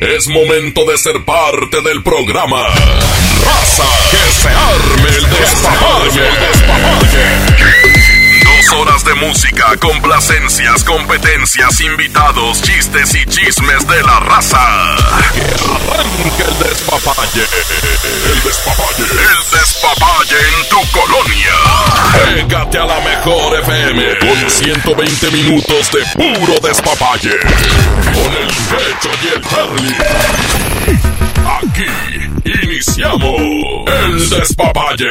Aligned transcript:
Es 0.00 0.26
momento 0.28 0.86
de 0.86 0.96
ser 0.96 1.22
parte 1.26 1.82
del 1.82 2.02
programa. 2.02 2.68
Raza, 3.44 3.84
que 4.10 4.32
se 4.32 4.48
arme 4.48 5.10
el 5.10 5.28
despapalle. 5.28 6.22
Dos 8.70 8.80
horas 8.80 9.04
de 9.04 9.14
música, 9.14 9.76
complacencias, 9.78 10.84
competencias, 10.84 11.80
invitados, 11.80 12.62
chistes 12.62 13.14
y 13.16 13.24
chismes 13.26 13.86
de 13.88 14.02
la 14.02 14.20
raza. 14.20 14.96
Que 15.34 15.40
arranque 15.40 16.42
el 16.46 16.58
despapalle. 16.58 17.42
El 18.32 18.42
despapalle. 18.42 19.02
El 19.02 19.58
despapalle 19.58 20.36
en 20.36 20.68
tu 20.68 20.80
colonia. 20.92 21.56
Pégate 22.12 22.78
a 22.78 22.86
la 22.86 23.00
mejor 23.00 23.58
FM 23.60 24.18
con 24.18 24.50
120 24.50 25.30
minutos 25.32 25.90
de 25.90 26.04
puro 26.14 26.60
despapalle. 26.60 27.40
Con 27.40 28.32
el 28.36 28.48
pecho 28.70 29.10
y 29.22 29.26
el 29.34 29.42
Charlie. 29.48 29.96
Aquí 31.60 31.88
iniciamos 32.44 33.40
el 33.86 34.30
despapalle. 34.30 35.10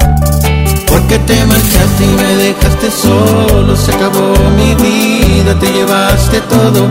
Porque 0.91 1.17
te 1.19 1.45
marchaste 1.45 2.03
y 2.03 2.15
me 2.21 2.35
dejaste 2.35 2.91
solo, 2.91 3.77
se 3.77 3.93
acabó 3.93 4.33
mi 4.57 4.75
vida, 4.75 5.57
te 5.57 5.71
llevaste 5.71 6.41
todo, 6.41 6.89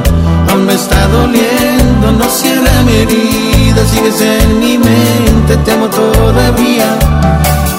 aún 0.51 0.65
me 0.65 0.73
está 0.73 1.07
doliendo, 1.09 2.11
no 2.13 2.25
cierra 2.31 2.83
mi 2.87 2.97
herida, 2.97 3.85
sigues 3.87 4.19
en 4.23 4.59
mi 4.59 4.79
mente, 4.79 5.55
te 5.65 5.73
amo 5.73 5.87
todavía. 5.89 6.99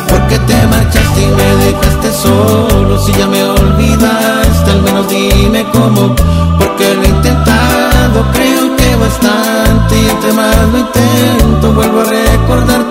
Porque 0.09 0.38
te 0.39 0.67
marchaste 0.67 1.22
y 1.23 1.28
me 1.28 1.55
dejaste 1.66 2.11
solo, 2.13 3.00
si 3.03 3.11
ya 3.13 3.25
me 3.25 3.44
olvidaste, 3.44 4.72
al 4.72 4.81
menos 4.83 5.09
dime 5.09 5.66
cómo, 5.73 6.16
porque 6.59 6.94
lo 6.97 7.03
he 7.03 7.08
intentado, 7.08 8.25
creo 8.31 8.75
que 8.75 8.95
bastante, 8.95 10.00
y 10.00 10.08
entre 10.08 10.33
más 10.33 10.56
lo 10.72 10.78
intento, 10.78 11.73
vuelvo 11.73 12.01
a 12.01 12.03
recordarte. 12.03 12.91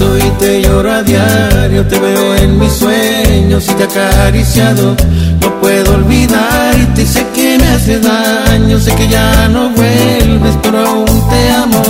y 0.00 0.30
te 0.38 0.62
lloro 0.62 0.92
a 0.92 1.02
diario, 1.02 1.86
te 1.86 1.98
veo 1.98 2.34
en 2.36 2.58
mis 2.58 2.72
sueños 2.72 3.68
y 3.68 3.74
te 3.74 3.84
acariciado. 3.84 4.96
No 5.40 5.60
puedo 5.60 5.94
olvidarte 5.94 7.02
y 7.02 7.06
sé 7.06 7.24
que 7.34 7.58
me 7.58 7.68
haces 7.68 8.02
daño, 8.02 8.78
sé 8.78 8.94
que 8.94 9.08
ya 9.08 9.48
no 9.48 9.70
vuelves, 9.70 10.56
pero 10.62 10.86
aún 10.86 11.28
te 11.30 11.50
amo, 11.50 11.82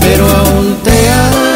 pero 0.00 0.24
aún 0.24 0.76
te 0.84 1.10
amo. 1.10 1.47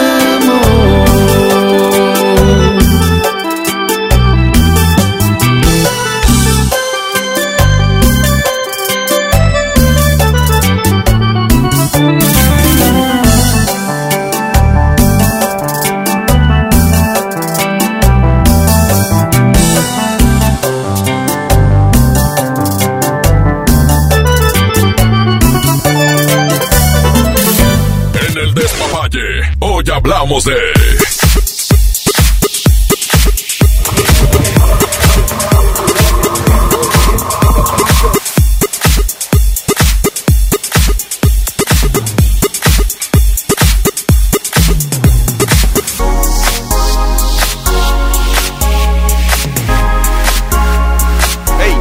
Hey, 51.61 51.77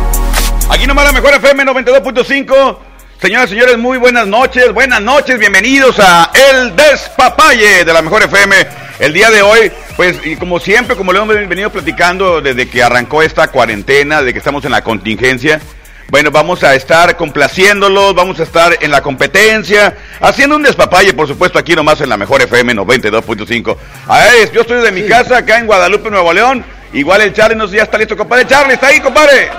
aquí 0.70 0.86
nomás 0.88 1.06
la 1.06 1.14
mejor 1.14 1.34
FM 1.36 1.64
92.5. 1.64 2.91
Señoras 3.22 3.52
y 3.52 3.54
señores, 3.54 3.78
muy 3.78 4.00
buenas 4.00 4.26
noches, 4.26 4.74
buenas 4.74 5.00
noches, 5.00 5.38
bienvenidos 5.38 6.00
a 6.00 6.32
El 6.34 6.76
Despapalle 6.76 7.86
de 7.86 7.94
la 7.94 8.02
mejor 8.02 8.24
FM. 8.24 8.56
El 8.98 9.14
día 9.14 9.30
de 9.30 9.44
hoy, 9.44 9.72
pues, 9.96 10.18
y 10.26 10.36
como 10.38 10.60
siempre, 10.60 10.96
como 10.96 11.14
le 11.14 11.20
hemos 11.20 11.48
venido 11.48 11.70
platicando 11.70 12.42
desde 12.42 12.68
que 12.68 12.82
arrancó 12.82 13.22
esta 13.22 13.50
cuarentena, 13.50 14.24
de 14.24 14.34
que 14.34 14.40
estamos 14.40 14.66
en 14.66 14.72
la 14.72 14.84
contingencia, 14.84 15.62
bueno, 16.10 16.32
vamos 16.32 16.64
a 16.64 16.74
estar 16.74 17.16
complaciéndolos, 17.16 18.16
vamos 18.16 18.40
a 18.40 18.44
estar 18.44 18.76
en 18.82 18.90
la 18.90 19.04
competencia, 19.04 19.96
haciendo 20.20 20.56
un 20.56 20.64
despapalle, 20.64 21.14
por 21.14 21.28
supuesto, 21.28 21.60
aquí 21.60 21.76
nomás 21.76 22.02
en 22.02 22.10
la 22.10 22.18
mejor 22.18 22.42
FM 22.42 22.74
92.5. 22.74 23.78
A 24.08 24.18
ver, 24.18 24.52
yo 24.52 24.62
estoy 24.62 24.82
de 24.82 24.92
mi 24.92 25.04
casa 25.08 25.38
acá 25.38 25.60
en 25.60 25.68
Guadalupe, 25.68 26.10
Nuevo 26.10 26.34
León. 26.34 26.66
Igual 26.92 27.22
el 27.22 27.34
Charlie, 27.34 27.56
no 27.56 27.68
sé 27.68 27.74
si 27.74 27.78
ya 27.78 27.84
está 27.84 28.00
listo, 28.00 28.18
compadre. 28.18 28.48
Charlie, 28.48 28.74
¿está 28.74 28.88
ahí, 28.88 29.00
compadre? 29.00 29.52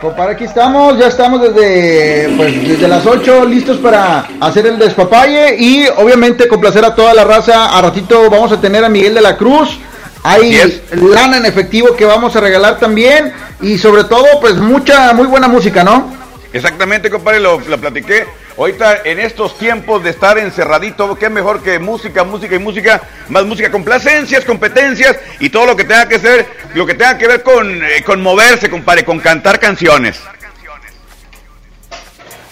Compadre, 0.00 0.32
aquí 0.32 0.44
estamos, 0.44 0.98
ya 0.98 1.08
estamos 1.08 1.42
desde, 1.42 2.34
pues, 2.34 2.66
desde 2.66 2.88
las 2.88 3.04
8 3.04 3.44
listos 3.44 3.76
para 3.76 4.26
hacer 4.40 4.66
el 4.66 4.78
despapalle 4.78 5.56
y 5.58 5.86
obviamente 5.88 6.48
complacer 6.48 6.82
a 6.86 6.94
toda 6.94 7.12
la 7.12 7.24
raza. 7.24 7.76
A 7.76 7.82
ratito 7.82 8.30
vamos 8.30 8.50
a 8.50 8.58
tener 8.58 8.82
a 8.82 8.88
Miguel 8.88 9.12
de 9.12 9.20
la 9.20 9.36
Cruz. 9.36 9.78
Hay 10.22 10.58
lana 10.92 11.36
en 11.36 11.44
efectivo 11.44 11.94
que 11.96 12.06
vamos 12.06 12.34
a 12.34 12.40
regalar 12.40 12.78
también 12.78 13.34
y 13.60 13.76
sobre 13.76 14.04
todo 14.04 14.24
pues 14.40 14.56
mucha, 14.56 15.12
muy 15.12 15.26
buena 15.26 15.48
música, 15.48 15.84
¿no? 15.84 16.10
Exactamente, 16.50 17.10
compadre, 17.10 17.40
lo, 17.40 17.60
lo 17.60 17.78
platiqué. 17.78 18.26
Ahorita 18.60 19.00
en 19.06 19.18
estos 19.18 19.56
tiempos 19.56 20.04
de 20.04 20.10
estar 20.10 20.36
encerradito, 20.36 21.16
qué 21.16 21.30
mejor 21.30 21.62
que 21.62 21.78
música, 21.78 22.24
música 22.24 22.56
y 22.56 22.58
música, 22.58 23.00
más 23.30 23.46
música, 23.46 23.70
complacencias, 23.70 24.44
competencias 24.44 25.16
y 25.38 25.48
todo 25.48 25.64
lo 25.64 25.74
que 25.74 25.84
tenga 25.84 26.06
que 26.06 26.18
ser, 26.18 26.46
lo 26.74 26.84
que 26.84 26.92
tenga 26.92 27.16
que 27.16 27.26
ver 27.26 27.42
con, 27.42 27.82
eh, 27.82 28.04
con 28.04 28.20
moverse, 28.20 28.68
compadre, 28.68 29.02
con 29.02 29.18
cantar 29.18 29.58
canciones. 29.58 30.20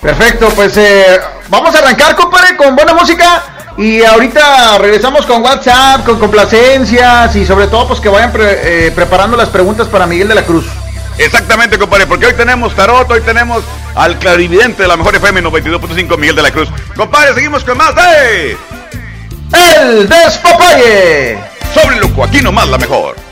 Perfecto, 0.01 0.49
pues 0.57 0.79
eh, 0.79 1.21
vamos 1.49 1.75
a 1.75 1.79
arrancar, 1.81 2.15
compadre, 2.15 2.57
con 2.57 2.75
buena 2.75 2.95
música. 2.95 3.75
Y 3.77 4.03
ahorita 4.03 4.79
regresamos 4.79 5.27
con 5.27 5.43
WhatsApp, 5.43 6.07
con 6.07 6.19
complacencias 6.19 7.37
y 7.37 7.45
sobre 7.45 7.67
todo 7.67 7.87
pues 7.87 8.01
que 8.01 8.09
vayan 8.09 8.33
eh, 8.35 8.91
preparando 8.95 9.37
las 9.37 9.51
preguntas 9.51 9.89
para 9.89 10.07
Miguel 10.07 10.29
de 10.29 10.37
la 10.37 10.47
Cruz. 10.47 10.65
Exactamente, 11.19 11.79
compadre, 11.79 12.07
porque 12.07 12.27
hoy 12.27 12.35
tenemos 12.35 12.75
tarot, 12.75 13.11
hoy 13.11 13.21
tenemos 13.21 13.65
al 13.97 14.19
clarividente 14.19 14.83
de 14.83 14.89
la 14.89 14.97
mejor 14.97 15.17
FM 15.17 15.43
92.5, 15.43 16.17
Miguel 16.17 16.37
de 16.37 16.43
la 16.43 16.51
Cruz. 16.53 16.69
Compadre, 16.95 17.35
seguimos 17.35 17.65
con 17.65 17.77
más 17.77 17.95
de 17.95 18.57
El 19.53 20.09
Despapalle. 20.09 21.39
Sobre 21.75 21.97
Loco, 21.97 22.25
aquí 22.25 22.41
nomás 22.41 22.69
la 22.69 22.79
mejor. 22.79 23.28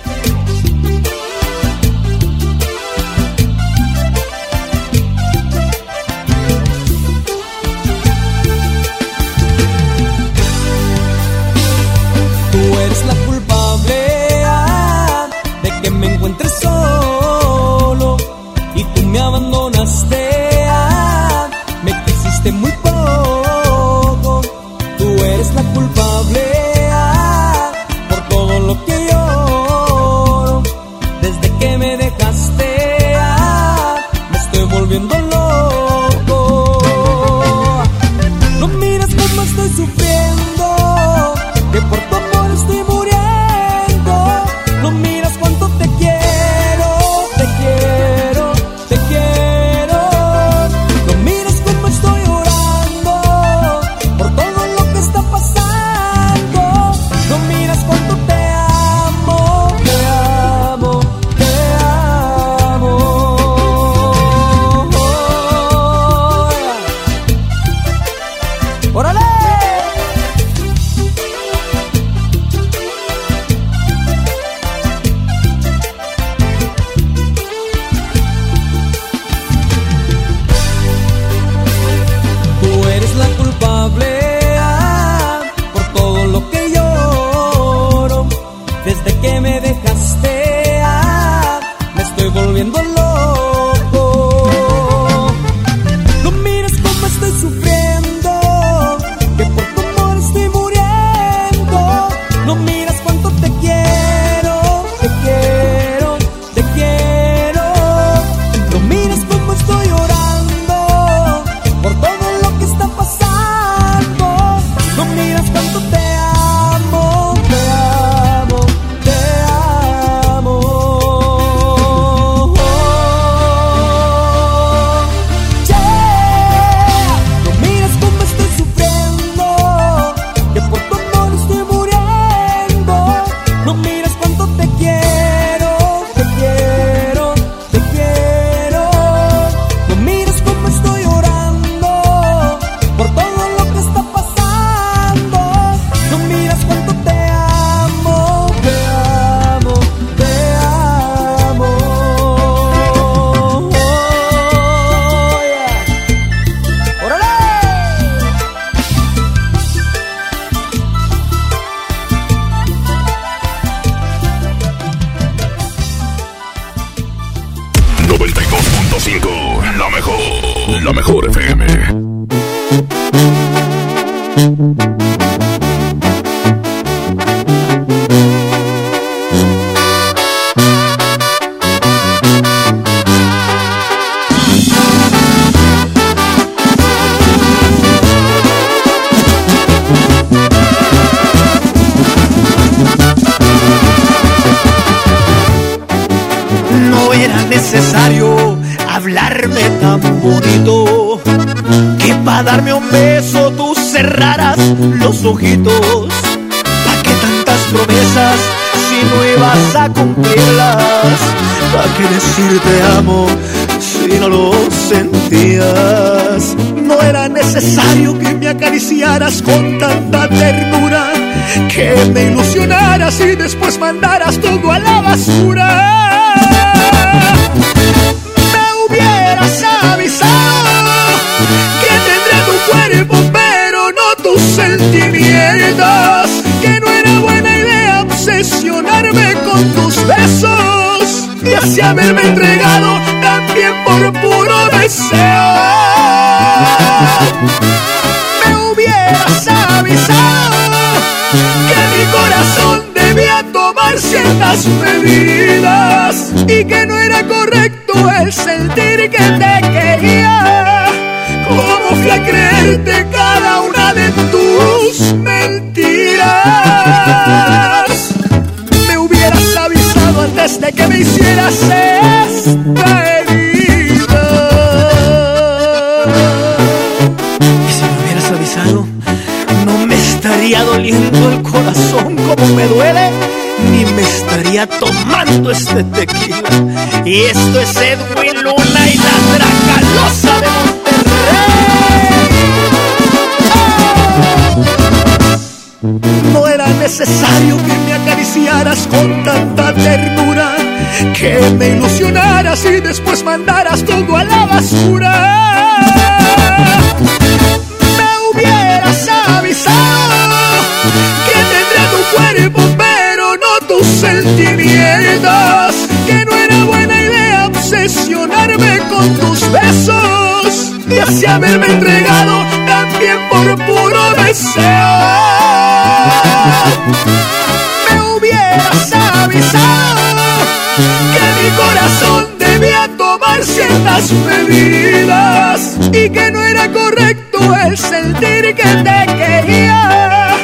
Y 335.92 336.10
que 336.10 336.30
no 336.30 336.42
era 336.44 336.70
correcto 336.72 337.38
el 337.66 337.76
sentir 337.76 338.54
que 338.54 338.62
te 338.62 339.06
quería. 339.16 340.36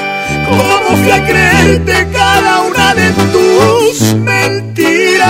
¿Cómo 0.49 0.97
fui 0.97 1.11
a 1.11 1.25
creerte 1.25 2.09
cada 2.13 2.63
una 2.63 2.95
de 2.95 3.13
tus 3.33 4.15
mentiras? 4.15 5.23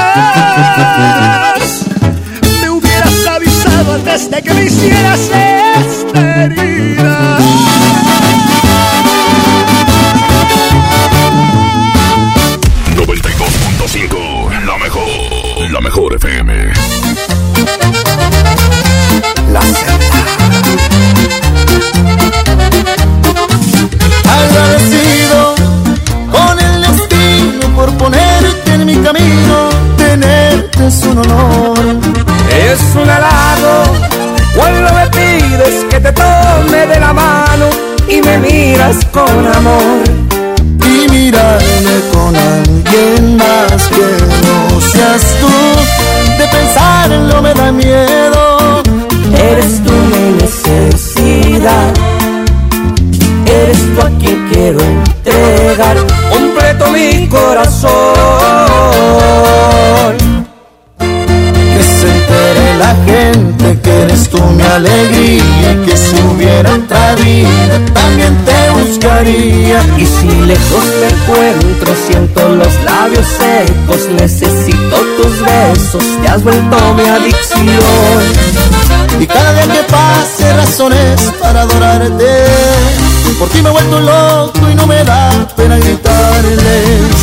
Me 2.61 2.71
hubieras 2.71 3.27
avisado 3.27 3.95
antes 3.95 4.31
de 4.31 4.43
que 4.43 4.55
me 4.55 4.65
hicieras 4.65 5.21
esta 5.21 6.45
herida. 6.45 7.39
92.5, 12.97 14.65
la 14.67 14.79
mejor, 14.79 15.09
la 15.71 15.81
mejor 15.81 16.15
FM. 16.15 16.82
Con 39.13 39.47
amor. 39.47 40.03
Y 40.85 41.09
mirarme 41.09 42.01
con 42.13 42.35
alguien 42.35 43.37
más 43.37 43.89
que 43.89 44.07
no 44.43 44.81
seas 44.81 45.23
tú, 45.41 46.39
de 46.39 46.49
pensarlo 46.49 47.43
me 47.43 47.55
da 47.55 47.71
miedo. 47.71 48.83
Eres 49.35 49.83
tú 49.85 49.93
mi 49.93 50.43
necesidad. 50.43 51.93
Eres 53.47 53.79
tú 53.95 54.01
a 54.01 54.11
quien 54.19 54.49
quiero 54.51 54.81
entregar 54.81 55.97
completo 56.31 56.91
mi 56.91 57.22
eres 64.03 64.29
tú 64.29 64.43
mi 64.43 64.63
alegría 64.63 65.77
que 65.87 65.97
si 65.97 66.17
hubiera 66.23 66.75
otra 66.75 67.15
vida 67.17 67.79
también 67.95 68.37
te 68.45 68.71
buscaría. 68.71 69.81
Y 69.99 70.07
si 70.07 70.29
lejos 70.47 70.85
me 71.01 71.09
encuentro, 71.09 71.95
siento 72.07 72.49
los 72.49 72.75
labios 72.85 73.27
secos, 73.27 74.09
necesito 74.19 74.97
tus 75.17 75.41
besos, 75.41 76.05
te 76.21 76.29
has 76.29 76.43
vuelto 76.43 76.77
mi 76.95 77.05
adicción. 77.09 78.23
Y 79.21 79.27
cada 79.27 79.53
día 79.53 79.75
que 79.75 79.83
pase 79.85 80.53
razones 80.57 81.21
para 81.41 81.63
adorarte. 81.63 82.47
Por 83.39 83.49
ti 83.49 83.63
me 83.63 83.71
he 83.71 83.73
vuelto 83.73 84.01
loco 84.01 84.71
y 84.71 84.75
no 84.75 84.87
me 84.87 85.03
da 85.05 85.49
pena 85.57 85.77
gritarles. 85.77 87.22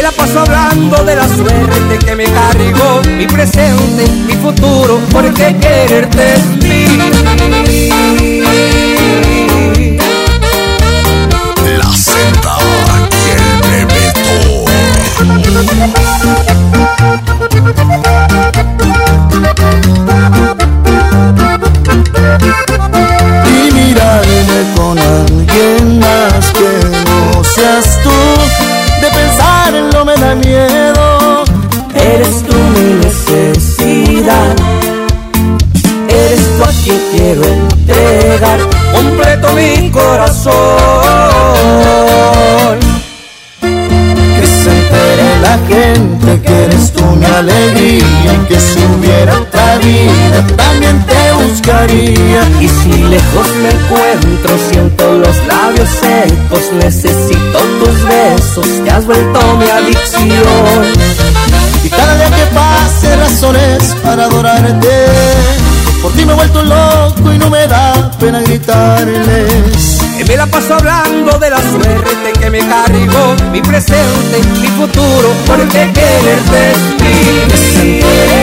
Y 0.00 0.02
me 0.02 0.02
la 0.02 0.12
paso 0.12 0.40
hablando 0.40 1.04
de 1.04 1.14
la 1.14 1.28
suerte 1.28 1.98
que 1.98 2.16
me 2.16 2.24
cargó, 2.24 3.02
mi 3.18 3.26
presente, 3.26 4.08
mi 4.26 4.32
futuro, 4.32 4.98
porque 5.12 5.54
quererte 5.60 6.36
es 6.36 6.46
mi. 6.62 6.86
La 11.76 11.90
y 13.10 13.30
el 13.36 13.44
Bebeto. 13.68 14.64
Y 23.44 23.72
mirarme 23.72 24.60
con 24.76 24.98
alguien 24.98 25.98
más 25.98 26.50
que 26.52 26.70
no 27.04 27.44
seas 27.44 27.98
tú. 28.02 28.29
Miedo. 30.34 31.44
Eres 31.94 32.42
tú 32.44 32.54
mi 32.54 32.94
necesidad. 33.04 34.54
Eres 36.08 36.56
tú 36.56 36.64
a 36.64 36.72
quien 36.84 37.00
quiero 37.10 37.42
entregar 37.44 38.58
completo 38.94 39.52
mi 39.54 39.90
corazón. 39.90 40.54
Que 43.60 44.46
se 44.46 44.70
entere 44.70 45.40
la 45.42 45.58
gente 45.68 46.09
mi 47.20 47.26
alegría 47.26 48.32
y 48.34 48.46
que 48.48 48.58
si 48.58 48.78
hubiera 48.96 49.38
otra 49.38 49.76
vida 49.78 50.46
también 50.56 51.04
te 51.04 51.32
buscaría. 51.44 52.42
Y 52.60 52.68
si 52.68 52.92
lejos 52.92 53.48
me 53.62 53.70
encuentro, 53.70 54.56
siento 54.70 55.12
los 55.18 55.36
labios 55.46 55.88
secos, 55.88 56.72
necesito 56.82 57.58
tus 57.78 58.04
besos, 58.04 58.84
te 58.84 58.90
has 58.90 59.04
vuelto 59.06 59.40
mi 59.58 59.68
adicción. 59.68 60.84
Y 61.84 61.88
cada 61.90 62.16
día 62.16 62.30
que 62.30 62.46
pase 62.54 63.16
razones 63.16 63.96
para 64.02 64.24
adorarte. 64.24 65.69
Por 66.02 66.12
ti 66.12 66.24
me 66.24 66.32
he 66.32 66.34
vuelto 66.34 66.62
loco 66.62 67.32
y 67.32 67.38
no 67.38 67.50
me 67.50 67.66
da 67.66 68.10
pena 68.18 68.40
gritarles. 68.40 69.98
Y 70.18 70.24
me 70.24 70.36
la 70.36 70.46
paso 70.46 70.74
hablando 70.74 71.38
de 71.38 71.50
la 71.50 71.58
suerte 71.58 72.32
que 72.38 72.48
me 72.48 72.60
cargó, 72.60 73.36
mi 73.52 73.60
presente, 73.60 74.40
mi 74.60 74.68
futuro, 74.68 75.28
porque 75.46 75.90
quererte 75.92 76.72
es 76.72 77.74
mi. 77.76 78.00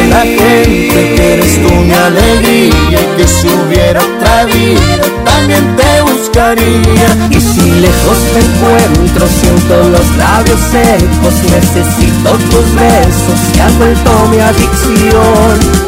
La 0.09 0.21
gente 0.21 1.13
que 1.15 1.33
eres 1.33 1.61
tú 1.61 1.73
mi 1.73 1.93
alegría 1.93 2.99
y 3.01 3.17
que 3.17 3.27
si 3.27 3.47
hubiera 3.47 4.01
otra 4.01 4.45
vida 4.45 5.03
también 5.25 5.75
te 5.75 6.01
buscaría. 6.01 7.29
Y 7.31 7.41
si 7.41 7.71
lejos 7.71 8.17
me 8.33 8.39
encuentro, 8.39 9.27
siento 9.27 9.89
los 9.89 10.15
labios 10.15 10.59
secos, 10.71 11.33
necesito 11.43 12.31
tus 12.51 12.73
besos, 12.75 13.53
te 13.53 13.61
has 13.61 13.77
vuelto 13.77 14.27
mi 14.29 14.39
adicción. 14.39 15.86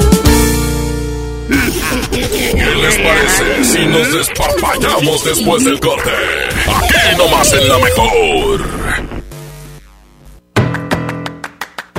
¿Qué 2.89 2.95
les 2.95 3.07
parece 3.07 3.63
si 3.63 3.85
nos 3.85 4.13
despapallamos 4.13 5.23
después 5.23 5.63
del 5.63 5.79
corte? 5.79 6.09
Aquí 6.65 7.17
nomás 7.17 7.53
en 7.53 7.69
la 7.69 7.77
mejor. 7.77 8.61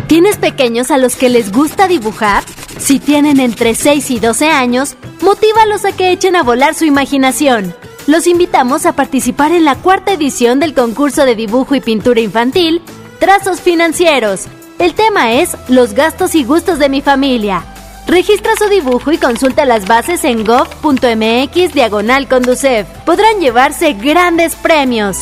¿Tienes 0.09 0.37
pequeños 0.39 0.91
a 0.91 0.99
los 0.99 1.15
que 1.15 1.29
les 1.29 1.53
gusta 1.53 1.87
dibujar? 1.87 2.43
Si 2.79 2.99
tienen 2.99 3.39
entre 3.39 3.77
6 3.77 4.11
y 4.11 4.19
12 4.19 4.49
años, 4.49 4.97
motívalos 5.21 5.85
a 5.85 5.93
que 5.93 6.11
echen 6.11 6.35
a 6.35 6.43
volar 6.43 6.75
su 6.75 6.85
imaginación. 6.87 7.73
Los 8.09 8.27
invitamos 8.27 8.85
a 8.85 8.97
participar 8.97 9.53
en 9.53 9.65
la 9.65 9.77
cuarta 9.77 10.13
edición 10.13 10.59
del 10.59 10.75
concurso 10.75 11.25
de 11.25 11.37
dibujo 11.37 11.77
y 11.77 11.81
pintura 11.81 12.21
infantil, 12.21 12.83
Trazos 13.21 13.61
Financieros. 13.61 14.47
El 14.81 14.95
tema 14.95 15.35
es 15.35 15.57
Los 15.69 15.95
gastos 15.95 16.35
y 16.35 16.43
gustos 16.43 16.81
de 16.81 16.89
mi 16.89 17.01
familia. 17.01 17.70
Registra 18.11 18.51
su 18.59 18.69
dibujo 18.69 19.13
y 19.13 19.19
consulta 19.19 19.65
las 19.65 19.87
bases 19.87 20.25
en 20.25 20.45
gov.mx 20.45 21.73
diagonal 21.73 22.27
conducef. 22.27 22.89
Podrán 23.07 23.39
llevarse 23.39 23.93
grandes 23.93 24.57
premios. 24.57 25.19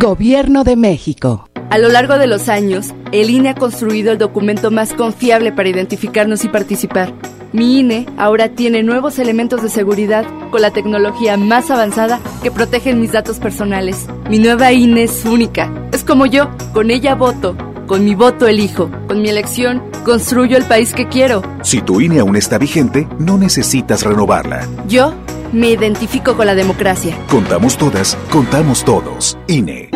Gobierno 0.00 0.64
de 0.64 0.74
México. 0.74 1.48
A 1.70 1.78
lo 1.78 1.90
largo 1.90 2.18
de 2.18 2.26
los 2.26 2.48
años, 2.48 2.88
el 3.12 3.30
INE 3.30 3.50
ha 3.50 3.54
construido 3.54 4.10
el 4.10 4.18
documento 4.18 4.72
más 4.72 4.94
confiable 4.94 5.52
para 5.52 5.68
identificarnos 5.68 6.44
y 6.44 6.48
participar. 6.48 7.12
Mi 7.52 7.78
INE 7.78 8.06
ahora 8.18 8.48
tiene 8.48 8.82
nuevos 8.82 9.20
elementos 9.20 9.62
de 9.62 9.68
seguridad 9.68 10.26
con 10.50 10.60
la 10.60 10.72
tecnología 10.72 11.36
más 11.36 11.70
avanzada 11.70 12.18
que 12.42 12.50
protegen 12.50 13.00
mis 13.00 13.12
datos 13.12 13.38
personales. 13.38 14.08
Mi 14.28 14.40
nueva 14.40 14.72
INE 14.72 15.04
es 15.04 15.24
única. 15.24 15.72
Es 15.92 16.02
como 16.02 16.26
yo, 16.26 16.50
con 16.72 16.90
ella 16.90 17.14
voto. 17.14 17.56
Con 17.86 18.04
mi 18.04 18.14
voto 18.14 18.48
elijo. 18.48 18.90
Con 19.06 19.22
mi 19.22 19.28
elección 19.28 19.82
construyo 20.04 20.56
el 20.56 20.64
país 20.64 20.92
que 20.92 21.08
quiero. 21.08 21.42
Si 21.62 21.80
tu 21.80 22.00
INE 22.00 22.20
aún 22.20 22.36
está 22.36 22.58
vigente, 22.58 23.06
no 23.18 23.38
necesitas 23.38 24.02
renovarla. 24.02 24.66
Yo 24.88 25.14
me 25.52 25.70
identifico 25.70 26.36
con 26.36 26.46
la 26.46 26.54
democracia. 26.54 27.16
Contamos 27.28 27.76
todas, 27.76 28.16
contamos 28.30 28.84
todos. 28.84 29.38
INE. 29.46 29.95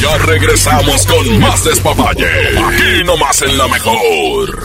Ya 0.00 0.18
regresamos 0.18 1.06
con 1.06 1.40
más 1.40 1.64
despapalle. 1.64 2.26
Aquí 2.58 3.04
nomás 3.04 3.42
en 3.42 3.56
la 3.56 3.68
mejor. 3.68 4.64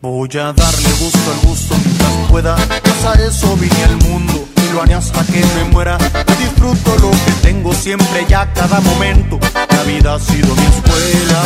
Voy 0.00 0.28
a 0.34 0.52
darle 0.52 0.88
gusto 1.00 1.30
al 1.32 1.48
gusto 1.48 1.74
mientras 1.84 2.30
pueda. 2.30 2.56
Pues 2.56 3.04
a 3.04 3.14
eso 3.26 3.56
vine 3.56 3.84
al 3.84 3.96
mundo 4.08 4.45
lo 4.76 4.96
hasta 4.96 5.24
que 5.24 5.42
me 5.54 5.64
muera. 5.70 5.96
Disfruto 6.38 6.96
lo 6.98 7.10
que 7.10 7.32
tengo 7.40 7.72
siempre 7.72 8.26
y 8.28 8.32
a 8.34 8.52
cada 8.52 8.80
momento. 8.80 9.38
La 9.70 9.82
vida 9.84 10.14
ha 10.14 10.20
sido 10.20 10.54
mi 10.54 10.66
escuela. 10.66 11.42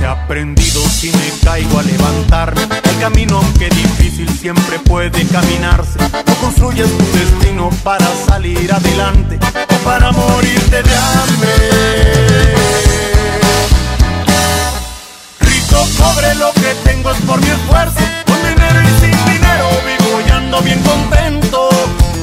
He 0.00 0.06
aprendido 0.06 0.80
si 0.88 1.10
me 1.10 1.30
caigo 1.44 1.78
a 1.78 1.82
levantarme. 1.82 2.62
El 2.62 2.98
camino, 3.00 3.36
aunque 3.36 3.68
difícil, 3.68 4.28
siempre 4.30 4.78
puede 4.78 5.26
caminarse. 5.26 5.98
No 6.26 6.34
construyes 6.36 6.90
tu 6.96 7.04
destino 7.18 7.68
para 7.82 8.06
salir 8.26 8.72
adelante 8.72 9.38
o 9.68 9.84
para 9.84 10.10
morirte 10.10 10.82
de 10.82 10.96
hambre. 10.96 12.54
Rico, 15.40 15.86
pobre, 15.98 16.34
lo 16.36 16.50
que 16.54 16.74
tengo 16.82 17.10
es 17.10 17.20
por 17.22 17.40
mi 17.40 17.48
esfuerzo. 17.48 17.73
Bien 20.64 20.80
contento. 20.82 21.68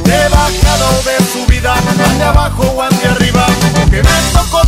De 0.04 0.28
bajada 0.30 0.90
o 0.90 1.04
de 1.04 1.18
subida, 1.32 1.76
ande 1.76 2.24
abajo 2.24 2.64
o 2.76 2.82
ande 2.82 3.06
arriba. 3.06 3.46
Que 3.90 4.02
me 4.04 4.10
tocó 4.34 4.61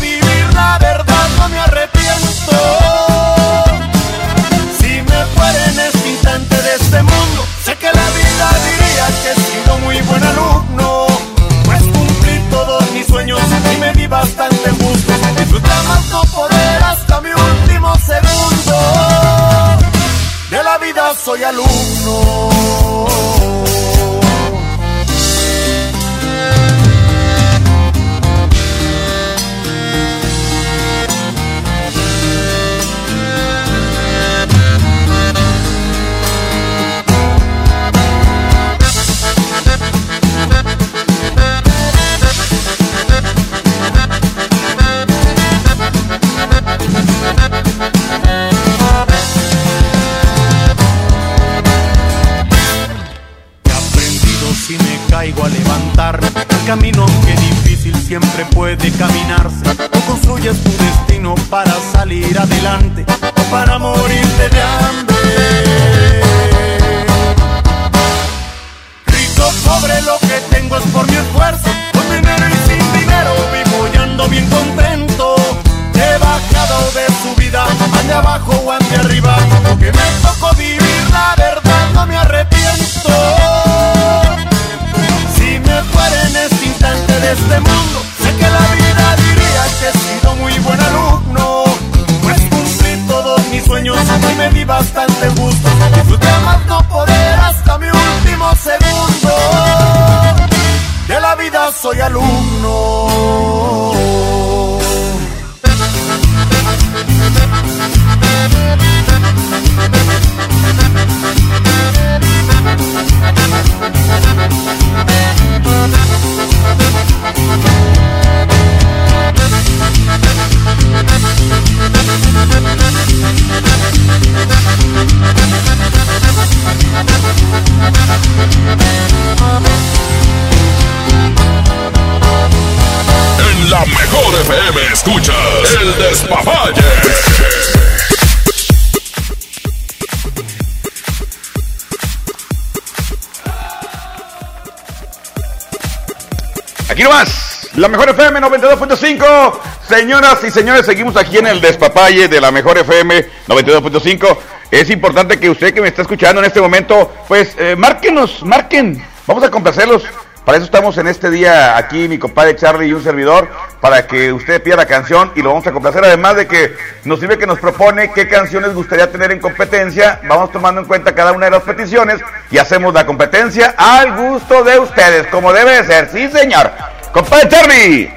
mejor 147.94 148.10
FM 148.10 148.42
92.5. 148.42 149.60
Señoras 149.88 150.44
y 150.44 150.50
señores, 150.50 150.84
seguimos 150.84 151.16
aquí 151.16 151.38
en 151.38 151.46
el 151.46 151.62
despapalle 151.62 152.28
de 152.28 152.42
la 152.42 152.50
mejor 152.50 152.76
FM 152.80 153.24
92.5. 153.48 154.38
Es 154.72 154.90
importante 154.90 155.40
que 155.40 155.48
usted 155.48 155.76
que 155.76 155.82
me 155.82 155.90
está 155.90 156.02
escuchando 156.02 156.42
en 156.42 156.46
este 156.46 156.60
momento, 156.60 157.14
pues 157.28 157.56
eh, 157.60 157.76
márquenos, 157.76 158.44
marquen. 158.44 159.06
Vamos 159.28 159.44
a 159.44 159.52
complacerlos. 159.52 160.06
Para 160.44 160.58
eso 160.58 160.66
estamos 160.66 160.98
en 160.98 161.08
este 161.08 161.30
día 161.30 161.78
aquí, 161.78 162.08
mi 162.08 162.18
compadre 162.18 162.56
Charlie 162.56 162.88
y 162.88 162.94
un 162.94 163.04
servidor, 163.04 163.48
para 163.80 164.08
que 164.08 164.34
usted 164.34 164.62
pida 164.64 164.76
la 164.76 164.88
canción 164.88 165.32
y 165.36 165.44
lo 165.44 165.50
vamos 165.50 165.68
a 165.68 165.72
complacer. 165.72 166.04
Además 166.04 166.36
de 166.36 166.48
que 166.48 166.76
nos 167.04 167.20
sirve 167.20 167.38
que 167.38 167.46
nos 167.46 167.60
propone 167.60 168.12
qué 168.12 168.28
canciones 168.28 168.74
gustaría 168.74 169.12
tener 169.12 169.32
en 169.32 169.40
competencia. 169.40 170.20
Vamos 170.28 170.52
tomando 170.52 170.82
en 170.82 170.88
cuenta 170.88 171.14
cada 171.14 171.32
una 171.32 171.46
de 171.46 171.52
las 171.52 171.62
peticiones 171.62 172.22
y 172.50 172.58
hacemos 172.58 172.92
la 172.92 173.06
competencia 173.06 173.76
al 173.78 174.18
gusto 174.18 174.64
de 174.64 174.80
ustedes, 174.80 175.28
como 175.28 175.54
debe 175.54 175.78
de 175.78 175.84
ser. 175.84 176.10
Sí, 176.12 176.28
señor. 176.30 176.72
Compadre 177.14 177.48
Charlie. 177.48 178.10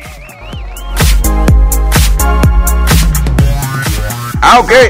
Ah, 4.41 4.61
ok. 4.61 4.73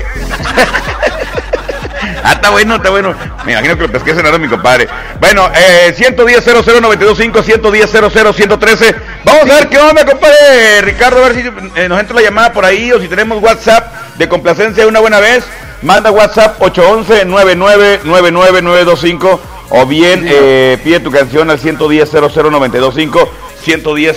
Ah, 2.23 2.33
está 2.33 2.51
bueno, 2.51 2.75
está 2.75 2.90
bueno. 2.90 3.14
Me 3.45 3.53
imagino 3.53 3.77
que 3.77 3.83
lo 3.83 3.92
pesqué 3.92 4.12
cenando 4.12 4.37
mi 4.40 4.49
compadre. 4.49 4.88
Bueno, 5.21 5.49
eh, 5.55 5.95
110 5.97 6.45
00925 6.45 7.40
110 7.40 7.88
113 7.88 8.97
Vamos 9.25 9.49
a 9.49 9.55
ver 9.55 9.69
qué 9.69 9.79
onda, 9.79 10.05
compadre. 10.05 10.83
Ricardo, 10.83 11.25
a 11.25 11.29
ver 11.29 11.37
si 11.37 11.42
eh, 11.77 11.88
nos 11.88 12.01
entra 12.01 12.16
la 12.16 12.23
llamada 12.23 12.53
por 12.53 12.64
ahí 12.64 12.90
o 12.90 13.01
si 13.01 13.07
tenemos 13.07 13.40
WhatsApp 13.40 14.16
de 14.16 14.29
complacencia 14.29 14.88
una 14.88 14.99
buena 14.99 15.21
vez. 15.21 15.45
Manda 15.83 16.11
WhatsApp 16.11 16.59
811-999925 16.59 19.38
o 19.71 19.87
bien 19.87 20.27
eh, 20.29 20.79
pide 20.83 20.99
tu 20.99 21.12
canción 21.12 21.49
al 21.51 21.61
110 21.61 22.11
00925 22.12 23.31
110 23.66 24.16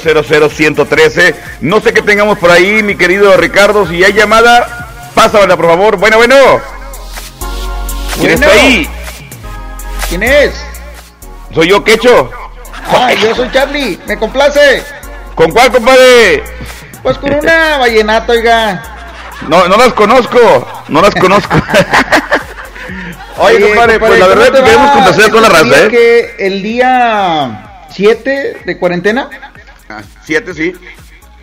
113 0.52 1.36
No 1.62 1.82
sé 1.82 1.92
qué 1.92 2.04
tengamos 2.04 2.38
por 2.38 2.52
ahí, 2.52 2.84
mi 2.84 2.96
querido 2.96 3.36
Ricardo. 3.36 3.88
Si 3.88 4.04
hay 4.04 4.14
llamada, 4.14 5.10
pásamela, 5.16 5.58
por 5.58 5.66
favor. 5.66 5.98
Bueno, 5.98 6.18
bueno. 6.18 6.36
¿Quién 8.20 8.32
está 8.34 8.52
ahí? 8.52 8.88
¿Quién 10.08 10.22
es? 10.22 10.52
Soy 11.54 11.70
yo, 11.70 11.84
Quecho. 11.84 12.30
Ah, 12.92 13.12
yo 13.14 13.34
soy 13.36 13.52
Charlie, 13.52 14.00
me 14.06 14.18
complace. 14.20 14.84
¿Con 15.34 15.50
cuál, 15.52 15.72
compadre? 15.72 16.44
Pues 17.02 17.18
con 17.18 17.34
una 17.34 17.78
vallenata, 17.80 18.32
oiga. 18.32 18.84
No, 19.48 19.68
no 19.68 19.78
las 19.78 19.94
conozco, 19.94 20.68
no 20.90 21.02
las 21.02 21.16
conozco. 21.16 21.56
Oye, 23.38 23.62
compadre, 23.62 24.00
pues 24.00 24.12
la 24.20 24.26
¿cómo 24.28 24.36
verdad 24.36 24.52
te 24.52 24.58
que 24.60 24.64
queremos 24.64 24.92
complacer 24.92 25.30
toda 25.32 25.42
la 25.42 25.48
¿Este 25.48 25.64
raza, 25.64 25.86
¿eh? 25.86 25.88
que 25.90 26.36
el 26.46 26.62
día 26.62 27.69
7 27.92 28.62
de 28.66 28.78
cuarentena? 28.78 29.30
Ah, 29.90 30.02
Siete, 30.24 30.54
sí. 30.54 30.74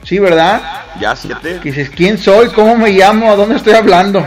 Sí, 0.06 0.20
¿verdad? 0.20 0.62
Ya, 1.00 1.16
siete. 1.16 1.58
Que 1.60 1.72
dices, 1.72 1.90
¿quién 1.90 2.16
soy? 2.16 2.48
¿Cómo 2.50 2.76
me 2.76 2.90
llamo? 2.90 3.32
¿A 3.32 3.34
dónde 3.34 3.56
estoy 3.56 3.74
hablando? 3.74 4.24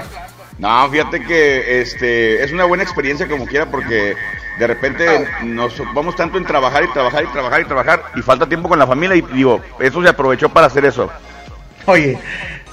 No, 0.57 0.89
fíjate 0.89 1.23
que 1.23 1.79
este 1.79 2.43
es 2.43 2.51
una 2.51 2.65
buena 2.65 2.83
experiencia 2.83 3.29
como 3.29 3.45
quiera 3.45 3.65
porque 3.71 4.13
de 4.59 4.67
repente 4.67 5.05
nos 5.43 5.81
vamos 5.93 6.17
tanto 6.17 6.37
en 6.37 6.43
trabajar 6.43 6.83
y 6.83 6.91
trabajar 6.91 7.23
y 7.23 7.27
trabajar 7.27 7.61
y 7.61 7.63
trabajar 7.63 8.03
y 8.17 8.21
falta 8.21 8.45
tiempo 8.45 8.67
con 8.67 8.77
la 8.77 8.85
familia 8.85 9.15
y 9.15 9.21
digo, 9.21 9.61
eso 9.79 10.03
se 10.03 10.09
aprovechó 10.09 10.49
para 10.49 10.67
hacer 10.67 10.83
eso. 10.83 11.09
Oye, 11.85 12.19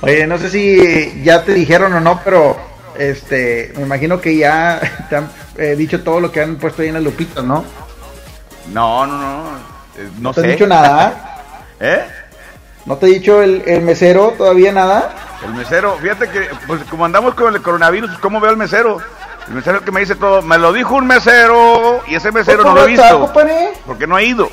oye, 0.01 0.27
no 0.27 0.37
sé 0.37 0.51
si 0.51 1.23
ya 1.23 1.45
te 1.45 1.55
dijeron 1.55 1.93
o 1.93 2.01
no, 2.01 2.21
pero 2.25 2.59
este, 2.99 3.73
me 3.77 3.83
imagino 3.83 4.21
que 4.21 4.37
ya 4.37 4.81
te 5.09 5.15
han 5.15 5.31
eh, 5.57 5.77
dicho 5.77 6.03
todo 6.03 6.19
lo 6.19 6.33
que 6.33 6.41
han 6.41 6.57
puesto 6.57 6.83
ahí 6.83 6.89
en 6.89 6.95
las 6.95 7.05
lupitas, 7.05 7.45
¿no? 7.45 7.65
No, 8.73 9.07
no, 9.07 9.17
no. 9.19 9.49
eh, 9.97 10.09
No, 10.17 10.21
¿No 10.31 10.35
te 10.35 10.41
sé. 10.41 10.47
han 10.47 10.53
dicho 10.53 10.67
nada? 10.67 11.43
¿Eh? 11.81 12.05
¿No 12.85 12.97
te 12.97 13.07
ha 13.07 13.09
dicho 13.09 13.43
el, 13.43 13.63
el 13.67 13.83
mesero 13.83 14.35
todavía 14.37 14.73
nada? 14.73 15.13
El 15.45 15.55
mesero, 15.55 15.97
fíjate 16.01 16.29
que, 16.31 16.49
pues 16.67 16.83
como 16.85 17.05
andamos 17.05 17.35
con 17.35 17.55
el 17.55 17.61
coronavirus, 17.63 18.11
pues, 18.11 18.21
¿cómo 18.21 18.41
veo 18.41 18.51
al 18.51 18.57
mesero? 18.57 18.99
El 19.49 19.55
mesero 19.55 19.81
que 19.85 19.93
me 19.93 20.01
dice 20.01 20.15
todo, 20.15 20.43
me 20.43 20.59
lo 20.59 20.73
dijo 20.73 20.95
un 20.95 21.07
mesero 21.07 22.01
y 22.09 22.15
ese 22.15 22.33
mesero 22.33 22.63
no 22.65 22.75
lo 22.75 22.85
he 22.85 22.89
visto. 22.89 23.21
compadre. 23.21 23.73
Porque 23.87 24.07
no 24.07 24.17
ha 24.17 24.23
ido. 24.23 24.49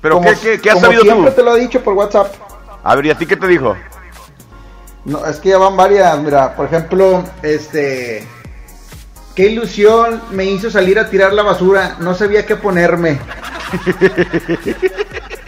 Pero 0.00 0.16
Como- 0.16 0.28
¿qué, 0.30 0.36
qué, 0.38 0.60
qué 0.60 0.70
has 0.70 0.74
como 0.74 0.86
sabido 0.86 1.02
siempre 1.02 1.30
tú? 1.30 1.36
te 1.36 1.42
lo 1.42 1.50
ha 1.52 1.56
dicho 1.56 1.82
por 1.82 1.94
WhatsApp. 1.94 2.32
A 2.84 2.94
ver, 2.94 3.06
¿y 3.06 3.10
a 3.10 3.18
ti 3.18 3.26
qué 3.26 3.36
te 3.36 3.46
dijo? 3.46 3.76
No, 5.04 5.24
es 5.26 5.38
que 5.40 5.50
ya 5.50 5.58
van 5.58 5.76
varias, 5.76 6.18
mira, 6.18 6.54
por 6.54 6.66
ejemplo, 6.66 7.24
este... 7.42 8.26
Qué 9.40 9.46
ilusión 9.46 10.20
me 10.32 10.44
hizo 10.44 10.70
salir 10.70 10.98
a 10.98 11.08
tirar 11.08 11.32
la 11.32 11.42
basura, 11.42 11.96
no 12.00 12.14
sabía 12.14 12.44
qué 12.44 12.56
ponerme. 12.56 13.18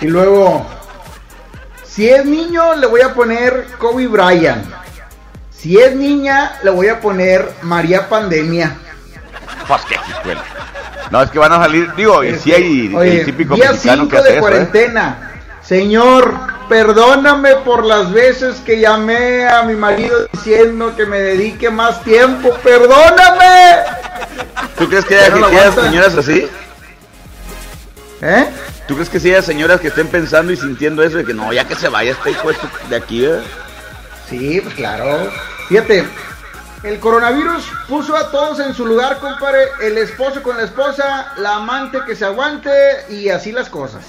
y 0.00 0.06
luego, 0.06 0.66
si 1.84 2.08
es 2.08 2.24
niño, 2.24 2.74
le 2.76 2.86
voy 2.86 3.02
a 3.02 3.12
poner 3.12 3.66
Kobe 3.76 4.06
Bryant. 4.06 4.64
Si 5.50 5.76
es 5.76 5.94
niña, 5.94 6.52
le 6.62 6.70
voy 6.70 6.88
a 6.88 7.02
poner 7.02 7.46
María 7.60 8.08
Pandemia. 8.08 8.78
Pues 9.68 9.82
qué. 9.82 9.96
No, 11.10 11.22
es 11.22 11.30
que 11.30 11.38
van 11.38 11.52
a 11.52 11.58
salir, 11.58 11.94
digo, 11.94 12.24
y 12.24 12.34
si 12.36 12.50
hay 12.50 12.94
Oye, 12.94 13.20
el 13.20 13.26
típico 13.26 13.54
día 13.56 13.72
mexicano 13.72 14.04
5 14.04 14.10
que 14.10 14.16
hace 14.16 14.32
de 14.32 14.38
eso, 14.38 14.48
¿eh? 14.48 14.96
Señor, 15.64 16.34
perdóname 16.68 17.56
por 17.56 17.84
las 17.84 18.12
veces 18.12 18.56
que 18.60 18.80
llamé 18.80 19.46
a 19.46 19.62
mi 19.62 19.74
marido 19.74 20.26
diciendo 20.32 20.94
que 20.96 21.06
me 21.06 21.18
dedique 21.18 21.70
más 21.70 22.02
tiempo. 22.02 22.52
¡Perdóname! 22.62 23.76
¿Tú 24.76 24.88
crees 24.88 25.04
que 25.04 25.14
Ya 25.14 25.26
haya, 25.26 25.36
no 25.36 25.48
que 25.48 25.58
haya 25.58 25.72
señoras 25.72 26.16
así? 26.16 26.48
¿Eh? 28.20 28.50
¿Tú 28.88 28.94
crees 28.94 29.08
que 29.08 29.20
sí 29.20 29.30
haya 29.30 29.42
señoras 29.42 29.80
que 29.80 29.88
estén 29.88 30.08
pensando 30.08 30.52
y 30.52 30.56
sintiendo 30.56 31.02
eso 31.02 31.18
de 31.18 31.24
que 31.24 31.34
no, 31.34 31.52
ya 31.52 31.66
que 31.66 31.76
se 31.76 31.88
vaya 31.88 32.12
este 32.12 32.32
hijo 32.32 32.50
de 32.88 32.96
aquí, 32.96 33.24
eh? 33.24 33.40
Sí, 34.28 34.60
pues 34.60 34.74
claro. 34.74 35.30
Fíjate, 35.68 36.08
el 36.82 36.98
coronavirus 36.98 37.64
puso 37.88 38.16
a 38.16 38.30
todos 38.32 38.58
en 38.58 38.74
su 38.74 38.84
lugar, 38.84 39.18
compadre. 39.18 39.68
El 39.80 39.98
esposo 39.98 40.42
con 40.42 40.56
la 40.56 40.64
esposa, 40.64 41.32
la 41.36 41.56
amante 41.56 41.98
que 42.04 42.16
se 42.16 42.24
aguante 42.24 42.70
y 43.08 43.28
así 43.28 43.52
las 43.52 43.68
cosas. 43.68 44.02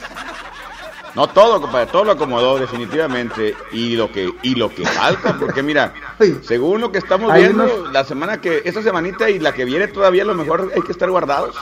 No 1.15 1.27
todo, 1.27 1.61
compadre, 1.61 1.91
todo 1.91 2.05
lo 2.05 2.11
acomodó 2.13 2.57
definitivamente 2.57 3.55
y 3.71 3.95
lo 3.95 4.11
que 4.11 4.33
y 4.41 4.55
lo 4.55 4.73
que 4.73 4.83
falta, 4.83 5.37
porque 5.39 5.61
mira, 5.61 5.93
según 6.41 6.81
lo 6.81 6.91
que 6.91 6.97
estamos 6.97 7.31
Hay 7.31 7.43
viendo, 7.43 7.63
unos- 7.65 7.93
la 7.93 8.03
semana 8.03 8.41
que 8.41 8.63
esta 8.65 8.81
semanita 8.81 9.29
y 9.29 9.37
la 9.39 9.53
que 9.53 9.63
viene 9.63 9.87
todavía 9.87 10.23
a 10.23 10.25
lo 10.25 10.33
mejor 10.33 10.71
hay 10.75 10.81
que 10.81 10.91
estar 10.91 11.09
guardados. 11.11 11.55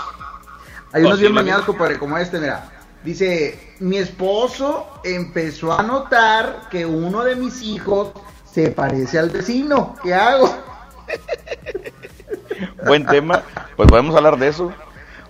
Hay 0.93 1.03
unos 1.03 1.19
bien 1.19 1.35
bañados, 1.35 1.65
compadre, 1.65 1.97
como 1.99 2.17
este, 2.17 2.39
mira. 2.39 2.69
Dice, 3.03 3.75
mi 3.79 3.97
esposo 3.97 4.87
empezó 5.03 5.77
a 5.77 5.81
notar 5.83 6.67
que 6.69 6.85
uno 6.85 7.23
de 7.23 7.35
mis 7.35 7.61
hijos 7.63 8.11
se 8.49 8.69
parece 8.69 9.17
al 9.19 9.31
vecino. 9.31 9.95
¿Qué 10.03 10.13
hago? 10.13 10.55
Buen 12.85 13.05
tema, 13.05 13.43
pues 13.75 13.89
podemos 13.89 14.15
hablar 14.15 14.37
de 14.37 14.47
eso. 14.49 14.71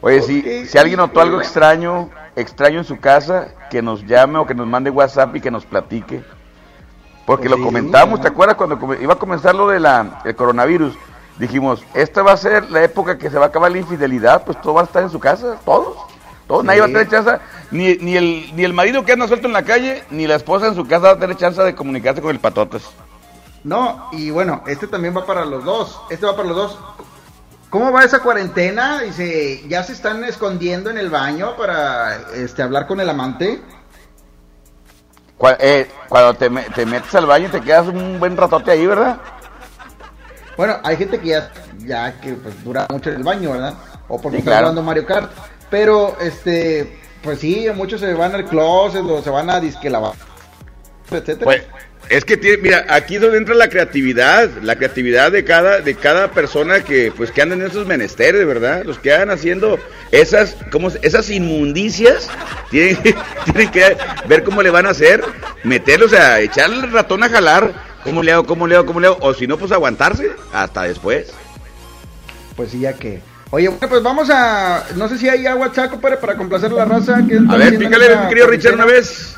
Oye, 0.02 0.22
si, 0.22 0.66
si 0.66 0.78
alguien 0.78 0.98
notó 0.98 1.22
algo 1.22 1.40
extraño, 1.40 2.10
extraño 2.36 2.80
en 2.80 2.86
su 2.86 3.00
casa, 3.00 3.50
que 3.70 3.82
nos 3.82 4.06
llame 4.06 4.40
o 4.40 4.46
que 4.46 4.54
nos 4.54 4.68
mande 4.68 4.90
WhatsApp 4.90 5.36
y 5.36 5.42
que 5.42 5.52
nos 5.52 5.66
platique. 5.66 6.24
Porque 7.26 7.48
Pues 7.48 7.52
lo 7.52 7.58
sí, 7.58 7.64
comentamos. 7.64 8.22
¿te 8.22 8.28
acuerdas 8.28 8.58
cuando 8.58 8.78
iba 8.96 9.14
a 9.14 9.18
comenzar 9.20 9.56
lo 9.56 9.68
del 9.68 9.88
coronavirus? 10.36 10.96
Dijimos, 11.38 11.84
esta 11.94 12.22
va 12.24 12.34
a 12.34 12.38
ser 12.38 12.70
la 12.72 12.84
época 12.84 13.18
que 13.18 13.30
se 13.30 13.38
va 13.38 13.46
a 13.46 13.48
acabar 13.50 13.72
la 13.72 13.80
infidelidad, 13.80 14.44
pues 14.44 14.60
todo 14.62 14.76
va 14.76 14.82
a 14.82 14.86
estar 14.86 15.04
en 15.04 15.10
su 15.10 15.20
casa, 15.20 15.58
todos. 15.66 15.98
Todos, 16.48 16.66
nadie 16.66 16.82
va 16.82 16.88
a 16.88 16.90
tener 16.90 17.08
chance, 17.08 17.32
ni, 17.72 17.96
ni, 17.96 18.18
el, 18.18 18.54
ni 18.56 18.66
el 18.66 18.74
marido 18.74 19.06
que 19.06 19.14
anda 19.14 19.26
suelto 19.28 19.48
en 19.48 19.54
la 19.54 19.64
calle, 19.64 20.04
ni 20.10 20.28
la 20.28 20.36
esposa 20.36 20.68
en 20.68 20.76
su 20.76 20.86
casa 20.86 21.08
va 21.08 21.12
a 21.14 21.20
tener 21.20 21.38
chance 21.38 21.62
de 21.64 21.74
comunicarse 21.74 22.22
con 22.22 22.32
el 22.32 22.40
patotes. 22.40 22.90
No, 23.64 24.10
y 24.12 24.32
bueno, 24.32 24.62
este 24.68 24.88
también 24.88 25.16
va 25.16 25.26
para 25.26 25.46
los 25.46 25.64
dos. 25.64 26.02
Este 26.10 26.26
va 26.26 26.36
para 26.36 26.50
los 26.50 26.58
dos. 26.58 26.80
¿Cómo 27.72 27.90
va 27.90 28.04
esa 28.04 28.20
cuarentena? 28.20 29.00
Dice, 29.00 29.64
¿ya 29.70 29.82
se 29.82 29.94
están 29.94 30.26
escondiendo 30.26 30.90
en 30.90 30.98
el 30.98 31.10
baño 31.10 31.56
para 31.56 32.18
este 32.34 32.62
hablar 32.62 32.86
con 32.86 33.00
el 33.00 33.10
amante? 33.10 33.62
Eh, 35.58 35.90
cuando 36.10 36.34
te, 36.34 36.50
te 36.76 36.86
metes 36.86 37.16
al 37.16 37.26
baño 37.26 37.48
y 37.48 37.52
te 37.52 37.62
quedas 37.62 37.88
un 37.88 38.20
buen 38.20 38.36
ratote 38.36 38.72
ahí, 38.72 38.86
¿verdad? 38.86 39.22
Bueno, 40.58 40.76
hay 40.84 40.98
gente 40.98 41.18
que 41.18 41.30
ya, 41.30 41.50
ya 41.80 42.20
que 42.20 42.34
pues, 42.34 42.62
dura 42.62 42.88
mucho 42.90 43.10
en 43.10 43.16
el 43.16 43.24
baño, 43.24 43.54
¿verdad? 43.54 43.74
O 44.10 44.20
porque 44.20 44.40
Sí, 44.40 44.44
está 44.44 44.60
jugando 44.60 44.84
Mario 44.84 45.06
Kart. 45.06 45.32
Pero, 45.70 46.18
este, 46.20 47.00
pues 47.24 47.40
sí, 47.40 47.68
muchos 47.74 48.02
se 48.02 48.14
van 48.14 48.36
al 48.36 48.44
closet 48.46 49.06
o 49.06 49.22
se 49.22 49.30
van 49.30 49.50
a 49.50 49.62
disque 49.62 49.90
lavar, 49.90 50.12
etcétera. 51.10 51.46
Pues, 51.46 51.64
es 52.12 52.26
que 52.26 52.36
tiene, 52.36 52.58
mira, 52.58 52.86
aquí 52.90 53.16
es 53.16 53.22
donde 53.22 53.38
entra 53.38 53.56
la 53.56 53.70
creatividad, 53.70 54.50
la 54.62 54.76
creatividad 54.76 55.32
de 55.32 55.46
cada, 55.46 55.80
de 55.80 55.96
cada 55.96 56.30
persona 56.32 56.84
que, 56.84 57.10
pues, 57.16 57.32
que 57.32 57.42
andan 57.42 57.62
en 57.62 57.68
esos 57.68 57.88
menesteres, 57.88 58.46
¿verdad? 58.46 58.84
Los 58.84 59.00
que 59.00 59.14
andan 59.14 59.30
haciendo 59.30 59.80
esas, 60.12 60.58
como 60.74 60.90
esas 60.90 61.30
inmundicias, 61.30 62.30
tienen, 62.70 62.98
tienen 63.46 63.72
que 63.72 63.96
ver 64.28 64.44
cómo 64.44 64.62
le 64.62 64.70
van 64.72 64.88
a 64.88 64.90
hacer, 64.90 65.24
meterlos, 65.64 66.12
o 66.12 66.16
sea, 66.18 66.42
echarle 66.42 66.86
el 66.86 66.92
ratón 66.92 67.24
a 67.24 67.30
jalar, 67.30 67.72
cómo 68.04 68.22
le 68.22 68.34
hago, 68.34 68.46
cómo 68.46 68.68
le 68.68 68.76
hago, 68.76 68.86
cómo 68.86 69.00
le 69.00 69.08
hago, 69.08 69.18
o 69.22 69.34
si 69.34 69.48
no, 69.48 69.58
pues 69.58 69.72
aguantarse 69.72 70.32
hasta 70.52 70.84
después. 70.84 71.32
Pues 72.58 72.72
sí, 72.72 72.82
ya 72.82 72.92
que. 72.92 73.22
Oye, 73.52 73.70
bueno, 73.70 73.88
pues 73.88 74.04
vamos 74.04 74.30
a. 74.30 74.84
No 74.98 75.08
sé 75.08 75.18
si 75.18 75.30
hay 75.30 75.48
agua 75.48 75.72
chaco 75.72 76.02
para, 76.02 76.20
para 76.20 76.36
complacer 76.36 76.72
a 76.72 76.76
la 76.76 76.86
raza. 76.86 77.22
Que 77.26 77.40
A 77.50 77.56
ver, 77.56 77.78
pícale, 77.78 78.18
mi 78.18 78.28
querido 78.28 78.48
Richard, 78.48 78.74
una 78.74 78.86
vez. 78.86 79.38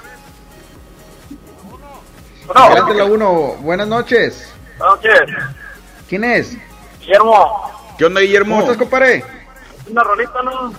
Adelante 2.54 2.94
la 2.94 3.06
uno. 3.06 3.56
Buenas 3.60 3.88
noches. 3.88 4.54
Buenas 4.78 4.96
noches. 4.98 5.22
¿Quién 6.10 6.24
es? 6.24 6.58
Guillermo. 7.00 7.72
¿Qué 7.98 8.06
onda, 8.06 8.22
Guillermo? 8.22 8.56
¿Cómo 8.56 8.62
estás, 8.72 8.78
compadre? 8.78 9.24
Una 9.90 10.04
rolita, 10.04 10.42
¿no? 10.44 10.74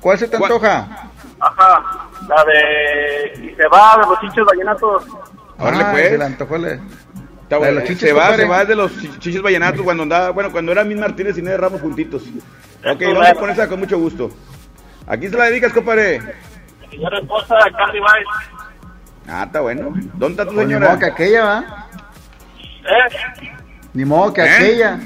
¿Cuál 0.00 0.18
se 0.18 0.28
te 0.28 0.36
antoja? 0.36 1.08
Ajá. 1.40 2.08
La 2.28 2.44
de... 2.44 3.44
Y 3.50 3.54
se 3.54 3.66
va 3.68 3.96
de 4.00 4.06
los 4.06 4.20
chichos 4.20 4.46
vallenatos. 4.46 5.04
Órale, 5.58 5.84
Ah, 5.84 5.88
pues. 5.92 6.08
Se 6.10 6.18
le 6.18 6.24
antojó 6.24 6.58
la- 6.58 6.68
Está 6.72 6.80
la 7.50 7.56
de 7.56 7.58
bueno. 7.58 7.74
los 7.80 7.84
chiches, 7.84 8.00
se 8.08 8.12
va, 8.12 8.20
compadre. 8.22 8.42
se 8.42 8.48
va 8.48 8.64
de 8.64 8.74
los 8.76 8.92
chi- 9.00 9.18
chiches 9.18 9.42
vallenatos 9.42 9.82
cuando 9.82 10.02
andaba, 10.02 10.30
bueno, 10.30 10.52
cuando 10.52 10.70
era 10.72 10.84
Min 10.84 11.00
Martínez 11.00 11.38
y 11.38 11.42
Ned 11.42 11.56
Ramos 11.58 11.80
juntitos. 11.80 12.22
Ok, 12.84 13.00
vamos 13.14 13.38
con 13.38 13.50
esa 13.50 13.68
con 13.68 13.80
mucho 13.80 13.98
gusto. 13.98 14.30
Aquí 15.06 15.28
se 15.28 15.36
la 15.36 15.44
dedicas, 15.46 15.72
compadre. 15.72 16.20
Mi 16.82 16.88
señora 16.90 17.18
esposa, 17.18 17.56
Carly 17.76 17.98
Vice. 18.00 18.67
Ah, 19.28 19.44
está 19.44 19.60
bueno. 19.60 19.92
¿Dónde 20.14 20.42
está 20.42 20.46
tu 20.46 20.54
Pues 20.54 20.66
ni 20.66 20.72
señora? 20.74 20.88
modo 20.88 20.98
que 21.00 21.06
aquella, 21.06 21.44
¿va? 21.44 21.86
¿Eh? 22.82 23.52
Ni 23.92 24.04
modo 24.04 24.32
que 24.32 24.42
¿Eh? 24.42 24.50
aquella. 24.54 24.98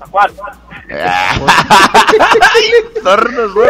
¿A 0.00 0.06
cuál? 0.06 0.30
Tornos, 3.02 3.54
güey. 3.54 3.68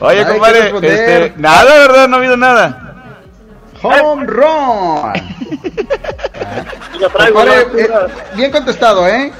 Oye, 0.00 0.18
Ay, 0.20 0.24
compadre, 0.24 0.72
este, 0.82 1.34
nada, 1.36 1.78
¿verdad? 1.78 2.08
No 2.08 2.16
ha 2.16 2.18
habido 2.18 2.36
nada. 2.36 2.94
Home 3.82 4.26
run. 4.26 5.12
Eh, 6.94 7.88
bien 8.34 8.50
contestado, 8.50 9.06
¿eh? 9.06 9.30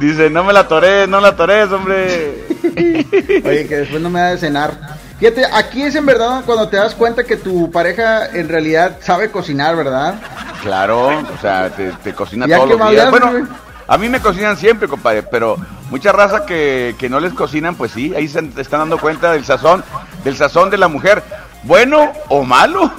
Dice, 0.00 0.28
no 0.28 0.44
me 0.44 0.52
la 0.52 0.68
toré, 0.68 1.06
no 1.06 1.18
la 1.20 1.34
toré, 1.34 1.62
hombre. 1.64 2.44
Oye, 3.44 3.66
que 3.66 3.76
después 3.76 4.02
no 4.02 4.10
me 4.10 4.20
da 4.20 4.30
de 4.30 4.38
cenar. 4.38 4.72
Fíjate, 5.20 5.44
aquí 5.52 5.82
es 5.82 5.94
en 5.94 6.06
verdad 6.06 6.42
cuando 6.46 6.68
te 6.68 6.78
das 6.78 6.94
cuenta 6.94 7.24
que 7.24 7.36
tu 7.36 7.70
pareja 7.70 8.26
en 8.26 8.48
realidad 8.48 8.96
sabe 9.02 9.30
cocinar, 9.30 9.76
¿verdad? 9.76 10.14
Claro, 10.62 11.08
o 11.08 11.38
sea, 11.42 11.68
te, 11.68 11.92
te 12.02 12.14
cocina 12.14 12.46
todos 12.48 12.70
los 12.70 12.90
días. 12.90 13.10
Bueno, 13.10 13.46
a 13.86 13.98
mí 13.98 14.08
me 14.08 14.20
cocinan 14.20 14.56
siempre, 14.56 14.88
compadre, 14.88 15.22
pero 15.22 15.56
mucha 15.90 16.10
raza 16.10 16.46
que, 16.46 16.94
que 16.98 17.10
no 17.10 17.20
les 17.20 17.34
cocinan, 17.34 17.74
pues 17.74 17.92
sí, 17.92 18.14
ahí 18.16 18.28
se 18.28 18.38
están 18.56 18.80
dando 18.80 18.98
cuenta 18.98 19.32
del 19.32 19.44
sazón, 19.44 19.84
del 20.24 20.36
sazón 20.38 20.70
de 20.70 20.78
la 20.78 20.88
mujer, 20.88 21.22
bueno 21.64 22.10
o 22.28 22.42
malo. 22.42 22.90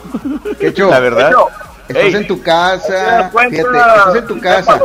¿Qué 0.60 0.74
show? 0.74 0.92
La 0.92 1.00
verdad. 1.00 1.32
Estás 1.88 2.04
Ey. 2.04 2.16
en 2.16 2.28
tu 2.28 2.42
casa, 2.44 3.32
fíjate, 3.50 3.58
estás 3.58 4.16
en 4.16 4.28
tu 4.28 4.40
casa. 4.40 4.80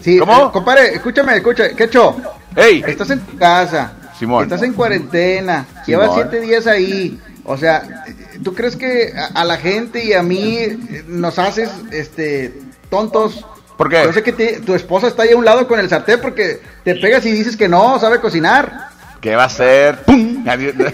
Sí, 0.00 0.18
¿Cómo? 0.18 0.46
eh, 0.46 0.50
compadre, 0.52 0.94
escúchame, 0.94 1.36
escucha, 1.36 1.68
Quecho, 1.76 2.16
Ey, 2.56 2.84
estás 2.86 3.10
en 3.10 3.20
tu 3.20 3.36
casa, 3.38 3.92
Simón. 4.18 4.44
estás 4.44 4.62
en 4.62 4.72
cuarentena, 4.72 5.66
llevas 5.86 6.10
siete 6.14 6.40
días 6.40 6.66
ahí, 6.66 7.18
o 7.44 7.56
sea, 7.56 8.04
¿tú 8.42 8.54
crees 8.54 8.76
que 8.76 9.12
a, 9.34 9.44
la 9.44 9.56
gente 9.56 10.04
y 10.04 10.12
a 10.12 10.22
mí 10.22 10.56
eh, 10.58 11.04
nos 11.06 11.38
haces, 11.38 11.70
este, 11.92 12.52
tontos? 12.90 13.44
¿Por 13.76 13.88
qué? 13.88 14.02
Yo 14.04 14.12
sé 14.12 14.22
que 14.22 14.32
te- 14.32 14.60
tu 14.60 14.74
esposa 14.74 15.06
está 15.06 15.22
ahí 15.22 15.30
a 15.32 15.36
un 15.36 15.44
lado 15.44 15.68
con 15.68 15.78
el 15.78 15.88
sartén 15.88 16.20
porque 16.20 16.60
te 16.84 16.96
pegas 16.96 17.24
y 17.26 17.32
dices 17.32 17.56
que 17.56 17.68
no, 17.68 17.98
sabe 18.00 18.20
cocinar. 18.20 18.88
¿qué 19.20 19.34
va 19.34 19.44
a 19.44 19.48
ser? 19.48 20.02
¡Pum! 20.02 20.44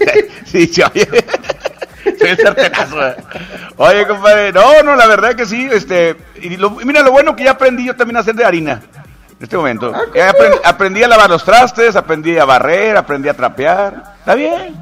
sí, 0.45 0.67
sí, 0.67 0.81
oye. 0.81 1.07
Soy 2.19 2.29
el 2.29 2.37
sartenazo. 2.37 2.97
Oye, 3.77 4.07
compadre, 4.07 4.51
no, 4.53 4.83
no, 4.83 4.95
la 4.95 5.07
verdad 5.07 5.35
que 5.35 5.45
sí, 5.45 5.67
este, 5.71 6.15
y 6.41 6.57
lo- 6.57 6.69
mira, 6.71 7.01
lo 7.01 7.11
bueno 7.11 7.35
que 7.35 7.43
ya 7.43 7.51
aprendí 7.51 7.85
yo 7.85 7.95
también 7.95 8.17
a 8.17 8.19
hacer 8.19 8.35
de 8.35 8.45
harina. 8.45 8.81
En 9.39 9.43
este 9.43 9.57
momento. 9.57 9.91
Ah, 9.93 10.01
Ya 10.13 10.29
aprendí, 10.29 10.57
aprendí 10.63 11.03
a 11.03 11.07
lavar 11.07 11.29
los 11.29 11.43
trastes, 11.43 11.95
aprendí 11.95 12.37
a 12.37 12.45
barrer, 12.45 12.95
aprendí 12.97 13.27
a 13.29 13.33
trapear. 13.33 14.15
Está 14.19 14.35
bien. 14.35 14.75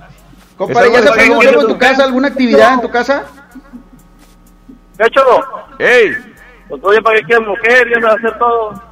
Compadre, 0.58 0.92
¿ya 0.92 1.02
se 1.02 1.10
aprendió 1.10 1.39
algo 1.50 1.62
en 1.62 1.68
tu 1.68 1.78
casa? 1.78 2.04
¿Alguna 2.04 2.28
actividad 2.28 2.74
en 2.74 2.82
tu 2.82 2.89
casa? 2.92 3.24
Quecho. 4.98 5.22
¡Ey! 5.80 6.16
Pues 6.70 6.82
oye, 6.84 7.02
¿para 7.02 7.18
qué 7.20 7.26
quieres 7.26 7.48
mujer? 7.48 7.88
Ya 7.94 8.02
sabes 8.02 8.18
hacer 8.26 8.38
todo. 8.39 8.84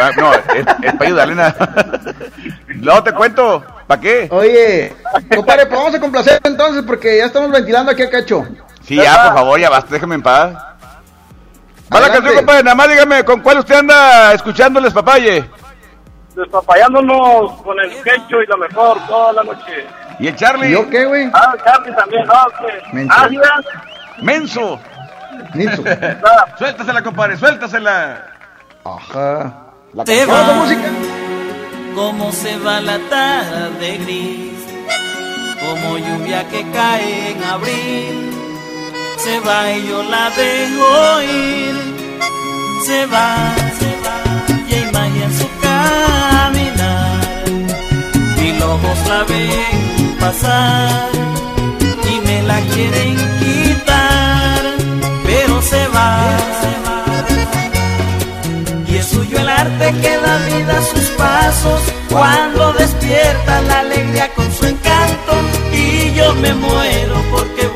Ah, 0.00 0.10
No, 0.16 0.32
es, 0.32 0.40
es 0.82 0.92
para 0.94 1.06
ayudarle 1.06 1.34
nada. 1.34 1.54
No, 2.76 3.02
te 3.02 3.12
cuento. 3.12 3.64
¿Para 3.86 4.00
qué? 4.00 4.28
Oye, 4.30 4.94
compadre, 5.34 5.66
pues 5.66 5.78
vamos 5.78 5.94
a 5.94 6.00
complacer 6.00 6.40
entonces 6.44 6.82
porque 6.86 7.18
ya 7.18 7.26
estamos 7.26 7.50
ventilando 7.50 7.90
aquí 7.92 8.02
a 8.02 8.10
Cacho. 8.10 8.44
Sí, 8.82 8.96
ya, 8.96 9.24
por 9.24 9.34
favor, 9.34 9.60
ya 9.60 9.70
basta, 9.70 9.94
déjame 9.94 10.16
en 10.16 10.22
paz. 10.22 10.54
La 11.94 12.06
Adelante. 12.06 12.12
canción, 12.18 12.36
compadre, 12.36 12.62
nada 12.64 12.74
más 12.74 12.88
dígame 12.88 13.24
con 13.24 13.40
cuál 13.40 13.58
usted 13.58 13.74
anda 13.76 14.32
escuchándoles, 14.32 14.92
papaye. 14.92 15.44
Despapayándonos 16.34 17.52
con 17.62 17.78
el 17.80 17.90
quecho 18.02 18.42
y 18.42 18.46
lo 18.46 18.56
mejor 18.58 18.98
toda 19.06 19.32
la 19.34 19.42
noche. 19.44 19.86
¿Y 20.18 20.26
el 20.28 20.36
Charlie? 20.36 20.68
¿Y 20.68 20.72
yo 20.72 20.88
qué, 20.90 21.04
güey? 21.04 21.30
Ah, 21.32 21.54
Carly 21.64 21.94
también, 21.94 22.24
¿no? 22.26 22.34
¿Qué? 22.58 22.92
Menso. 22.92 23.16
Menso. 24.20 24.80
Nitsu. 25.54 25.84
Suéltasela, 26.58 27.02
compadre, 27.02 27.36
suéltasela. 27.36 28.26
Ajá. 28.84 29.52
La 29.92 30.04
Te 30.04 30.26
va. 30.26 30.46
la 30.48 30.52
música. 30.54 30.82
Cómo 31.94 32.32
se 32.32 32.58
va 32.58 32.80
la 32.80 32.98
tarde 33.08 33.98
gris, 33.98 34.58
como 35.60 35.98
lluvia 35.98 36.48
que 36.48 36.68
cae 36.72 37.30
en 37.30 37.44
abril. 37.44 38.43
Se 39.16 39.40
va 39.40 39.72
y 39.72 39.86
yo 39.88 40.02
la 40.02 40.30
dejo 40.30 41.22
ir. 41.22 41.94
Se 42.84 43.06
va, 43.06 43.54
se 43.78 43.90
va, 44.04 44.16
y 44.68 44.74
hay 44.74 44.92
magia 44.92 45.24
en 45.24 45.38
su 45.38 45.48
caminar. 45.62 47.24
Y 48.42 48.52
los 48.58 48.68
ojos 48.68 48.98
la 49.08 49.24
ven 49.24 50.16
pasar 50.20 51.08
y 52.12 52.26
me 52.26 52.42
la 52.42 52.60
quieren 52.72 53.16
quitar, 53.40 54.62
pero 55.24 55.62
se 55.62 55.88
va. 55.88 56.18
Y 58.86 58.96
es 58.96 59.06
suyo 59.06 59.38
el 59.38 59.48
arte 59.48 59.94
que 60.02 60.16
da 60.18 60.36
vida 60.46 60.78
a 60.78 60.82
sus 60.82 61.08
pasos 61.16 61.80
cuando 62.10 62.72
despierta 62.74 63.62
la 63.62 63.80
alegría 63.80 64.28
con 64.34 64.52
su 64.52 64.66
encanto 64.66 65.32
y 65.72 66.12
yo 66.14 66.34
me 66.34 66.52
muero 66.54 67.16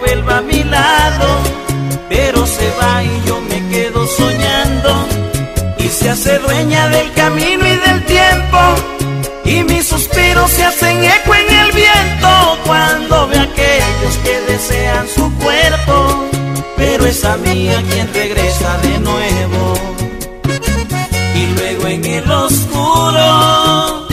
porque 0.08 0.14
vuelva 0.14 0.38
a 0.38 0.42
mi 0.42 0.64
lado, 0.64 1.40
pero 2.08 2.46
se 2.46 2.70
va 2.80 3.02
y 3.02 3.22
yo 3.26 3.40
me 3.42 3.68
quedo 3.68 4.06
soñando. 4.06 5.06
Y 5.78 5.88
se 5.88 6.10
hace 6.10 6.38
dueña 6.38 6.88
del 6.88 7.12
camino 7.12 7.66
y 7.66 7.76
del 7.76 8.04
tiempo 8.04 8.58
y 9.44 9.62
mis 9.64 9.86
suspiros 9.86 10.50
se 10.50 10.64
hacen 10.64 11.04
eco 11.04 11.34
en 11.34 11.50
el 11.50 11.72
viento. 11.72 12.58
Cuando 12.66 13.28
ve 13.28 13.38
a 13.38 13.42
aquellos 13.42 14.16
que 14.22 14.40
desean 14.52 15.08
su 15.08 15.32
cuerpo, 15.36 16.24
pero 16.76 17.06
es 17.06 17.24
a 17.24 17.36
mí 17.38 17.68
a 17.70 17.82
quien 17.82 18.12
regresa 18.12 18.78
de 18.78 18.98
nuevo. 18.98 19.74
Y 21.34 21.46
luego 21.56 21.86
en 21.86 22.04
el 22.04 22.30
oscuro, 22.30 24.06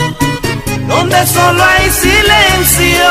donde 0.88 1.26
solo 1.26 1.64
hay 1.64 1.90
silencio, 1.90 3.06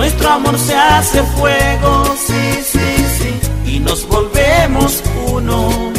nuestro 0.00 0.30
amor 0.30 0.58
se 0.58 0.74
hace 0.74 1.22
fuego, 1.24 2.04
sí, 2.26 2.62
sí, 2.72 2.88
sí, 3.18 3.72
y 3.74 3.80
nos 3.80 4.08
volvemos 4.08 5.02
uno, 5.26 5.92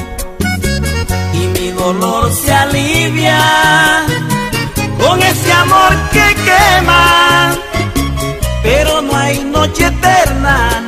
y 1.36 1.60
mi 1.60 1.70
dolor 1.70 2.32
se 2.34 2.52
alivia 2.52 3.40
con 5.00 5.22
ese 5.22 5.54
amor 5.54 5.94
que 6.12 6.36
quema, 6.48 7.56
pero 8.64 9.04
no 9.04 9.16
hay 9.16 9.44
noche 9.44 9.86
eterna, 9.86 10.82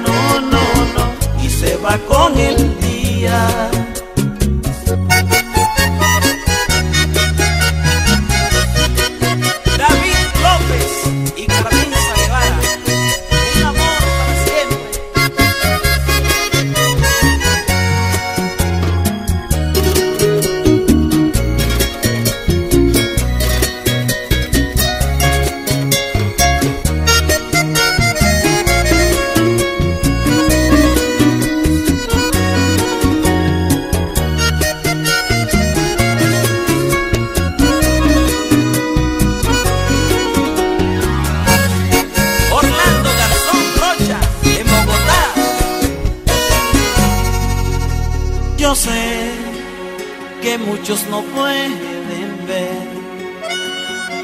no 51.13 51.21
pueden 51.35 52.47
ver 52.47 52.87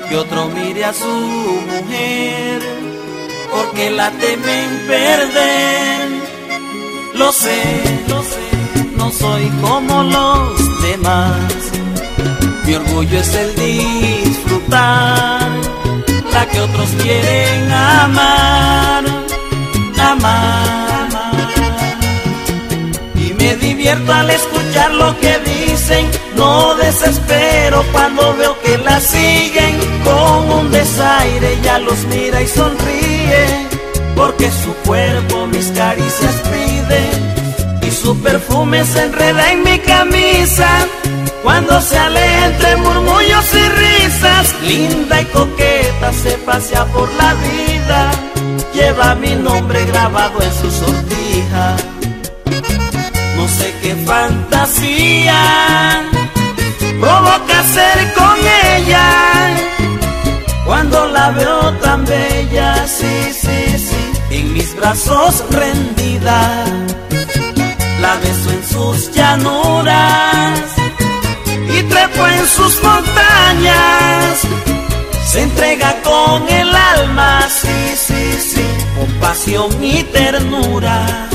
que 0.08 0.15
otro 0.17 0.49
mire 0.49 0.86
a 0.86 0.91
su 0.91 1.15
mujer 1.71 2.60
porque 3.52 3.91
la 3.91 4.10
temen 4.23 4.69
perder. 4.88 6.08
Lo 7.13 7.32
sé, 7.32 7.62
lo 8.08 8.23
sé, 8.32 8.47
no 8.97 9.12
soy 9.12 9.45
como 9.62 10.02
los 10.15 10.82
demás. 10.82 11.54
Mi 12.65 12.73
orgullo 12.73 13.19
es 13.19 13.36
el 13.36 13.49
disfrutar 13.67 15.47
la 16.34 16.43
que 16.49 16.60
otros 16.60 16.89
quieren 17.04 17.71
amar, 17.71 19.04
amar. 20.12 20.88
Al 23.91 24.30
escuchar 24.30 24.91
lo 24.91 25.19
que 25.19 25.39
dicen, 25.39 26.06
no 26.36 26.75
desespero 26.75 27.84
cuando 27.91 28.36
veo 28.38 28.56
que 28.62 28.78
la 28.78 28.99
siguen. 28.99 29.80
Con 30.04 30.52
un 30.60 30.71
desaire, 30.71 31.58
ya 31.63 31.80
los 31.80 31.97
mira 32.06 32.39
y 32.39 32.47
sonríe, 32.47 33.67
porque 34.15 34.52
su 34.52 34.73
cuerpo 34.86 35.47
mis 35.47 35.67
caricias 35.71 36.36
pide. 36.52 37.88
Y 37.88 37.91
su 37.91 38.15
perfume 38.21 38.86
se 38.86 39.06
enreda 39.06 39.52
en 39.52 39.63
mi 39.63 39.80
camisa. 39.80 40.69
Cuando 41.41 41.82
se 41.82 41.97
aleja 41.97 42.45
entre 42.45 42.75
murmullos 42.75 43.54
y 43.56 43.69
risas, 43.69 44.56
linda 44.62 45.21
y 45.21 45.25
coqueta 45.25 46.13
se 46.13 46.32
pasea 46.45 46.86
por 46.86 47.12
la 47.13 47.34
vida, 47.34 48.12
lleva 48.71 49.15
mi 49.15 49.36
nombre 49.36 49.84
grabado 49.86 50.39
en 50.43 50.54
su 50.54 50.69
sortija. 50.69 51.98
No 53.39 53.47
sé 53.47 53.73
qué 53.82 53.95
fantasía 54.06 55.41
provoca 56.99 57.63
ser 57.63 58.13
con 58.13 58.38
ella. 58.75 59.56
Cuando 60.65 61.08
la 61.08 61.30
veo 61.30 61.71
tan 61.75 62.04
bella, 62.04 62.86
sí, 62.86 63.32
sí, 63.32 63.78
sí, 63.88 64.36
en 64.36 64.54
mis 64.54 64.75
brazos 64.75 65.45
rendida, 65.52 66.65
la 68.02 68.15
beso 68.17 68.52
en 68.52 68.63
sus 68.67 69.12
llanuras 69.13 70.60
y 71.78 71.82
trepo 71.84 72.28
en 72.28 72.45
sus 72.45 72.84
montañas. 72.84 74.41
Se 75.25 75.43
entrega 75.43 75.95
con 76.04 76.49
el 76.49 76.75
alma, 76.75 77.47
sí, 77.47 77.95
sí, 77.95 78.38
sí, 78.54 78.67
con 78.97 79.10
pasión 79.21 79.71
y 79.82 80.04
ternura. 80.04 81.30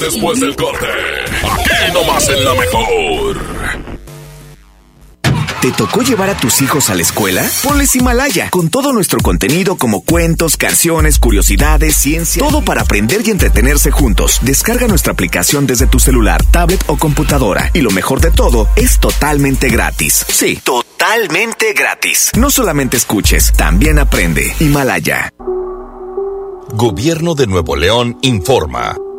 Después 0.00 0.40
del 0.40 0.56
corte? 0.56 0.86
Aquí 1.42 1.92
nomás 1.92 2.28
en 2.28 2.44
la 2.44 2.54
mejor. 2.54 3.56
¿Te 5.60 5.72
tocó 5.72 6.02
llevar 6.02 6.30
a 6.30 6.36
tus 6.36 6.62
hijos 6.62 6.90
a 6.90 6.94
la 6.94 7.02
escuela? 7.02 7.44
Ponles 7.62 7.94
Himalaya, 7.96 8.50
con 8.50 8.68
todo 8.68 8.92
nuestro 8.92 9.20
contenido 9.20 9.76
como 9.76 10.02
cuentos, 10.02 10.56
canciones, 10.56 11.18
curiosidades, 11.18 11.96
ciencia, 11.96 12.42
todo 12.42 12.62
para 12.62 12.82
aprender 12.82 13.22
y 13.26 13.30
entretenerse 13.30 13.90
juntos. 13.90 14.38
Descarga 14.42 14.86
nuestra 14.86 15.12
aplicación 15.12 15.66
desde 15.66 15.86
tu 15.86 15.98
celular, 15.98 16.42
tablet 16.50 16.82
o 16.86 16.96
computadora. 16.96 17.70
Y 17.74 17.80
lo 17.80 17.90
mejor 17.90 18.20
de 18.20 18.30
todo, 18.30 18.68
es 18.76 18.98
totalmente 18.98 19.68
gratis. 19.68 20.24
Sí, 20.28 20.60
totalmente 20.62 21.72
gratis. 21.72 22.30
No 22.38 22.50
solamente 22.50 22.96
escuches, 22.96 23.52
también 23.52 23.98
aprende. 23.98 24.54
Himalaya. 24.60 25.32
Gobierno 26.72 27.34
de 27.34 27.46
Nuevo 27.46 27.76
León 27.76 28.18
informa. 28.22 28.96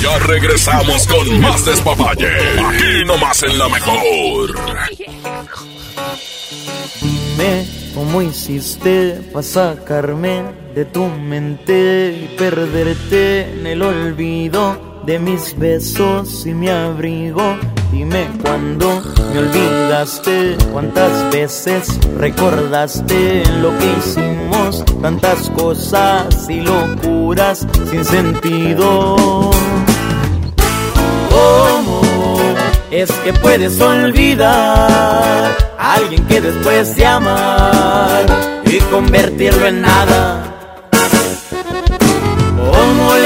Ya 0.00 0.18
regresamos 0.18 1.06
con 1.06 1.40
más 1.40 1.64
despapalle. 1.64 2.26
Aquí 2.26 3.04
nomás 3.06 3.42
en 3.42 3.58
la 3.58 3.68
mejor. 3.68 4.54
Dime 7.00 7.66
cómo 7.94 8.22
hiciste 8.22 9.20
para 9.32 9.42
sacarme 9.42 10.42
de 10.74 10.84
tu 10.86 11.04
mente 11.04 12.12
y 12.12 12.34
perderte 12.36 13.52
en 13.52 13.66
el 13.66 13.82
olvido 13.82 14.89
de 15.04 15.18
mis 15.18 15.58
besos 15.58 16.46
y 16.46 16.54
mi 16.54 16.68
abrigo. 16.68 17.56
Dime 17.92 18.28
cuándo 18.42 19.02
me 19.32 19.38
olvidaste, 19.40 20.56
cuántas 20.72 21.32
veces 21.32 21.98
recordaste 22.16 23.42
lo 23.60 23.76
que 23.78 23.92
hicimos, 23.98 24.84
tantas 25.02 25.50
cosas 25.50 26.48
y 26.48 26.60
locuras 26.60 27.66
sin 27.90 28.04
sentido. 28.04 29.16
¿Cómo 31.30 32.00
es 32.90 33.10
que 33.24 33.32
puedes 33.32 33.80
olvidar 33.80 35.56
a 35.78 35.94
alguien 35.94 36.24
que 36.26 36.40
después 36.40 36.94
de 36.96 37.06
amar 37.06 38.26
y 38.64 38.78
convertirlo 38.92 39.66
en 39.66 39.82
nada? 39.82 40.49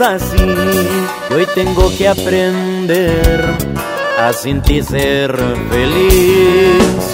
así. 0.00 0.36
Hoy 1.34 1.46
tengo 1.54 1.90
que 1.96 2.08
aprender 2.08 3.44
a 4.18 4.32
sin 4.32 4.60
ti 4.62 4.82
ser 4.82 5.36
feliz. 5.70 7.12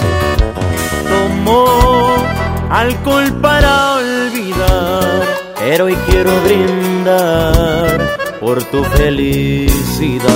Tomo 1.07 2.15
alcohol 2.69 3.31
para 3.41 3.95
olvidar, 3.95 5.23
pero 5.59 5.85
hoy 5.85 5.95
quiero 6.07 6.31
brindar 6.41 8.17
por 8.39 8.63
tu 8.65 8.83
felicidad. 8.83 10.35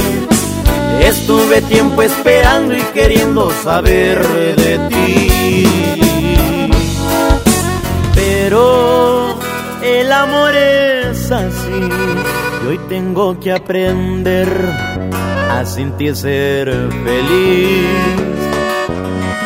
Estuve 1.01 1.61
tiempo 1.63 2.03
esperando 2.03 2.77
y 2.77 2.81
queriendo 2.93 3.51
saber 3.63 4.25
de 4.55 4.79
ti. 4.87 5.65
Pero 8.13 9.35
el 9.81 10.11
amor 10.11 10.55
es 10.55 11.31
así 11.31 11.89
y 12.63 12.67
hoy 12.67 12.79
tengo 12.87 13.39
que 13.39 13.51
aprender 13.51 14.47
a 15.49 15.65
sentir 15.65 16.15
ser 16.15 16.69
feliz. 17.03 17.87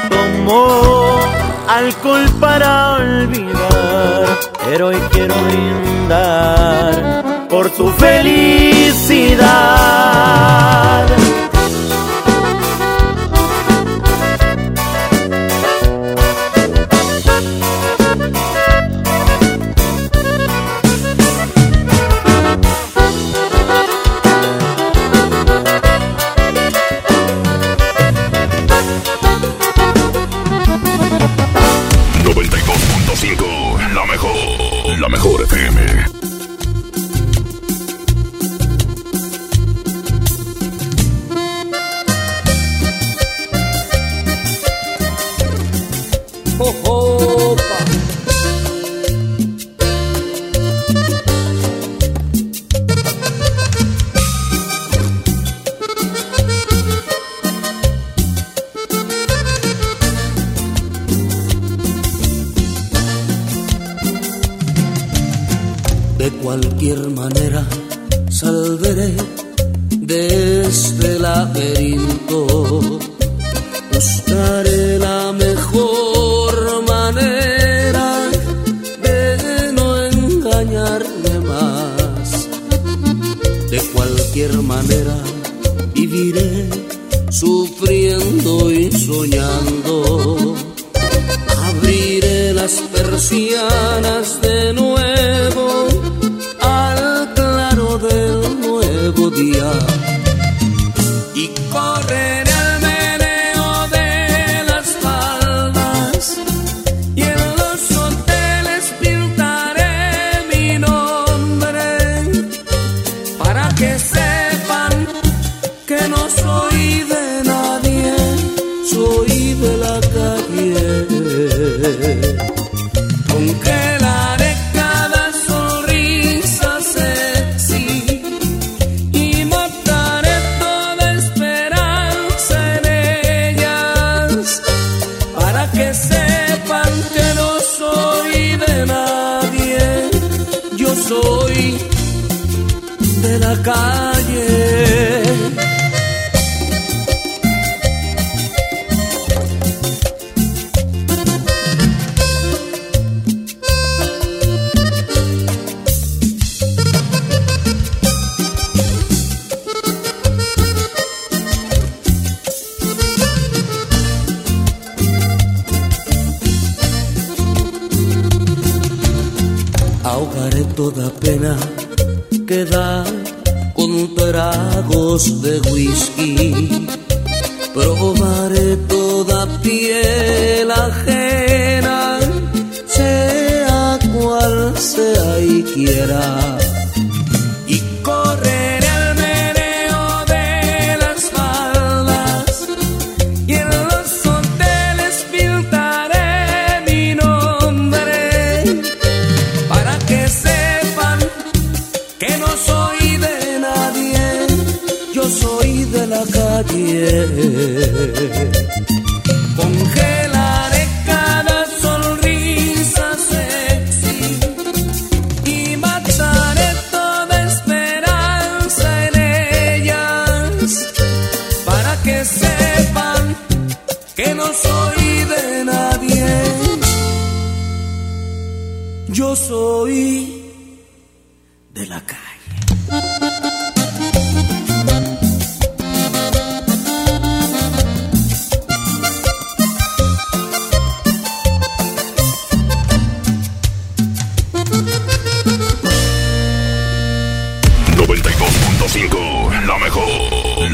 Tomo 0.10 1.20
alcohol 1.70 2.26
para 2.39 2.95
olvidar, 2.95 4.38
pero 4.66 4.88
hoy 4.88 4.97
quiero 5.12 5.36
brindar 5.45 7.24
por 7.49 7.72
su 7.72 7.89
felicidad. 7.93 9.45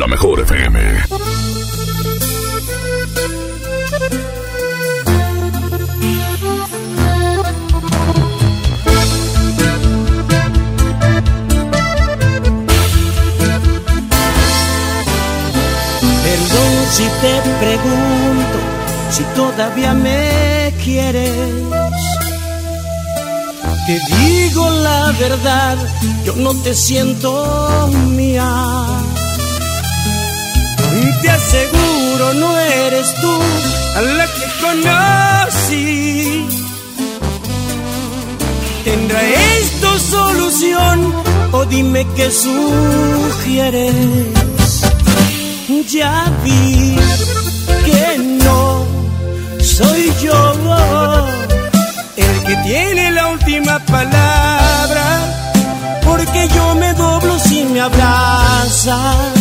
La 0.02 0.08
mejor 0.08 0.39
FM. 0.39 0.80
Perdón 16.24 16.74
si 16.89 17.04
te 17.22 17.34
pregunto 17.60 18.58
si 19.12 19.24
todavía 19.36 19.93
me 19.93 20.74
quieres. 20.84 21.32
Te 23.86 23.99
digo 24.16 24.68
la 24.68 25.12
verdad, 25.20 25.78
yo 26.26 26.36
no 26.38 26.56
te 26.64 26.74
siento 26.74 27.88
mía. 28.18 29.01
Te 31.22 31.30
aseguro 31.30 32.34
no 32.34 32.57
eres 32.57 33.13
tú 33.22 33.39
a 33.95 34.01
la 34.01 34.26
que 34.26 34.45
conocí. 34.61 36.45
¿Tendrá 38.84 39.22
esto 39.59 39.99
solución 39.99 41.13
o 41.51 41.65
dime 41.65 42.05
qué 42.15 42.32
sugieres? 42.32 43.95
Ya 45.91 46.32
vi 46.43 46.95
que 47.86 48.17
no 48.17 48.86
soy 49.59 50.13
yo 50.22 50.53
el 52.15 52.43
que 52.45 52.55
tiene 52.63 53.11
la 53.11 53.28
última 53.28 53.80
palabra, 53.80 55.05
porque 56.05 56.47
yo 56.55 56.76
me 56.76 56.93
doblo 56.93 57.38
si 57.39 57.65
me 57.65 57.82
abrazas. 57.82 59.40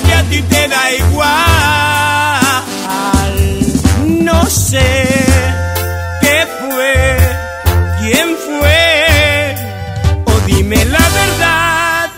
Que 0.00 0.14
a 0.14 0.22
ti 0.24 0.42
te 0.42 0.68
da 0.68 0.92
igual. 0.92 1.38
No 4.28 4.46
sé 4.46 5.06
qué 6.20 6.46
fue, 6.58 7.18
quién 8.00 8.36
fue, 8.46 9.54
o 10.26 10.32
dime 10.46 10.84
la 10.84 11.08
verdad, 11.20 12.10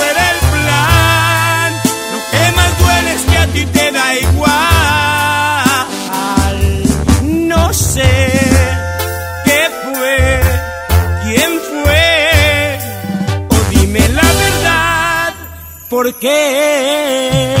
¿por 16.01 16.15
qué? 16.15 17.60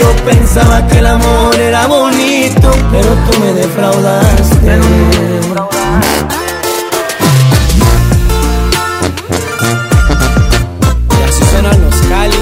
Yo 0.00 0.08
pensaba 0.24 0.86
que 0.88 0.98
el 0.98 1.06
amor 1.06 1.54
era 1.60 1.86
bonito, 1.86 2.70
pero 2.90 3.08
tú 3.26 3.38
me 3.40 3.52
defraudaste. 3.52 4.56
Pero 4.64 4.82
me. 4.82 5.70
Y 11.38 11.44
suenan 11.50 11.78
los 11.84 11.96
cáliz. 12.08 12.38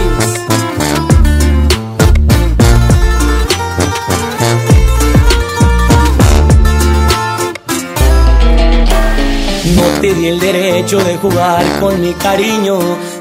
No 9.75 10.01
te 10.01 10.15
di 10.15 10.27
el 10.29 10.39
derecho 10.39 10.99
de 11.03 11.17
jugar 11.17 11.65
con 11.81 12.01
mi 12.01 12.13
cariño. 12.15 12.79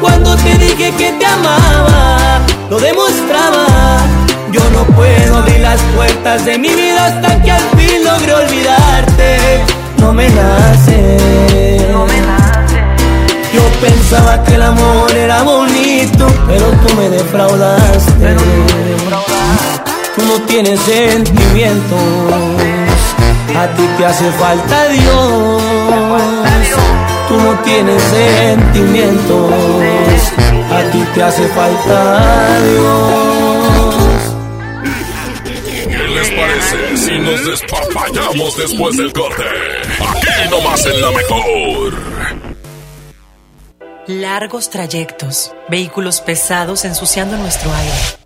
cuando 0.00 0.36
te 0.36 0.56
dije 0.58 0.92
que 0.96 1.12
te 1.12 1.26
amaba, 1.26 2.40
lo 2.70 2.78
demostraba. 2.78 3.66
Yo 4.52 4.60
no 4.70 4.84
puedo 4.94 5.36
abrir 5.36 5.60
las 5.60 5.80
puertas 5.94 6.44
de 6.44 6.58
mi 6.58 6.68
vida 6.68 7.06
hasta 7.06 7.42
que 7.42 7.50
al 7.50 7.62
fin 7.76 8.04
logre 8.04 8.34
olvidarte. 8.34 9.60
No 9.98 10.12
me 10.12 10.28
nace. 10.28 11.86
No 11.90 12.06
me 12.06 12.20
nace. 12.20 12.80
Yo 13.52 13.62
pensaba 13.80 14.42
que 14.44 14.54
el 14.54 14.62
amor 14.62 15.10
era 15.12 15.42
bonito, 15.42 16.26
pero 16.46 16.66
tú 16.66 16.94
me 16.94 17.10
defraudaste. 17.10 18.12
Pero 18.20 18.40
tú 18.40 18.74
me 18.74 18.84
defraudaste. 18.92 19.36
Tú 20.16 20.24
no 20.24 20.40
tienes 20.46 20.80
sentimientos, 20.80 22.00
a 23.54 23.66
ti 23.76 23.82
te 23.98 24.06
hace 24.06 24.30
falta 24.32 24.88
Dios. 24.88 25.62
Tú 27.28 27.36
no 27.40 27.58
tienes 27.64 28.02
sentimientos, 28.02 29.52
a 30.70 30.90
ti 30.92 31.04
te 31.14 31.22
hace 31.22 31.48
falta 31.48 32.60
Dios. 32.60 34.34
¿Qué 35.88 36.08
les 36.08 36.30
parece 36.30 36.96
si 36.96 37.18
nos 37.18 37.44
despapallamos 37.46 38.56
después 38.56 38.96
del 38.96 39.12
corte? 39.12 39.42
Aquí 39.42 40.50
nomás 40.50 40.86
en 40.86 41.00
la 41.00 41.10
mejor. 41.10 41.94
Largos 44.06 44.70
trayectos, 44.70 45.52
vehículos 45.68 46.20
pesados 46.20 46.84
ensuciando 46.84 47.36
nuestro 47.38 47.72
aire. 47.74 48.25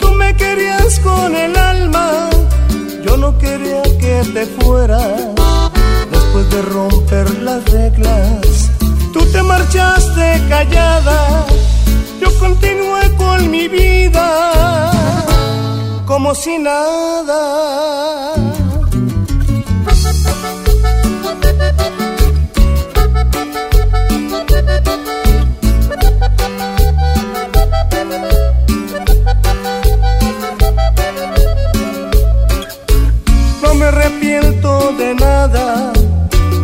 tú 0.00 0.12
me 0.12 0.34
querías 0.34 0.98
con 1.00 1.36
el 1.36 1.54
alma, 1.56 2.30
yo 3.04 3.18
no 3.18 3.36
quería 3.36 3.82
que 3.82 4.22
te 4.32 4.46
fueras, 4.46 5.20
después 6.10 6.50
de 6.50 6.62
romper 6.62 7.30
las 7.42 7.62
reglas. 7.70 8.70
Tú 9.12 9.20
te 9.26 9.42
marchaste 9.42 10.42
callada, 10.48 11.46
yo 12.20 12.28
continué 12.38 13.14
con 13.16 13.50
mi 13.50 13.68
vida 13.68 14.28
como 16.06 16.34
si 16.34 16.58
nada. 16.58 18.34
No 33.62 33.74
me 33.74 33.86
arrepiento 33.86 34.92
de 34.98 35.14
nada, 35.14 35.92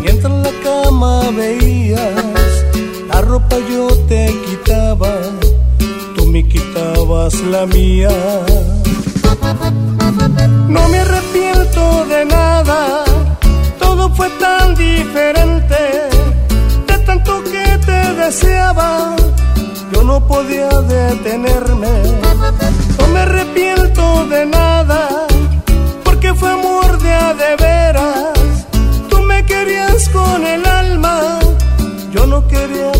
mientras 0.03 0.33
en 0.33 0.43
la 0.43 0.53
cama 0.63 1.31
veías 1.37 2.50
la 3.21 3.27
ropa 3.27 3.57
yo 3.71 3.89
te 4.09 4.27
quitaba, 4.47 5.13
tú 6.17 6.27
me 6.27 6.47
quitabas 6.49 7.35
la 7.55 7.67
mía. 7.67 8.11
No 10.69 10.89
me 10.89 10.99
arrepiento 10.99 12.07
de 12.07 12.25
nada, 12.25 13.05
todo 13.79 14.15
fue 14.15 14.29
tan 14.39 14.75
diferente, 14.75 15.81
de 16.87 16.99
tanto 17.05 17.43
que 17.45 17.79
te 17.87 18.01
deseaba 18.15 19.17
podía 20.27 20.69
detenerme. 20.69 21.95
No 22.99 23.07
me 23.09 23.21
arrepiento 23.21 24.27
de 24.27 24.47
nada, 24.47 25.27
porque 26.05 26.35
fue 26.35 26.51
amor 26.51 26.99
de 26.99 27.13
a 27.13 27.35
de 27.35 27.57
veras. 27.57 28.67
Tú 29.09 29.21
me 29.23 29.45
querías 29.45 30.09
con 30.09 30.47
el 30.47 30.65
alma, 30.67 31.39
yo 32.13 32.27
no 32.27 32.47
quería 32.49 33.00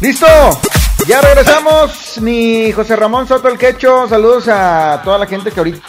¡Listo! 0.00 0.26
Ya 1.08 1.20
regresamos. 1.20 2.18
Ni 2.20 2.70
José 2.70 2.94
Ramón 2.94 3.26
Soto 3.26 3.48
el 3.48 3.58
Quecho. 3.58 4.08
Saludos 4.08 4.46
a 4.48 5.00
toda 5.02 5.18
la 5.18 5.26
gente 5.26 5.50
que 5.50 5.58
ahorita. 5.58 5.80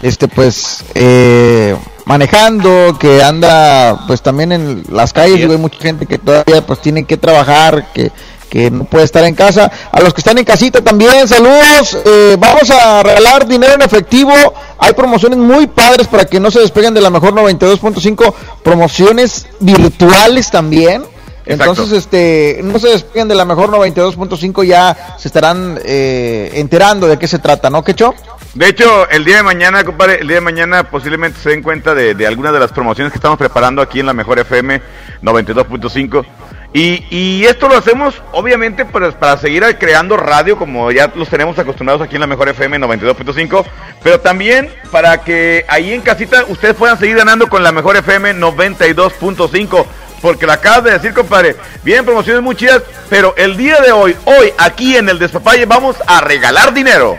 Este, 0.00 0.28
pues, 0.28 0.84
eh, 0.94 1.76
manejando, 2.06 2.96
que 2.98 3.22
anda, 3.22 4.06
pues 4.06 4.22
también 4.22 4.52
en 4.52 4.84
las 4.90 5.12
calles. 5.12 5.50
Hay 5.50 5.56
mucha 5.58 5.78
gente 5.78 6.06
que 6.06 6.18
todavía, 6.18 6.64
pues, 6.66 6.80
tiene 6.80 7.04
que 7.04 7.18
trabajar, 7.18 7.92
que, 7.92 8.10
que 8.48 8.70
no 8.70 8.84
puede 8.84 9.04
estar 9.04 9.24
en 9.24 9.34
casa. 9.34 9.70
A 9.92 10.00
los 10.00 10.14
que 10.14 10.22
están 10.22 10.38
en 10.38 10.44
casita 10.44 10.82
también, 10.82 11.28
saludos. 11.28 11.98
Eh, 12.06 12.36
vamos 12.38 12.70
a 12.70 13.02
regalar 13.02 13.46
dinero 13.46 13.74
en 13.74 13.82
efectivo. 13.82 14.32
Hay 14.78 14.94
promociones 14.94 15.38
muy 15.38 15.66
padres 15.66 16.06
para 16.06 16.24
que 16.24 16.40
no 16.40 16.50
se 16.50 16.60
despeguen 16.60 16.94
de 16.94 17.02
la 17.02 17.10
mejor 17.10 17.34
92.5. 17.34 18.32
Promociones 18.62 19.46
virtuales 19.60 20.50
también. 20.50 21.15
Entonces, 21.46 21.92
este, 21.92 22.60
no 22.64 22.78
se 22.78 22.88
despeguen 22.88 23.28
de 23.28 23.36
la 23.36 23.44
mejor 23.44 23.70
92.5, 23.70 24.64
ya 24.64 25.16
se 25.16 25.28
estarán 25.28 25.78
eh, 25.84 26.50
enterando 26.54 27.06
de 27.06 27.18
qué 27.18 27.28
se 27.28 27.38
trata, 27.38 27.70
¿no, 27.70 27.84
Quecho? 27.84 28.14
De 28.54 28.68
hecho, 28.68 29.08
el 29.10 29.24
día 29.24 29.36
de 29.36 29.42
mañana, 29.44 29.84
compadre, 29.84 30.20
el 30.20 30.26
día 30.26 30.36
de 30.36 30.40
mañana 30.40 30.90
posiblemente 30.90 31.38
se 31.40 31.50
den 31.50 31.62
cuenta 31.62 31.94
de, 31.94 32.14
de 32.14 32.26
algunas 32.26 32.52
de 32.52 32.58
las 32.58 32.72
promociones 32.72 33.12
que 33.12 33.18
estamos 33.18 33.38
preparando 33.38 33.80
aquí 33.80 34.00
en 34.00 34.06
la 34.06 34.12
mejor 34.12 34.38
FM 34.38 34.82
92.5. 35.22 36.26
Y, 36.72 37.04
y 37.10 37.44
esto 37.46 37.68
lo 37.68 37.78
hacemos 37.78 38.20
obviamente 38.32 38.84
pues, 38.84 39.14
para 39.14 39.38
seguir 39.38 39.64
creando 39.78 40.16
radio 40.16 40.58
como 40.58 40.90
ya 40.90 41.10
los 41.14 41.28
tenemos 41.28 41.58
acostumbrados 41.58 42.02
aquí 42.02 42.16
en 42.16 42.20
la 42.20 42.26
mejor 42.26 42.48
FM 42.48 42.78
92.5, 42.80 43.64
pero 44.02 44.20
también 44.20 44.68
para 44.90 45.22
que 45.22 45.64
ahí 45.68 45.92
en 45.92 46.02
casita 46.02 46.44
ustedes 46.48 46.74
puedan 46.74 46.98
seguir 46.98 47.16
ganando 47.16 47.48
con 47.48 47.62
la 47.62 47.72
mejor 47.72 47.96
FM 47.96 48.34
92.5 48.34 49.86
porque 50.26 50.44
la 50.44 50.54
acabas 50.54 50.82
de 50.82 50.90
decir, 50.90 51.14
compadre. 51.14 51.54
Vienen 51.84 52.04
promociones 52.04 52.42
muy 52.42 52.56
chidas, 52.56 52.82
pero 53.08 53.32
el 53.36 53.56
día 53.56 53.80
de 53.80 53.92
hoy, 53.92 54.16
hoy, 54.24 54.52
aquí 54.58 54.96
en 54.96 55.08
el 55.08 55.20
Despapalle, 55.20 55.66
vamos 55.66 55.94
a 56.04 56.20
regalar 56.20 56.74
dinero. 56.74 57.16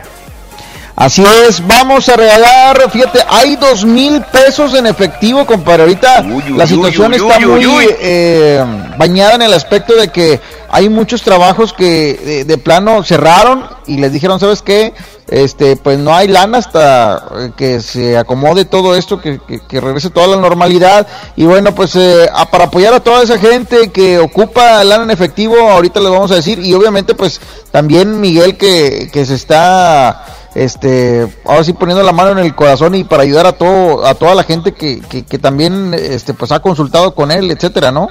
Así 0.94 1.24
es, 1.24 1.66
vamos 1.66 2.10
a 2.10 2.18
regalar, 2.18 2.92
fíjate, 2.92 3.20
hay 3.30 3.56
dos 3.56 3.86
mil 3.86 4.22
pesos 4.24 4.74
en 4.74 4.88
efectivo, 4.88 5.46
compadre. 5.46 5.84
Ahorita 5.84 6.22
la 6.50 6.68
situación 6.68 7.14
está 7.14 7.40
muy 7.40 7.88
eh, 8.02 8.62
bañada 8.98 9.36
en 9.36 9.44
el 9.44 9.54
aspecto 9.54 9.96
de 9.96 10.10
que 10.10 10.42
hay 10.70 10.90
muchos 10.90 11.22
trabajos 11.22 11.72
que 11.72 12.20
de, 12.26 12.44
de, 12.44 12.58
plano 12.58 13.04
cerraron 13.04 13.70
y 13.86 14.00
les 14.00 14.12
dijeron, 14.12 14.38
¿sabes 14.38 14.62
qué? 14.62 14.94
Este, 15.30 15.76
pues 15.76 16.00
no 16.00 16.16
hay 16.16 16.30
lana 16.30 16.58
hasta 16.58 17.52
que 17.58 17.82
se 17.82 18.18
acomode 18.18 18.64
todo 18.64 18.96
esto, 18.96 19.20
que, 19.20 19.40
que, 19.46 19.60
que 19.60 19.82
regrese 19.82 20.10
toda 20.10 20.28
la 20.28 20.38
normalidad. 20.38 21.06
Y 21.36 21.46
bueno, 21.46 21.76
pues 21.76 21.96
eh, 21.98 22.30
a, 22.34 22.50
para 22.50 22.66
apoyar 22.66 22.94
a 22.94 23.02
toda 23.02 23.24
esa 23.24 23.38
gente 23.38 23.92
que 23.92 24.20
ocupa 24.20 24.84
lana 24.86 25.04
en 25.04 25.12
efectivo, 25.12 25.58
ahorita 25.58 26.00
les 26.00 26.12
vamos 26.12 26.32
a 26.32 26.36
decir. 26.36 26.60
Y 26.60 26.74
obviamente, 26.74 27.14
pues 27.14 27.42
también 27.72 28.22
Miguel 28.22 28.58
que, 28.58 29.10
que 29.12 29.26
se 29.26 29.36
está 29.36 30.26
este 30.56 31.28
ahora 31.46 31.64
sí 31.64 31.74
poniendo 31.74 32.04
la 32.04 32.14
mano 32.14 32.32
en 32.32 32.40
el 32.40 32.56
corazón 32.56 32.96
y 32.96 33.04
para 33.04 33.24
ayudar 33.24 33.46
a 33.46 33.52
todo 33.52 34.06
a 34.08 34.16
toda 34.16 34.34
la 34.34 34.44
gente 34.44 34.72
que, 34.72 35.02
que, 35.02 35.24
que 35.24 35.38
también 35.38 35.94
este 35.94 36.34
pues 36.34 36.52
ha 36.52 36.62
consultado 36.62 37.14
con 37.14 37.30
él 37.32 37.52
etcétera 37.52 37.92
no 37.92 38.10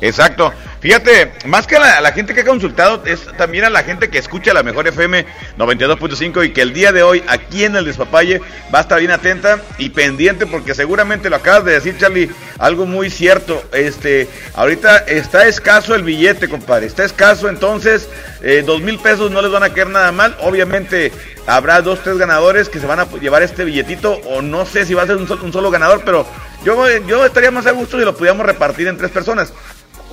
Exacto. 0.00 0.52
Fíjate, 0.80 1.30
más 1.44 1.66
que 1.66 1.76
a 1.76 2.00
la, 2.00 2.12
gente 2.12 2.32
que 2.32 2.40
ha 2.40 2.44
consultado, 2.44 3.02
es 3.04 3.26
también 3.36 3.64
a 3.64 3.70
la 3.70 3.82
gente 3.82 4.08
que 4.08 4.16
escucha 4.16 4.54
la 4.54 4.62
mejor 4.62 4.88
FM 4.88 5.26
92.5 5.58 6.46
y 6.46 6.52
que 6.54 6.62
el 6.62 6.72
día 6.72 6.90
de 6.90 7.02
hoy 7.02 7.22
aquí 7.28 7.64
en 7.64 7.76
el 7.76 7.84
Despapalle 7.84 8.40
va 8.74 8.78
a 8.78 8.82
estar 8.82 8.98
bien 8.98 9.10
atenta 9.10 9.60
y 9.76 9.90
pendiente 9.90 10.46
porque 10.46 10.74
seguramente 10.74 11.28
lo 11.28 11.36
acabas 11.36 11.66
de 11.66 11.72
decir, 11.72 11.98
Charlie, 11.98 12.30
algo 12.58 12.86
muy 12.86 13.10
cierto. 13.10 13.62
Este, 13.74 14.26
ahorita 14.54 14.98
está 15.00 15.46
escaso 15.46 15.94
el 15.94 16.02
billete, 16.02 16.48
compadre, 16.48 16.86
está 16.86 17.04
escaso, 17.04 17.50
entonces 17.50 18.08
eh, 18.40 18.62
dos 18.64 18.80
mil 18.80 18.98
pesos 18.98 19.30
no 19.30 19.42
les 19.42 19.52
van 19.52 19.64
a 19.64 19.74
caer 19.74 19.90
nada 19.90 20.12
mal. 20.12 20.34
Obviamente 20.40 21.12
habrá 21.46 21.82
dos, 21.82 22.02
tres 22.02 22.16
ganadores 22.16 22.70
que 22.70 22.80
se 22.80 22.86
van 22.86 23.00
a 23.00 23.06
llevar 23.20 23.42
este 23.42 23.64
billetito 23.64 24.14
o 24.24 24.40
no 24.40 24.64
sé 24.64 24.86
si 24.86 24.94
va 24.94 25.02
a 25.02 25.06
ser 25.06 25.16
un 25.16 25.28
solo, 25.28 25.44
un 25.44 25.52
solo 25.52 25.70
ganador, 25.70 26.00
pero 26.06 26.26
yo, 26.64 26.86
yo 27.06 27.26
estaría 27.26 27.50
más 27.50 27.66
a 27.66 27.72
gusto 27.72 27.98
si 27.98 28.04
lo 28.06 28.16
pudiéramos 28.16 28.46
repartir 28.46 28.88
en 28.88 28.96
tres 28.96 29.10
personas 29.10 29.52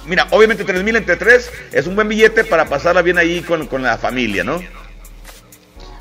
mira, 0.07 0.27
obviamente 0.31 0.63
3 0.63 0.83
mil 0.83 0.95
entre 0.95 1.15
3 1.15 1.51
es 1.71 1.87
un 1.87 1.95
buen 1.95 2.07
billete 2.07 2.43
para 2.43 2.65
pasarla 2.65 3.01
bien 3.01 3.17
ahí 3.17 3.41
con, 3.41 3.67
con, 3.67 3.83
la 3.83 3.97
familia, 3.97 4.43
¿no? 4.43 4.59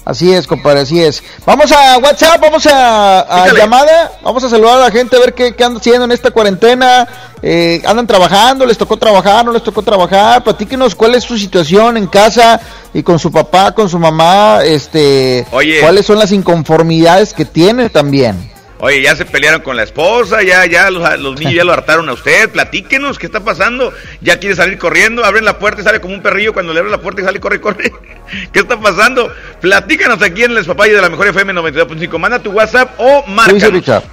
Así 0.05 0.33
es, 0.33 0.47
compadre, 0.47 0.81
así 0.81 1.03
es. 1.03 1.23
Vamos 1.45 1.73
a 1.73 1.99
WhatsApp, 1.99 2.41
vamos 2.41 2.65
a, 2.67 3.21
a 3.21 3.53
llamada, 3.53 4.13
vamos 4.23 4.45
a 4.45 4.49
saludar 4.49 4.77
a 4.77 4.85
la 4.85 4.91
gente, 4.93 5.17
a 5.17 5.19
ver 5.19 5.35
qué, 5.35 5.55
qué 5.57 5.65
andan 5.65 5.81
haciendo 5.81 6.05
en 6.05 6.13
esta 6.13 6.31
cuarentena. 6.31 7.09
Eh, 7.43 7.83
andan 7.85 8.07
trabajando, 8.07 8.65
les 8.65 8.79
tocó 8.79 8.97
trabajar, 8.97 9.45
no 9.45 9.53
les 9.53 9.63
tocó 9.63 9.83
trabajar. 9.83 10.43
Platíquenos 10.43 10.95
cuál 10.95 11.15
es 11.15 11.25
su 11.25 11.37
situación 11.37 11.97
en 11.97 12.07
casa 12.07 12.61
y 12.95 13.03
con 13.03 13.19
su 13.19 13.31
papá, 13.31 13.73
con 13.73 13.89
su 13.89 13.99
mamá, 13.99 14.61
este, 14.65 15.47
Oye. 15.51 15.81
cuáles 15.81 16.07
son 16.07 16.19
las 16.19 16.33
inconformidades 16.33 17.35
que 17.35 17.45
tienen 17.45 17.91
también. 17.91 18.51
Oye, 18.79 19.01
ya 19.01 19.17
se 19.17 19.25
pelearon 19.25 19.63
con 19.63 19.75
la 19.75 19.85
esposa, 19.85 20.43
ya, 20.43 20.67
ya 20.67 20.91
los, 20.91 21.19
los, 21.19 21.39
niños 21.39 21.55
ya 21.55 21.65
lo 21.65 21.73
hartaron 21.73 22.09
a 22.11 22.13
usted. 22.13 22.51
Platíquenos, 22.51 23.19
¿qué 23.19 23.27
está 23.27 23.41
pasando? 23.41 23.93
Ya 24.21 24.39
quiere 24.39 24.55
salir 24.55 24.77
corriendo, 24.79 25.25
abren 25.25 25.47
la 25.47 25.59
puerta 25.59 25.81
y 25.81 25.85
sale 25.85 26.01
como 26.01 26.13
un 26.13 26.21
perrillo 26.21 26.53
cuando 26.53 26.75
le 26.75 26.81
abren 26.81 26.93
la 26.93 27.01
puerta 27.01 27.23
y 27.23 27.25
sale, 27.25 27.41
corre, 27.41 27.61
corre. 27.61 27.91
¿Qué 28.53 28.59
está 28.59 28.79
pasando? 28.79 29.33
Platícanos 29.63 30.21
aquí 30.23 30.45
en 30.45 30.57
el 30.57 30.65
Papaya 30.67 30.95
de 30.95 31.01
la 31.01 31.09
Mejor 31.09 31.29
FM 31.29 31.55
92.5. 31.55 32.19
Manda 32.19 32.39
tu 32.39 32.51
WhatsApp 32.51 32.91
o 32.99 33.25
marca. 33.27 33.69
Richard. 33.69 34.05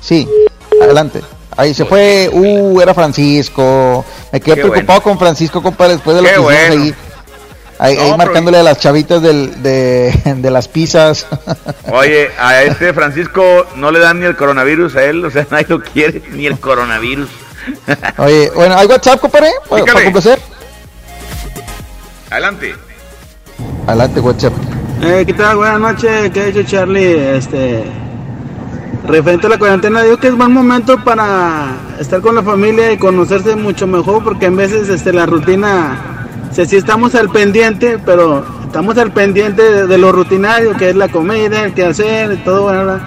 Sí, 0.00 0.28
adelante. 0.80 1.22
Ahí 1.56 1.74
se 1.74 1.84
fue, 1.86 2.28
uh, 2.32 2.80
era 2.80 2.94
Francisco. 2.94 4.04
Me 4.30 4.40
quedé 4.40 4.56
Qué 4.56 4.60
preocupado 4.60 5.00
bueno. 5.00 5.02
con 5.02 5.18
Francisco, 5.18 5.62
compadre, 5.62 5.94
después 5.94 6.16
de 6.16 6.22
lo 6.22 6.28
Qué 6.28 6.34
que 6.34 6.40
bueno. 6.40 6.82
ahí. 6.84 6.94
Ahí, 7.78 7.96
no, 7.96 8.02
ahí 8.02 8.16
marcándole 8.16 8.58
a 8.58 8.62
las 8.62 8.78
chavitas 8.78 9.20
del, 9.22 9.62
de, 9.62 10.12
de, 10.36 10.50
las 10.50 10.68
pizzas. 10.68 11.26
Oye, 11.92 12.30
a 12.38 12.62
este 12.62 12.92
Francisco 12.92 13.66
no 13.76 13.90
le 13.90 13.98
dan 13.98 14.20
ni 14.20 14.26
el 14.26 14.36
coronavirus 14.36 14.96
a 14.96 15.04
él, 15.04 15.24
o 15.24 15.30
sea, 15.30 15.46
nadie 15.50 15.66
lo 15.68 15.82
quiere, 15.82 16.22
ni 16.32 16.46
el 16.46 16.58
coronavirus. 16.58 17.28
Oye, 18.18 18.50
bueno, 18.54 18.76
¿hay 18.76 18.86
WhatsApp, 18.86 19.20
compadre? 19.20 19.50
¿Para, 19.68 19.84
para 19.84 20.04
complacer? 20.04 20.38
Adelante. 22.30 22.74
Adelante, 23.86 24.20
WhatsApp. 24.20 24.52
Eh, 25.02 25.24
¿Qué 25.26 25.34
tal? 25.34 25.56
Buenas 25.56 25.80
noches, 25.80 26.30
¿qué 26.30 26.40
ha 26.40 26.44
dicho 26.46 26.62
Charlie? 26.62 27.36
Este, 27.36 27.84
referente 29.06 29.46
a 29.46 29.50
la 29.50 29.58
cuarentena, 29.58 30.02
digo 30.02 30.16
que 30.16 30.28
es 30.28 30.36
buen 30.36 30.52
momento 30.52 31.02
para 31.04 31.76
estar 31.98 32.20
con 32.20 32.34
la 32.34 32.42
familia 32.42 32.92
y 32.92 32.98
conocerse 32.98 33.54
mucho 33.56 33.86
mejor, 33.86 34.24
porque 34.24 34.46
en 34.46 34.56
veces 34.56 34.88
este, 34.88 35.12
la 35.12 35.26
rutina, 35.26 36.15
o 36.50 36.54
sea, 36.54 36.64
sí 36.64 36.76
estamos 36.76 37.14
al 37.14 37.28
pendiente, 37.30 37.98
pero 38.04 38.44
estamos 38.64 38.96
al 38.98 39.12
pendiente 39.12 39.62
de, 39.62 39.86
de 39.86 39.98
lo 39.98 40.12
rutinario, 40.12 40.76
que 40.76 40.90
es 40.90 40.96
la 40.96 41.08
comida, 41.08 41.64
el 41.64 41.74
que 41.74 41.84
hacer, 41.84 42.32
y 42.32 42.36
todo, 42.38 42.66
¿verdad? 42.66 43.00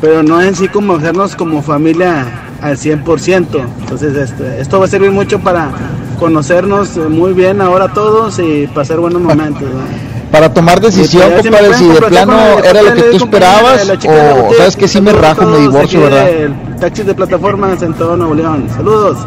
pero 0.00 0.22
no 0.22 0.40
en 0.42 0.54
sí 0.54 0.68
como 0.68 0.94
hacernos 0.94 1.36
como 1.36 1.62
familia 1.62 2.26
al 2.60 2.76
100%. 2.76 3.46
Entonces, 3.80 4.16
este, 4.16 4.60
esto 4.60 4.78
va 4.78 4.86
a 4.86 4.88
servir 4.88 5.10
mucho 5.10 5.38
para 5.40 5.70
conocernos 6.18 6.96
muy 6.96 7.32
bien 7.32 7.60
ahora 7.60 7.92
todos 7.92 8.38
y 8.38 8.66
pasar 8.68 8.98
buenos 8.98 9.22
momentos. 9.22 9.62
¿no? 9.62 10.30
Para 10.30 10.52
tomar 10.52 10.80
decisión, 10.80 11.32
Este, 11.32 11.50
compadre, 11.50 11.74
si 11.74 11.88
de 11.88 12.02
plano 12.02 12.38
era 12.64 12.82
lo 12.82 12.94
que 12.94 13.02
tú 13.02 13.16
esperabas 13.16 13.88
o 13.88 14.54
sabes 14.56 14.76
que 14.76 14.88
sí 14.88 15.00
me 15.00 15.12
rajo, 15.12 15.46
me 15.46 15.58
divorcio, 15.58 16.00
¿verdad? 16.02 16.28
El 16.28 16.54
taxi 16.80 17.02
de 17.02 17.14
plataformas 17.14 17.82
en 17.82 17.94
todo 17.94 18.16
Nuevo 18.16 18.34
León. 18.34 18.68
Saludos. 18.74 19.18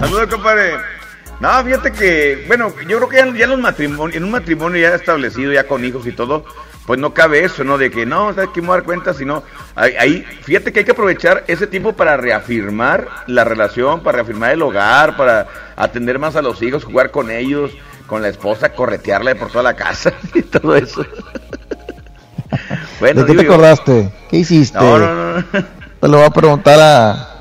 Saludos, 0.00 0.26
compadre. 0.30 0.95
No, 1.38 1.64
fíjate 1.64 1.92
que, 1.92 2.44
bueno, 2.46 2.72
yo 2.88 2.96
creo 2.96 3.08
que 3.08 3.38
ya, 3.38 3.46
los 3.46 3.58
matrimonios, 3.58 4.16
en 4.16 4.24
un 4.24 4.30
matrimonio 4.30 4.80
ya 4.80 4.94
establecido, 4.94 5.52
ya 5.52 5.66
con 5.66 5.84
hijos 5.84 6.06
y 6.06 6.12
todo, 6.12 6.44
pues 6.86 6.98
no 6.98 7.12
cabe 7.12 7.44
eso, 7.44 7.62
¿no? 7.62 7.76
De 7.76 7.90
que 7.90 8.06
no, 8.06 8.32
¿sabes 8.32 8.50
qué 8.54 8.62
me 8.62 8.68
voy 8.68 8.74
a 8.74 8.76
dar 8.78 8.86
cuenta? 8.86 9.12
Sino, 9.12 9.42
ahí, 9.74 10.24
fíjate 10.42 10.72
que 10.72 10.78
hay 10.78 10.84
que 10.86 10.92
aprovechar 10.92 11.44
ese 11.46 11.66
tiempo 11.66 11.92
para 11.92 12.16
reafirmar 12.16 13.08
la 13.26 13.44
relación, 13.44 14.02
para 14.02 14.16
reafirmar 14.16 14.52
el 14.52 14.62
hogar, 14.62 15.16
para 15.16 15.46
atender 15.76 16.18
más 16.18 16.36
a 16.36 16.42
los 16.42 16.62
hijos, 16.62 16.84
jugar 16.84 17.10
con 17.10 17.30
ellos, 17.30 17.72
con 18.06 18.22
la 18.22 18.28
esposa, 18.28 18.72
corretearle 18.72 19.34
por 19.34 19.48
toda 19.48 19.64
la 19.64 19.76
casa 19.76 20.12
y 20.34 20.42
todo 20.42 20.74
eso. 20.74 21.04
bueno, 22.98 23.24
¿De 23.24 23.26
qué 23.26 23.38
te 23.38 23.46
acordaste? 23.46 24.12
¿Qué 24.30 24.38
hiciste? 24.38 24.78
No, 24.78 24.98
no, 24.98 25.14
no. 25.14 25.44
Te 26.00 26.08
lo 26.08 26.18
voy 26.18 26.26
a 26.26 26.30
preguntar 26.30 26.78
a... 26.80 27.32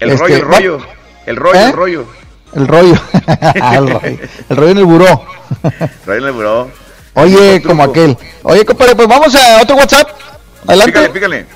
El 0.00 0.10
este, 0.10 0.22
rollo, 0.22 0.36
el 0.36 0.42
rollo. 0.42 0.78
El 1.26 1.36
rollo, 1.36 1.58
¿Eh? 1.58 1.66
el 1.66 1.72
rollo. 1.72 2.23
El 2.54 2.68
rollo. 2.68 2.94
el 3.54 3.90
rollo. 3.90 4.18
El 4.48 4.56
rollo 4.56 4.70
en 4.70 4.78
el 4.78 4.84
buró. 4.84 5.26
el 5.62 5.88
rollo 6.06 6.18
en 6.18 6.24
el 6.24 6.32
buró. 6.32 6.70
Oye, 7.14 7.62
como 7.62 7.82
aquel. 7.84 8.16
Oye, 8.42 8.64
compadre, 8.64 8.96
pues 8.96 9.08
vamos 9.08 9.34
a 9.34 9.62
otro 9.62 9.76
WhatsApp. 9.76 10.08
Adelante. 10.66 10.92
Pícale, 10.92 11.10
pícale. 11.10 11.46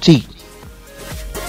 Sí. 0.00 0.28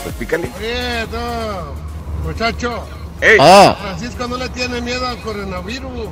Pues 0.04 0.16
pícale. 0.16 0.50
Oye, 0.58 1.06
no, 1.12 2.28
muchacho. 2.28 2.86
Ey. 3.22 3.38
Ah. 3.40 3.76
Francisco 3.82 4.28
no 4.28 4.38
le 4.38 4.50
tiene 4.50 4.82
miedo 4.82 5.06
al 5.08 5.22
coronavirus. 5.22 6.10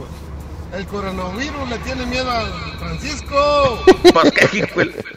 El 0.73 0.87
coronavirus 0.87 1.69
le 1.69 1.77
tiene 1.79 2.05
miedo 2.05 2.29
al 2.31 2.51
Francisco. 2.79 3.79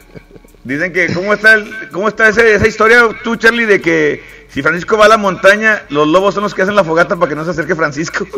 Pues, 0.67 0.91
¿qué 0.91 1.05
hijo 1.05 1.07
el- 1.07 1.07
Dicen 1.07 1.07
que, 1.07 1.13
¿cómo 1.13 1.33
está, 1.33 1.53
el- 1.53 1.89
cómo 1.91 2.07
está 2.07 2.29
ese- 2.29 2.55
esa 2.55 2.67
historia 2.67 3.07
tú, 3.23 3.35
Charlie, 3.35 3.65
de 3.65 3.81
que 3.81 4.23
si 4.49 4.61
Francisco 4.61 4.97
va 4.97 5.05
a 5.05 5.09
la 5.09 5.17
montaña, 5.17 5.83
los 5.89 6.07
lobos 6.07 6.33
son 6.33 6.43
los 6.43 6.53
que 6.53 6.61
hacen 6.61 6.75
la 6.75 6.83
fogata 6.83 7.15
para 7.15 7.29
que 7.29 7.35
no 7.35 7.45
se 7.45 7.51
acerque 7.51 7.75
Francisco? 7.75 8.25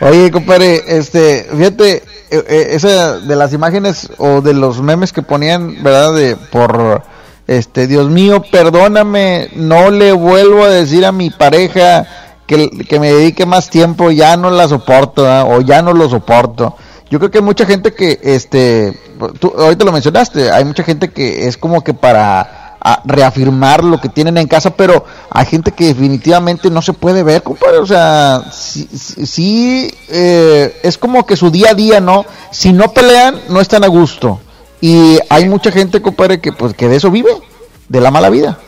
Oye, 0.00 0.30
compadre, 0.30 0.82
este, 0.86 1.46
fíjate, 1.56 2.02
eh, 2.30 2.30
eh, 2.30 2.66
esa 2.70 3.18
de 3.18 3.36
las 3.36 3.52
imágenes 3.52 4.10
o 4.18 4.40
de 4.40 4.54
los 4.54 4.80
memes 4.82 5.12
que 5.12 5.22
ponían, 5.22 5.82
¿verdad? 5.82 6.14
De 6.14 6.36
por, 6.36 7.02
este, 7.46 7.86
Dios 7.86 8.10
mío, 8.10 8.42
perdóname, 8.50 9.50
no 9.54 9.90
le 9.90 10.12
vuelvo 10.12 10.64
a 10.64 10.68
decir 10.68 11.06
a 11.06 11.12
mi 11.12 11.30
pareja 11.30 12.06
que, 12.46 12.70
que 12.70 13.00
me 13.00 13.12
dedique 13.12 13.46
más 13.46 13.70
tiempo, 13.70 14.10
ya 14.10 14.36
no 14.36 14.50
la 14.50 14.68
soporto, 14.68 15.24
o 15.48 15.60
ya 15.60 15.82
no 15.82 15.92
lo 15.92 16.08
soporto. 16.08 16.76
Yo 17.10 17.18
creo 17.18 17.30
que 17.30 17.38
hay 17.38 17.44
mucha 17.44 17.64
gente 17.66 17.94
que, 17.94 18.18
este, 18.22 18.98
tú 19.40 19.52
ahorita 19.56 19.84
lo 19.84 19.92
mencionaste, 19.92 20.50
hay 20.50 20.64
mucha 20.64 20.82
gente 20.82 21.08
que 21.10 21.46
es 21.48 21.56
como 21.56 21.82
que 21.82 21.94
para 21.94 22.76
reafirmar 23.04 23.82
lo 23.82 24.00
que 24.00 24.08
tienen 24.08 24.36
en 24.38 24.46
casa, 24.46 24.70
pero 24.76 25.04
hay 25.30 25.46
gente 25.46 25.72
que 25.72 25.86
definitivamente 25.86 26.70
no 26.70 26.80
se 26.82 26.92
puede 26.92 27.22
ver, 27.22 27.42
compadre. 27.42 27.78
O 27.78 27.86
sea, 27.86 28.44
sí, 28.52 28.88
sí- 28.94 29.26
sí, 29.26 29.94
eh, 30.08 30.78
es 30.82 30.96
como 30.98 31.26
que 31.26 31.36
su 31.36 31.50
día 31.50 31.70
a 31.70 31.74
día, 31.74 32.00
¿no? 32.00 32.24
Si 32.52 32.72
no 32.72 32.92
pelean, 32.92 33.40
no 33.48 33.60
están 33.60 33.84
a 33.84 33.88
gusto. 33.88 34.40
Y 34.80 35.18
hay 35.28 35.48
mucha 35.48 35.72
gente, 35.72 36.00
compadre, 36.00 36.40
que 36.40 36.52
pues 36.52 36.74
que 36.74 36.88
de 36.88 36.96
eso 36.96 37.10
vive, 37.10 37.30
de 37.88 38.00
la 38.00 38.10
mala 38.10 38.30
vida. 38.30 38.58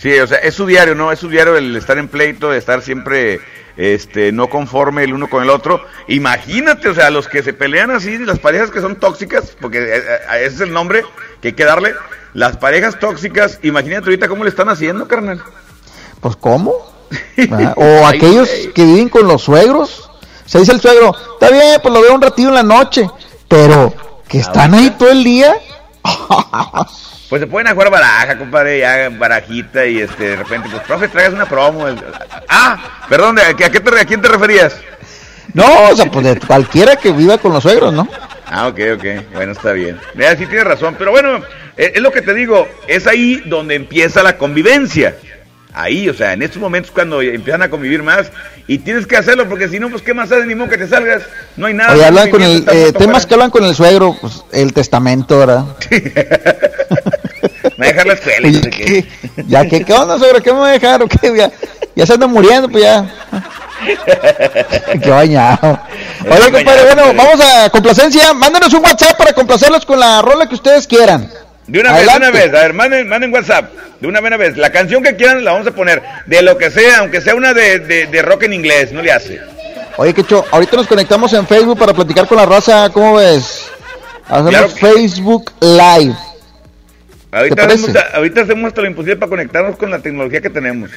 Sí, 0.00 0.16
o 0.20 0.26
sea, 0.28 0.38
es 0.38 0.54
su 0.54 0.64
diario, 0.64 0.94
¿no? 0.94 1.10
Es 1.10 1.18
su 1.18 1.28
diario 1.28 1.56
el 1.56 1.74
estar 1.74 1.98
en 1.98 2.06
pleito, 2.08 2.50
de 2.50 2.58
estar 2.58 2.80
siempre 2.82 3.40
este, 3.78 4.32
no 4.32 4.50
conforme 4.50 5.04
el 5.04 5.14
uno 5.14 5.30
con 5.30 5.42
el 5.42 5.48
otro. 5.48 5.82
Imagínate, 6.08 6.88
o 6.88 6.94
sea, 6.94 7.10
los 7.10 7.28
que 7.28 7.42
se 7.42 7.52
pelean 7.54 7.90
así, 7.92 8.18
las 8.18 8.40
parejas 8.40 8.70
que 8.70 8.80
son 8.80 8.96
tóxicas, 8.96 9.56
porque 9.58 9.78
eh, 9.78 9.96
eh, 9.96 10.18
ese 10.40 10.56
es 10.56 10.60
el 10.62 10.72
nombre 10.72 11.04
que 11.40 11.48
hay 11.48 11.54
que 11.54 11.64
darle. 11.64 11.94
Las 12.34 12.56
parejas 12.56 12.98
tóxicas, 12.98 13.60
imagínate 13.62 14.06
ahorita 14.06 14.28
cómo 14.28 14.44
le 14.44 14.50
están 14.50 14.68
haciendo, 14.68 15.06
carnal. 15.06 15.42
Pues, 16.20 16.36
¿cómo? 16.36 16.74
¿Verdad? 17.36 17.74
O 17.76 18.06
aquellos 18.06 18.50
que 18.74 18.84
viven 18.84 19.08
con 19.08 19.26
los 19.26 19.42
suegros. 19.42 20.10
Se 20.44 20.58
dice 20.58 20.72
el 20.72 20.80
suegro, 20.80 21.14
está 21.34 21.50
bien, 21.50 21.78
pues 21.80 21.94
lo 21.94 22.00
veo 22.00 22.14
un 22.14 22.22
ratito 22.22 22.48
en 22.48 22.54
la 22.54 22.62
noche, 22.62 23.08
pero 23.46 23.94
que 24.26 24.38
están 24.38 24.74
ahí 24.74 24.90
todo 24.98 25.10
el 25.10 25.22
día. 25.22 25.54
Pues 27.28 27.40
se 27.40 27.46
pueden 27.46 27.66
a 27.66 27.72
jugar 27.72 27.90
baraja, 27.90 28.38
compadre, 28.38 28.78
ya 28.80 29.10
barajita 29.10 29.84
y 29.86 29.98
este, 29.98 30.30
de 30.30 30.36
repente, 30.36 30.68
pues, 30.70 30.82
profe, 30.84 31.08
traigas 31.08 31.34
una 31.34 31.46
promo. 31.46 31.86
Ah, 32.48 33.04
perdón, 33.08 33.36
¿de- 33.36 33.42
¿a, 33.42 33.54
qué 33.54 33.68
te, 33.68 34.00
¿a 34.00 34.04
quién 34.06 34.22
te 34.22 34.28
referías? 34.28 34.76
No, 35.52 35.64
o 35.90 35.96
sea, 35.96 36.10
pues 36.10 36.24
de 36.24 36.38
cualquiera 36.40 36.96
que 36.96 37.12
viva 37.12 37.36
con 37.38 37.52
los 37.52 37.62
suegros, 37.62 37.92
¿no? 37.92 38.08
Ah, 38.46 38.68
ok, 38.68 38.80
ok. 38.94 39.04
Bueno, 39.34 39.52
está 39.52 39.72
bien. 39.72 39.98
Mira, 40.14 40.36
sí 40.36 40.46
tienes 40.46 40.64
razón. 40.64 40.94
Pero 40.98 41.10
bueno, 41.10 41.42
es, 41.76 41.92
es 41.96 42.00
lo 42.00 42.10
que 42.12 42.22
te 42.22 42.32
digo. 42.32 42.66
Es 42.86 43.06
ahí 43.06 43.42
donde 43.46 43.74
empieza 43.74 44.22
la 44.22 44.38
convivencia. 44.38 45.14
Ahí, 45.74 46.08
o 46.08 46.14
sea, 46.14 46.32
en 46.32 46.42
estos 46.42 46.60
momentos 46.60 46.90
cuando 46.90 47.20
empiezan 47.20 47.62
a 47.62 47.68
convivir 47.70 48.02
más. 48.02 48.30
Y 48.66 48.78
tienes 48.78 49.06
que 49.06 49.16
hacerlo 49.16 49.48
porque 49.48 49.68
si 49.68 49.78
no, 49.78 49.88
pues 49.90 50.02
qué 50.02 50.12
más 50.14 50.30
haces, 50.32 50.46
ni 50.46 50.54
modo 50.54 50.68
que 50.70 50.78
te 50.78 50.86
salgas. 50.88 51.22
No 51.56 51.66
hay 51.66 51.74
nada. 51.74 51.92
Oye, 51.94 52.04
hablan 52.04 52.30
con 52.30 52.42
el, 52.42 52.64
eh, 52.70 52.92
temas 52.96 53.26
que 53.26 53.34
hablan 53.34 53.50
con 53.50 53.64
el 53.64 53.74
suegro, 53.74 54.16
pues 54.20 54.44
el 54.52 54.72
testamento, 54.72 55.38
¿verdad? 55.38 55.64
Me 57.78 57.86
dejar 57.86 58.06
la 58.06 58.12
escuela. 58.14 58.48
qué. 58.70 59.06
Ya 59.46 59.64
que, 59.66 59.84
¿qué 59.84 59.92
onda, 59.94 60.18
suegro? 60.18 60.42
¿Qué 60.42 60.52
me 60.52 60.58
va 60.58 60.68
a 60.68 60.72
dejar? 60.72 61.02
¿O 61.02 61.06
qué? 61.08 61.32
Ya, 61.36 61.50
ya 61.94 62.04
se 62.06 62.12
anda 62.14 62.26
muriendo, 62.26 62.68
pues 62.68 62.82
ya. 62.84 63.06
qué 65.02 65.10
bañado. 65.10 65.78
Oye, 66.28 66.50
compadre, 66.52 66.84
bueno, 66.94 67.14
vamos 67.14 67.40
a 67.40 67.70
complacencia. 67.70 68.34
Mándenos 68.34 68.72
un 68.74 68.82
WhatsApp 68.84 69.16
para 69.16 69.32
complacerlos 69.32 69.86
con 69.86 70.00
la 70.00 70.20
rola 70.22 70.48
que 70.48 70.56
ustedes 70.56 70.86
quieran. 70.86 71.30
De 71.68 71.80
una 71.80 71.90
Adelante. 71.90 72.30
vez, 72.32 72.32
de 72.32 72.38
una 72.38 72.44
vez. 72.52 72.54
A 72.54 72.62
ver, 72.64 72.72
manden, 72.74 73.08
manden 73.08 73.32
WhatsApp. 73.32 73.70
De 74.00 74.08
una 74.08 74.20
buena 74.20 74.36
vez. 74.36 74.56
La 74.56 74.70
canción 74.72 75.02
que 75.02 75.14
quieran 75.16 75.44
la 75.44 75.52
vamos 75.52 75.66
a 75.68 75.70
poner. 75.70 76.02
De 76.26 76.42
lo 76.42 76.58
que 76.58 76.70
sea, 76.70 76.98
aunque 76.98 77.20
sea 77.20 77.34
una 77.36 77.54
de, 77.54 77.78
de, 77.78 78.06
de 78.06 78.22
rock 78.22 78.42
en 78.44 78.54
inglés. 78.54 78.90
No 78.92 79.02
le 79.02 79.12
hace. 79.12 79.40
Oye, 79.98 80.12
Quecho, 80.14 80.44
ahorita 80.50 80.76
nos 80.76 80.86
conectamos 80.88 81.32
en 81.32 81.46
Facebook 81.46 81.78
para 81.78 81.92
platicar 81.94 82.26
con 82.26 82.38
la 82.38 82.46
raza. 82.46 82.90
¿Cómo 82.92 83.14
ves? 83.14 83.66
Hacemos 84.28 84.50
Claro 84.50 84.68
que- 84.68 84.80
Facebook 84.80 85.52
Live. 85.60 86.14
Ahorita 87.30 87.56
¿Te 87.56 87.62
hacemos, 87.74 87.90
ahorita 88.14 88.40
hacemos 88.42 88.76
lo 88.76 88.86
imposible 88.86 89.16
para 89.16 89.30
conectarnos 89.30 89.76
con 89.76 89.90
la 89.90 89.98
tecnología 89.98 90.40
que 90.40 90.50
tenemos. 90.50 90.90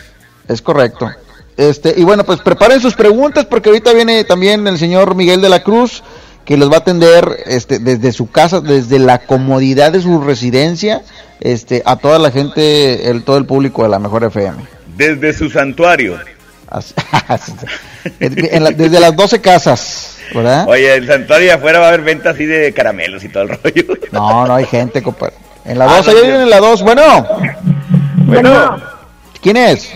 Es 0.48 0.62
correcto. 0.62 1.12
Este, 1.58 1.94
y 1.98 2.04
bueno, 2.04 2.24
pues 2.24 2.40
preparen 2.40 2.80
sus 2.80 2.96
preguntas 2.96 3.46
porque 3.46 3.70
ahorita 3.70 3.92
viene 3.94 4.24
también 4.24 4.66
el 4.68 4.78
señor 4.78 5.16
Miguel 5.16 5.42
de 5.42 5.50
la 5.50 5.62
Cruz 5.64 6.02
que 6.46 6.58
los 6.58 6.72
va 6.72 6.76
a 6.78 6.80
atender 6.80 7.26
este, 7.46 7.80
desde 7.80 8.12
su 8.14 8.32
casa, 8.32 8.62
desde 8.62 8.98
la 9.00 9.20
comodidad 9.20 9.92
de 9.92 10.02
su 10.02 10.22
residencia, 10.22 11.02
este, 11.40 11.84
a 11.86 11.98
toda 11.98 12.18
la 12.18 12.32
gente, 12.32 13.10
el, 13.10 13.24
todo 13.24 13.38
el 13.38 13.46
público 13.46 13.84
de 13.84 13.90
la 13.90 14.00
Mejor 14.00 14.24
FM. 14.24 14.64
Desde 14.96 15.34
su 15.34 15.50
santuario. 15.50 16.18
Así- 16.68 16.94
en 18.20 18.64
la- 18.64 18.72
desde 18.72 19.00
las 19.00 19.16
12 19.16 19.42
casas, 19.42 20.18
¿verdad? 20.34 20.66
Oye, 20.68 20.96
el 20.96 21.06
santuario 21.06 21.48
de 21.48 21.54
afuera 21.54 21.80
va 21.80 21.86
a 21.86 21.90
haber 21.90 22.02
venta 22.02 22.30
así 22.32 22.46
de 22.46 22.74
caramelos 22.74 23.24
y 23.24 23.30
todo 23.30 23.44
el 23.44 23.50
rollo. 23.50 23.98
No, 24.12 24.48
no 24.48 24.56
hay 24.56 24.66
gente, 24.66 25.04
compadre. 25.04 25.36
En 25.66 25.78
la 25.80 25.86
Ah, 25.86 25.98
2, 25.98 26.06
no, 26.08 26.12
ahí 26.12 26.18
no. 26.18 26.24
viene 26.24 26.44
en 26.44 26.50
la 26.50 26.60
2. 26.60 26.82
Bueno, 26.84 27.28
Bueno, 28.26 28.78
¿quién 29.42 29.58
es? 29.58 29.92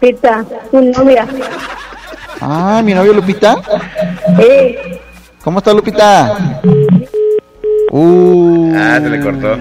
Pita, 0.00 0.44
tu 0.70 0.80
novia. 0.80 1.26
Ah, 2.40 2.80
mi 2.84 2.94
novio 2.94 3.12
Lupita. 3.12 3.56
Sí. 4.36 4.76
¿Cómo 5.44 5.58
está 5.58 5.72
Lupita? 5.72 6.60
Uh. 7.90 8.72
Ah, 8.76 8.98
se 9.02 9.08
le 9.10 9.20
cortó. 9.20 9.56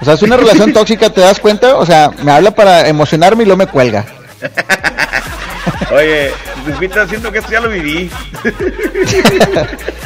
O 0.00 0.04
sea, 0.04 0.14
es 0.14 0.22
una 0.22 0.36
relación 0.36 0.72
tóxica, 0.72 1.08
¿te 1.10 1.20
das 1.20 1.38
cuenta? 1.40 1.76
O 1.76 1.86
sea, 1.86 2.10
me 2.22 2.32
habla 2.32 2.50
para 2.50 2.86
emocionarme 2.88 3.42
y 3.42 3.46
luego 3.46 3.58
me 3.58 3.66
cuelga. 3.66 4.04
Oye, 5.94 6.30
Lupita, 6.66 7.06
siento 7.06 7.30
que 7.32 7.38
esto 7.38 7.52
ya 7.52 7.60
lo 7.60 7.68
viví. 7.70 8.10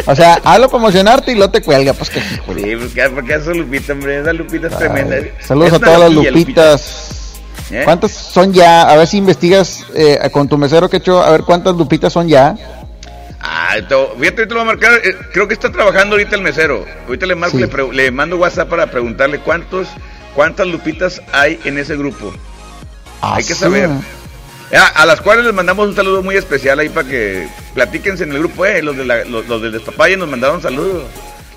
O 0.06 0.16
sea, 0.16 0.40
hablo 0.44 0.68
para 0.70 0.82
emocionarte 0.84 1.32
y 1.32 1.34
luego 1.34 1.50
te 1.52 1.60
cuelga. 1.60 1.92
Pues 1.92 2.08
que 2.08 2.20
Sí, 2.20 2.30
porque, 2.46 3.10
porque 3.14 3.34
eso 3.34 3.52
Lupita, 3.52 3.92
hombre, 3.92 4.20
esa 4.20 4.32
Lupita 4.32 4.68
es 4.68 4.78
tremenda. 4.78 5.16
Saludos 5.40 5.74
a 5.74 5.78
todas 5.78 6.00
las 6.00 6.10
lupitas. 6.12 7.40
¿Eh? 7.70 7.82
¿Cuántas 7.84 8.12
son 8.12 8.54
ya? 8.54 8.88
A 8.88 8.96
ver 8.96 9.06
si 9.06 9.18
investigas 9.18 9.84
eh, 9.94 10.18
con 10.32 10.48
tu 10.48 10.56
mesero 10.56 10.88
que 10.88 10.96
he 10.96 11.00
hecho, 11.00 11.22
a 11.22 11.30
ver 11.30 11.42
cuántas 11.42 11.76
lupitas 11.76 12.10
son 12.14 12.26
ya. 12.26 12.56
Ah, 13.40 13.74
fíjate, 13.76 13.94
ahorita 14.42 14.42
lo 14.46 14.54
voy 14.54 14.60
a 14.62 14.64
marcar. 14.64 14.92
eh, 15.04 15.14
creo 15.34 15.46
que 15.46 15.52
está 15.54 15.70
trabajando 15.70 16.14
ahorita 16.14 16.34
el 16.36 16.42
mesero. 16.42 16.86
Ahorita 17.06 17.26
le, 17.26 17.34
marco, 17.34 17.58
Sí. 17.58 17.64
le, 17.66 17.92
le 17.92 18.10
mando 18.10 18.36
WhatsApp 18.38 18.70
para 18.70 18.90
preguntarle 18.90 19.40
cuántos, 19.40 19.88
cuántas 20.34 20.66
lupitas 20.66 21.20
hay 21.32 21.60
en 21.66 21.76
ese 21.76 21.96
grupo. 21.98 22.32
hay 23.20 23.44
que 23.44 23.52
Ah, 23.52 23.56
sí. 23.56 23.64
Ah, 24.74 24.92
a 25.02 25.06
las 25.06 25.20
cuales 25.20 25.44
les 25.44 25.54
mandamos 25.54 25.88
un 25.88 25.96
saludo 25.96 26.22
muy 26.22 26.36
especial 26.36 26.78
ahí 26.78 26.88
para 26.88 27.08
que 27.08 27.48
platíquense 27.74 28.24
en 28.24 28.32
el 28.32 28.38
grupo. 28.40 28.66
Eh, 28.66 28.82
los, 28.82 28.96
de 28.96 29.04
la, 29.04 29.24
los, 29.24 29.46
los 29.48 29.62
del 29.62 29.72
Despapalle 29.72 30.16
nos 30.16 30.28
mandaron 30.28 30.60
saludos. 30.60 31.04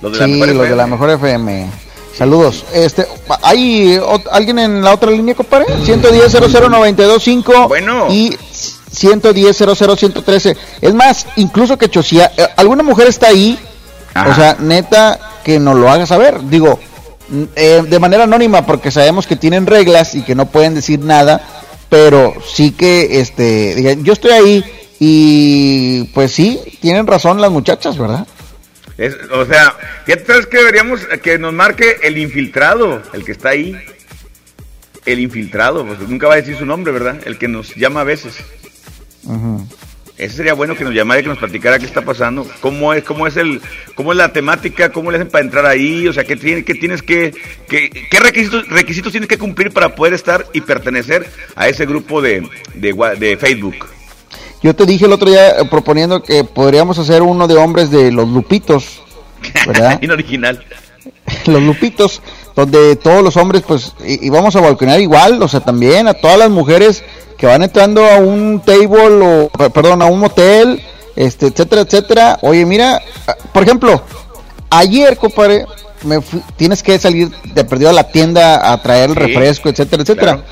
Los 0.02 0.14
de 0.14 0.20
la 0.20 0.28
mejor 0.28 0.48
los 0.48 0.58
de 0.58 0.64
FM. 0.64 0.76
la 0.78 0.88
mejor 0.88 1.10
FM. 1.10 1.70
Saludos. 2.18 2.66
Este, 2.74 3.08
¿hay 3.42 4.00
alguien 4.32 4.60
en 4.60 4.84
la 4.84 4.94
otra 4.94 5.12
línea, 5.12 5.34
compadre? 5.36 5.66
110 5.84 6.34
00925 6.34 7.68
Bueno. 7.68 8.08
y 8.10 8.38
110 8.92 9.58
00113. 9.58 10.58
Es 10.82 10.94
más, 10.94 11.26
incluso 11.38 11.78
que 11.78 11.90
Chosia, 11.90 12.32
eh, 12.38 12.48
alguna 12.58 12.84
mujer 12.84 13.08
está 13.08 13.28
ahí, 13.28 13.58
o 14.14 14.36
sea, 14.36 14.58
neta 14.60 15.20
que 15.44 15.60
nos 15.60 15.76
lo 15.76 15.90
haga 15.90 16.06
saber. 16.06 16.42
Digo, 16.44 16.80
mm, 17.30 17.44
eh, 17.56 17.84
de 17.88 18.00
manera 18.00 18.24
anónima 18.26 18.66
porque 18.66 18.92
sabemos 18.92 19.26
que 19.26 19.36
tienen 19.36 19.66
reglas 19.66 20.14
y 20.16 20.22
que 20.22 20.36
no 20.36 20.48
pueden 20.48 20.76
decir 20.76 21.00
nada, 21.00 21.42
pero 21.92 22.34
sí 22.48 22.72
que 22.72 23.20
este, 23.20 23.98
yo 24.02 24.14
estoy 24.14 24.32
ahí 24.32 24.64
y 24.98 26.06
pues 26.14 26.32
sí, 26.32 26.58
tienen 26.80 27.06
razón 27.06 27.42
las 27.42 27.52
muchachas, 27.52 27.98
¿verdad? 27.98 28.26
Es- 28.98 29.18
o 29.30 29.46
sea, 29.46 29.76
fíjate, 30.06 30.26
¿sabes 30.26 30.46
que 30.48 30.58
deberíamos 30.60 31.02
que 31.22 31.38
nos 31.38 31.52
marque 31.52 31.98
el 32.02 32.18
infiltrado, 32.18 33.02
el 33.12 33.26
que 33.26 33.34
está 33.34 33.50
ahí? 33.50 33.76
El 35.06 35.20
infiltrado, 35.20 35.86
pues 35.86 36.00
nunca 36.08 36.28
va 36.30 36.36
a 36.36 36.38
decir 36.38 36.56
su 36.58 36.66
nombre, 36.66 36.94
¿verdad? 36.94 37.20
El 37.26 37.38
que 37.38 37.50
nos 37.50 37.76
llama 37.76 38.02
a 38.02 38.06
veces. 38.06 38.36
Ese 40.22 40.36
sería 40.36 40.54
bueno 40.54 40.76
que 40.76 40.84
nos 40.84 40.94
llamara 40.94 41.20
y 41.20 41.24
que 41.24 41.30
nos 41.30 41.40
platicara 41.40 41.80
qué 41.80 41.86
está 41.88 42.04
pasando, 42.04 42.46
cómo 42.60 42.94
es, 42.94 43.04
cómo 43.04 43.26
es 43.26 43.38
el, 43.38 43.60
cómo 43.96 44.12
es 44.12 44.18
la 44.20 44.32
temática, 44.32 44.92
cómo 44.92 45.10
le 45.10 45.18
hacen 45.18 45.30
para 45.32 45.44
entrar 45.44 45.66
ahí, 45.66 46.08
o 46.08 46.14
sea, 46.14 46.24
qué, 46.24 46.36
tiene- 46.36 46.64
qué 46.64 46.76
tienes 46.76 47.02
que, 47.02 47.34
qué, 47.68 47.90
qué 47.90 48.20
requisitos, 48.20 48.68
requisitos 48.70 49.12
tienes 49.12 49.28
que 49.28 49.40
cumplir 49.40 49.72
para 49.72 49.96
poder 49.96 50.14
estar 50.14 50.46
y 50.54 50.62
pertenecer 50.62 51.28
a 51.56 51.68
ese 51.68 51.88
grupo 51.88 52.22
de, 52.22 52.48
de, 52.76 52.94
de 53.20 53.36
Facebook. 53.38 53.88
Yo 54.62 54.76
te 54.76 54.86
dije 54.86 55.06
el 55.06 55.12
otro 55.14 55.28
día 55.28 55.58
eh, 55.60 55.66
proponiendo 55.68 56.22
que 56.22 56.44
podríamos 56.44 57.00
hacer 57.00 57.24
uno 57.24 57.48
de 57.48 57.56
hombres 57.56 57.90
de 57.90 58.12
los 58.12 58.30
lupitos, 58.30 59.02
¿verdad? 59.66 60.00
Inoriginal. 60.04 60.64
los 61.48 61.64
lupitos, 61.64 62.22
donde 62.56 62.96
todos 62.98 63.24
los 63.24 63.38
hombres, 63.38 63.64
pues, 63.68 63.94
vamos 64.32 64.56
a 64.56 64.62
balconear 64.62 65.00
igual, 65.00 65.42
o 65.42 65.48
sea, 65.48 65.60
también 65.62 66.08
a 66.08 66.14
todas 66.14 66.38
las 66.38 66.50
mujeres 66.50 67.04
que 67.38 67.46
van 67.48 67.64
entrando 67.64 68.06
a 68.06 68.18
un 68.18 68.62
table 68.66 69.26
o, 69.26 69.50
per- 69.50 69.72
perdón, 69.72 70.02
a 70.02 70.06
un 70.06 70.20
motel, 70.20 70.82
este, 71.16 71.48
etcétera, 71.48 71.82
etcétera. 71.82 72.40
Oye, 72.42 72.66
mira, 72.66 73.02
ah, 73.28 73.36
por 73.54 73.64
ejemplo, 73.64 74.02
ayer, 74.70 75.18
compadre, 75.18 75.66
me 76.04 76.22
fui- 76.22 76.42
tienes 76.58 76.84
que 76.84 76.98
salir 77.00 77.32
de 77.54 77.64
perdido 77.66 77.90
a 77.90 77.94
la 77.94 78.04
tienda 78.12 78.72
a 78.72 78.82
traer 78.82 79.10
el 79.12 79.16
Sí, 79.16 79.22
refresco, 79.22 79.70
etcétera, 79.70 80.04
etcétera. 80.04 80.32
claro. 80.34 80.48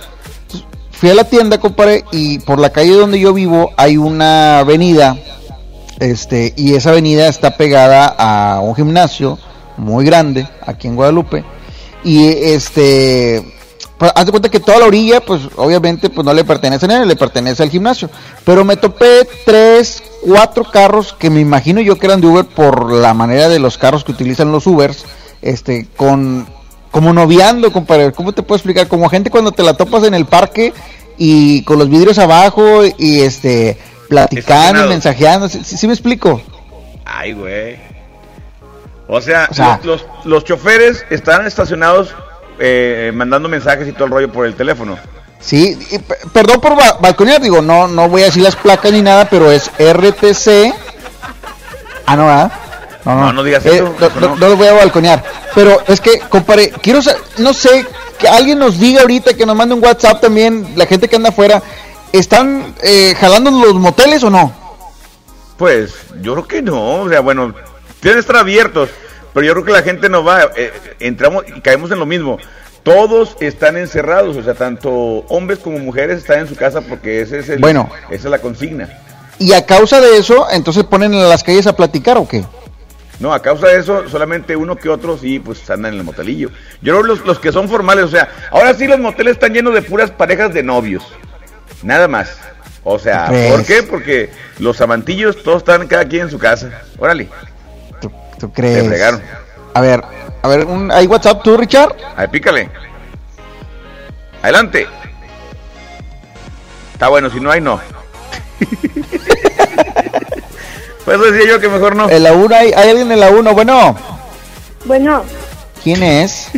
Fui 0.91 1.09
a 1.09 1.13
la 1.13 1.23
tienda, 1.23 1.59
compadre, 1.59 2.03
y 2.11 2.39
por 2.39 2.59
la 2.59 2.71
calle 2.71 2.91
donde 2.93 3.19
yo 3.19 3.33
vivo 3.33 3.71
hay 3.77 3.95
una 3.97 4.59
avenida, 4.59 5.15
este, 5.99 6.53
y 6.57 6.73
esa 6.75 6.89
avenida 6.89 7.27
está 7.27 7.55
pegada 7.57 8.07
a 8.17 8.59
un 8.61 8.75
gimnasio 8.75 9.37
muy 9.77 10.05
grande 10.05 10.47
aquí 10.65 10.87
en 10.87 10.95
Guadalupe. 10.95 11.43
Y 12.03 12.27
este, 12.27 13.43
pues, 13.97 14.11
haz 14.15 14.25
de 14.25 14.31
cuenta 14.31 14.49
que 14.49 14.59
toda 14.59 14.79
la 14.79 14.85
orilla, 14.85 15.19
pues 15.21 15.41
obviamente, 15.57 16.09
pues 16.09 16.25
no 16.25 16.33
le 16.33 16.43
pertenece 16.43 16.85
a 16.85 16.87
nadie, 16.89 17.05
le 17.05 17.15
pertenece 17.15 17.63
al 17.63 17.69
gimnasio. 17.69 18.09
Pero 18.45 18.63
me 18.63 18.77
topé 18.77 19.27
tres, 19.45 20.01
cuatro 20.21 20.63
carros 20.63 21.13
que 21.17 21.29
me 21.29 21.41
imagino 21.41 21.81
yo 21.81 21.97
que 21.97 22.05
eran 22.07 22.21
de 22.21 22.27
Uber 22.27 22.45
por 22.45 22.91
la 22.91 23.13
manera 23.13 23.49
de 23.49 23.59
los 23.59 23.77
carros 23.77 24.03
que 24.03 24.11
utilizan 24.13 24.51
los 24.51 24.65
Ubers, 24.67 25.05
este, 25.41 25.87
con, 25.97 26.47
como 26.91 27.11
noviando, 27.13 27.71
compadre. 27.73 28.11
¿Cómo 28.13 28.31
te 28.31 28.43
puedo 28.43 28.57
explicar? 28.57 28.87
Como 28.87 29.09
gente 29.09 29.29
cuando 29.29 29.51
te 29.51 29.63
la 29.63 29.73
topas 29.75 30.03
en 30.05 30.13
el 30.13 30.25
parque 30.25 30.73
y 31.17 31.63
con 31.63 31.79
los 31.79 31.89
vidrios 31.89 32.17
abajo 32.17 32.81
y 32.97 33.19
este, 33.21 33.77
platicando, 34.07 34.39
Estacionados. 34.39 34.89
mensajeando. 34.89 35.49
¿Sí, 35.49 35.59
sí- 35.65 35.75
sí 35.77 35.85
me 35.87 35.93
explico? 35.93 36.41
Ay, 37.05 37.33
güey. 37.33 37.98
O 39.11 39.19
sea, 39.21 39.47
O 39.49 39.53
sea- 39.53 39.79
los, 39.83 40.01
los, 40.03 40.25
los 40.25 40.43
choferes 40.45 41.03
están 41.09 41.45
estacionados 41.47 42.13
eh, 42.59 43.11
mandando 43.13 43.49
mensajes 43.49 43.87
y 43.87 43.91
todo 43.91 44.05
el 44.05 44.11
rollo 44.11 44.31
por 44.31 44.45
el 44.45 44.53
teléfono. 44.55 44.97
Sí, 45.39 45.77
y 45.91 45.97
perdón 46.29 46.59
por 46.61 46.75
ba- 46.75 46.97
balconear, 47.01 47.41
digo, 47.41 47.61
no, 47.61 47.87
no 47.87 48.07
voy 48.09 48.21
a 48.21 48.25
decir 48.25 48.43
las 48.43 48.55
placas 48.55 48.91
ni 48.91 49.01
nada, 49.01 49.25
pero 49.29 49.49
es 49.51 49.71
RTC. 49.79 50.73
Ah, 52.05 52.15
no, 52.15 52.25
¿verdad? 52.25 52.51
No, 53.05 53.15
No, 53.15 53.33
no 53.33 53.43
digas 53.43 53.65
Eh, 53.65 53.75
eso, 53.75 53.95
no, 53.99 54.09
no- 54.09 54.27
no. 54.29 54.35
no 54.35 54.49
lo 54.49 54.57
voy 54.57 54.67
a 54.67 54.73
balconear. 54.73 55.23
Pero 55.55 55.81
es 55.87 56.01
que, 56.01 56.19
compadre, 56.19 56.71
quiero 56.81 57.01
sa- 57.01 57.15
no 57.37 57.53
sé, 57.53 57.85
que 58.19 58.27
alguien 58.27 58.59
nos 58.59 58.77
diga 58.79 59.01
ahorita, 59.01 59.33
que 59.33 59.45
nos 59.45 59.55
mande 59.55 59.73
un 59.75 59.83
WhatsApp 59.83 60.19
también, 60.21 60.73
la 60.75 60.85
gente 60.85 61.07
que 61.07 61.15
anda 61.15 61.29
afuera, 61.29 61.63
¿están 62.11 62.75
eh, 62.83 63.15
jalando 63.19 63.49
los 63.49 63.73
moteles 63.75 64.21
o 64.23 64.29
no? 64.29 64.51
Pues 65.57 65.93
yo 66.21 66.33
creo 66.33 66.47
que 66.47 66.61
no, 66.61 67.01
o 67.03 67.09
sea, 67.09 67.21
bueno, 67.21 67.53
tienen 67.99 68.15
que 68.15 68.21
estar 68.21 68.37
abiertos, 68.37 68.89
pero 69.33 69.45
yo 69.45 69.53
creo 69.53 69.65
que 69.65 69.71
la 69.71 69.81
gente 69.81 70.09
no 70.09 70.23
va, 70.23 70.49
eh, 70.55 70.71
entramos 70.99 71.45
y 71.55 71.61
caemos 71.61 71.91
en 71.91 71.99
lo 71.99 72.05
mismo. 72.05 72.37
Todos 72.83 73.35
están 73.39 73.77
encerrados, 73.77 74.37
o 74.37 74.43
sea, 74.43 74.53
tanto 74.53 74.89
hombres 75.27 75.59
como 75.59 75.79
mujeres 75.79 76.19
están 76.19 76.39
en 76.39 76.47
su 76.47 76.55
casa 76.55 76.81
porque 76.81 77.21
ese 77.21 77.39
es 77.39 77.49
el, 77.49 77.59
Bueno. 77.59 77.89
esa 78.09 78.27
es 78.27 78.31
la 78.31 78.39
consigna. 78.39 78.89
Y 79.37 79.53
a 79.53 79.65
causa 79.65 80.01
de 80.01 80.17
eso, 80.17 80.47
entonces 80.51 80.83
ponen 80.83 81.13
en 81.13 81.29
las 81.29 81.43
calles 81.43 81.67
a 81.67 81.75
platicar 81.75 82.17
o 82.17 82.27
qué? 82.27 82.43
No, 83.19 83.33
a 83.33 83.41
causa 83.41 83.67
de 83.67 83.79
eso, 83.79 84.07
solamente 84.07 84.55
uno 84.55 84.77
que 84.77 84.87
otro 84.87 85.17
sí, 85.17 85.39
pues 85.39 85.69
andan 85.69 85.93
en 85.93 85.99
el 85.99 86.05
motelillo. 86.05 86.51
Yo 86.81 86.93
creo 86.93 87.03
los, 87.03 87.25
los 87.25 87.39
que 87.39 87.51
son 87.51 87.67
formales, 87.67 88.05
o 88.05 88.09
sea, 88.09 88.29
ahora 88.49 88.73
sí 88.73 88.87
los 88.87 88.99
moteles 88.99 89.33
están 89.33 89.53
llenos 89.53 89.73
de 89.73 89.81
puras 89.81 90.09
parejas 90.09 90.53
de 90.53 90.63
novios. 90.63 91.03
Nada 91.83 92.07
más. 92.07 92.37
O 92.83 92.97
sea. 92.97 93.27
¿por 93.49 93.65
qué? 93.65 93.83
Porque 93.83 94.29
los 94.57 94.79
amantillos 94.81 95.43
todos 95.43 95.57
están 95.57 95.87
cada 95.87 96.07
quien 96.07 96.23
en 96.23 96.29
su 96.29 96.39
casa. 96.39 96.81
Órale. 96.97 97.27
¿Tú 98.39 98.51
crees? 98.51 98.83
Se 98.83 98.89
fregaron. 98.89 99.21
A 99.73 99.81
ver, 99.81 100.03
a 100.41 100.47
ver, 100.47 100.65
un, 100.65 100.91
¿hay 100.91 101.05
WhatsApp 101.07 101.43
tú, 101.43 101.57
Richard? 101.57 101.95
A 102.15 102.21
ver, 102.21 102.29
pícale. 102.29 102.69
Adelante. 104.41 104.87
Está 106.93 107.09
bueno, 107.09 107.29
si 107.29 107.39
no 107.39 107.51
hay, 107.51 107.61
no. 107.61 107.79
pues 111.05 111.21
decía 111.31 111.47
yo 111.47 111.59
que 111.59 111.69
mejor 111.69 111.95
no. 111.95 112.09
En 112.09 112.23
la 112.23 112.33
1 112.33 112.55
hay, 112.55 112.73
hay 112.73 112.89
alguien 112.89 113.11
en 113.11 113.19
la 113.19 113.29
1, 113.29 113.53
bueno, 113.53 113.95
Bueno, 114.85 115.23
¿quién 115.83 116.03
es? 116.03 116.49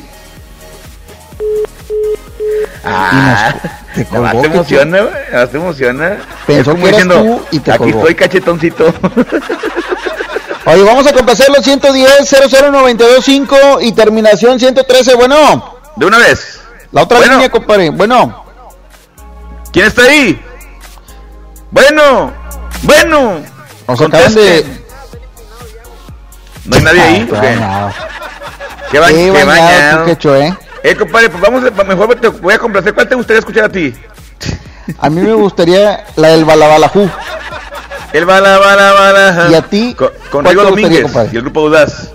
Ah, 2.84 3.54
te 3.94 4.04
nada 4.06 4.22
más 4.22 4.32
colgó, 4.34 4.42
te 4.42 4.50
que 4.50 4.56
emociona, 4.56 5.02
güey, 5.02 5.14
nada 5.14 5.42
más 5.42 5.52
te 5.52 5.58
emociona. 5.58 6.18
Pensó 6.48 6.72
Es 6.72 6.76
como 6.76 6.84
que 6.84 6.90
eras 6.90 7.04
diciendo, 7.08 7.22
tú 7.24 7.46
y 7.52 7.60
te 7.60 7.72
aquí 7.72 7.78
colgó. 7.80 8.00
estoy 8.00 8.16
cachetoncito. 8.16 8.94
Oye, 10.66 10.84
vamos 10.84 11.08
a 11.08 11.14
complacer 11.14 11.50
los 11.50 11.64
110 11.64 12.30
00925 12.52 13.56
y 13.82 13.92
terminación 13.94 14.60
113. 14.60 15.16
Bueno, 15.16 15.76
De 15.96 16.06
una 16.06 16.18
vez. 16.20 16.60
la 16.92 17.04
otra 17.04 17.18
Bueno. 17.18 17.34
línea, 17.34 17.50
compadre. 17.50 17.90
Bueno, 17.90 18.46
¿Quién 19.72 19.88
está 19.88 20.04
ahí? 20.04 20.40
Bueno, 21.72 22.32
bueno. 22.84 23.40
nos 23.88 24.02
acaban 24.02 24.34
de. 24.36 24.66
¿No 26.66 26.76
hay 26.78 26.84
nadie 26.84 27.02
ahí? 27.02 27.30
Ah, 27.32 27.38
¿o 27.38 27.42
qué? 27.42 28.92
¿Qué, 28.92 29.00
ba- 29.00 29.08
Qué 29.08 29.44
bañado, 29.46 30.06
quecho, 30.06 30.36
¿eh? 30.36 30.54
Eh, 30.84 30.96
compadre, 30.96 31.30
pues 31.30 31.42
vamos, 31.42 31.64
a- 31.66 31.84
mejor 31.86 32.16
te 32.20 32.28
voy 32.28 32.54
a 32.54 32.60
complacer. 32.60 32.94
¿Cuál 32.94 33.08
te 33.08 33.16
gustaría 33.16 33.40
escuchar 33.40 33.64
a 33.66 33.70
ti? 33.70 33.94
A 35.00 35.10
mí 35.10 35.22
me 35.22 35.34
gustaría 35.34 36.06
la 36.18 36.28
del 36.30 36.44
balabalajú. 36.44 37.10
El 38.14 38.26
bala, 38.26 38.58
bala, 38.60 38.92
bala. 38.94 39.48
¿Y 39.52 39.56
a 39.56 39.62
ti? 39.62 39.94
Con, 39.98 40.10
con 40.30 40.44
¿Cuál 40.44 40.56
Rigo 40.58 40.70
gustaría, 40.70 41.02
Domínguez 41.02 41.34
y 41.34 41.36
el 41.38 41.42
grupo 41.44 41.62
Udaz. 41.62 42.10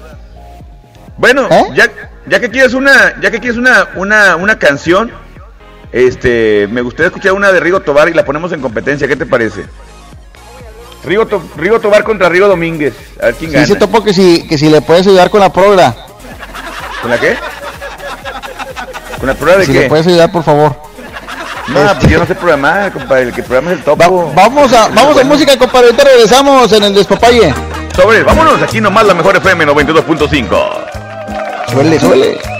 Bueno, 1.16 1.48
¿Eh? 1.50 1.64
ya, 1.74 1.88
ya 2.26 2.40
que 2.40 2.50
quieres 2.50 2.74
una, 2.74 3.18
ya 3.20 3.30
que 3.30 3.40
quieres 3.40 3.56
una, 3.58 3.88
una, 3.94 4.36
una 4.36 4.58
canción, 4.58 5.10
este, 5.92 6.68
me 6.70 6.82
gustaría 6.82 7.06
escuchar 7.06 7.32
una 7.32 7.50
de 7.52 7.60
Rigo 7.60 7.80
Tobar 7.80 8.08
y 8.10 8.12
la 8.14 8.24
ponemos 8.26 8.52
en 8.52 8.60
competencia. 8.60 9.08
¿Qué 9.08 9.16
te 9.16 9.24
parece? 9.24 9.64
Rigo, 11.04 11.26
To- 11.26 11.42
Rigo 11.56 11.80
Tobar 11.80 12.04
contra 12.04 12.28
Rigo 12.28 12.48
Domínguez. 12.48 12.94
A 13.22 13.26
ver 13.26 13.34
quién 13.36 13.50
Sí, 13.50 13.54
gana. 13.54 13.66
se 13.66 13.76
topo 13.76 14.04
que 14.04 14.12
si, 14.12 14.46
que 14.46 14.58
si 14.58 14.68
le 14.68 14.82
puedes 14.82 15.06
ayudar 15.06 15.30
con 15.30 15.40
la 15.40 15.50
progra. 15.52 15.94
¿Con 17.00 17.10
la 17.10 17.18
qué? 17.18 17.36
¿Con 19.18 19.28
la 19.28 19.34
prueba 19.34 19.60
de 19.60 19.66
Si 19.66 19.72
qué? 19.72 19.80
le 19.80 19.88
puedes 19.88 20.06
ayudar, 20.06 20.30
por 20.30 20.42
favor. 20.42 20.76
No, 21.68 21.98
pues 21.98 22.10
yo 22.10 22.18
no 22.18 22.26
sé 22.26 22.34
programar, 22.34 22.92
compadre. 22.92 23.24
El 23.24 23.32
que 23.32 23.42
programa 23.42 23.72
es 23.72 23.78
el 23.78 23.84
topo. 23.84 24.32
Vamos 24.34 24.72
a, 24.72 24.88
vamos 24.88 25.18
a 25.18 25.24
música, 25.24 25.56
compadre. 25.58 25.86
Ahorita 25.86 26.04
regresamos 26.04 26.72
en 26.72 26.84
el 26.84 26.94
despapalle. 26.94 27.52
Sobre, 27.94 28.22
vámonos 28.22 28.62
aquí 28.62 28.80
nomás 28.80 29.06
la 29.06 29.14
mejor 29.14 29.36
FM 29.36 29.66
92.5. 29.66 30.58
Suele, 31.72 31.98
suele. 31.98 32.55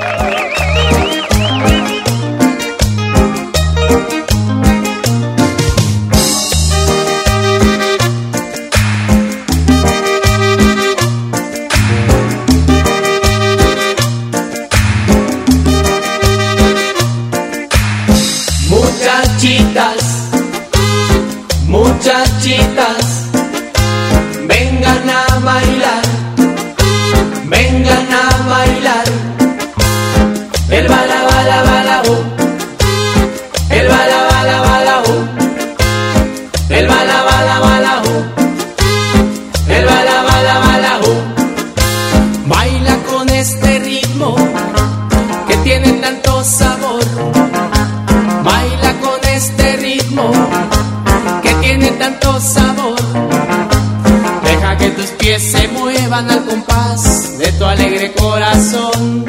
al 56.24 56.44
compás 56.46 57.36
de 57.38 57.52
tu 57.52 57.64
alegre 57.64 58.14
corazón. 58.14 59.24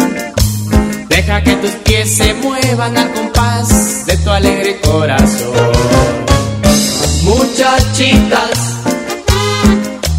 Deja 1.10 1.44
que 1.44 1.54
tus 1.56 1.72
pies 1.84 2.16
se 2.16 2.34
muevan 2.36 2.98
al 2.98 3.12
compás 3.12 4.06
de 4.06 4.16
tu 4.18 4.30
alegre 4.30 4.80
corazón. 4.80 5.72
Muchachitas, 7.24 8.60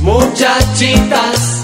muchachitas 0.03 1.58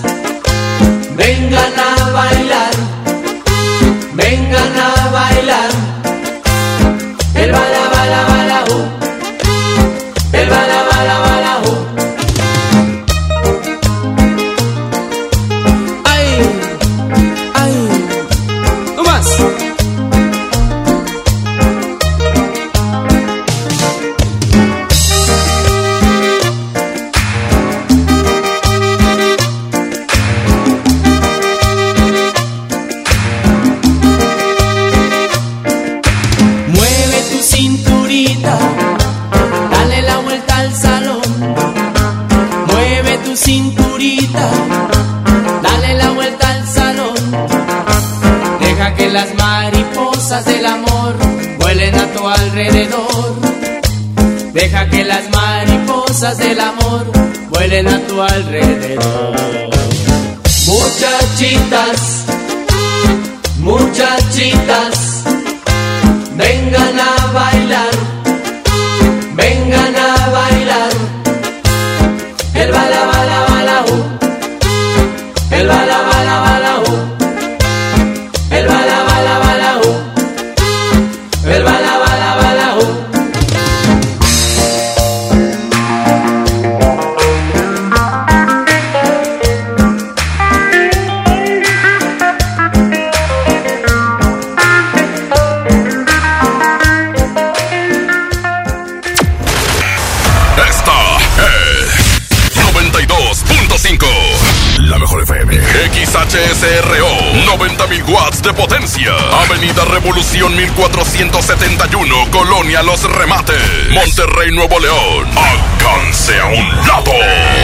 Avenida 109.64 109.84
Revolución 109.86 110.54
1471, 110.54 112.30
Colonia 112.30 112.82
Los 112.82 113.02
Remates, 113.04 113.56
Monterrey, 113.92 114.52
Nuevo 114.52 114.78
León. 114.78 115.26
Alcance 115.34 116.38
a 116.38 116.44
un 116.44 116.68
lado 116.86 117.12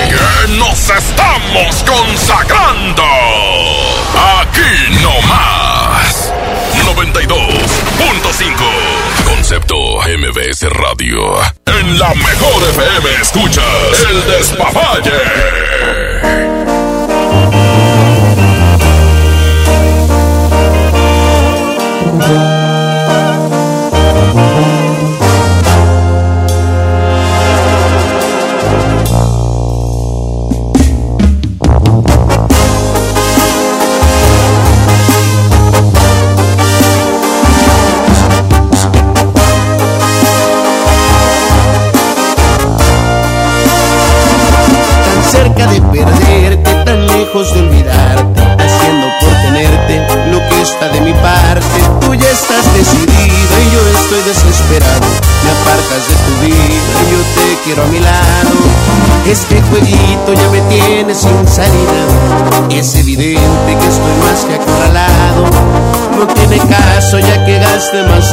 que 0.08 0.48
nos 0.52 0.88
estamos 0.88 1.84
consagrando. 1.84 3.04
Aquí 4.40 4.96
no 5.02 5.20
más. 5.28 6.32
92.5 6.86 9.26
Concepto 9.26 9.76
MBS 9.76 10.70
Radio. 10.70 11.38
En 11.66 11.98
la 11.98 12.14
mejor 12.14 12.62
FM 12.70 13.10
escuchas 13.20 14.06
el 14.08 14.24
despapalle. 14.26 16.59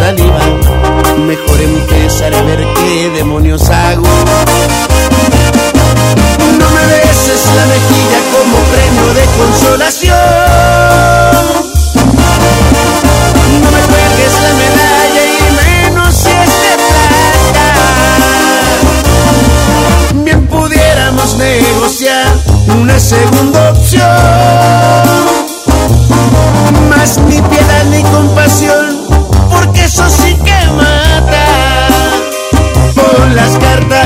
saliva. 0.08 0.47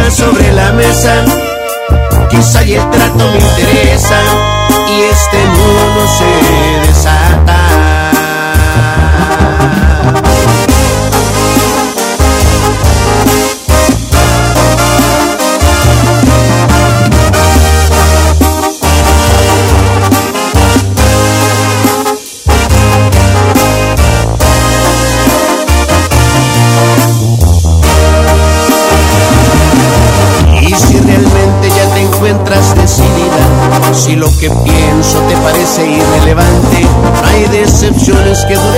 sobre 0.10 0.52
la 0.54 0.72
mesa. 0.72 1.26
Quizá 2.30 2.64
y 2.64 2.76
el 2.76 2.90
trato 2.90 3.30
me 3.32 3.40
interesa 3.40 4.20
y 4.88 5.02
este 5.04 5.38
mundo 5.38 6.08
se 6.18 6.88
desata. 6.88 7.81
que 38.46 38.71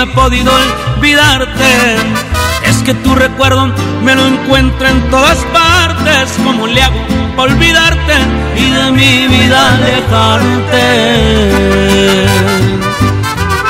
no 0.00 0.10
he 0.10 0.14
podido 0.14 0.50
olvidarte. 0.96 1.96
Es 2.64 2.76
que 2.82 2.94
tu 2.94 3.14
recuerdo 3.14 3.66
me 4.02 4.14
lo 4.14 4.26
encuentro 4.26 4.86
en 4.86 5.10
todas 5.10 5.38
partes. 5.52 6.32
¿Cómo 6.44 6.66
le 6.66 6.82
hago 6.82 7.00
para 7.36 7.52
olvidarte 7.52 8.14
y 8.56 8.70
de 8.70 8.90
mi 8.92 9.28
vida 9.28 9.78
dejarte? 9.78 10.86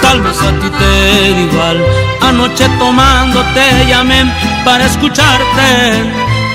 Tal 0.03 0.21
vez 0.23 0.41
a 0.41 0.51
ti 0.61 0.71
te 0.79 1.33
da 1.33 1.41
igual. 1.41 1.85
Anoche 2.23 2.69
tomando 2.79 3.43
te 3.55 3.87
llamé 3.89 4.25
para 4.65 4.87
escucharte. 4.87 5.69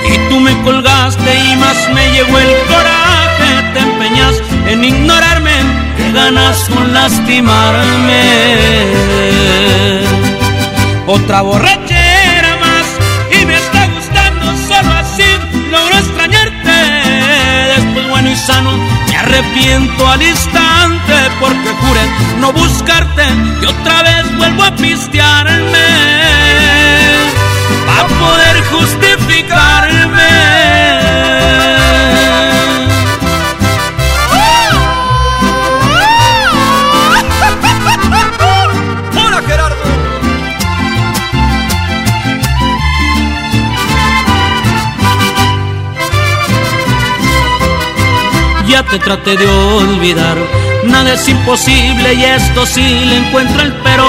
Y 0.08 0.30
tú 0.30 0.40
me 0.40 0.54
colgaste 0.62 1.36
y 1.36 1.56
más 1.58 1.78
me 1.94 2.12
llegó 2.14 2.38
el 2.38 2.54
coraje. 2.68 3.74
Te 3.74 3.80
empeñas 3.80 4.36
en 4.68 4.86
ignorarme, 4.86 5.52
ganas 6.16 6.58
con 6.70 6.94
lastimarme. 6.94 8.24
Otra 11.08 11.42
borrachera 11.42 12.58
más 12.58 12.86
y 13.38 13.46
me 13.46 13.56
está 13.56 13.88
gustando 13.88 14.46
solo 14.68 14.92
así 14.94 15.30
logro 15.70 15.98
extrañarte. 15.98 16.78
Después 17.76 18.10
bueno 18.10 18.32
y 18.32 18.36
sano 18.36 18.72
me 19.10 19.18
arrepiento 19.18 20.08
al 20.08 20.22
instante 20.22 21.16
porque 21.40 21.70
juré 21.82 22.06
no 22.40 22.54
buscarte 22.54 23.24
y 23.62 23.66
otra 23.66 24.04
vez 24.04 24.38
vuelvo 24.38 24.64
a 24.64 24.76
pistearme 24.76 25.88
para 27.86 28.08
poder 28.08 28.64
justificarme. 28.72 29.45
Ya 48.76 48.84
te 48.84 49.00
traté 49.00 49.38
de 49.38 49.48
olvidar, 49.48 50.36
nada 50.84 51.14
es 51.14 51.30
imposible 51.30 52.14
y 52.14 52.26
esto 52.26 52.66
sí 52.66 52.82
le 52.82 53.16
encuentro 53.20 53.62
el 53.62 53.72
pero. 53.72 54.06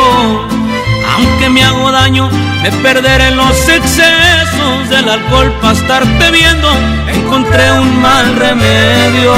Aunque 1.14 1.48
me 1.50 1.62
hago 1.62 1.92
daño, 1.92 2.28
me 2.64 2.72
perderé 2.72 3.28
en 3.28 3.36
los 3.36 3.56
excesos 3.68 4.90
del 4.90 5.08
alcohol 5.08 5.52
para 5.60 5.72
estarte 5.72 6.30
viendo. 6.32 6.68
Encontré 7.14 7.70
un 7.78 8.02
mal 8.02 8.34
remedio. 8.34 9.34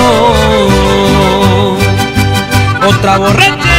Otra 2.89 3.19
borrachera 3.19 3.78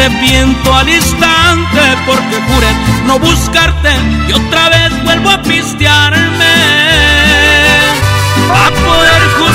arrepiento 0.00 0.74
al 0.74 0.88
instante 0.88 1.80
porque 2.06 2.40
juré 2.48 2.68
no 3.06 3.18
buscarte 3.18 3.90
y 4.28 4.32
otra 4.32 4.68
vez 4.70 5.04
vuelvo 5.04 5.30
a 5.30 5.42
pistearme 5.42 6.54
a 8.52 8.70
poder 8.70 9.22
justificarme. 9.38 9.49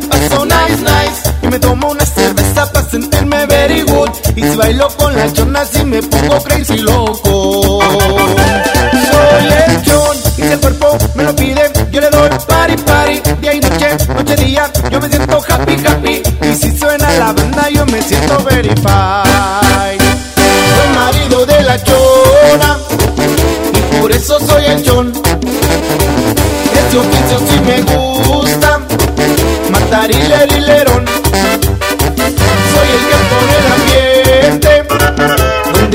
La 0.00 0.08
paso 0.08 0.44
nice, 0.44 0.82
nice. 0.82 1.36
Y 1.42 1.48
me 1.48 1.58
tomo 1.58 1.90
una 1.90 2.04
cerveza 2.04 2.70
para 2.72 2.88
sentirme 2.88 3.46
very 3.46 3.82
good. 3.82 4.10
Y 4.36 4.42
si 4.42 4.56
bailo 4.56 4.88
con 4.96 5.14
las 5.14 5.32
chonas 5.32 5.70
y 5.74 5.84
me 5.84 6.02
pongo 6.02 6.42
crazy 6.42 6.78
loco. 6.78 7.80
Soy 7.82 9.46
el 9.46 9.82
John, 9.86 10.16
y 10.36 10.42
si 10.42 10.52
el 10.52 10.60
cuerpo 10.60 10.98
me 11.14 11.24
lo 11.24 11.34
pide 11.34 11.70
Yo 11.90 12.00
le 12.00 12.10
doy 12.10 12.30
party, 12.46 12.76
party, 12.82 13.22
día 13.40 13.54
y 13.54 13.60
noche, 13.60 13.96
noche, 14.14 14.36
día 14.36 14.70
Yo 14.90 15.00
me 15.00 15.08
siento 15.08 15.40
happy, 15.48 15.76
happy. 15.86 16.22
Y 16.42 16.54
si 16.54 16.76
suena 16.76 17.10
la 17.12 17.32
banda 17.32 17.68
yo 17.70 17.86
me 17.86 18.02
siento 18.02 18.38
very 18.44 18.68
fine 18.68 19.67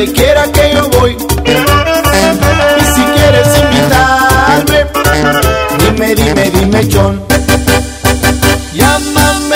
Donde 0.05 0.21
quiera 0.21 0.43
que 0.51 0.73
yo 0.73 0.89
voy. 0.99 1.11
Y 1.13 2.83
si 2.93 3.01
quieres 3.15 3.47
invitarme 3.57 4.85
Dime, 5.79 6.15
dime, 6.15 6.51
dime, 6.51 6.89
John. 6.91 7.23
Llámame 8.73 9.55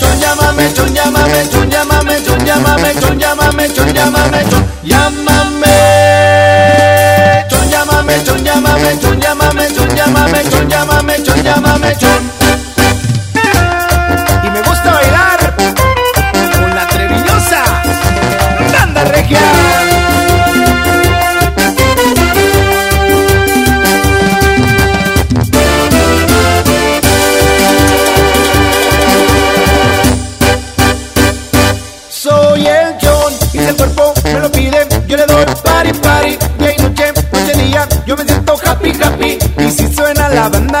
John, 0.00 0.18
llámame, 0.18 0.70
John, 0.74 0.94
llámame, 0.94 1.44
John, 1.52 1.70
llámame, 1.70 2.20
John, 2.24 3.18
llámame, 3.18 3.68
John, 3.76 3.92
llámame, 3.92 4.44
John, 4.50 4.64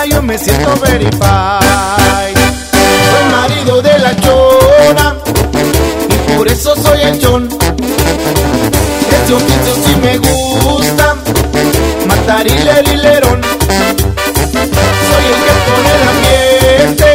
yo 0.02 0.20
me 0.22 0.36
siento 0.36 0.74
very 0.80 1.06
fine. 1.06 2.34
Soy 3.10 3.24
marido 3.30 3.80
de 3.80 3.98
la 4.00 4.16
chona, 4.16 5.16
y 6.10 6.36
por 6.36 6.48
eso 6.48 6.74
soy 6.76 7.00
el 7.02 7.24
John. 7.24 7.48
Ese 9.08 9.34
oficio 9.34 9.74
sí 9.86 9.96
me 10.02 10.18
gusta, 10.18 11.14
matar 12.06 12.46
y 12.46 12.50
lilerón. 12.50 13.40
Soy 15.08 15.24
el 15.30 15.38
que 15.44 15.52
pone 15.68 15.90
el 15.94 16.02
ambiente, 16.14 17.08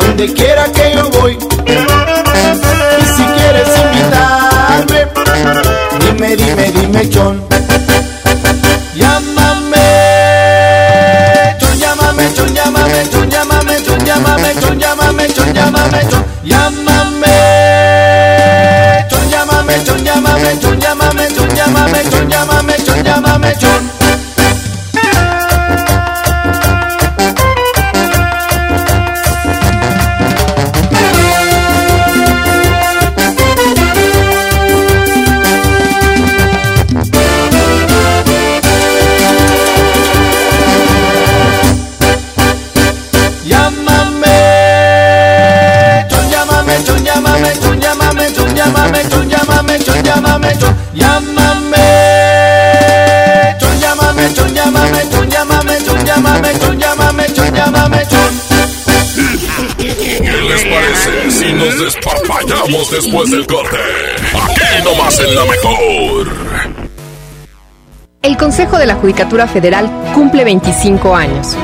donde 0.00 0.32
quiera 0.32 0.64
que 0.72 0.94
yo 0.94 1.10
voy. 1.10 1.38
Y 2.98 3.04
si 3.14 3.24
quieres 3.36 3.68
invitarme, 3.84 5.00
dime, 6.00 6.36
dime, 6.36 6.72
dime, 6.72 7.10
John. 7.12 7.53
Llámame, 12.64 13.04
John, 13.12 13.28
llámame, 13.30 13.76
John, 13.86 14.04
llámame, 14.06 14.54
John, 14.60 14.78
llámame, 14.78 15.28
llámame, 15.28 15.52
llámame, 15.54 16.04
chon, 16.10 16.24
llámame. 16.42 17.34
Chon, 19.10 19.28
llámame, 19.30 19.84
chon, 19.84 20.04
llámame, 20.04 20.56
chon, 20.60 20.78
llámame, 20.78 21.28
chon, 21.34 21.48
llámame, 21.56 22.02
chon, 22.10 22.28
llámame, 22.28 22.76
chon, 22.84 23.02
llámame, 23.04 23.54
chon. 23.60 23.93
Parece 61.04 61.30
si 61.30 61.52
nos 61.52 61.78
despapallamos 61.78 62.90
después 62.90 63.30
del 63.30 63.46
corte? 63.46 63.76
Aquí 64.34 64.84
nomás 64.84 65.18
en 65.20 65.34
la 65.34 65.44
mejor. 65.44 66.28
El 68.22 68.36
Consejo 68.36 68.78
de 68.78 68.86
la 68.86 68.94
Judicatura 68.94 69.46
Federal 69.46 69.90
cumple 70.14 70.44
25 70.44 71.14
años. 71.14 71.56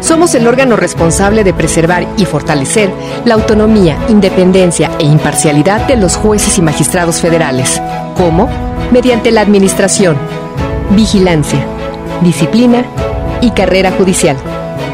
Somos 0.00 0.34
el 0.34 0.46
órgano 0.46 0.76
responsable 0.76 1.44
de 1.44 1.52
preservar 1.52 2.06
y 2.16 2.24
fortalecer 2.24 2.90
la 3.24 3.34
autonomía, 3.34 3.98
independencia 4.08 4.90
e 4.98 5.04
imparcialidad 5.04 5.86
de 5.86 5.96
los 5.96 6.16
jueces 6.16 6.58
y 6.58 6.62
magistrados 6.62 7.20
federales. 7.20 7.80
¿Cómo? 8.16 8.48
Mediante 8.92 9.30
la 9.30 9.42
administración, 9.42 10.16
vigilancia, 10.90 11.64
disciplina 12.22 12.84
y 13.40 13.50
carrera 13.50 13.92
judicial, 13.92 14.36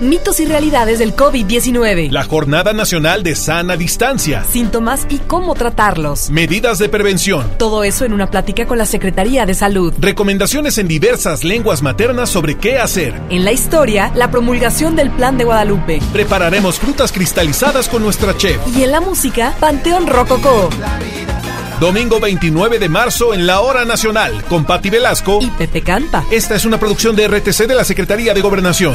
Mitos 0.00 0.40
y 0.40 0.46
realidades 0.46 0.98
del 0.98 1.14
COVID-19. 1.14 2.10
La 2.10 2.24
Jornada 2.24 2.72
Nacional 2.72 3.22
de 3.22 3.36
Sana 3.36 3.76
Distancia. 3.76 4.42
Síntomas 4.42 5.06
y 5.08 5.18
cómo 5.18 5.54
tratarlos. 5.54 6.30
Medidas 6.30 6.80
de 6.80 6.88
prevención. 6.88 7.48
Todo 7.58 7.84
eso 7.84 8.04
en 8.04 8.12
una 8.12 8.28
plática 8.28 8.66
con 8.66 8.76
la 8.76 8.86
Secretaría 8.86 9.46
de 9.46 9.54
Salud. 9.54 9.94
Recomendaciones 10.00 10.78
en 10.78 10.88
diversas 10.88 11.44
lenguas 11.44 11.80
maternas 11.80 12.28
sobre 12.28 12.56
qué 12.56 12.78
hacer. 12.78 13.14
En 13.30 13.44
la 13.44 13.52
historia, 13.52 14.10
la 14.16 14.32
promulgación 14.32 14.96
del 14.96 15.10
Plan 15.10 15.38
de 15.38 15.44
Guadalupe. 15.44 16.00
Prepararemos 16.12 16.80
frutas 16.80 17.12
cristalizadas 17.12 17.88
con 17.88 18.02
nuestra 18.02 18.36
chef. 18.36 18.58
Y 18.76 18.82
en 18.82 18.90
la 18.90 19.00
música, 19.00 19.54
Panteón 19.60 20.08
Rococó. 20.08 20.70
Domingo 21.78 22.18
29 22.18 22.78
de 22.78 22.88
marzo 22.88 23.34
en 23.34 23.46
la 23.46 23.60
Hora 23.60 23.84
Nacional 23.84 24.44
con 24.44 24.64
Patti 24.64 24.90
Velasco 24.90 25.38
y 25.40 25.50
Pepe 25.50 25.82
Campa. 25.82 26.24
Esta 26.30 26.54
es 26.54 26.64
una 26.64 26.78
producción 26.78 27.14
de 27.14 27.28
RTC 27.28 27.66
de 27.66 27.74
la 27.74 27.84
Secretaría 27.84 28.32
de 28.32 28.40
Gobernación. 28.40 28.94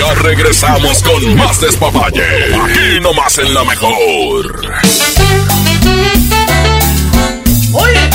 Ya 0.00 0.14
regresamos 0.14 1.02
con 1.02 1.36
más 1.36 1.60
despapalle. 1.60 2.24
Aquí 2.54 3.00
nomás 3.02 3.36
en 3.36 3.52
la 3.52 3.62
mejor. 3.64 3.92
Oye. 7.74 8.10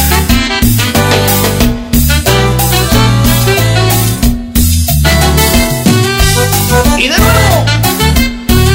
Y 6.97 7.07
de 7.07 7.17
nuevo, 7.19 7.65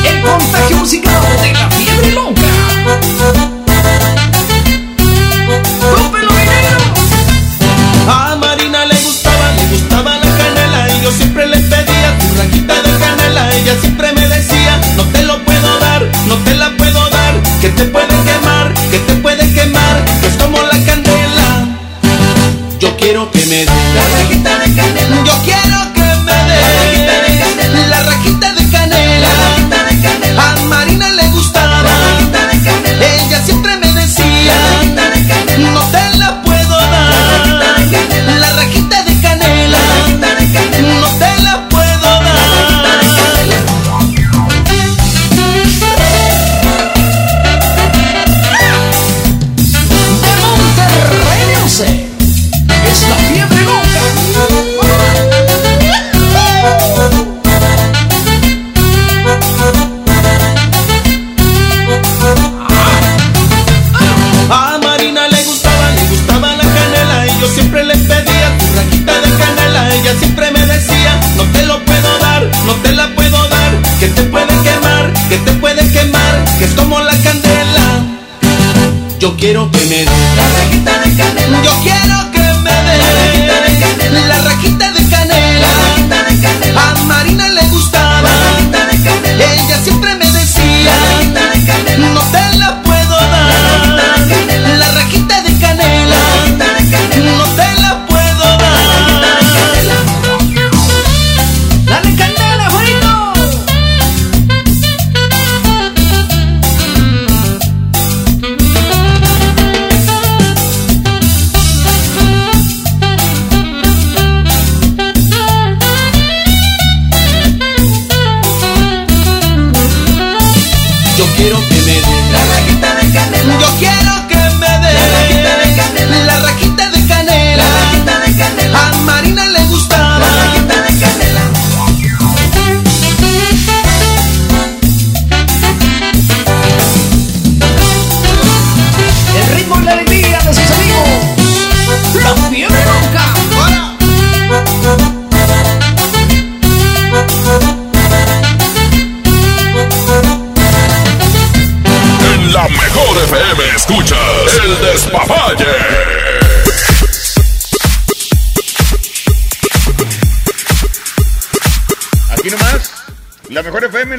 el 0.08 0.22
contagio 0.22 0.76
musical 0.76 1.22
de 1.42 1.52
la 1.52 1.68
fiebre 1.68 2.12
loca. 2.12 2.39
Te 17.80 17.86
puede 17.86 18.14
quemar, 18.24 18.74
que 18.90 18.98
te 18.98 19.14
puede 19.14 19.54
quemar, 19.54 20.04
que 20.20 20.26
es 20.26 20.34
como 20.34 20.58
la 20.60 20.84
candela. 20.84 21.66
Yo 22.78 22.94
quiero 22.98 23.30
que 23.30 23.38
me 23.46 23.64
des 23.64 23.94
la 24.44 24.58
de 24.58 24.74
canela. 24.74 25.24
Yo 25.24 25.32
quiero 25.42 25.59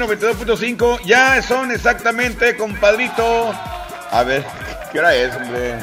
92.5. 0.02 1.02
Ya 1.06 1.42
son 1.42 1.72
exactamente, 1.72 2.56
compadrito. 2.58 3.54
A 4.12 4.24
ver, 4.24 4.46
¿qué 4.92 5.00
hora 5.00 5.16
es, 5.16 5.36
hombre? 5.36 5.80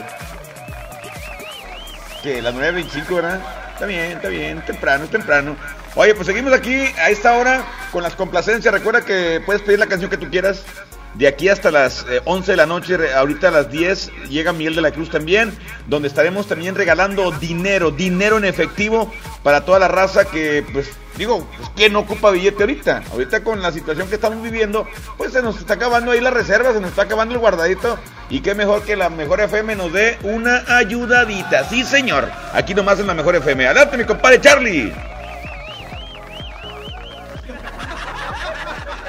Que 2.23 2.43
las 2.43 2.55
9.25, 2.55 3.15
¿verdad? 3.15 3.41
Está 3.73 3.87
bien, 3.87 4.13
está 4.13 4.29
bien, 4.29 4.61
temprano, 4.65 5.07
temprano. 5.07 5.57
Oye, 5.95 6.15
pues 6.15 6.27
seguimos 6.27 6.53
aquí 6.53 6.85
a 6.99 7.11
esta 7.11 7.35
hora 7.35 7.65
con 7.93 8.03
las 8.03 8.15
complacencias. 8.15 8.75
Recuerda 8.75 9.03
que 9.03 9.41
puedes 9.47 9.63
pedir 9.63 9.79
la 9.79 9.87
canción 9.87 10.11
que 10.11 10.17
tú 10.17 10.29
quieras. 10.31 10.65
De 11.15 11.27
aquí 11.27 11.49
hasta 11.49 11.71
las 11.71 12.07
eh, 12.09 12.21
11 12.25 12.53
de 12.53 12.57
la 12.57 12.67
noche, 12.67 12.97
ahorita 13.13 13.49
a 13.49 13.51
las 13.51 13.71
10 13.71 14.29
llega 14.29 14.53
Miguel 14.53 14.77
de 14.77 14.83
la 14.83 14.93
Cruz 14.93 15.11
también, 15.11 15.53
donde 15.87 16.09
estaremos 16.09 16.47
también 16.47 16.75
regalando 16.75 17.33
dinero, 17.33 17.91
dinero 17.91 18.39
en 18.39 18.45
efectivo 18.45 19.13
para 19.43 19.65
toda 19.65 19.79
la 19.79 19.89
raza 19.89 20.27
que, 20.27 20.65
pues, 20.73 20.91
digo, 21.17 21.47
pues, 21.57 21.71
¿quién 21.75 21.93
no 21.93 22.01
ocupa 22.01 22.31
billete 22.31 22.63
ahorita? 22.63 23.03
Ahorita 23.11 23.43
con 23.43 23.61
la 23.63 23.73
situación 23.73 24.09
que 24.09 24.15
estamos 24.15 24.43
viviendo, 24.43 24.87
pues 25.17 25.33
se 25.33 25.43
nos 25.43 25.59
está 25.59 25.75
acabando 25.75 26.13
ahí 26.13 26.21
la 26.21 26.31
reserva, 26.31 26.73
se 26.73 26.81
nos 26.81 26.91
está 26.91 27.03
acabando 27.03 27.35
el 27.35 27.41
guardadito, 27.41 27.99
y 28.31 28.41
qué 28.41 28.55
mejor 28.55 28.83
que 28.83 28.95
la 28.95 29.09
mejor 29.09 29.41
FM 29.41 29.75
nos 29.75 29.93
dé 29.93 30.19
una 30.23 30.63
ayudadita, 30.69 31.69
sí 31.69 31.83
señor, 31.85 32.31
aquí 32.53 32.75
nomás 32.75 33.01
en 33.01 33.07
la 33.07 33.15
mejor 33.15 33.37
FM. 33.37 33.67
Adelante 33.67 33.97
mi 33.97 34.05
compadre 34.05 34.41
Charlie. 34.41 34.93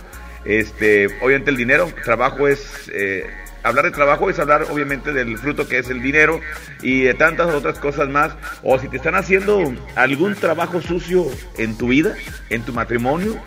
este, 0.44 1.06
obviamente 1.20 1.50
el 1.50 1.56
dinero, 1.56 1.92
trabajo 2.04 2.48
es, 2.48 2.90
eh, 2.92 3.26
hablar 3.62 3.84
de 3.84 3.90
trabajo 3.90 4.30
es 4.30 4.38
hablar 4.38 4.66
obviamente 4.70 5.12
del 5.12 5.36
fruto 5.38 5.68
que 5.68 5.78
es 5.78 5.90
el 5.90 6.00
dinero 6.02 6.40
y 6.82 7.02
de 7.02 7.14
tantas 7.14 7.48
otras 7.48 7.78
cosas 7.78 8.08
más. 8.08 8.32
O 8.62 8.78
si 8.78 8.88
te 8.88 8.96
están 8.96 9.14
haciendo 9.14 9.74
algún 9.96 10.34
trabajo 10.34 10.80
sucio 10.80 11.26
en 11.58 11.76
tu 11.76 11.88
vida, 11.88 12.14
en 12.48 12.62
tu 12.62 12.72
matrimonio, 12.72 13.40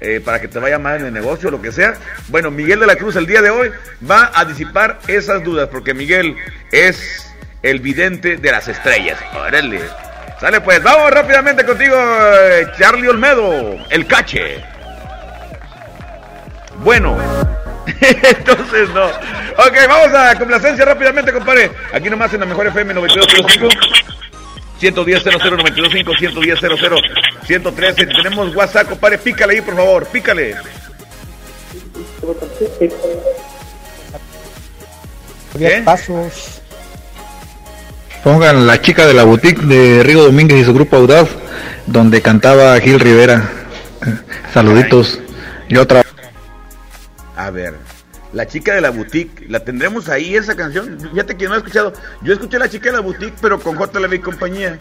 eh, 0.00 0.20
para 0.24 0.40
que 0.40 0.48
te 0.48 0.58
vaya 0.58 0.78
mal 0.78 1.00
en 1.00 1.06
el 1.06 1.12
negocio, 1.12 1.50
lo 1.50 1.60
que 1.60 1.72
sea. 1.72 1.94
Bueno, 2.28 2.50
Miguel 2.50 2.80
de 2.80 2.86
la 2.86 2.96
Cruz 2.96 3.16
el 3.16 3.26
día 3.26 3.42
de 3.42 3.50
hoy 3.50 3.70
va 4.08 4.32
a 4.34 4.44
disipar 4.44 4.98
esas 5.06 5.44
dudas, 5.44 5.68
porque 5.68 5.92
Miguel 5.94 6.36
es 6.72 7.30
el 7.62 7.80
vidente 7.80 8.38
de 8.38 8.50
las 8.50 8.66
estrellas. 8.66 9.18
Órale. 9.34 9.80
Sale 10.40 10.62
pues, 10.62 10.82
vamos 10.82 11.10
rápidamente 11.10 11.64
contigo, 11.66 11.94
eh, 11.94 12.66
Charlie 12.78 13.08
Olmedo, 13.08 13.76
el 13.90 14.06
cache. 14.06 14.69
Bueno, 16.82 17.16
entonces 18.00 18.88
no. 18.90 19.06
Ok, 19.06 19.76
vamos 19.88 20.14
a 20.14 20.36
complacencia 20.36 20.84
rápidamente, 20.84 21.32
compadre. 21.32 21.70
Aquí 21.92 22.08
nomás 22.08 22.32
en 22.34 22.40
la 22.40 22.46
mejor 22.46 22.66
FM 22.66 22.94
92.5. 22.94 23.68
110 24.78 25.24
00925 25.24 26.12
110 26.18 26.58
00 26.58 26.96
113 27.44 28.06
tenemos 28.06 28.56
WhatsApp 28.56 28.88
compadre 28.88 29.18
pícale 29.18 29.52
ahí 29.52 29.60
por 29.60 29.76
favor 29.76 30.06
pícale 30.06 30.56
¿Qué? 35.58 35.82
Pasos. 35.84 36.62
Pongan 38.22 38.66
la 38.66 38.80
chica 38.80 39.06
de 39.06 39.14
la 39.14 39.24
boutique 39.24 39.62
de 39.62 40.02
Rigo 40.02 40.22
Domínguez 40.22 40.60
y 40.60 40.64
su 40.64 40.74
grupo 40.74 40.96
Audaz, 40.96 41.28
donde 41.86 42.22
cantaba 42.22 42.78
Gil 42.80 43.00
Rivera. 43.00 43.50
Saluditos. 44.52 45.18
Yo 45.68 45.82
otra. 45.82 46.02
A 47.46 47.50
ver 47.50 47.74
la 48.32 48.46
chica 48.46 48.74
de 48.74 48.80
la 48.80 48.90
boutique 48.90 49.46
la 49.48 49.60
tendremos 49.60 50.08
ahí 50.08 50.36
esa 50.36 50.54
canción 50.54 50.98
fíjate 51.00 51.36
que 51.36 51.48
no 51.48 51.54
he 51.54 51.58
escuchado 51.58 51.92
yo 52.22 52.32
escuché 52.32 52.58
la 52.58 52.68
chica 52.68 52.90
de 52.90 52.96
la 52.96 53.00
boutique 53.00 53.34
pero 53.40 53.58
con 53.60 53.76
JLB 53.76 54.14
y 54.14 54.18
compañía 54.18 54.78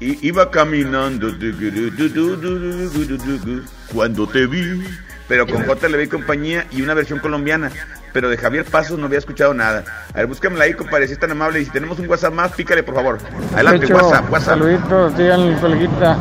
y 0.00 0.26
iba 0.26 0.50
caminando 0.50 1.28
cuando 3.92 4.26
te 4.28 4.46
vi 4.46 4.84
pero 5.26 5.46
con 5.46 5.64
JLB 5.64 6.00
y 6.00 6.08
compañía 6.08 6.66
y 6.70 6.82
una 6.82 6.94
versión 6.94 7.18
colombiana 7.18 7.70
pero 8.12 8.30
de 8.30 8.36
Javier 8.36 8.64
Pasos 8.64 8.98
no 8.98 9.06
había 9.06 9.18
escuchado 9.18 9.54
nada. 9.54 9.84
A 10.12 10.18
ver, 10.18 10.26
búscamela 10.26 10.64
ahí, 10.64 10.74
compadre, 10.74 11.06
si 11.06 11.12
es 11.12 11.18
tan 11.18 11.30
amable. 11.30 11.60
Y 11.60 11.64
si 11.64 11.70
tenemos 11.70 11.98
un 11.98 12.08
WhatsApp 12.08 12.32
más, 12.32 12.52
pícale, 12.52 12.82
por 12.82 12.94
favor. 12.94 13.18
Adelante, 13.54 13.86
Pecho, 13.86 13.94
WhatsApp, 13.94 14.32
WhatsApp. 14.32 14.58
Saluditos, 14.58 15.16
díganle, 15.16 15.56
coleguita. 15.60 16.18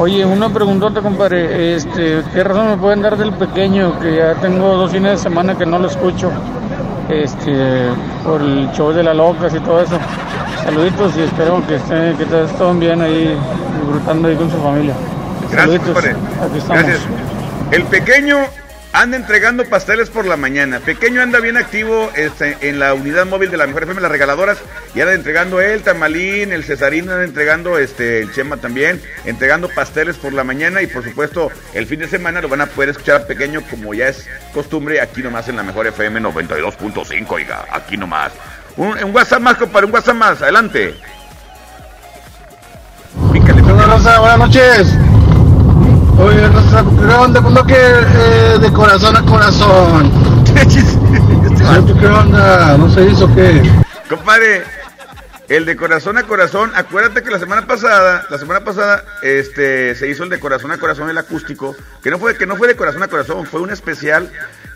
Oye, 0.00 0.24
una 0.24 0.48
preguntota, 0.48 1.02
compadre. 1.02 1.76
Este, 1.76 2.22
¿Qué 2.32 2.42
razón 2.42 2.70
me 2.70 2.76
pueden 2.78 3.02
dar 3.02 3.18
del 3.18 3.34
pequeño? 3.34 4.00
Que 4.00 4.16
ya 4.16 4.34
tengo 4.36 4.74
dos 4.78 4.90
fines 4.90 5.10
de 5.10 5.18
semana 5.18 5.58
que 5.58 5.66
no 5.66 5.78
lo 5.78 5.88
escucho. 5.88 6.32
Este, 7.10 7.90
por 8.24 8.40
el 8.40 8.70
show 8.72 8.92
de 8.92 9.02
la 9.02 9.12
locas 9.12 9.54
y 9.54 9.60
todo 9.60 9.82
eso. 9.82 9.98
Saluditos 10.64 11.14
y 11.18 11.20
espero 11.20 11.62
que 11.66 11.74
estén, 11.74 12.16
que 12.16 12.22
estén 12.22 12.80
bien 12.80 13.02
ahí, 13.02 13.38
disfrutando 13.78 14.28
ahí 14.28 14.36
con 14.36 14.50
su 14.50 14.56
familia. 14.56 14.94
Gracias, 15.52 15.60
Saluditos, 15.60 15.86
compadre. 15.88 16.16
aquí 16.46 16.58
estamos. 16.58 16.82
Gracias. 16.82 17.08
El 17.70 17.84
pequeño 17.84 18.36
anda 18.92 19.16
entregando 19.16 19.64
pasteles 19.64 20.10
por 20.10 20.26
la 20.26 20.36
mañana. 20.36 20.80
Pequeño 20.80 21.22
anda 21.22 21.40
bien 21.40 21.56
activo 21.56 22.10
este, 22.16 22.56
en 22.62 22.78
la 22.78 22.94
unidad 22.94 23.26
móvil 23.26 23.50
de 23.50 23.56
la 23.56 23.66
Mejor 23.66 23.84
FM, 23.84 24.00
las 24.00 24.10
regaladoras. 24.10 24.58
Y 24.94 25.00
anda 25.00 25.14
entregando 25.14 25.60
él, 25.60 25.82
Tamalín, 25.82 26.52
el 26.52 26.64
Cesarín, 26.64 27.08
anda 27.08 27.24
entregando 27.24 27.78
este, 27.78 28.20
el 28.20 28.32
Chema 28.32 28.56
también, 28.56 29.00
entregando 29.24 29.68
pasteles 29.68 30.16
por 30.16 30.32
la 30.32 30.44
mañana. 30.44 30.82
Y 30.82 30.86
por 30.86 31.04
supuesto, 31.04 31.50
el 31.74 31.86
fin 31.86 32.00
de 32.00 32.08
semana 32.08 32.40
lo 32.40 32.48
van 32.48 32.62
a 32.62 32.66
poder 32.66 32.90
escuchar 32.90 33.22
a 33.22 33.26
Pequeño, 33.26 33.62
como 33.70 33.94
ya 33.94 34.08
es 34.08 34.26
costumbre, 34.52 35.00
aquí 35.00 35.22
nomás 35.22 35.48
en 35.48 35.56
la 35.56 35.62
Mejor 35.62 35.86
FM 35.86 36.20
92.5. 36.20 37.26
Oiga, 37.28 37.66
aquí 37.70 37.96
nomás. 37.96 38.32
Un, 38.76 39.14
WhatsApp 39.14 39.40
más, 39.40 39.56
compadre, 39.56 39.86
un 39.86 39.92
WhatsApp 39.92 40.16
más. 40.16 40.42
Adelante. 40.42 40.94
Rosa, 43.86 44.20
buenas 44.20 44.38
noches. 44.38 44.94
Oye. 46.20 46.50
¿Cuándo 47.40 47.66
que 47.66 47.74
eh, 47.76 48.58
de 48.60 48.72
corazón 48.72 49.16
a 49.16 49.22
corazón? 49.22 50.12
¿Qué 52.00 52.06
onda? 52.06 52.76
¿No 52.76 52.90
se 52.90 53.04
hizo 53.06 53.32
qué? 53.34 53.62
Compadre, 54.08 54.62
el 55.48 55.64
de 55.64 55.76
corazón 55.76 56.18
a 56.18 56.22
corazón, 56.24 56.70
acuérdate 56.74 57.22
que 57.22 57.30
la 57.30 57.38
semana 57.38 57.66
pasada, 57.66 58.24
la 58.30 58.38
semana 58.38 58.60
pasada, 58.60 59.04
este, 59.22 59.94
se 59.94 60.08
hizo 60.08 60.24
el 60.24 60.30
de 60.30 60.38
corazón 60.38 60.70
a 60.72 60.78
corazón 60.78 61.10
el 61.10 61.18
acústico, 61.18 61.74
que 62.02 62.10
no 62.10 62.18
fue, 62.18 62.36
que 62.36 62.46
no 62.46 62.56
fue 62.56 62.68
de 62.68 62.76
corazón 62.76 63.02
a 63.02 63.08
corazón, 63.08 63.46
fue 63.46 63.60
un 63.60 63.70
especial, 63.70 64.30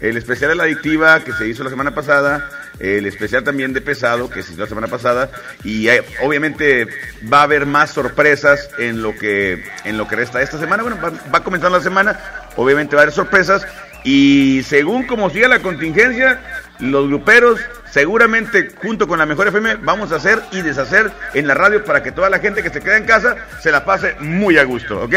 el 0.09 0.17
especial 0.17 0.51
de 0.51 0.57
la 0.57 0.65
adictiva 0.65 1.21
que 1.21 1.33
se 1.33 1.49
hizo 1.49 1.65
la 1.65 1.71
semana 1.71 1.95
pasada, 1.95 2.51
el 2.79 3.07
especial 3.07 3.43
también 3.43 3.73
de 3.73 3.81
pesado 3.81 4.29
que 4.29 4.43
se 4.43 4.53
hizo 4.53 4.61
la 4.61 4.69
semana 4.69 4.89
pasada, 4.89 5.31
y 5.65 5.89
obviamente 6.23 6.87
va 7.33 7.41
a 7.41 7.43
haber 7.45 7.65
más 7.65 7.91
sorpresas 7.91 8.69
en 8.79 9.03
lo 9.03 9.17
que, 9.17 9.65
en 9.85 9.97
lo 9.97 10.07
que 10.07 10.17
resta 10.17 10.43
esta 10.43 10.59
semana, 10.59 10.83
bueno, 10.83 10.99
va, 11.03 11.11
va 11.33 11.39
a 11.39 11.45
comenzar 11.45 11.71
la 11.71 11.81
semana, 11.81 12.19
obviamente 12.57 12.97
va 12.97 13.03
a 13.03 13.05
haber 13.05 13.15
sorpresas, 13.15 13.67
y 14.05 14.63
según 14.65 15.07
como 15.07 15.31
siga 15.31 15.49
la 15.49 15.61
contingencia, 15.61 16.39
los 16.79 17.09
gruperos 17.09 17.61
seguramente 17.91 18.71
junto 18.83 19.07
con 19.09 19.19
la 19.19 19.25
mejor 19.25 19.49
FM 19.49 19.77
vamos 19.77 20.13
a 20.13 20.17
hacer 20.17 20.43
y 20.53 20.61
deshacer 20.61 21.11
en 21.33 21.47
la 21.47 21.55
radio 21.55 21.85
para 21.85 22.03
que 22.03 22.13
toda 22.13 22.29
la 22.29 22.41
gente 22.41 22.63
que 22.63 22.69
se 22.69 22.81
queda 22.81 22.99
en 22.99 23.05
casa 23.05 23.37
se 23.63 23.71
la 23.71 23.85
pase 23.85 24.17
muy 24.19 24.59
a 24.59 24.65
gusto, 24.65 25.01
¿ok? 25.01 25.15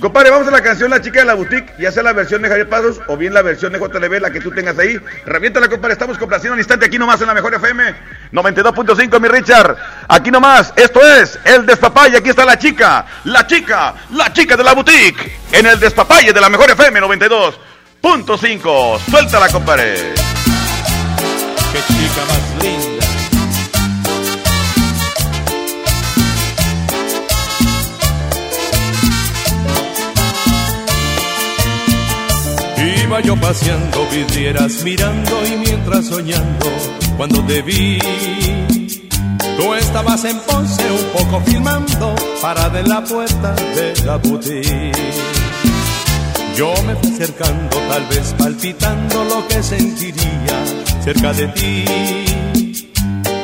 Compadre, 0.00 0.30
vamos 0.30 0.46
a 0.46 0.50
la 0.50 0.60
canción 0.60 0.90
La 0.90 1.00
Chica 1.00 1.20
de 1.20 1.26
la 1.26 1.32
Boutique, 1.32 1.72
ya 1.78 1.90
sea 1.90 2.02
la 2.02 2.12
versión 2.12 2.42
de 2.42 2.48
Javier 2.48 2.68
Pasos 2.68 3.00
o 3.06 3.16
bien 3.16 3.32
la 3.32 3.40
versión 3.40 3.72
de 3.72 3.78
JLB, 3.78 4.20
la 4.20 4.30
que 4.30 4.40
tú 4.40 4.50
tengas 4.50 4.78
ahí. 4.78 5.00
Reviéntala, 5.24 5.68
compadre, 5.68 5.94
estamos 5.94 6.18
complaciendo 6.18 6.52
un 6.52 6.60
instante 6.60 6.84
aquí 6.84 6.98
nomás 6.98 7.18
en 7.22 7.28
la 7.28 7.34
Mejor 7.34 7.54
FM 7.54 7.94
92.5, 8.30 9.20
mi 9.20 9.28
Richard. 9.28 9.74
Aquí 10.06 10.30
nomás, 10.30 10.74
esto 10.76 11.00
es 11.00 11.38
El 11.44 11.64
Despapalle, 11.64 12.18
aquí 12.18 12.28
está 12.28 12.44
la 12.44 12.58
chica, 12.58 13.06
la 13.24 13.46
chica, 13.46 13.94
la 14.12 14.30
chica 14.34 14.54
de 14.54 14.64
la 14.64 14.74
Boutique, 14.74 15.38
en 15.52 15.64
El 15.64 15.80
Despapalle 15.80 16.30
de 16.30 16.40
la 16.42 16.50
Mejor 16.50 16.70
FM 16.70 17.00
92.5. 17.00 19.00
Suéltala, 19.10 19.48
compadre. 19.48 20.25
Iba 33.06 33.20
yo 33.20 33.36
paseando 33.36 34.04
vidrieras 34.10 34.82
mirando 34.82 35.46
y 35.46 35.56
mientras 35.58 36.06
soñando 36.06 36.66
cuando 37.16 37.40
te 37.44 37.62
vi. 37.62 37.98
Tú 39.56 39.74
estabas 39.74 40.24
en 40.24 40.36
Ponce 40.40 40.82
un 40.90 41.04
poco 41.12 41.40
filmando 41.44 42.16
parada 42.42 42.80
en 42.80 42.88
la 42.88 43.04
puerta 43.04 43.54
de 43.54 43.94
la 44.04 44.16
boutique. 44.16 44.92
Yo 46.56 46.74
me 46.84 46.96
fui 46.96 47.12
acercando, 47.12 47.76
tal 47.88 48.06
vez 48.06 48.34
palpitando 48.36 49.24
lo 49.24 49.46
que 49.46 49.62
sentiría 49.62 50.64
cerca 51.04 51.32
de 51.32 51.46
ti. 51.48 51.84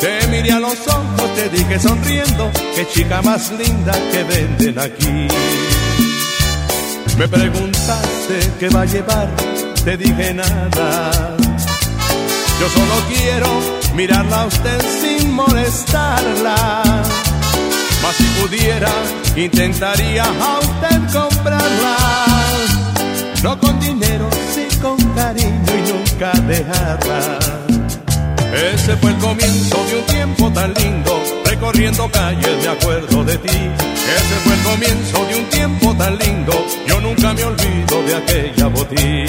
Te 0.00 0.26
miré 0.26 0.50
a 0.50 0.58
los 0.58 0.88
ojos, 0.88 1.34
te 1.36 1.48
dije 1.50 1.78
sonriendo, 1.78 2.50
qué 2.74 2.84
chica 2.88 3.22
más 3.22 3.52
linda 3.52 3.92
que 4.10 4.24
venden 4.24 4.78
aquí. 4.80 5.28
Me 7.22 7.28
preguntaste 7.28 8.52
qué 8.58 8.68
va 8.70 8.80
a 8.80 8.84
llevar, 8.84 9.28
te 9.84 9.96
dije 9.96 10.34
nada. 10.34 11.36
Yo 12.58 12.68
solo 12.68 12.94
quiero 13.08 13.46
mirarla 13.94 14.40
a 14.40 14.46
usted 14.46 14.80
sin 15.00 15.30
molestarla. 15.30 16.82
Mas 18.02 18.16
si 18.16 18.24
pudiera, 18.40 18.90
intentaría 19.36 20.24
a 20.24 20.58
usted 20.58 21.20
comprarla. 21.20 21.96
No 23.44 23.56
con 23.56 23.78
dinero, 23.78 24.28
sí 24.52 24.66
con 24.80 24.96
cariño 25.14 25.72
y 25.78 25.92
nunca 25.92 26.32
dejarla. 26.48 27.38
Ese 28.74 28.96
fue 28.96 29.10
el 29.12 29.18
comienzo 29.18 29.76
de 29.86 29.96
un 29.96 30.06
tiempo 30.06 30.50
tan 30.50 30.74
lindo, 30.74 31.22
recorriendo 31.62 32.10
calles 32.10 32.56
me 32.60 32.68
acuerdo 32.68 33.24
de 33.24 33.38
ti. 33.38 33.48
Ese 33.48 34.34
fue 34.42 34.54
el 34.54 34.62
comienzo 34.62 35.24
de 35.26 35.36
un 35.36 35.44
tiempo 35.44 35.94
tan 35.94 36.18
lindo, 36.18 36.52
yo 36.88 37.00
nunca 37.00 37.32
me 37.34 37.44
olvido 37.44 38.02
de 38.02 38.16
aquella 38.16 38.66
botín. 38.66 39.26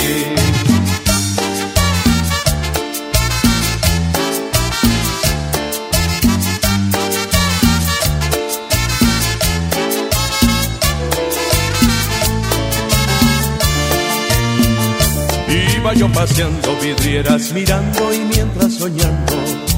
Iba 15.77 15.93
yo 15.93 16.11
paseando 16.11 16.75
vidrieras 16.81 17.51
mirando 17.51 18.11
y 18.11 18.19
mientras 18.21 18.73
soñando 18.73 19.33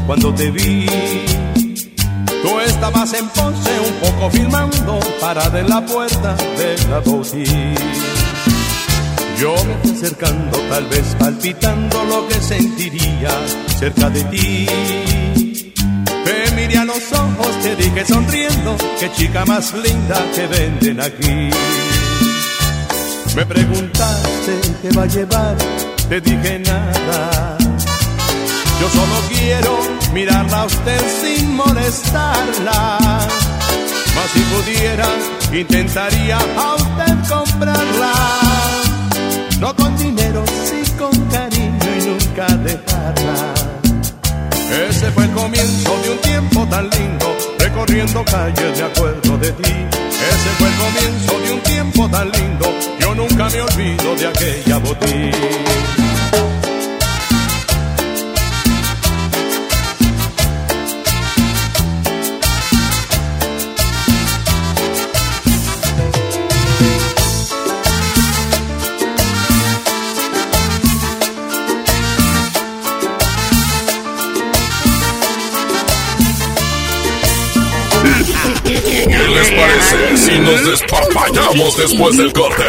cuando 0.08 0.34
te 0.34 0.52
vi. 0.52 0.86
Tú 2.46 2.60
estabas 2.60 3.12
en 3.14 3.28
Ponce 3.30 3.72
un 3.80 3.94
poco 3.96 4.30
filmando 4.30 5.00
parada 5.20 5.60
en 5.60 5.68
la 5.68 5.84
puerta 5.84 6.36
de 6.36 6.78
la 6.92 7.00
boutique. 7.00 7.76
Yo 9.40 9.56
me 9.66 9.92
acercando 9.92 10.56
tal 10.70 10.86
vez 10.86 11.16
palpitando 11.18 12.04
lo 12.04 12.28
que 12.28 12.36
sentiría 12.36 13.32
cerca 13.80 14.12
de 14.12 14.24
ti. 14.26 14.68
Te 16.24 16.52
miré 16.56 16.78
a 16.78 16.86
los 16.86 17.12
ojos, 17.14 17.50
te 17.64 17.76
dije 17.78 18.06
sonriendo, 18.06 18.78
qué 19.00 19.12
chica 19.14 19.44
más 19.46 19.74
linda 19.74 20.24
que 20.36 20.46
venden 20.46 21.02
aquí. 21.02 21.50
Me 23.36 23.44
preguntaste 23.44 24.62
qué 24.84 24.92
va 24.96 25.02
a 25.02 25.08
llevar, 25.08 25.58
te 26.10 26.22
dije 26.22 26.60
nada. 26.60 27.58
Yo 28.80 28.90
solo 28.90 29.16
quiero 29.30 29.95
mirarla 30.14 30.62
a 30.62 30.66
usted 30.66 31.02
sin 31.22 31.56
molestarla. 31.56 32.98
Mas 34.16 34.32
si 34.34 34.40
pudiera, 34.40 35.08
intentaría 35.52 36.38
a 36.38 36.76
usted 36.76 37.16
comprarla. 37.30 38.14
No 39.60 39.76
con 39.76 39.98
dinero, 39.98 40.44
sí 40.66 40.84
con 40.98 41.12
cariño 41.30 41.90
y 42.00 42.06
nunca 42.08 42.48
dejarla. 42.58 43.54
Ese 44.90 45.12
fue 45.12 45.24
el 45.24 45.32
comienzo 45.32 45.98
de 46.04 46.10
un 46.12 46.18
tiempo 46.20 46.68
tan 46.70 46.90
lindo, 46.90 47.38
recorriendo 47.60 48.26
calles 48.26 48.78
me 48.78 48.84
acuerdo 48.84 49.38
de 49.38 49.52
ti. 49.52 49.72
Ese 49.72 50.50
fue 50.58 50.68
el 50.68 50.76
comienzo 50.76 51.40
de 51.40 51.54
un 51.54 51.60
tiempo 51.62 52.10
tan 52.10 52.32
lindo, 52.32 52.74
yo 53.00 53.16
nunca 53.16 53.50
me 53.50 53.62
olvido 53.62 54.16
de 54.16 54.28
aquella 54.28 54.78
botín. 54.80 56.15
¿Qué 79.06 79.12
les 79.12 79.52
parece 79.52 80.18
si 80.18 80.40
nos 80.40 80.66
despapallamos 80.66 81.78
después 81.78 82.18
del 82.18 82.34
corte? 82.34 82.64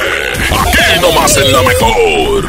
Aquí 0.50 1.00
nomás 1.00 1.34
en 1.38 1.52
la 1.52 1.62
mejor. 1.62 2.44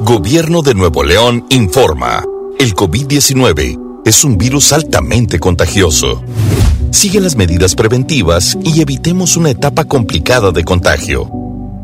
Gobierno 0.00 0.62
de 0.62 0.74
Nuevo 0.74 1.04
León 1.04 1.46
informa. 1.50 2.24
El 2.58 2.74
COVID-19 2.74 4.02
es 4.04 4.24
un 4.24 4.36
virus 4.36 4.72
altamente 4.72 5.38
contagioso. 5.38 6.24
Sigue 6.90 7.20
las 7.20 7.36
medidas 7.36 7.76
preventivas 7.76 8.58
y 8.64 8.80
evitemos 8.80 9.36
una 9.36 9.50
etapa 9.50 9.84
complicada 9.84 10.50
de 10.50 10.64
contagio. 10.64 11.30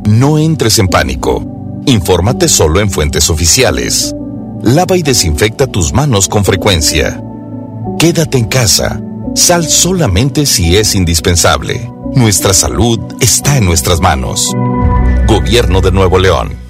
No 0.04 0.36
entres 0.36 0.80
en 0.80 0.88
pánico. 0.88 1.44
Infórmate 1.86 2.48
solo 2.48 2.80
en 2.80 2.90
fuentes 2.90 3.30
oficiales. 3.30 4.14
Lava 4.62 4.96
y 4.96 5.02
desinfecta 5.02 5.68
tus 5.68 5.92
manos 5.92 6.28
con 6.28 6.44
frecuencia. 6.44 7.22
Quédate 8.00 8.38
en 8.38 8.46
casa. 8.46 8.98
Sal 9.34 9.66
solamente 9.68 10.46
si 10.46 10.74
es 10.74 10.94
indispensable. 10.94 11.92
Nuestra 12.14 12.54
salud 12.54 12.98
está 13.20 13.58
en 13.58 13.66
nuestras 13.66 14.00
manos. 14.00 14.50
Gobierno 15.28 15.82
de 15.82 15.92
Nuevo 15.92 16.18
León. 16.18 16.69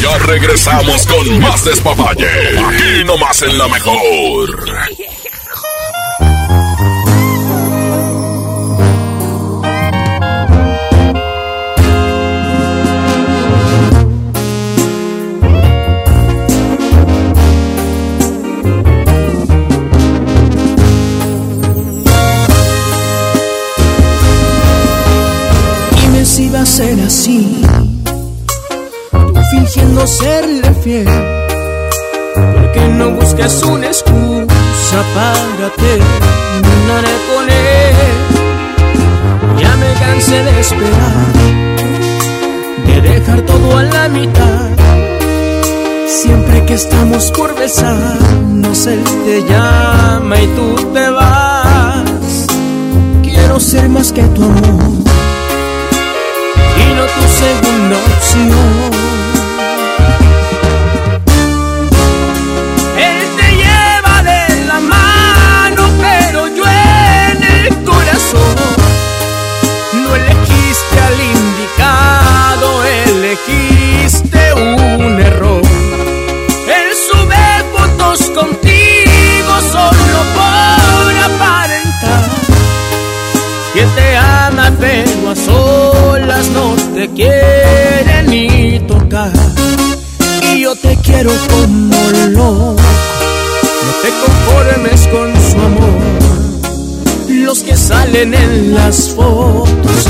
Ya 0.00 0.18
regresamos 0.18 1.06
con 1.06 1.40
más 1.40 1.64
despapalle. 1.64 2.26
Aquí 2.26 3.04
nomás 3.04 3.42
en 3.42 3.58
la 3.58 3.68
mejor. 3.68 4.64
Dime 26.00 26.24
si 26.24 26.48
va 26.48 26.60
a 26.62 26.66
ser 26.66 27.00
así, 27.00 27.62
fingiendo 29.50 30.06
serle 30.06 30.74
fiel. 30.82 31.08
Porque 32.34 32.80
no 32.98 33.10
buscas 33.10 33.62
una 33.64 33.86
excusa 33.86 34.98
para 35.14 35.70
terminar 35.76 37.04
con 37.28 37.50
él. 37.50 38.30
cansé 40.00 40.42
de 40.44 40.60
esperar, 40.60 41.32
de 42.86 43.00
dejar 43.00 43.42
todo 43.42 43.78
a 43.78 43.82
la 43.82 44.08
mitad. 44.08 44.70
Siempre 46.06 46.66
que 46.66 46.74
estamos 46.74 47.30
por 47.32 47.54
besarnos, 47.54 48.86
él 48.86 49.04
te 49.24 49.42
llama 49.44 50.40
y 50.40 50.46
tú 50.48 50.74
te 50.92 51.10
vas. 51.10 52.46
Quiero 53.22 53.60
ser 53.60 53.88
más 53.88 54.12
que 54.12 54.22
tu 54.22 54.42
amor 54.42 54.82
y 56.82 56.94
no 56.96 57.04
tu 57.14 57.22
segunda 57.42 57.96
opción. 58.10 58.99
Al 71.10 71.20
indicado, 71.20 72.84
elegiste 72.84 74.52
un 74.54 75.20
error. 75.20 75.62
Él 76.78 76.88
sube 77.08 77.44
fotos 77.74 78.18
contigo 78.30 79.52
solo 79.72 80.18
por 80.36 81.12
aparentar. 81.28 82.24
Quien 83.72 83.88
te 83.90 84.16
ama 84.16 84.72
pero 84.78 85.30
a 85.30 85.36
solas 85.36 86.48
no 86.50 86.76
te 86.94 87.08
quiere 87.10 88.22
ni 88.26 88.80
tocar. 88.86 89.32
Y 90.52 90.62
yo 90.62 90.74
te 90.76 90.96
quiero 90.96 91.32
como 91.50 92.10
loco, 92.30 92.76
no 93.86 93.92
te 94.02 94.10
conformes 94.22 95.00
con 95.08 95.28
su 95.50 95.58
amor. 95.58 96.20
Los 97.28 97.62
que 97.62 97.76
salen 97.76 98.34
en 98.34 98.74
las 98.74 99.10
fotos, 99.10 100.06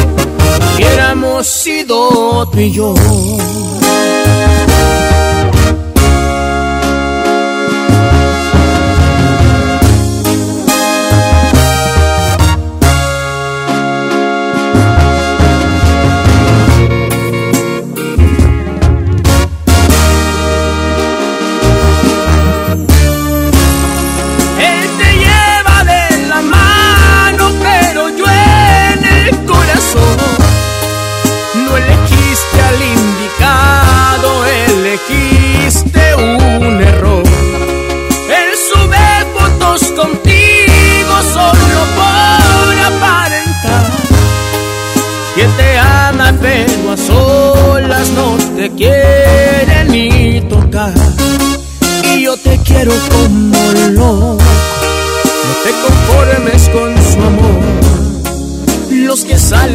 hubiéramos 0.81 1.47
sido 1.47 2.49
tú 2.51 2.59
y 2.59 2.71
yo. 2.71 2.95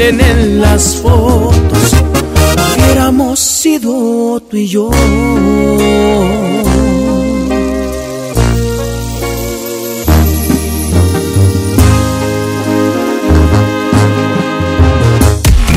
En 0.09 0.61
las 0.61 0.97
fotos, 0.97 1.93
hubiéramos 2.77 3.39
sido 3.39 4.39
tú 4.41 4.55
y 4.57 4.67
yo. 4.67 4.91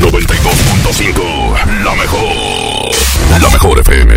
92.5, 0.01 1.85
la 1.85 1.95
mejor. 1.95 2.91
La 3.41 3.49
mejor 3.49 3.79
FM. 3.79 4.08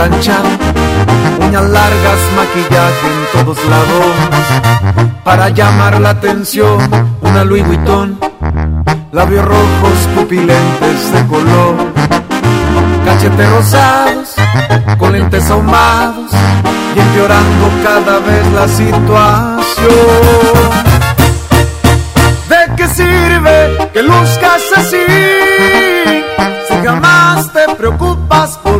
Planchado, 0.00 0.48
uñas 1.46 1.68
largas, 1.68 2.20
maquillaje 2.34 3.06
en 3.06 3.44
todos 3.44 3.58
lados. 3.66 5.12
Para 5.22 5.50
llamar 5.50 6.00
la 6.00 6.10
atención, 6.10 6.78
una 7.20 7.44
Louis 7.44 7.66
Vuitton, 7.66 8.18
labios 9.12 9.44
rojos, 9.44 9.98
pupilentes 10.14 11.12
de 11.12 11.26
color, 11.26 11.74
cachetes 13.04 13.50
rosados, 13.50 14.34
con 14.98 15.12
lentes 15.12 15.50
ahumados 15.50 16.30
y 16.96 16.98
empeorando 16.98 17.68
cada 17.84 18.18
vez 18.20 18.52
la 18.54 18.68
situación. 18.68 19.90
¿De 22.48 22.74
qué 22.76 22.88
sirve 22.88 23.90
que 23.92 24.02
luzcas 24.02 24.62
así 24.76 25.39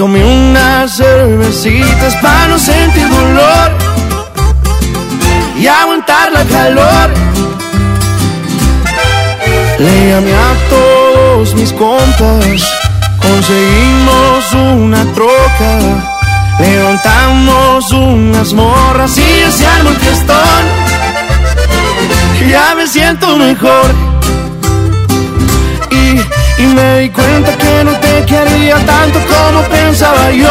Tomé 0.00 0.24
unas 0.24 0.96
cervecitas 0.96 2.16
para 2.22 2.48
no 2.48 2.58
sentir 2.58 3.06
dolor 3.06 3.70
y 5.60 5.66
aguantar 5.66 6.32
la 6.32 6.42
calor. 6.44 7.10
Le 9.78 10.10
llamé 10.10 10.32
a 10.32 10.54
todos 10.70 11.54
mis 11.54 11.70
compas, 11.74 12.62
conseguimos 13.20 14.52
una 14.54 15.04
troca. 15.12 15.72
Levantamos 16.58 17.92
unas 17.92 18.54
morras 18.54 19.18
y 19.18 19.64
armó 19.66 19.90
el 19.90 19.96
fiestón. 19.96 20.62
Ya 22.48 22.74
me 22.74 22.86
siento 22.86 23.36
mejor. 23.36 23.94
Y, 26.60 26.62
y 26.62 26.66
me 26.66 27.00
di 27.00 27.10
cuenta 27.10 27.56
que 27.56 27.84
no 27.84 27.92
te 27.92 28.24
quería 28.26 28.76
tanto 28.84 29.18
como 29.26 29.62
pensaba 29.64 30.30
yo. 30.30 30.50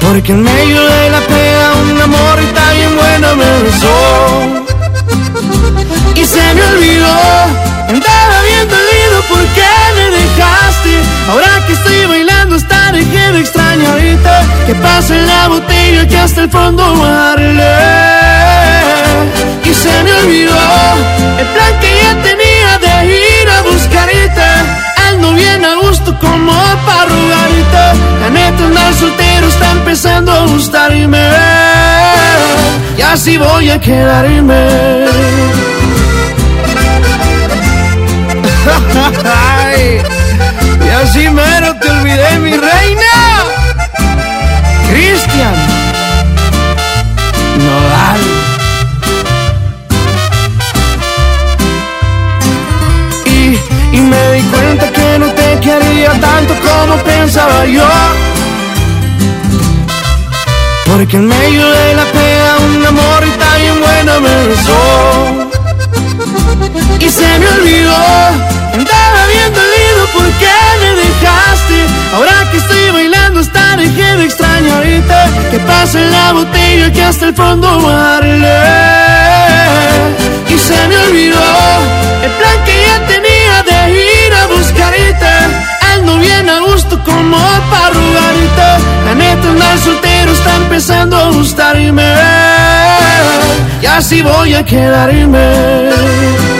Porque 0.00 0.32
en 0.32 0.42
medio 0.42 0.82
de 0.82 1.10
la 1.10 1.20
peda 1.20 1.72
una 1.92 2.06
morrita 2.06 2.72
bien 2.74 2.96
buena 2.96 3.34
me 3.34 3.62
besó. 3.62 4.60
Y 6.14 6.24
se 6.24 6.54
me 6.54 6.62
olvidó, 6.62 7.16
andaba 7.88 8.42
bien 8.48 8.68
dolido 8.68 9.22
porque 9.28 9.66
me 9.96 10.10
dejaste. 10.18 11.02
Ahora 11.30 11.66
que 11.66 11.72
estoy 11.74 12.06
bailando 12.06 12.56
hasta 12.56 12.92
dejé 12.92 13.32
de 13.32 13.40
extrañarte. 13.40 14.30
Que 14.66 14.74
pase 14.74 15.20
la 15.22 15.48
botella 15.48 16.06
que 16.06 16.16
hasta 16.18 16.42
el 16.42 16.50
fondo 16.50 16.96
darle. 16.96 17.74
Y 19.64 19.74
se 19.74 20.02
me 20.02 20.12
olvidó 20.12 20.58
el 21.38 21.46
plan 21.46 21.80
que 21.80 21.90
ya 22.02 22.22
tenía 22.22 22.39
como 26.20 26.52
para 26.86 27.06
rogarte. 27.06 27.84
La 28.20 28.30
neta 28.30 28.64
andar 28.64 28.94
soltero 28.94 29.48
está 29.48 29.72
empezando 29.72 30.32
a 30.32 30.46
gustarme. 30.46 31.28
Y 32.96 33.02
así 33.02 33.36
voy 33.38 33.70
a 33.70 33.80
quedarme. 33.80 34.60
Y 40.90 40.92
así 40.92 41.28
mero 41.30 41.74
te 41.80 41.88
olvidé, 41.88 42.38
mi 42.40 42.50
reina. 42.50 43.09
Quería 55.78 56.12
tanto 56.20 56.54
como 56.66 56.96
pensaba 57.04 57.64
yo. 57.66 57.88
Porque 60.86 61.16
en 61.16 61.26
medio 61.26 61.64
de 61.70 61.94
la 61.94 62.04
pega 62.16 62.52
una 62.76 62.90
morrita 62.90 63.46
bien 63.60 63.80
buena 63.80 64.20
me 64.20 64.46
besó. 64.48 64.80
Y 66.98 67.08
se 67.08 67.38
me 67.38 67.48
olvidó, 67.56 68.02
andaba 68.74 69.20
bien 69.34 69.50
dolido 69.60 70.02
porque 70.16 70.52
me 70.80 70.90
dejaste. 71.02 71.78
Ahora 72.14 72.50
que 72.50 72.58
estoy 72.58 72.90
bailando 72.92 73.40
hasta 73.40 73.76
dejé 73.76 74.16
de 74.16 74.24
extrañarte. 74.24 75.20
Que 75.50 75.58
pase 75.60 76.04
la 76.10 76.32
botella 76.32 76.92
que 76.92 77.02
hasta 77.04 77.28
el 77.28 77.34
fondo 77.34 77.80
darle. 77.80 78.58
Y 80.48 80.58
se 80.58 80.88
me 80.88 80.98
olvidó 81.06 82.09
Ando 86.10 86.22
bien 86.22 86.48
a 86.48 86.58
gusto 86.60 86.98
como 87.04 87.36
para 87.70 87.90
rogarte. 87.90 88.84
La 89.04 89.14
neta 89.14 89.48
andar 89.48 89.78
soltero 89.78 90.32
está 90.32 90.56
empezando 90.56 91.16
a 91.16 91.30
gustarme. 91.30 92.14
Y 93.80 93.86
así 93.86 94.20
voy 94.20 94.54
a 94.54 94.64
quedarme. 94.64 96.59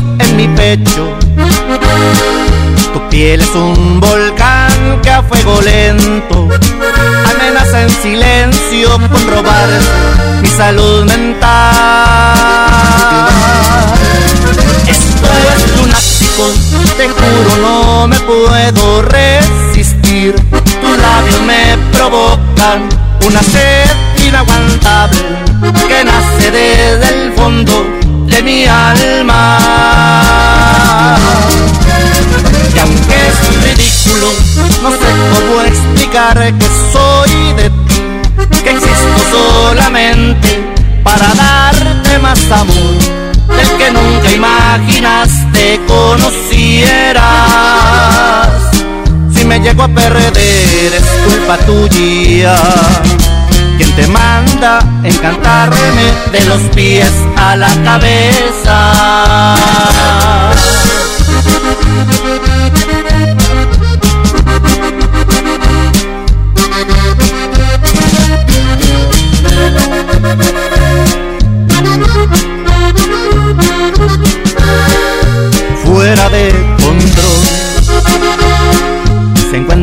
pecho. 0.49 1.17
Tu 2.93 3.09
piel 3.09 3.41
es 3.41 3.55
un 3.55 3.99
volcán 3.99 4.99
que 5.01 5.09
a 5.09 5.23
fuego 5.23 5.61
lento 5.61 6.49
amenaza 7.31 7.81
en 7.83 7.89
silencio 7.89 8.89
con 9.11 9.27
robar 9.29 9.69
mi 10.41 10.47
salud 10.47 11.05
mental. 11.05 11.49
Esto 14.87 15.27
es 15.55 15.77
lunático, 15.77 16.43
te 16.97 17.09
juro 17.09 17.57
no 17.61 18.07
me 18.07 18.19
puedo 18.21 19.01
resistir. 19.03 20.35
Tus 20.81 20.97
labios 20.97 21.41
me 21.41 21.77
provocan 21.93 22.89
una 23.25 23.41
sed 23.43 24.25
inaguantable 24.27 25.19
que 25.87 26.03
nace 26.03 26.51
desde 26.51 27.25
el 27.25 27.33
fondo 27.33 27.85
de 28.27 28.43
mi 28.43 28.65
alma. 28.65 29.57
Y 32.75 32.79
aunque 32.79 33.15
es 33.27 33.37
ridículo, 33.63 34.27
no 34.81 34.91
sé 34.91 35.09
cómo 35.33 35.61
explicar 35.61 36.37
que 36.57 36.67
soy 36.91 37.53
de 37.53 37.69
ti, 37.87 38.01
que 38.63 38.71
existo 38.71 39.19
solamente 39.31 40.49
para 41.03 41.33
darte 41.33 42.19
más 42.19 42.39
amor 42.51 42.97
del 43.47 43.69
que 43.77 43.91
nunca 43.91 44.31
imaginaste 44.31 45.81
conocieras 45.87 47.21
me 49.51 49.59
llego 49.59 49.83
a 49.83 49.87
perder 49.89 50.93
es 50.93 51.03
culpa 51.25 51.57
tuya. 51.65 52.55
Quien 53.77 53.91
te 53.97 54.07
manda 54.07 54.79
encantarme 55.03 56.05
de 56.31 56.45
los 56.45 56.61
pies 56.73 57.11
a 57.35 57.57
la 57.57 57.69
cabeza. 57.83 59.51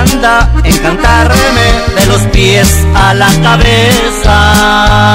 Encantarme 0.00 1.66
de 1.94 2.06
los 2.06 2.22
pies 2.32 2.86
a 2.94 3.12
la 3.12 3.28
cabeza. 3.42 5.12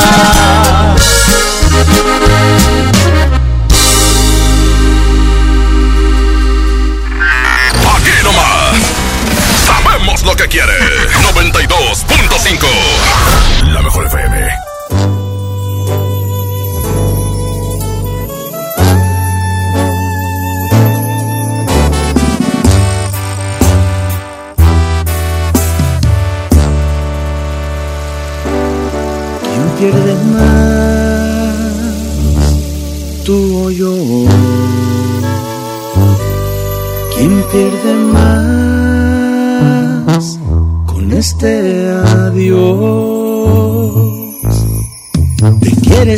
Aquí 7.96 8.24
nomás. 8.24 8.76
Sabemos 9.66 10.22
lo 10.24 10.36
que 10.36 10.48
quiere. 10.48 10.78
92.5. 11.34 13.15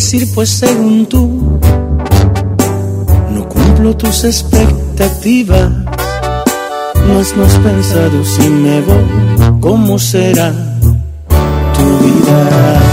quieres 0.09 0.13
ir 0.13 0.33
pues 0.33 0.49
según 0.49 1.05
tú, 1.05 1.59
no 3.31 3.49
cumplo 3.49 3.95
tus 3.95 4.23
expectativas. 4.23 5.71
Has, 7.19 7.35
no 7.35 7.45
has 7.45 7.57
pensado 7.59 8.23
si 8.23 8.49
me 8.49 8.81
voy, 8.81 9.59
¿cómo 9.59 9.97
será 9.97 10.53
tu 11.73 12.05
vida? 12.05 12.86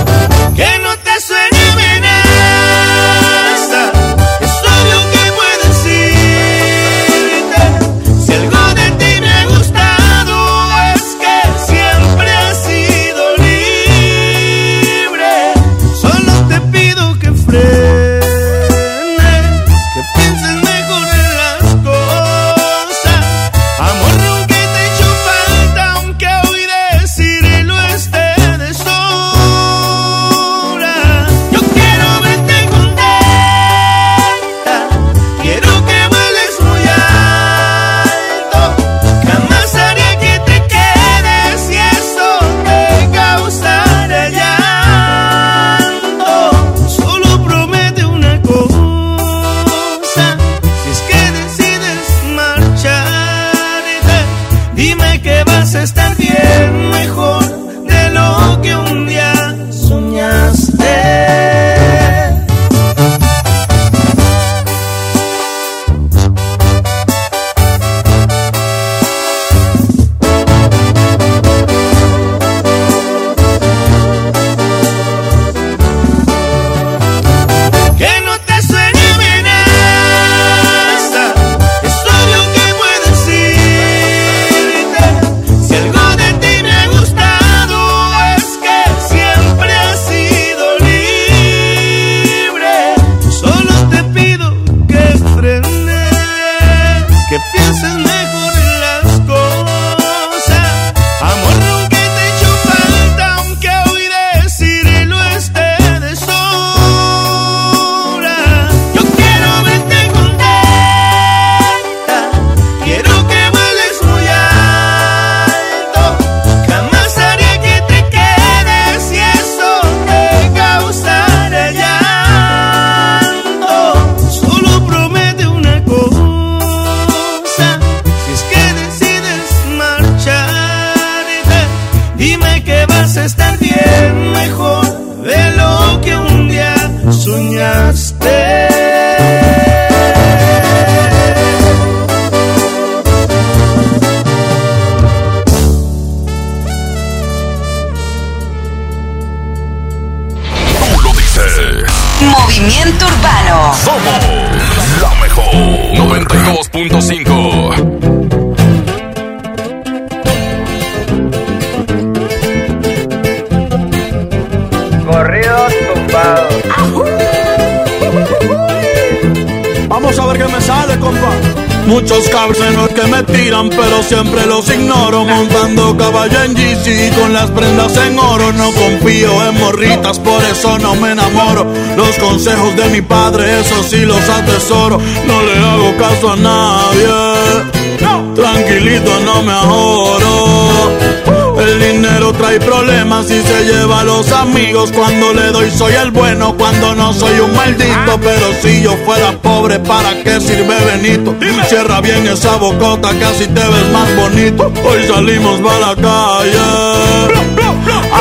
Amigos. 194.54 194.92
Cuando 194.92 195.34
le 195.34 195.50
doy 195.50 195.70
soy 195.70 195.94
el 195.94 196.10
bueno, 196.10 196.54
cuando 196.56 196.94
no 196.94 197.12
soy 197.12 197.38
un 197.40 197.54
maldito. 197.54 198.18
Pero 198.20 198.52
si 198.62 198.82
yo 198.82 198.96
fuera 199.04 199.32
pobre, 199.32 199.78
¿para 199.80 200.22
qué 200.22 200.40
sirve 200.40 200.76
Benito? 200.84 201.34
Cierra 201.68 202.00
bien 202.00 202.26
esa 202.26 202.56
bocota, 202.56 203.10
casi 203.18 203.46
te 203.46 203.60
ves 203.60 203.90
más 203.92 204.16
bonito. 204.16 204.72
Hoy 204.84 205.06
salimos 205.06 205.60
para 205.60 205.78
la 205.78 205.96
calle 205.96 207.53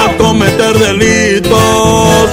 a 0.04 0.18
cometer 0.18 0.78
delitos. 0.78 2.30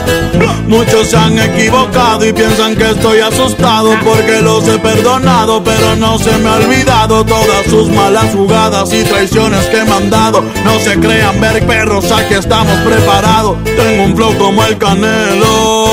Muchos 0.67 1.09
se 1.09 1.17
han 1.17 1.39
equivocado 1.39 2.25
y 2.25 2.33
piensan 2.33 2.77
que 2.77 2.91
estoy 2.91 3.19
asustado 3.19 3.91
porque 4.05 4.41
los 4.41 4.67
he 4.69 4.79
perdonado, 4.79 5.63
pero 5.65 5.97
no 5.97 6.19
se 6.19 6.31
me 6.39 6.49
ha 6.49 6.55
olvidado 6.55 7.25
todas 7.25 7.67
sus 7.69 7.89
malas 7.89 8.33
jugadas 8.33 8.93
y 8.93 9.03
traiciones 9.03 9.67
que 9.67 9.83
me 9.85 9.93
han 9.93 10.11
dado. 10.11 10.43
No 10.65 10.79
se 10.79 10.99
crean 10.99 11.41
ver 11.41 11.67
perros, 11.67 12.11
aquí 12.13 12.35
estamos 12.35 12.77
preparados. 12.81 13.57
Tengo 13.65 14.05
un 14.05 14.17
flow 14.17 14.39
como 14.39 14.65
el 14.65 14.79
canelo, 14.79 15.87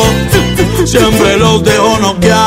siempre 0.85 1.37
los 1.37 1.63
dejo 1.63 1.97
noqueados. 1.99 2.46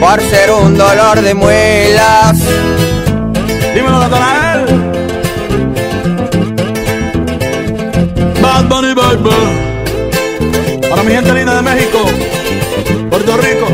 por 0.00 0.20
ser 0.20 0.50
un 0.50 0.76
dolor 0.76 1.20
de 1.22 1.34
muelas. 1.34 2.38
Dímelo, 3.74 3.98
Natanael. 3.98 4.66
Bad 8.42 8.64
Bunny 8.64 8.94
Baby. 8.94 10.88
Para 10.88 11.02
mi 11.02 11.12
gente 11.12 11.32
linda 11.34 11.54
de 11.56 11.62
México, 11.62 11.98
Puerto 13.10 13.36
Rico, 13.36 13.66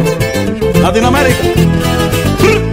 Latinoamérica. 0.80 1.42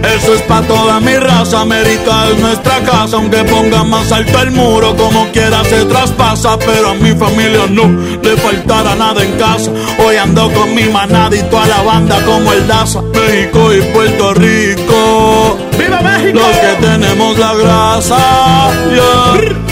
Eso 0.02 0.34
es 0.34 0.42
pa' 0.42 0.62
toda 0.62 0.98
mi 0.98 1.14
raza, 1.14 1.60
América 1.60 2.28
es 2.30 2.38
nuestra 2.38 2.80
casa, 2.80 3.16
aunque 3.16 3.44
ponga 3.44 3.84
más 3.84 4.10
alto 4.10 4.40
el 4.42 4.50
muro, 4.50 4.96
como 4.96 5.26
quiera 5.30 5.62
se 5.64 5.84
traspasa, 5.84 6.58
pero 6.58 6.90
a 6.90 6.94
mi 6.94 7.12
familia 7.12 7.66
no 7.70 7.86
le 8.22 8.36
faltará 8.36 8.94
nada 8.94 9.22
en 9.22 9.32
casa. 9.32 9.70
Hoy 10.04 10.16
ando 10.16 10.50
con 10.52 10.74
mi 10.74 10.84
manada 10.84 11.36
y 11.36 11.42
toda 11.44 11.66
la 11.66 11.82
banda 11.82 12.18
como 12.24 12.52
el 12.52 12.66
Daza, 12.66 13.00
México 13.20 13.74
y 13.74 13.80
Puerto 13.92 14.34
Rico. 14.34 15.58
¡Viva 15.78 16.00
México! 16.00 16.38
Los 16.40 16.56
que 16.56 16.86
tenemos 16.86 17.38
la 17.38 17.54
grasa, 17.54 18.70
yeah. 18.90 19.70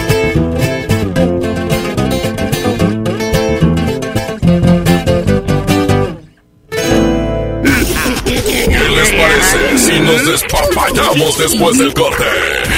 ¿Qué 8.25 8.89
les 8.91 9.11
parece 9.13 9.79
si 9.79 10.01
nos 10.01 10.27
despapallamos 10.27 11.39
después 11.39 11.79
del 11.79 11.95
corte? 11.95 12.25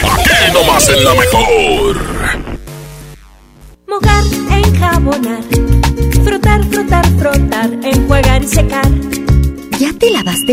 Aquí 0.03 0.53
nomás 0.53 0.89
en 0.89 1.05
la 1.05 1.15
mejor. 1.15 2.40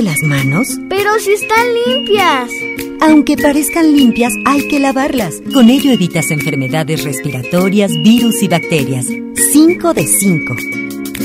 Las 0.02 0.22
manos? 0.24 0.78
Pero 0.90 1.20
si 1.20 1.32
están 1.32 1.66
limpias. 1.86 2.52
Aunque 3.00 3.38
parezcan 3.38 3.96
limpias, 3.96 4.34
hay 4.46 4.68
que 4.68 4.80
lavarlas. 4.80 5.36
Con 5.54 5.70
ello 5.70 5.92
evitas 5.92 6.32
enfermedades 6.32 7.04
respiratorias, 7.04 7.92
virus 8.04 8.42
y 8.42 8.48
bacterias. 8.48 9.06
5 9.52 9.94
de 9.94 10.08
5. 10.08 10.56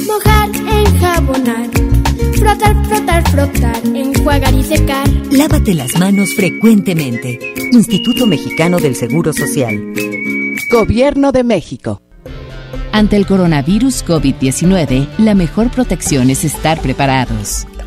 Mojar, 0.06 0.50
enjabonar, 0.54 1.70
frotar, 2.38 2.86
frotar, 2.86 3.30
frotar, 3.30 3.86
enjuagar 3.94 4.54
y 4.54 4.62
secar. 4.62 5.08
Lávate 5.30 5.74
las 5.74 5.98
manos 5.98 6.34
frecuentemente. 6.34 7.38
Instituto 7.72 8.26
Mexicano 8.26 8.78
del 8.78 8.96
Seguro 8.96 9.32
Social. 9.32 9.94
Gobierno 10.70 11.32
de 11.32 11.44
México. 11.44 12.02
Ante 12.92 13.16
el 13.16 13.26
coronavirus 13.26 14.04
COVID-19, 14.04 15.08
la 15.18 15.34
mejor 15.34 15.70
protección 15.70 16.28
es 16.28 16.44
estar 16.44 16.80
preparados. 16.80 17.66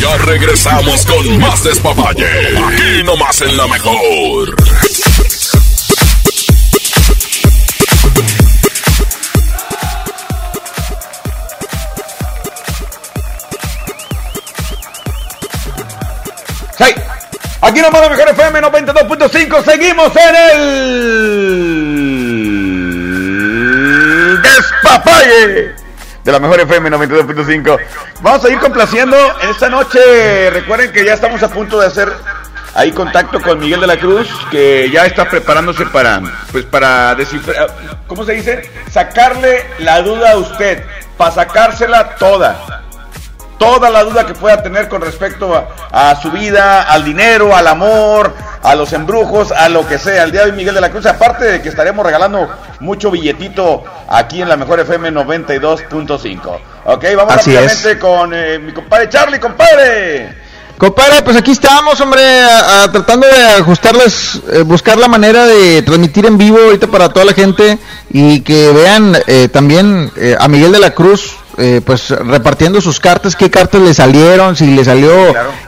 Ya 0.00 0.16
regresamos 0.18 1.04
con 1.06 1.38
más 1.38 1.64
despapalle. 1.64 2.26
Aquí 2.66 3.02
nomás 3.04 3.40
en 3.40 3.56
la 3.56 3.66
mejor. 3.66 4.54
Sí. 16.76 16.84
Aquí 17.60 17.80
nomás 17.80 18.02
la 18.02 18.08
mejor 18.08 18.28
FM 18.28 18.60
92.5. 18.60 19.64
Seguimos 19.64 20.12
en 20.16 20.36
el 20.36 20.52
despapalle 24.42 25.81
de 26.24 26.32
la 26.32 26.38
mejor 26.38 26.60
FM 26.60 26.90
92.5. 26.90 27.78
Vamos 28.20 28.44
a 28.44 28.50
ir 28.50 28.58
complaciendo 28.58 29.16
esta 29.50 29.68
noche. 29.68 30.50
Recuerden 30.50 30.92
que 30.92 31.04
ya 31.04 31.14
estamos 31.14 31.42
a 31.42 31.48
punto 31.48 31.80
de 31.80 31.86
hacer 31.86 32.12
ahí 32.74 32.92
contacto 32.92 33.40
con 33.40 33.58
Miguel 33.58 33.80
de 33.80 33.86
la 33.86 33.98
Cruz, 33.98 34.28
que 34.50 34.90
ya 34.90 35.04
está 35.04 35.28
preparándose 35.28 35.86
para, 35.86 36.20
pues 36.50 36.64
para 36.64 37.14
descifrar, 37.14 37.68
¿cómo 38.06 38.24
se 38.24 38.32
dice? 38.32 38.70
Sacarle 38.90 39.66
la 39.78 40.02
duda 40.02 40.32
a 40.32 40.36
usted, 40.36 40.84
para 41.16 41.32
sacársela 41.32 42.16
toda. 42.16 42.82
Toda 43.62 43.90
la 43.90 44.02
duda 44.04 44.26
que 44.26 44.34
pueda 44.34 44.62
tener 44.62 44.88
con 44.88 45.00
respecto 45.02 45.54
a, 45.54 46.10
a 46.10 46.20
su 46.20 46.30
vida, 46.30 46.82
al 46.82 47.04
dinero, 47.04 47.54
al 47.54 47.66
amor, 47.68 48.34
a 48.62 48.74
los 48.74 48.92
embrujos, 48.92 49.52
a 49.52 49.68
lo 49.68 49.86
que 49.86 49.98
sea. 49.98 50.24
El 50.24 50.32
día 50.32 50.44
de 50.44 50.50
hoy 50.50 50.56
Miguel 50.56 50.74
de 50.74 50.80
la 50.80 50.90
Cruz, 50.90 51.06
aparte 51.06 51.44
de 51.44 51.62
que 51.62 51.68
estaremos 51.68 52.04
regalando 52.04 52.48
mucho 52.80 53.10
billetito 53.10 53.84
aquí 54.08 54.42
en 54.42 54.48
la 54.48 54.56
mejor 54.56 54.80
FM 54.80 55.12
92.5. 55.12 56.58
Ok, 56.86 57.04
vamos 57.16 57.34
Así 57.34 57.54
rápidamente 57.54 57.98
con 57.98 58.32
eh, 58.34 58.58
mi 58.58 58.72
compadre 58.72 59.08
Charlie, 59.08 59.38
compadre. 59.38 60.36
Compadre, 60.78 61.22
pues 61.22 61.36
aquí 61.36 61.52
estamos, 61.52 62.00
hombre, 62.00 62.22
a- 62.42 62.84
a- 62.84 62.90
tratando 62.92 63.26
de 63.28 63.42
ajustarles, 63.60 64.40
eh, 64.52 64.62
buscar 64.62 64.96
la 64.98 65.06
manera 65.06 65.46
de 65.46 65.82
transmitir 65.82 66.26
en 66.26 66.36
vivo 66.36 66.58
ahorita 66.58 66.88
para 66.88 67.08
toda 67.10 67.24
la 67.26 67.34
gente 67.34 67.78
y 68.10 68.40
que 68.40 68.72
vean 68.72 69.16
eh, 69.28 69.48
también 69.52 70.10
a 70.40 70.48
Miguel 70.48 70.72
de 70.72 70.80
la 70.80 70.90
Cruz, 70.92 71.36
eh, 71.58 71.80
pues 71.84 72.10
repartiendo 72.10 72.80
sus 72.80 72.98
cartas, 72.98 73.36
qué 73.36 73.50
cartas 73.50 73.80
le 73.80 73.92
salieron, 73.92 74.56
si 74.56 74.66
le 74.66 74.84
salió 74.84 75.12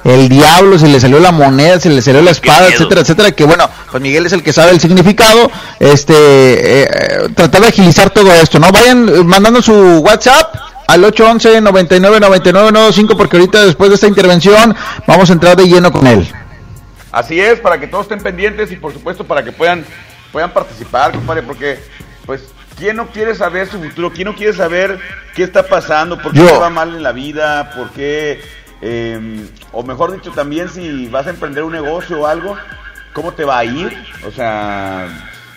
el 0.04 0.28
diablo, 0.28 0.78
si 0.78 0.86
le 0.86 0.98
salió 0.98 1.20
la 1.20 1.32
moneda, 1.32 1.78
si 1.78 1.88
le 1.88 2.00
salió 2.00 2.22
la 2.22 2.30
espada, 2.30 2.68
etcétera, 2.68 3.02
etcétera, 3.02 3.32
que 3.32 3.44
bueno, 3.44 3.68
pues 3.90 4.02
Miguel 4.02 4.26
es 4.26 4.32
el 4.32 4.42
que 4.42 4.52
sabe 4.52 4.70
el 4.70 4.80
significado, 4.80 5.50
este, 5.80 6.14
eh, 6.82 7.28
tratar 7.34 7.60
de 7.62 7.68
agilizar 7.68 8.10
todo 8.10 8.32
esto, 8.32 8.58
¿no? 8.58 8.70
Vayan 8.72 9.26
mandando 9.26 9.60
su 9.60 9.72
WhatsApp 9.98 10.54
al 10.86 11.04
811 11.04 11.60
99 11.60 12.20
99 12.20 12.72
95 12.72 13.16
porque 13.16 13.36
ahorita 13.36 13.64
después 13.64 13.90
de 13.90 13.96
esta 13.96 14.06
intervención 14.06 14.74
vamos 15.06 15.30
a 15.30 15.32
entrar 15.32 15.56
de 15.56 15.66
lleno 15.66 15.92
con 15.92 16.06
él. 16.06 16.26
Así 17.12 17.38
es, 17.40 17.60
para 17.60 17.78
que 17.78 17.86
todos 17.86 18.04
estén 18.04 18.20
pendientes 18.20 18.72
y 18.72 18.76
por 18.76 18.92
supuesto 18.92 19.24
para 19.24 19.44
que 19.44 19.52
puedan, 19.52 19.84
puedan 20.32 20.52
participar, 20.52 21.12
compadre, 21.12 21.42
porque 21.42 21.78
pues 22.26 22.53
¿quién 22.76 22.96
no 22.96 23.08
quiere 23.08 23.34
saber 23.34 23.66
su 23.68 23.82
futuro? 23.82 24.12
¿Quién 24.12 24.26
no 24.26 24.34
quiere 24.34 24.52
saber 24.52 24.98
qué 25.34 25.42
está 25.42 25.66
pasando? 25.66 26.20
¿Por 26.20 26.32
qué 26.32 26.46
Yo. 26.46 26.60
va 26.60 26.70
mal 26.70 26.94
en 26.94 27.02
la 27.02 27.12
vida? 27.12 27.70
¿Por 27.74 27.90
qué? 27.90 28.40
eh, 28.86 29.46
o 29.72 29.82
mejor 29.82 30.12
dicho, 30.12 30.30
también 30.32 30.68
si 30.68 31.08
vas 31.08 31.26
a 31.26 31.30
emprender 31.30 31.64
un 31.64 31.72
negocio 31.72 32.20
o 32.20 32.26
algo, 32.26 32.56
¿cómo 33.14 33.32
te 33.32 33.44
va 33.44 33.58
a 33.58 33.64
ir? 33.64 33.96
O 34.26 34.30
sea, 34.30 35.08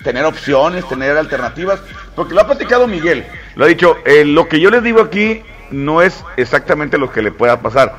tener 0.02 0.24
opciones, 0.24 0.88
tener 0.88 1.18
alternativas, 1.18 1.82
porque 2.16 2.34
lo 2.34 2.40
ha 2.40 2.48
platicado 2.48 2.88
Miguel, 2.88 3.26
lo 3.56 3.66
ha 3.66 3.68
dicho, 3.68 3.98
eh, 4.06 4.24
lo 4.24 4.48
que 4.48 4.62
yo 4.62 4.70
les 4.70 4.82
digo 4.82 5.02
aquí 5.02 5.42
no 5.72 6.02
es 6.02 6.24
exactamente 6.38 6.98
lo 6.98 7.12
que 7.12 7.22
le 7.22 7.34
pueda 7.34 7.60
pasar 7.62 7.96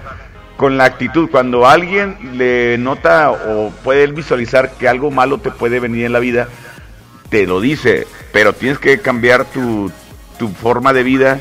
con 0.56 0.78
la 0.78 0.86
actitud, 0.86 1.28
cuando 1.30 1.68
alguien 1.68 2.16
le 2.38 2.78
nota 2.78 3.30
o 3.30 3.70
puede 3.84 4.06
visualizar 4.06 4.72
que 4.72 4.88
algo 4.88 5.10
malo 5.10 5.38
te 5.38 5.50
puede 5.50 5.78
venir 5.78 6.06
en 6.06 6.12
la 6.14 6.20
vida, 6.20 6.48
te 7.28 7.46
lo 7.46 7.60
dice, 7.60 8.06
pero 8.32 8.52
tienes 8.52 8.78
que 8.78 8.98
cambiar 9.00 9.44
tu, 9.46 9.90
tu 10.38 10.48
forma 10.48 10.92
de 10.92 11.02
vida, 11.02 11.40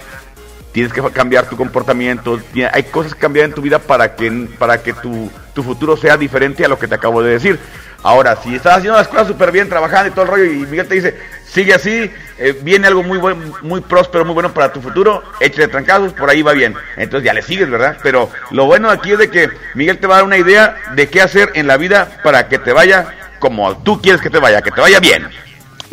tienes 0.72 0.94
que 0.94 1.02
cambiar 1.12 1.50
tu 1.50 1.58
comportamiento, 1.58 2.40
hay 2.72 2.84
cosas 2.84 3.14
que 3.14 3.20
cambiar 3.20 3.46
en 3.46 3.54
tu 3.54 3.62
vida 3.62 3.80
para 3.80 4.16
que, 4.16 4.48
para 4.60 4.82
que 4.82 4.94
tu, 4.94 5.32
tu 5.54 5.64
futuro 5.64 5.98
sea 5.98 6.18
diferente 6.18 6.66
a 6.66 6.68
lo 6.68 6.78
que 6.78 6.88
te 6.88 6.96
acabo 6.96 7.22
de 7.22 7.32
decir. 7.32 7.60
Ahora, 8.04 8.36
si 8.36 8.56
estás 8.56 8.78
haciendo 8.78 8.98
las 8.98 9.08
cosas 9.08 9.28
súper 9.28 9.52
bien, 9.52 9.70
trabajando 9.70 10.10
y 10.10 10.12
todo 10.12 10.26
el 10.26 10.32
rollo, 10.32 10.46
y 10.46 10.66
Miguel 10.68 10.88
te 10.88 10.96
dice, 10.96 11.18
sigue 11.46 11.74
así, 11.74 12.12
eh, 12.38 12.58
viene 12.62 12.88
algo 12.88 13.02
muy 13.02 13.18
buen, 13.18 13.52
muy 13.64 13.82
próspero, 13.82 14.24
muy 14.24 14.36
bueno 14.36 14.54
para 14.54 14.72
tu 14.72 14.82
futuro, 14.82 15.24
échale 15.40 15.68
trancazos, 15.68 16.14
por 16.14 16.30
ahí 16.30 16.44
va 16.44 16.54
bien. 16.54 16.76
Entonces 16.96 17.26
ya 17.26 17.34
le 17.34 17.42
sigues, 17.42 17.70
¿verdad? 17.70 17.98
Pero 18.04 18.30
lo 18.52 18.66
bueno 18.66 18.90
aquí 18.90 19.14
es 19.14 19.18
de 19.18 19.30
que 19.30 19.50
Miguel 19.74 19.98
te 19.98 20.06
va 20.06 20.16
a 20.16 20.18
dar 20.18 20.26
una 20.26 20.38
idea 20.38 20.76
de 20.96 21.10
qué 21.10 21.22
hacer 21.22 21.52
en 21.56 21.66
la 21.66 21.78
vida 21.78 22.22
para 22.24 22.48
que 22.48 22.60
te 22.60 22.72
vaya 22.72 23.16
como 23.40 23.78
tú 23.78 24.02
quieres 24.02 24.22
que 24.22 24.30
te 24.30 24.40
vaya, 24.40 24.62
que 24.62 24.72
te 24.72 24.82
vaya 24.82 25.00
bien. 25.00 25.28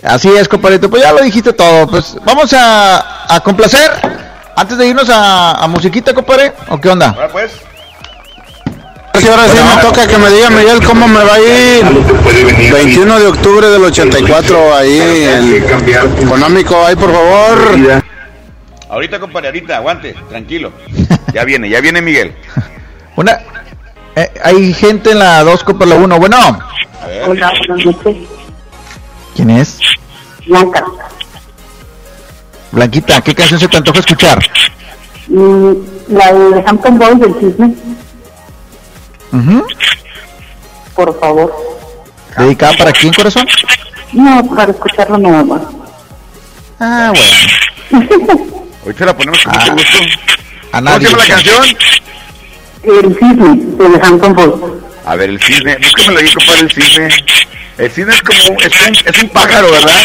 Así 0.03 0.29
es, 0.29 0.49
compadrito, 0.49 0.91
pues 0.91 1.03
ya 1.03 1.13
lo 1.13 1.23
dijiste 1.23 1.53
todo, 1.53 1.87
pues 1.87 2.17
vamos 2.25 2.53
a, 2.53 3.35
a 3.35 3.41
complacer 3.41 3.91
antes 4.57 4.79
de 4.79 4.87
irnos 4.87 5.09
a, 5.09 5.53
a 5.53 5.69
musiquita, 5.69 6.13
compadre, 6.13 6.53
¿o 6.69 6.81
qué 6.81 6.91
onda? 6.91 7.11
Ahora 7.11 7.29
pues. 7.29 7.53
Sí, 9.15 9.29
ahora 9.29 9.49
sí 9.49 9.57
me 9.57 9.83
toca 9.83 10.07
que 10.07 10.19
me 10.19 10.29
diga 10.31 10.51
Miguel 10.51 10.85
cómo 10.85 11.07
me 11.07 11.23
va 11.23 11.35
a 11.35 11.41
ir. 11.41 11.85
21 12.73 13.21
de 13.21 13.27
octubre 13.29 13.69
del 13.69 13.85
84, 13.85 14.75
ahí 14.77 14.99
el 14.99 15.55
económico, 16.23 16.85
ahí 16.85 16.97
por 16.97 17.13
favor. 17.13 18.03
Ahorita, 18.91 19.19
compadre, 19.19 19.49
ahorita, 19.49 19.77
aguante, 19.77 20.15
tranquilo. 20.29 20.73
Ya 21.33 21.45
viene, 21.45 21.69
ya 21.69 21.81
viene 21.81 22.03
Miguel. 22.03 22.35
Una, 23.17 23.39
eh, 24.17 24.31
hay 24.43 24.73
gente 24.75 25.13
en 25.13 25.21
la 25.21 25.43
2 25.43 25.65
por 25.65 25.87
la 25.87 25.95
1, 25.95 26.19
bueno, 26.19 26.37
A 26.37 27.07
ver. 27.07 27.29
Hola, 27.29 27.53
buenas 27.69 27.87
noches. 27.87 28.17
¿Quién 29.35 29.51
es? 29.51 29.79
Blanca. 30.47 30.85
Blanquita, 32.73 33.21
¿qué 33.23 33.35
canción 33.35 33.61
se 33.61 33.69
te 33.69 33.77
antoja 33.77 34.01
escuchar? 34.01 34.39
Mm, 35.29 35.73
la 36.09 36.33
de 36.33 36.65
Hampton 36.67 36.99
Boys 36.99 37.21
del 37.21 37.39
chisme, 37.41 37.75
Ujú. 39.33 39.67
por 40.95 41.19
favor. 41.21 41.55
¿Dedicada 42.37 42.73
para 42.77 42.93
quién, 42.93 43.13
corazón? 43.13 43.47
No, 44.13 44.45
para 44.55 44.73
escucharlo 44.73 45.19
nada 45.19 45.45
más. 45.45 45.63
Ah, 46.81 47.13
bueno. 47.91 48.05
Ahorita 48.85 49.07
la 49.07 49.17
ponemos 49.17 49.43
con 49.45 49.53
mucho 49.55 49.71
Ah, 49.71 49.75
gusto. 49.75 49.99
A 50.73 50.79
¿Cómo 50.81 50.91
se 50.91 50.93
nadie. 50.93 51.07
llama 51.09 51.19
la 51.19 51.29
canción? 51.29 51.65
El 52.83 53.15
cisne 53.19 53.89
de 53.89 54.01
Hampton 54.03 54.35
Boys. 54.35 54.55
A 55.07 55.15
ver, 55.17 55.31
el 55.31 55.41
cisne. 55.41 55.77
Búscamelo 55.79 56.19
ahí, 56.19 56.35
compadre, 56.35 56.61
el 56.61 56.73
cisne. 56.73 57.09
El 57.79 57.91
cisne 57.91 58.15
es 58.15 58.23
como, 58.23 58.61
es 58.61 58.81
un, 58.89 58.95
es 59.15 59.23
un 59.23 59.29
pájaro, 59.31 59.71
¿verdad? 59.71 60.03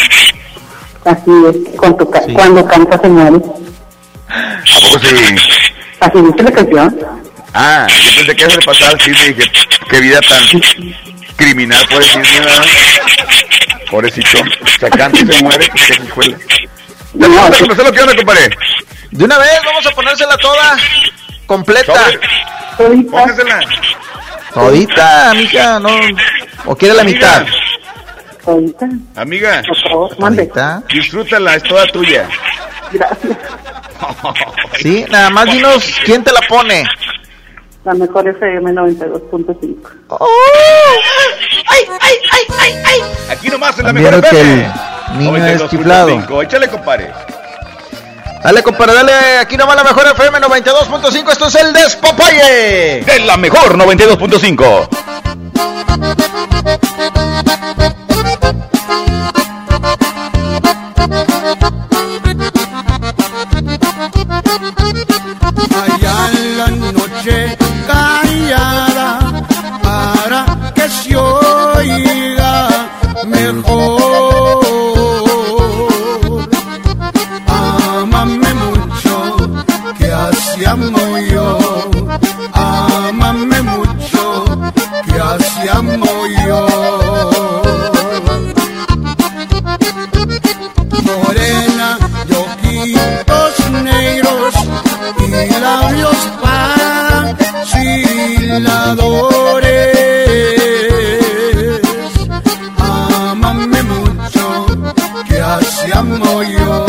Así 1.06 1.32
es, 1.50 1.78
cuando, 1.78 2.10
ca- 2.10 2.22
cuando 2.34 2.66
canta 2.66 3.00
se 3.00 3.08
muere. 3.08 3.38
¿A 4.28 4.80
poco 4.82 5.00
sí? 5.00 5.16
Así 6.00 6.22
dice 6.22 6.44
la 6.44 6.52
canción. 6.52 7.00
Ah, 7.54 7.88
yo 7.88 8.12
pensé 8.16 8.36
que 8.36 8.44
eso 8.46 8.60
le 8.60 8.66
pasaba 8.66 8.92
al 8.92 9.00
cisne 9.02 9.28
y 9.28 9.34
dije, 9.34 9.52
qué 9.90 10.00
vida 10.02 10.20
tan 10.22 10.44
criminal 11.36 11.86
por 11.90 12.02
el 12.04 12.10
cisne, 12.10 12.40
¿verdad? 12.42 12.66
Pobrecito. 13.90 14.38
Se 14.80 14.90
canta 14.90 15.20
y 15.20 15.26
se 15.34 15.44
muere, 15.44 15.68
pues 15.72 15.84
qué 15.88 16.04
hijuela. 16.04 16.38
Ya 17.14 17.28
No, 17.28 17.36
vamos 17.36 17.52
a 17.52 17.54
sí. 17.56 17.62
conocer 17.64 17.86
lo 17.86 17.92
que 17.92 18.02
onda, 18.02 18.16
compadre. 18.16 18.50
De 19.12 19.26
una 19.26 19.38
vez, 19.40 19.60
vamos 19.66 19.86
a 19.86 19.92
ponérsela 19.92 20.38
toda, 20.38 20.78
completa. 21.48 22.12
Póngasela. 22.78 23.60
Todita, 24.54 25.34
mija, 25.36 25.80
no. 25.80 25.90
¿O 26.66 26.76
quiere 26.76 26.96
la 26.96 27.04
mitad? 27.04 27.46
Ahorita, 28.46 28.90
Amiga, 29.16 29.62
por 29.68 29.78
favor, 29.90 30.20
mande. 30.20 30.46
Todita. 30.48 30.84
disfrútala, 30.92 31.56
es 31.56 31.64
toda 31.64 31.86
tuya. 31.88 32.28
Gracias. 32.92 33.38
Sí, 34.80 35.06
nada 35.10 35.30
más 35.30 35.46
dinos 35.52 35.96
quién 36.06 36.24
te 36.24 36.32
la 36.32 36.42
pone. 36.48 36.84
La 37.86 37.94
mejor 37.94 38.28
FM 38.28 38.72
92.5. 38.72 39.76
Aquí 43.30 43.50
nomás 43.50 43.78
en 43.80 43.86
la 43.86 43.94
mejor 43.94 44.14
lo 44.14 44.22
que 44.22 44.28
FM. 44.28 44.72
el 45.12 45.18
niño 45.20 45.46
es 45.46 45.62
92.5. 45.62 45.70
chiflado. 45.70 46.42
Échale, 46.42 46.68
compadre. 46.68 47.12
Dale, 48.44 48.64
compadre, 48.64 48.94
dale. 48.94 49.38
Aquí 49.40 49.58
nomás 49.58 49.76
la 49.76 49.84
mejor 49.84 50.08
FM 50.08 50.40
92.5. 50.40 51.32
Esto 51.32 51.48
es 51.48 51.56
el 51.56 51.74
Despapalle. 51.74 53.04
De 53.04 53.20
la 53.26 53.36
mejor 53.38 53.78
92.5. 53.78 54.88
Allá 65.82 66.30
en 66.32 66.58
la 66.58 66.68
noche 66.68 67.58
callada 67.88 69.44
para 69.84 70.72
que 70.74 70.90
se 70.90 71.16
oiga 71.16 72.70
mejor. 73.26 74.29
Amo 80.66 81.18
yo. 81.32 81.58
Ámame 82.54 83.62
mucho, 83.62 84.46
que 85.06 85.20
así 85.20 85.68
amo 85.72 86.28
yo. 86.46 86.68
Morena 91.04 91.98
de 92.28 93.82
negros 93.84 94.54
y 95.18 95.30
labios 95.60 96.18
vaciladores. 96.42 98.12
Ámame 102.78 103.84
mucho, 103.84 104.66
que 105.28 105.40
así 105.40 105.92
amo 105.94 106.44
yo. 106.44 106.89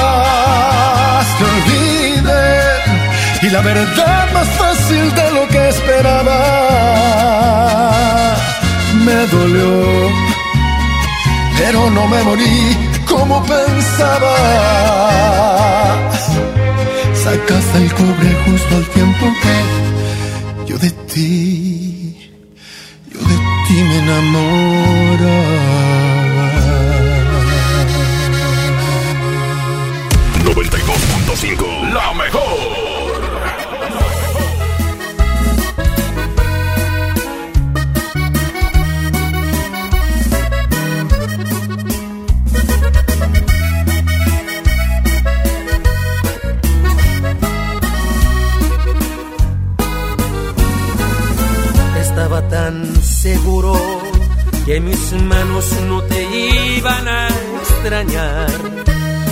Y 3.43 3.49
la 3.49 3.61
verdad 3.61 4.31
más 4.33 4.47
fácil 4.49 5.15
de 5.15 5.31
lo 5.31 5.47
que 5.47 5.69
esperaba. 5.69 6.37
Me 9.05 9.27
dolió, 9.27 10.09
pero 11.57 11.89
no 11.89 12.07
me 12.07 12.23
morí 12.23 12.77
como 13.07 13.43
pensaba. 13.43 14.35
Sacaste 17.23 17.77
el 17.77 17.93
cobre 17.93 18.29
justo 18.45 18.75
al 18.75 18.85
tiempo 18.89 19.25
que 19.41 19.55
yo 20.71 20.77
de 20.77 20.91
ti, 21.11 22.31
yo 23.11 23.19
de 23.19 23.35
ti 23.67 23.83
me 23.89 23.97
enamoraba. 23.99 25.81
92.5 30.43 31.93
La. 31.93 32.30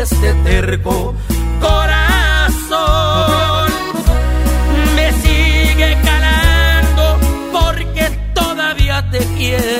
Este 0.00 0.32
terco 0.44 1.14
corazón. 1.60 2.80
Me 4.96 5.12
sigue 5.12 5.98
calando 6.04 7.18
porque 7.52 8.10
todavía 8.34 9.08
te 9.10 9.18
quiero. 9.36 9.79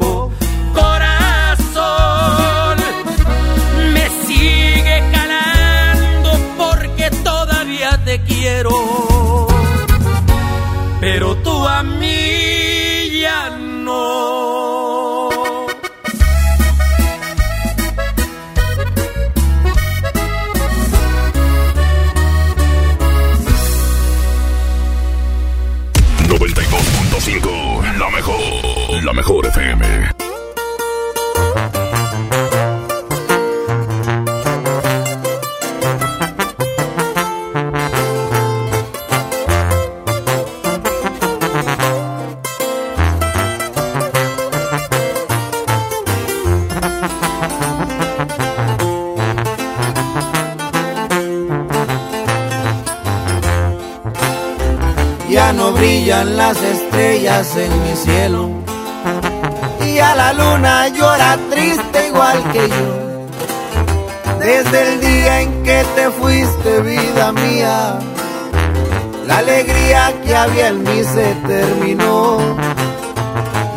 la 69.25 69.37
alegría 69.37 70.13
que 70.23 70.35
había 70.35 70.67
en 70.69 70.83
mí 70.83 71.03
se 71.03 71.33
terminó. 71.47 72.37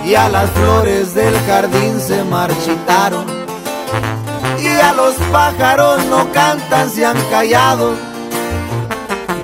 Y 0.05 0.15
a 0.15 0.29
las 0.29 0.51
flores 0.51 1.15
del 1.15 1.35
jardín 1.47 2.01
se 2.01 2.25
marchitaron. 2.25 3.25
Y 4.61 4.67
a 4.67 4.93
los 4.93 5.15
pájaros 5.31 6.05
no 6.07 6.31
cantan, 6.33 6.91
se 6.91 7.07
han 7.07 7.17
callado. 7.31 7.93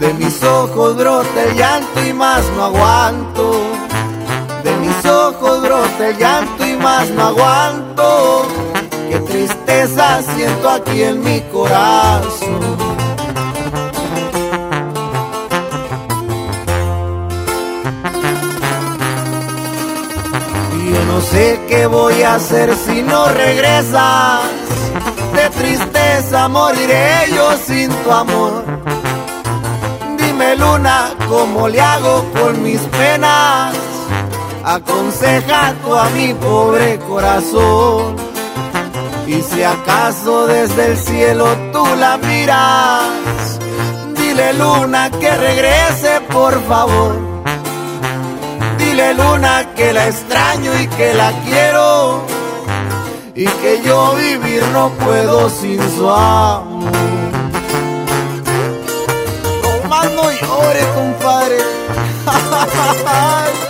De 0.00 0.12
mis 0.14 0.42
ojos 0.42 0.96
brota 0.96 1.44
el 1.44 1.56
llanto 1.56 2.04
y 2.04 2.12
más 2.12 2.42
no 2.56 2.64
aguanto. 2.64 3.62
De 4.64 4.76
mis 4.76 5.04
ojos 5.06 5.62
brota 5.62 6.08
el 6.08 6.18
llanto 6.18 6.66
y 6.66 6.76
más 6.76 7.08
no 7.10 7.26
aguanto. 7.26 8.46
Qué 9.08 9.20
tristeza 9.20 10.22
siento 10.34 10.68
aquí 10.68 11.02
en 11.02 11.22
mi 11.22 11.40
corazón. 11.52 12.89
No 21.20 21.26
sé 21.26 21.60
qué 21.68 21.86
voy 21.86 22.22
a 22.22 22.36
hacer 22.36 22.74
si 22.74 23.02
no 23.02 23.26
regresas. 23.26 24.40
De 25.34 25.50
tristeza 25.50 26.48
moriré 26.48 27.26
yo 27.34 27.52
sin 27.58 27.90
tu 27.90 28.10
amor. 28.10 28.64
Dime 30.16 30.56
luna, 30.56 31.10
¿cómo 31.28 31.68
le 31.68 31.78
hago 31.80 32.24
con 32.32 32.62
mis 32.62 32.80
penas? 32.98 33.74
Aconseja 34.64 35.68
a 35.68 36.08
mi 36.16 36.32
pobre 36.32 36.98
corazón. 37.00 38.16
Y 39.26 39.42
si 39.42 39.62
acaso 39.62 40.46
desde 40.46 40.92
el 40.92 40.96
cielo 40.96 41.46
tú 41.72 41.84
la 41.96 42.16
miras, 42.16 43.58
dile 44.16 44.54
luna 44.54 45.10
que 45.10 45.30
regrese 45.36 46.20
por 46.32 46.54
favor. 46.66 47.29
Dile 49.00 49.14
luna 49.14 49.66
que 49.74 49.94
la 49.94 50.08
extraño 50.08 50.78
y 50.78 50.86
que 50.88 51.14
la 51.14 51.32
quiero. 51.46 52.22
Y 53.34 53.46
que 53.46 53.80
yo 53.82 54.14
vivir 54.14 54.62
no 54.74 54.90
puedo 54.90 55.48
sin 55.48 55.80
su 55.96 56.06
amor. 56.06 56.92
No 59.62 59.88
más 59.88 60.12
no 60.12 60.30
llore, 60.30 60.80
compadre. 60.94 61.56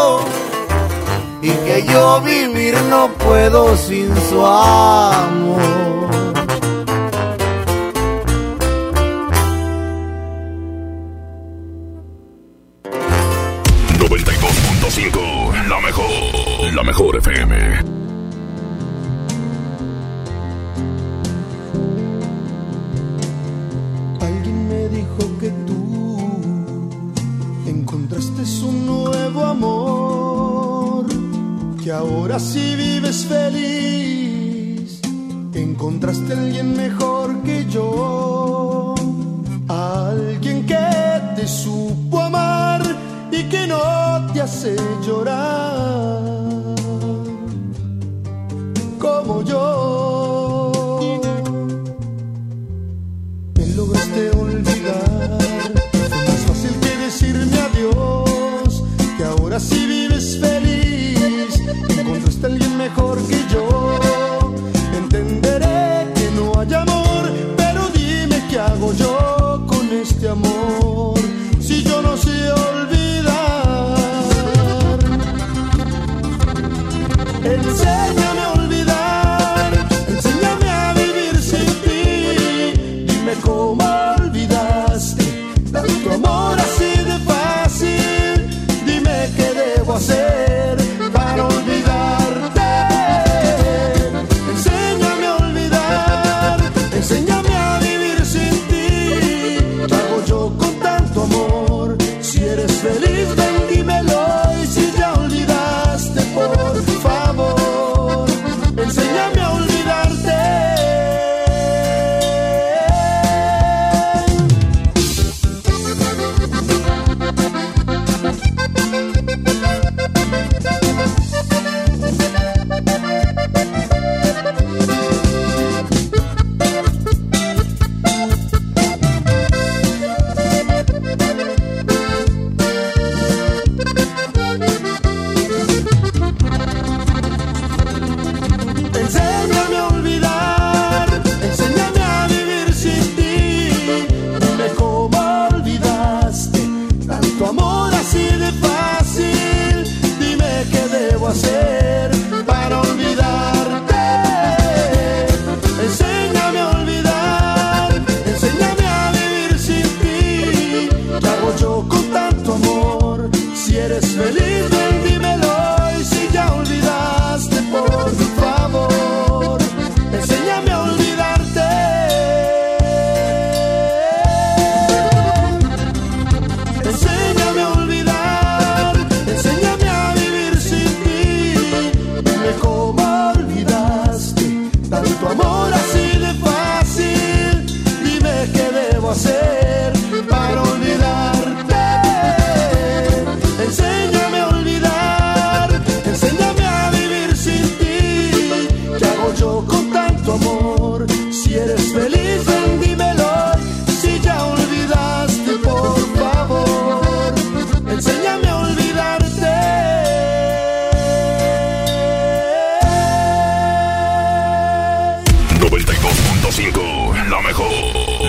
Y 1.41 1.49
que 1.49 1.83
yo 1.91 2.21
vivir 2.21 2.75
no 2.89 3.09
puedo 3.13 3.75
sin 3.75 4.15
su 4.29 4.45
amor. 4.45 5.80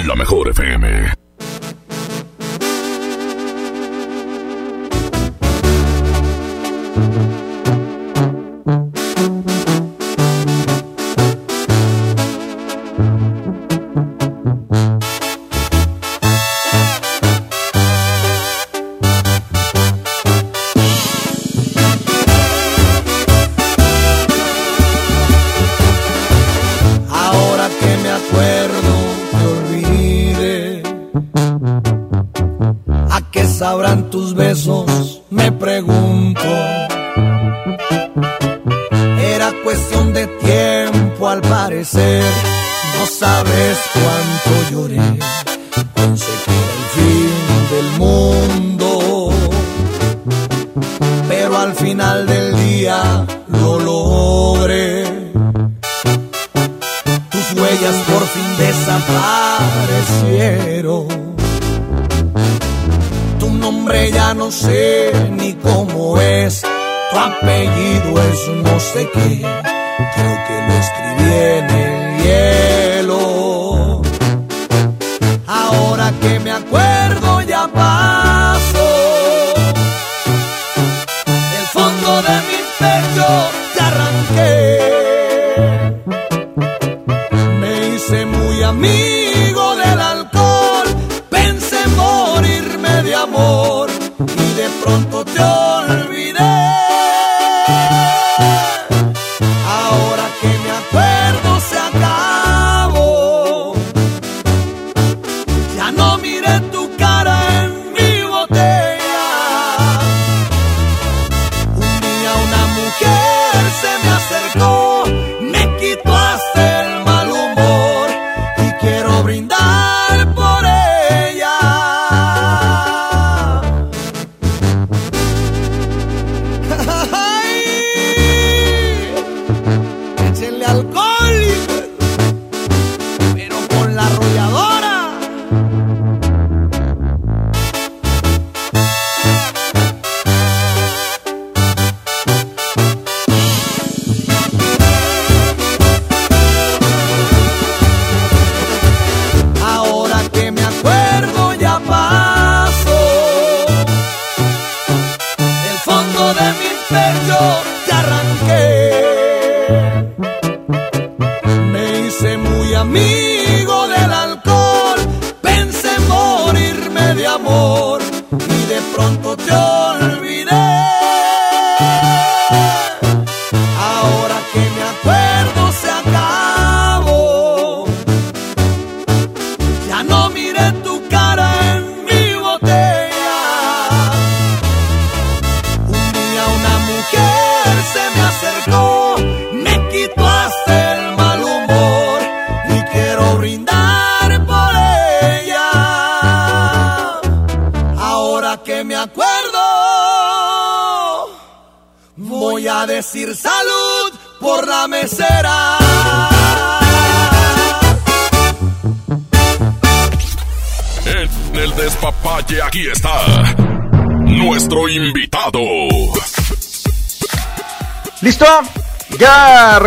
La 0.06 0.14
mejor 0.16 0.48
FM. 0.48 1.21
después. 43.54 44.11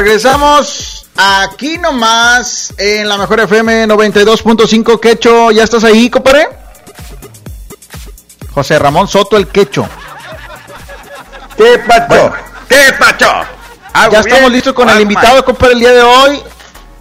regresamos 0.05 1.07
aquí 1.17 1.79
nomás 1.79 2.71
en 2.77 3.09
la 3.09 3.17
mejor 3.17 3.39
FM 3.39 3.87
92.5 3.87 4.99
Quecho. 4.99 5.49
¿Ya 5.49 5.63
estás 5.63 5.83
ahí, 5.83 6.11
compadre? 6.11 6.47
José 8.53 8.77
Ramón 8.77 9.07
Soto, 9.07 9.35
el 9.35 9.47
Quecho. 9.47 9.89
¿Qué 11.57 11.79
pacho? 11.87 12.31
¿Qué 12.69 12.93
pacho? 12.99 13.31
Ya 14.11 14.19
estamos 14.19 14.51
listos 14.51 14.73
con 14.73 14.87
el 14.91 15.01
invitado, 15.01 15.37
mal. 15.37 15.43
compadre, 15.43 15.73
el 15.73 15.79
día 15.79 15.93
de 15.93 16.03
hoy. 16.03 16.43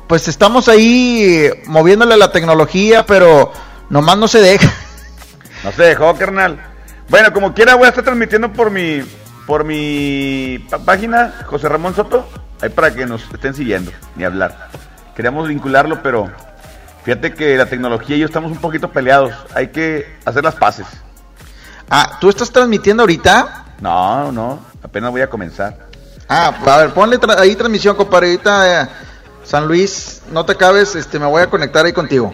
Pues 0.06 0.26
estamos 0.28 0.68
ahí 0.68 1.24
eh, 1.24 1.62
moviéndole 1.66 2.16
la 2.16 2.32
tecnología, 2.32 3.04
pero 3.04 3.52
nomás 3.90 4.16
no 4.16 4.28
se 4.28 4.40
deja. 4.40 4.72
No 5.62 5.72
se 5.72 5.82
dejó, 5.82 6.16
carnal. 6.16 6.58
Bueno, 7.10 7.34
como 7.34 7.52
quiera, 7.52 7.74
voy 7.74 7.84
a 7.84 7.88
estar 7.90 8.02
transmitiendo 8.02 8.50
por 8.50 8.70
mi 8.70 9.02
por 9.46 9.64
mi 9.64 10.66
página, 10.86 11.34
José 11.46 11.68
Ramón 11.68 11.94
Soto. 11.94 12.26
Ahí 12.64 12.70
para 12.70 12.94
que 12.94 13.04
nos 13.04 13.22
estén 13.30 13.54
siguiendo, 13.54 13.92
ni 14.16 14.24
hablar. 14.24 14.70
Queríamos 15.14 15.46
vincularlo, 15.48 16.02
pero 16.02 16.30
fíjate 17.04 17.34
que 17.34 17.58
la 17.58 17.66
tecnología 17.66 18.16
y 18.16 18.20
yo 18.20 18.24
estamos 18.24 18.50
un 18.50 18.56
poquito 18.56 18.90
peleados. 18.90 19.34
Hay 19.54 19.68
que 19.68 20.16
hacer 20.24 20.42
las 20.44 20.54
paces. 20.54 20.86
Ah, 21.90 22.16
¿tú 22.22 22.30
estás 22.30 22.50
transmitiendo 22.50 23.02
ahorita? 23.02 23.66
No, 23.82 24.32
no, 24.32 24.60
apenas 24.82 25.10
voy 25.10 25.20
a 25.20 25.28
comenzar. 25.28 25.76
Ah, 26.26 26.54
pues, 26.58 26.72
a 26.72 26.78
ver, 26.78 26.94
ponle 26.94 27.18
ahí 27.36 27.54
transmisión, 27.54 27.96
compadre. 27.96 28.28
Ahorita, 28.28 28.84
eh, 28.84 28.88
San 29.42 29.68
Luis, 29.68 30.22
no 30.32 30.46
te 30.46 30.52
acabes, 30.52 30.94
este, 30.94 31.18
me 31.18 31.26
voy 31.26 31.42
a 31.42 31.50
conectar 31.50 31.84
ahí 31.84 31.92
contigo. 31.92 32.32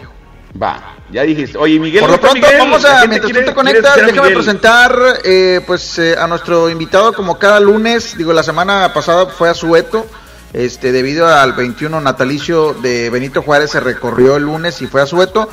Va. 0.55 0.95
Ya 1.11 1.23
dijiste, 1.23 1.57
oye 1.57 1.77
Miguel. 1.79 2.01
Por 2.01 2.11
lo 2.11 2.21
pronto, 2.21 2.47
vamos 2.57 2.85
a, 2.85 3.05
mientras 3.05 3.31
tú 3.31 3.39
te 3.39 3.53
conectas, 3.53 3.95
déjame 4.05 4.31
presentar 4.31 5.19
eh, 5.23 5.59
pues 5.67 5.99
eh, 5.99 6.15
a 6.17 6.25
nuestro 6.27 6.69
invitado. 6.69 7.13
Como 7.13 7.37
cada 7.37 7.59
lunes, 7.59 8.17
digo, 8.17 8.31
la 8.31 8.43
semana 8.43 8.93
pasada 8.93 9.27
fue 9.27 9.49
a 9.49 9.53
Sueto, 9.53 10.05
este, 10.53 10.91
debido 10.91 11.27
al 11.27 11.53
21 11.53 11.99
natalicio 11.99 12.73
de 12.75 13.09
Benito 13.09 13.41
Juárez, 13.41 13.71
se 13.71 13.81
recorrió 13.81 14.37
el 14.37 14.43
lunes 14.43 14.81
y 14.81 14.87
fue 14.87 15.01
a 15.01 15.05
Sueto, 15.05 15.49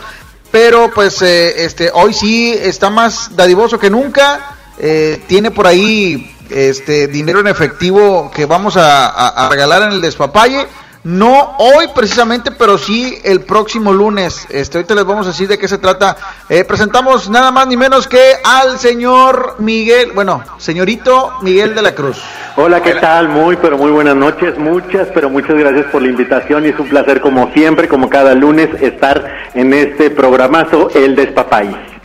pero 0.53 0.93
pues 0.95 1.23
eh, 1.23 1.65
este, 1.65 1.91
hoy 1.93 2.15
sí 2.15 2.53
está 2.53 2.89
más 2.89 3.35
dadivoso 3.35 3.81
que 3.81 3.91
nunca, 3.91 4.57
eh, 4.78 5.20
tiene 5.27 5.51
por 5.51 5.67
ahí 5.67 6.37
este 6.51 7.09
dinero 7.09 7.41
en 7.41 7.49
efectivo 7.49 8.31
que 8.33 8.47
vamos 8.47 8.77
a, 8.77 9.09
a 9.09 9.49
regalar 9.49 9.83
en 9.83 9.93
el 9.93 10.01
despapalle. 10.01 10.67
No 11.05 11.55
hoy 11.59 11.86
precisamente, 11.94 12.51
pero 12.51 12.77
sí 12.77 13.18
el 13.25 13.41
próximo 13.43 13.93
lunes. 13.93 14.47
Este, 14.51 14.78
ahorita 14.78 14.94
les 14.94 15.05
vamos 15.05 15.27
a 15.27 15.31
decir 15.31 15.49
de 15.49 15.57
qué 15.57 15.68
se 15.68 15.78
trata. 15.78 16.17
Eh, 16.49 16.65
presentamos 16.65 17.31
nada 17.31 17.51
más 17.51 17.67
ni 17.67 17.77
menos 17.77 18.09
que 18.09 18.20
al 18.44 18.78
señor 18.78 19.55
Miguel, 19.59 20.10
bueno, 20.12 20.43
señorito 20.59 21.35
Miguel 21.43 21.75
de 21.75 21.83
la 21.83 21.94
Cruz. 21.94 22.20
Hola, 22.57 22.83
¿qué 22.83 22.94
tal? 22.94 23.28
Muy, 23.28 23.57
pero 23.57 23.78
muy 23.78 23.91
buenas 23.91 24.17
noches. 24.17 24.59
Muchas, 24.59 25.09
pero 25.15 25.31
muchas 25.31 25.57
gracias 25.57 25.86
por 25.86 26.02
la 26.02 26.09
invitación 26.09 26.67
y 26.67 26.70
es 26.70 26.78
un 26.78 26.89
placer, 26.89 27.20
como 27.20 27.52
siempre, 27.52 27.86
como 27.89 28.10
cada 28.10 28.35
lunes, 28.35 28.68
estar 28.83 29.49
en 29.55 29.73
este 29.73 30.10
programazo, 30.10 30.91
El 30.94 31.15
Despapay. 31.15 31.99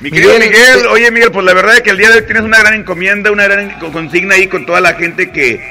Mi 0.00 0.10
querido 0.10 0.34
Miguel, 0.38 0.86
oye 0.90 1.10
Miguel, 1.10 1.32
pues 1.32 1.46
la 1.46 1.54
verdad 1.54 1.76
es 1.76 1.82
que 1.82 1.90
el 1.90 1.96
día 1.96 2.10
de 2.10 2.18
hoy 2.18 2.24
tienes 2.26 2.42
una 2.42 2.58
gran 2.58 2.74
encomienda, 2.74 3.30
una 3.32 3.44
gran 3.44 3.78
co- 3.80 3.90
consigna 3.90 4.34
ahí 4.34 4.48
con 4.48 4.66
toda 4.66 4.82
la 4.82 4.92
gente 4.94 5.32
que, 5.32 5.64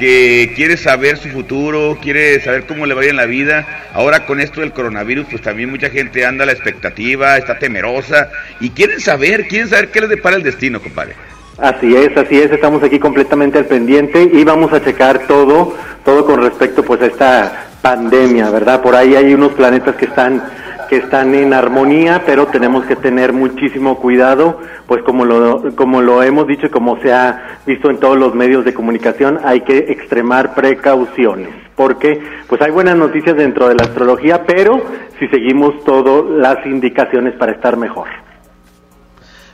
que 0.00 0.54
quiere 0.56 0.78
saber 0.78 1.18
su 1.18 1.28
futuro, 1.28 1.98
quiere 2.00 2.40
saber 2.40 2.64
cómo 2.64 2.86
le 2.86 2.94
va 2.94 3.04
en 3.04 3.16
la 3.16 3.26
vida. 3.26 3.66
Ahora 3.92 4.24
con 4.24 4.40
esto 4.40 4.62
del 4.62 4.72
coronavirus, 4.72 5.26
pues 5.30 5.42
también 5.42 5.70
mucha 5.70 5.90
gente 5.90 6.24
anda 6.24 6.44
a 6.44 6.46
la 6.46 6.52
expectativa, 6.52 7.36
está 7.36 7.58
temerosa 7.58 8.30
y 8.60 8.70
quieren 8.70 8.98
saber, 8.98 9.46
quieren 9.46 9.68
saber 9.68 9.90
qué 9.90 10.00
les 10.00 10.08
depara 10.08 10.36
el 10.36 10.42
destino, 10.42 10.80
compadre. 10.80 11.14
Así 11.58 11.94
es, 11.94 12.16
así 12.16 12.40
es, 12.40 12.50
estamos 12.50 12.82
aquí 12.82 12.98
completamente 12.98 13.58
al 13.58 13.66
pendiente 13.66 14.22
y 14.32 14.42
vamos 14.42 14.72
a 14.72 14.82
checar 14.82 15.26
todo, 15.26 15.76
todo 16.02 16.24
con 16.24 16.42
respecto 16.42 16.82
pues 16.82 17.02
a 17.02 17.06
esta 17.06 17.66
pandemia, 17.82 18.48
¿verdad? 18.48 18.80
Por 18.80 18.96
ahí 18.96 19.14
hay 19.14 19.34
unos 19.34 19.52
planetas 19.52 19.96
que 19.96 20.06
están 20.06 20.42
que 20.90 20.96
están 20.96 21.36
en 21.36 21.54
armonía, 21.54 22.24
pero 22.26 22.48
tenemos 22.48 22.84
que 22.84 22.96
tener 22.96 23.32
muchísimo 23.32 24.00
cuidado, 24.00 24.58
pues 24.88 25.04
como 25.04 25.24
lo 25.24 25.76
como 25.76 26.02
lo 26.02 26.20
hemos 26.20 26.48
dicho 26.48 26.66
y 26.66 26.70
como 26.70 27.00
se 27.00 27.12
ha 27.12 27.60
visto 27.64 27.90
en 27.90 27.98
todos 27.98 28.18
los 28.18 28.34
medios 28.34 28.64
de 28.64 28.74
comunicación, 28.74 29.38
hay 29.44 29.60
que 29.60 29.78
extremar 29.78 30.52
precauciones, 30.52 31.50
porque 31.76 32.20
pues 32.48 32.60
hay 32.60 32.72
buenas 32.72 32.96
noticias 32.96 33.36
dentro 33.36 33.68
de 33.68 33.76
la 33.76 33.84
astrología, 33.84 34.44
pero 34.44 34.82
si 35.20 35.28
seguimos 35.28 35.84
todas 35.84 36.28
las 36.28 36.66
indicaciones 36.66 37.34
para 37.34 37.52
estar 37.52 37.76
mejor. 37.76 38.08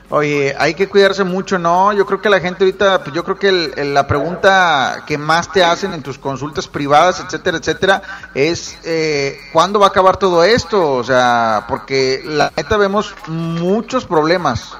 Oye, 0.09 0.55
hay 0.57 0.73
que 0.73 0.87
cuidarse 0.87 1.25
mucho, 1.25 1.59
¿no? 1.59 1.91
Yo 1.91 2.05
creo 2.05 2.21
que 2.21 2.29
la 2.29 2.39
gente 2.39 2.63
ahorita, 2.63 3.03
pues 3.03 3.13
yo 3.13 3.25
creo 3.25 3.37
que 3.37 3.49
el- 3.49 3.93
la 3.93 4.07
pregunta 4.07 5.03
que 5.05 5.17
más 5.17 5.51
te 5.51 5.65
hacen 5.65 5.93
en 5.93 6.01
tus 6.01 6.17
consultas 6.17 6.65
privadas, 6.69 7.19
etcétera, 7.25 7.57
etcétera, 7.57 8.01
es 8.33 8.79
eh, 8.85 9.37
¿cuándo 9.51 9.79
va 9.81 9.87
a 9.87 9.89
acabar 9.89 10.15
todo 10.15 10.45
esto? 10.45 10.93
O 10.93 11.03
sea, 11.03 11.65
porque 11.67 12.21
la 12.23 12.51
neta 12.55 12.77
vemos 12.77 13.13
muchos 13.27 14.05
problemas. 14.05 14.77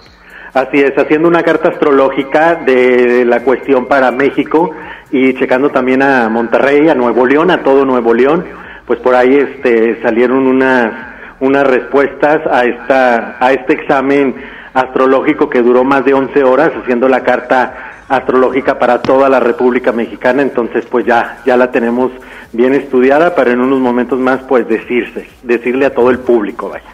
Así 0.53 0.79
es, 0.79 0.97
haciendo 0.97 1.27
una 1.27 1.43
carta 1.43 1.69
astrológica 1.69 2.55
de 2.55 3.25
la 3.25 3.41
cuestión 3.43 3.85
para 3.87 4.11
México 4.11 4.71
y 5.11 5.33
checando 5.37 5.69
también 5.71 6.01
a 6.03 6.29
Monterrey, 6.29 6.87
a 6.87 6.95
Nuevo 6.95 7.25
León, 7.25 7.51
a 7.51 7.63
todo 7.63 7.83
Nuevo 7.83 8.13
León, 8.13 8.45
pues 8.85 8.97
por 9.01 9.13
ahí 9.13 9.35
este 9.35 10.01
salieron 10.01 10.47
unas 10.47 11.05
unas 11.41 11.67
respuestas 11.67 12.39
a 12.49 12.63
esta 12.63 13.35
a 13.41 13.51
este 13.51 13.73
examen 13.73 14.33
astrológico 14.73 15.49
que 15.49 15.61
duró 15.61 15.83
más 15.83 16.05
de 16.05 16.13
11 16.13 16.43
horas 16.43 16.71
haciendo 16.81 17.07
la 17.09 17.23
carta 17.23 18.03
astrológica 18.07 18.79
para 18.79 19.01
toda 19.01 19.27
la 19.29 19.39
República 19.39 19.91
Mexicana, 19.91 20.41
entonces 20.41 20.85
pues 20.89 21.05
ya 21.05 21.41
ya 21.45 21.57
la 21.57 21.71
tenemos 21.71 22.11
bien 22.53 22.73
estudiada 22.73 23.35
para 23.35 23.51
en 23.51 23.59
unos 23.59 23.79
momentos 23.79 24.17
más 24.19 24.39
pues 24.47 24.67
decirse, 24.67 25.27
decirle 25.43 25.85
a 25.85 25.93
todo 25.93 26.09
el 26.09 26.19
público, 26.19 26.69
vaya. 26.69 26.85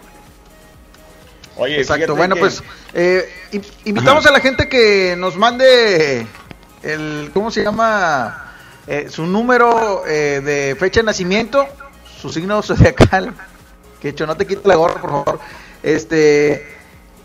Oye, 1.55 1.79
Exacto, 1.79 2.15
bueno, 2.15 2.35
pues 2.35 2.63
eh, 2.95 3.29
in- 3.51 3.61
invitamos 3.85 4.25
a 4.25 4.31
la 4.31 4.39
gente 4.39 4.67
que 4.67 5.15
nos 5.15 5.37
mande 5.37 6.25
el, 6.81 7.29
¿cómo 7.31 7.51
se 7.51 7.63
llama? 7.63 8.39
Eh, 8.87 9.05
su 9.09 9.25
número 9.27 10.03
eh, 10.07 10.41
de 10.43 10.75
fecha 10.79 11.01
de 11.01 11.05
nacimiento, 11.05 11.65
su 12.19 12.29
signo 12.29 12.61
zodiacal, 12.63 13.33
que 14.01 14.09
hecho 14.09 14.25
no 14.25 14.35
te 14.35 14.47
quite 14.47 14.67
la 14.67 14.75
gorra, 14.75 14.99
por 14.99 15.11
favor, 15.11 15.39
este, 15.83 16.65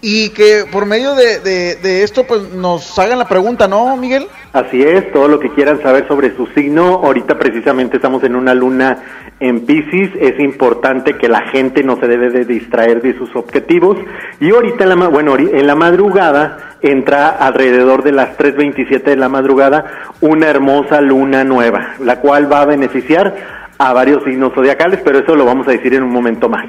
y 0.01 0.31
que 0.31 0.65
por 0.70 0.86
medio 0.86 1.15
de, 1.15 1.41
de, 1.41 2.02
esto, 2.05 2.25
pues 2.25 2.52
nos 2.55 2.99
hagan 2.99 3.18
la 3.18 3.27
pregunta, 3.27 3.67
¿no, 3.67 3.97
Miguel? 3.97 4.27
Así 4.52 4.81
es, 4.81 5.12
todo 5.12 5.27
lo 5.27 5.41
que 5.41 5.51
quieran 5.51 5.83
saber 5.83 6.07
sobre 6.07 6.36
su 6.36 6.47
signo. 6.49 7.01
Ahorita 7.02 7.36
precisamente 7.36 7.97
estamos 7.97 8.23
en 8.23 8.36
una 8.36 8.55
luna 8.55 9.02
en 9.41 9.67
Pisces. 9.67 10.10
Es 10.20 10.39
importante 10.39 11.17
que 11.17 11.28
la 11.28 11.49
gente 11.49 11.83
no 11.83 11.99
se 11.99 12.07
debe 12.07 12.31
de 12.31 12.44
distraer 12.44 13.02
de 13.02 13.18
sus 13.18 13.35
objetivos. 13.35 13.99
Y 14.41 14.51
ahorita, 14.51 14.85
en 14.85 14.91
la, 14.91 15.09
bueno, 15.09 15.36
en 15.36 15.67
la 15.67 15.75
madrugada 15.75 16.77
entra 16.81 17.31
alrededor 17.31 18.05
de 18.05 18.12
las 18.12 18.39
3.27 18.39 19.02
de 19.02 19.17
la 19.17 19.28
madrugada 19.28 19.85
una 20.20 20.49
hermosa 20.49 21.01
luna 21.01 21.43
nueva, 21.43 21.94
la 21.99 22.20
cual 22.20 22.51
va 22.51 22.62
a 22.62 22.67
beneficiar 22.67 23.35
a 23.78 23.93
varios 23.93 24.23
signos 24.25 24.52
zodiacales, 24.55 25.01
pero 25.05 25.18
eso 25.18 25.35
lo 25.35 25.44
vamos 25.44 25.67
a 25.67 25.73
decir 25.73 25.94
en 25.94 26.05
un 26.05 26.10
momento 26.10 26.49
más. 26.49 26.67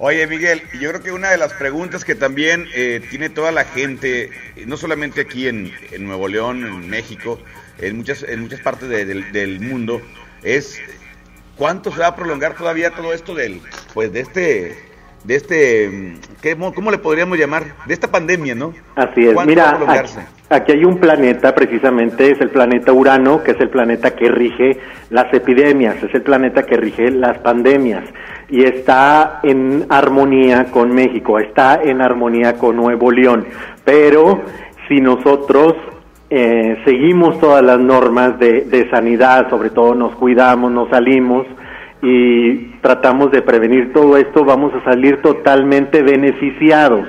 Oye, 0.00 0.26
Miguel, 0.28 0.62
yo 0.80 0.90
creo 0.90 1.02
que 1.02 1.10
una 1.12 1.30
de 1.30 1.38
las 1.38 1.52
preguntas 1.54 2.04
que 2.04 2.14
también 2.14 2.68
eh, 2.74 3.00
tiene 3.10 3.30
toda 3.30 3.50
la 3.50 3.64
gente, 3.64 4.30
no 4.66 4.76
solamente 4.76 5.22
aquí 5.22 5.48
en, 5.48 5.72
Nuevo 5.98 6.28
León, 6.28 6.64
en 6.64 6.88
México, 6.88 7.40
en 7.78 7.96
muchas, 7.96 8.22
en 8.22 8.40
muchas 8.42 8.60
partes 8.60 8.88
de- 8.88 9.04
del, 9.04 9.32
del 9.32 9.60
mundo, 9.60 10.00
es 10.44 10.80
cuánto 11.56 11.90
se 11.90 11.98
va 11.98 12.08
a 12.08 12.16
prolongar 12.16 12.54
todavía 12.56 12.90
todo 12.90 13.12
esto 13.12 13.34
del, 13.34 13.60
pues, 13.92 14.12
de 14.12 14.20
este, 14.20 14.78
de 15.24 15.34
este, 15.34 15.88
mm, 15.90 16.40
¿qué, 16.42 16.54
mo- 16.54 16.72
¿cómo 16.72 16.90
le 16.90 16.98
podríamos 16.98 17.38
llamar? 17.38 17.64
De 17.86 17.94
esta 17.94 18.08
pandemia, 18.10 18.54
¿no? 18.54 18.72
Así 18.96 19.26
es, 19.26 19.34
¿Cuánto 19.34 19.54
va 19.56 19.68
a 19.70 19.78
mira, 19.78 19.92
aquí, 19.92 20.10
aquí 20.48 20.72
hay 20.72 20.84
un 20.84 20.98
planeta, 20.98 21.54
precisamente 21.54 22.30
es 22.30 22.40
el 22.40 22.50
planeta 22.50 22.92
Urano, 22.92 23.42
que 23.42 23.50
es 23.52 23.60
el 23.60 23.68
planeta 23.68 24.14
que 24.14 24.28
rige 24.30 24.78
las 25.10 25.32
epidemias, 25.34 26.02
es 26.02 26.14
el 26.14 26.22
planeta 26.22 26.62
que 26.62 26.76
rige 26.76 27.10
las 27.10 27.38
pandemias 27.38 28.04
y 28.48 28.64
está 28.64 29.40
en 29.42 29.84
armonía 29.90 30.66
con 30.70 30.90
México, 30.94 31.38
está 31.38 31.80
en 31.82 32.00
armonía 32.00 32.54
con 32.54 32.76
Nuevo 32.76 33.10
León, 33.10 33.46
pero 33.84 34.40
si 34.88 35.00
nosotros 35.02 35.74
eh, 36.30 36.76
seguimos 36.84 37.38
todas 37.40 37.62
las 37.62 37.78
normas 37.78 38.38
de, 38.38 38.62
de 38.62 38.88
sanidad, 38.90 39.50
sobre 39.50 39.70
todo 39.70 39.94
nos 39.94 40.14
cuidamos, 40.16 40.70
nos 40.70 40.88
salimos, 40.88 41.46
y 42.02 42.78
tratamos 42.80 43.30
de 43.32 43.42
prevenir 43.42 43.92
todo 43.92 44.16
esto, 44.16 44.44
vamos 44.44 44.72
a 44.74 44.84
salir 44.84 45.20
totalmente 45.22 46.02
beneficiados. 46.02 47.06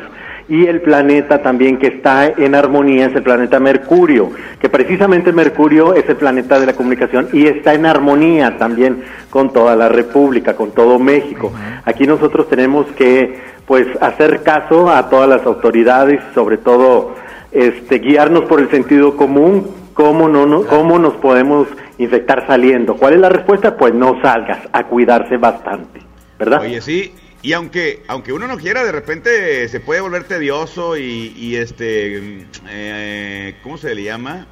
Y 0.47 0.65
el 0.65 0.81
planeta 0.81 1.43
también 1.43 1.77
que 1.77 1.85
está 1.87 2.25
en 2.25 2.55
armonía 2.55 3.05
es 3.05 3.15
el 3.15 3.21
planeta 3.21 3.59
Mercurio, 3.59 4.31
que 4.59 4.67
precisamente 4.67 5.31
Mercurio 5.31 5.93
es 5.93 6.09
el 6.09 6.15
planeta 6.15 6.59
de 6.59 6.65
la 6.65 6.73
comunicación 6.73 7.29
y 7.31 7.45
está 7.45 7.75
en 7.75 7.85
armonía 7.85 8.57
también 8.57 9.03
con 9.29 9.53
toda 9.53 9.75
la 9.75 9.89
República, 9.89 10.55
con 10.55 10.71
todo 10.71 10.97
México. 10.97 11.53
Aquí 11.85 12.07
nosotros 12.07 12.49
tenemos 12.49 12.87
que 12.93 13.37
pues 13.67 13.85
hacer 14.01 14.41
caso 14.41 14.89
a 14.89 15.07
todas 15.07 15.29
las 15.29 15.45
autoridades, 15.45 16.19
sobre 16.33 16.57
todo 16.57 17.13
este 17.51 17.99
guiarnos 17.99 18.45
por 18.45 18.59
el 18.59 18.71
sentido 18.71 19.15
común, 19.15 19.67
cómo 19.99 20.29
no, 20.29 20.45
no 20.45 20.65
cómo 20.65 20.97
nos 20.97 21.15
podemos 21.15 21.67
infectar 21.97 22.47
saliendo. 22.47 22.95
¿Cuál 22.95 23.15
es 23.15 23.19
la 23.19 23.27
respuesta? 23.27 23.75
Pues 23.75 23.93
no 23.93 24.17
salgas, 24.21 24.59
a 24.71 24.87
cuidarse 24.87 25.35
bastante, 25.35 25.99
¿verdad? 26.39 26.61
Oye, 26.61 26.79
sí, 26.79 27.13
y 27.41 27.51
aunque 27.51 28.03
aunque 28.07 28.31
uno 28.31 28.47
no 28.47 28.55
quiera, 28.57 28.85
de 28.85 28.93
repente 28.93 29.67
se 29.67 29.81
puede 29.81 29.99
volver 29.99 30.23
tedioso 30.23 30.95
y, 30.95 31.33
y 31.35 31.57
este, 31.57 32.21
mm, 32.21 32.67
eh, 32.69 33.55
¿cómo 33.61 33.77
se 33.77 33.93
le 33.93 34.03
llama? 34.03 34.47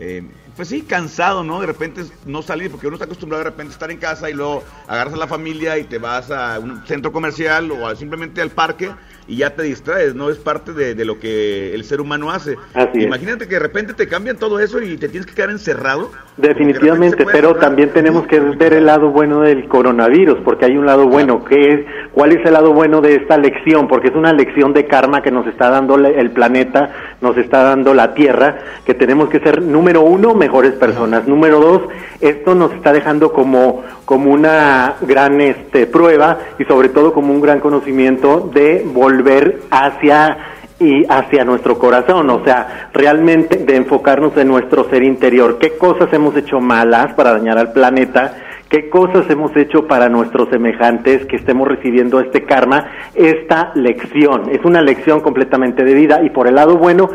Eh, 0.00 0.24
pues 0.56 0.68
sí, 0.68 0.82
cansado, 0.82 1.42
¿no? 1.44 1.60
De 1.60 1.66
repente 1.66 2.02
no 2.26 2.42
salir, 2.42 2.70
porque 2.70 2.86
uno 2.86 2.96
está 2.96 3.06
acostumbrado 3.06 3.42
de 3.44 3.50
repente 3.50 3.70
a 3.70 3.74
estar 3.74 3.90
en 3.90 3.98
casa 3.98 4.28
y 4.30 4.34
luego 4.34 4.62
agarras 4.86 5.14
a 5.14 5.16
la 5.18 5.26
familia 5.26 5.78
y 5.78 5.84
te 5.84 5.98
vas 5.98 6.30
a 6.30 6.58
un 6.58 6.84
centro 6.86 7.10
comercial 7.12 7.70
o 7.70 7.86
a- 7.86 7.96
simplemente 7.96 8.40
al 8.42 8.50
parque 8.50 8.90
y 9.28 9.36
ya 9.36 9.50
te 9.54 9.62
distraes, 9.62 10.14
¿no? 10.16 10.30
Es 10.30 10.36
parte 10.38 10.72
de, 10.72 10.94
de 10.96 11.04
lo 11.04 11.18
que 11.20 11.74
el 11.74 11.84
ser 11.84 12.00
humano 12.00 12.30
hace. 12.32 12.56
Así 12.74 12.98
es. 12.98 13.04
Imagínate 13.04 13.46
que 13.46 13.54
de 13.54 13.60
repente 13.60 13.94
te 13.94 14.08
cambian 14.08 14.36
todo 14.36 14.58
eso 14.58 14.82
y 14.82 14.96
te 14.96 15.08
tienes 15.08 15.26
que 15.26 15.34
quedar 15.34 15.50
encerrado. 15.50 16.10
Definitivamente, 16.36 17.24
pero 17.30 17.54
también 17.54 17.90
tenemos 17.90 18.26
que 18.26 18.40
ver 18.40 18.74
el 18.74 18.86
lado 18.86 19.10
bueno 19.10 19.42
del 19.42 19.68
coronavirus, 19.68 20.38
porque 20.44 20.64
hay 20.64 20.76
un 20.76 20.86
lado 20.86 21.06
bueno, 21.06 21.44
que 21.44 21.72
es, 21.72 21.80
¿cuál 22.12 22.32
es 22.32 22.44
el 22.44 22.52
lado 22.54 22.72
bueno 22.72 23.00
de 23.00 23.14
esta 23.14 23.38
lección? 23.38 23.86
Porque 23.86 24.08
es 24.08 24.14
una 24.16 24.32
lección 24.32 24.72
de 24.72 24.86
karma 24.86 25.22
que 25.22 25.30
nos 25.30 25.46
está 25.46 25.70
dando 25.70 25.94
el 25.96 26.30
planeta, 26.32 26.92
nos 27.20 27.36
está 27.38 27.62
dando 27.62 27.94
la 27.94 28.14
Tierra, 28.14 28.58
que 28.84 28.94
tenemos 28.94 29.28
que 29.28 29.38
ser, 29.40 29.62
número 29.62 30.02
uno, 30.02 30.34
mejores 30.42 30.72
personas. 30.72 31.28
Número 31.28 31.60
dos, 31.60 31.82
esto 32.20 32.56
nos 32.56 32.72
está 32.72 32.92
dejando 32.92 33.32
como, 33.32 33.84
como 34.04 34.32
una 34.32 34.94
gran 35.02 35.40
este, 35.40 35.86
prueba 35.86 36.38
y 36.58 36.64
sobre 36.64 36.88
todo 36.88 37.12
como 37.12 37.32
un 37.32 37.40
gran 37.40 37.60
conocimiento 37.60 38.50
de 38.52 38.84
volver 38.84 39.60
hacia 39.70 40.36
y 40.80 41.04
hacia 41.08 41.44
nuestro 41.44 41.78
corazón, 41.78 42.28
o 42.28 42.42
sea, 42.42 42.90
realmente 42.92 43.58
de 43.58 43.76
enfocarnos 43.76 44.36
en 44.36 44.48
nuestro 44.48 44.90
ser 44.90 45.04
interior. 45.04 45.58
¿Qué 45.60 45.78
cosas 45.78 46.12
hemos 46.12 46.36
hecho 46.36 46.58
malas 46.58 47.14
para 47.14 47.30
dañar 47.34 47.56
al 47.56 47.72
planeta? 47.72 48.34
¿Qué 48.68 48.90
cosas 48.90 49.30
hemos 49.30 49.56
hecho 49.56 49.86
para 49.86 50.08
nuestros 50.08 50.48
semejantes 50.48 51.24
que 51.26 51.36
estemos 51.36 51.68
recibiendo 51.68 52.18
este 52.18 52.42
karma, 52.42 52.90
esta 53.14 53.70
lección? 53.76 54.50
Es 54.50 54.64
una 54.64 54.82
lección 54.82 55.20
completamente 55.20 55.84
de 55.84 55.94
vida 55.94 56.20
y 56.24 56.30
por 56.30 56.48
el 56.48 56.56
lado 56.56 56.78
bueno, 56.78 57.10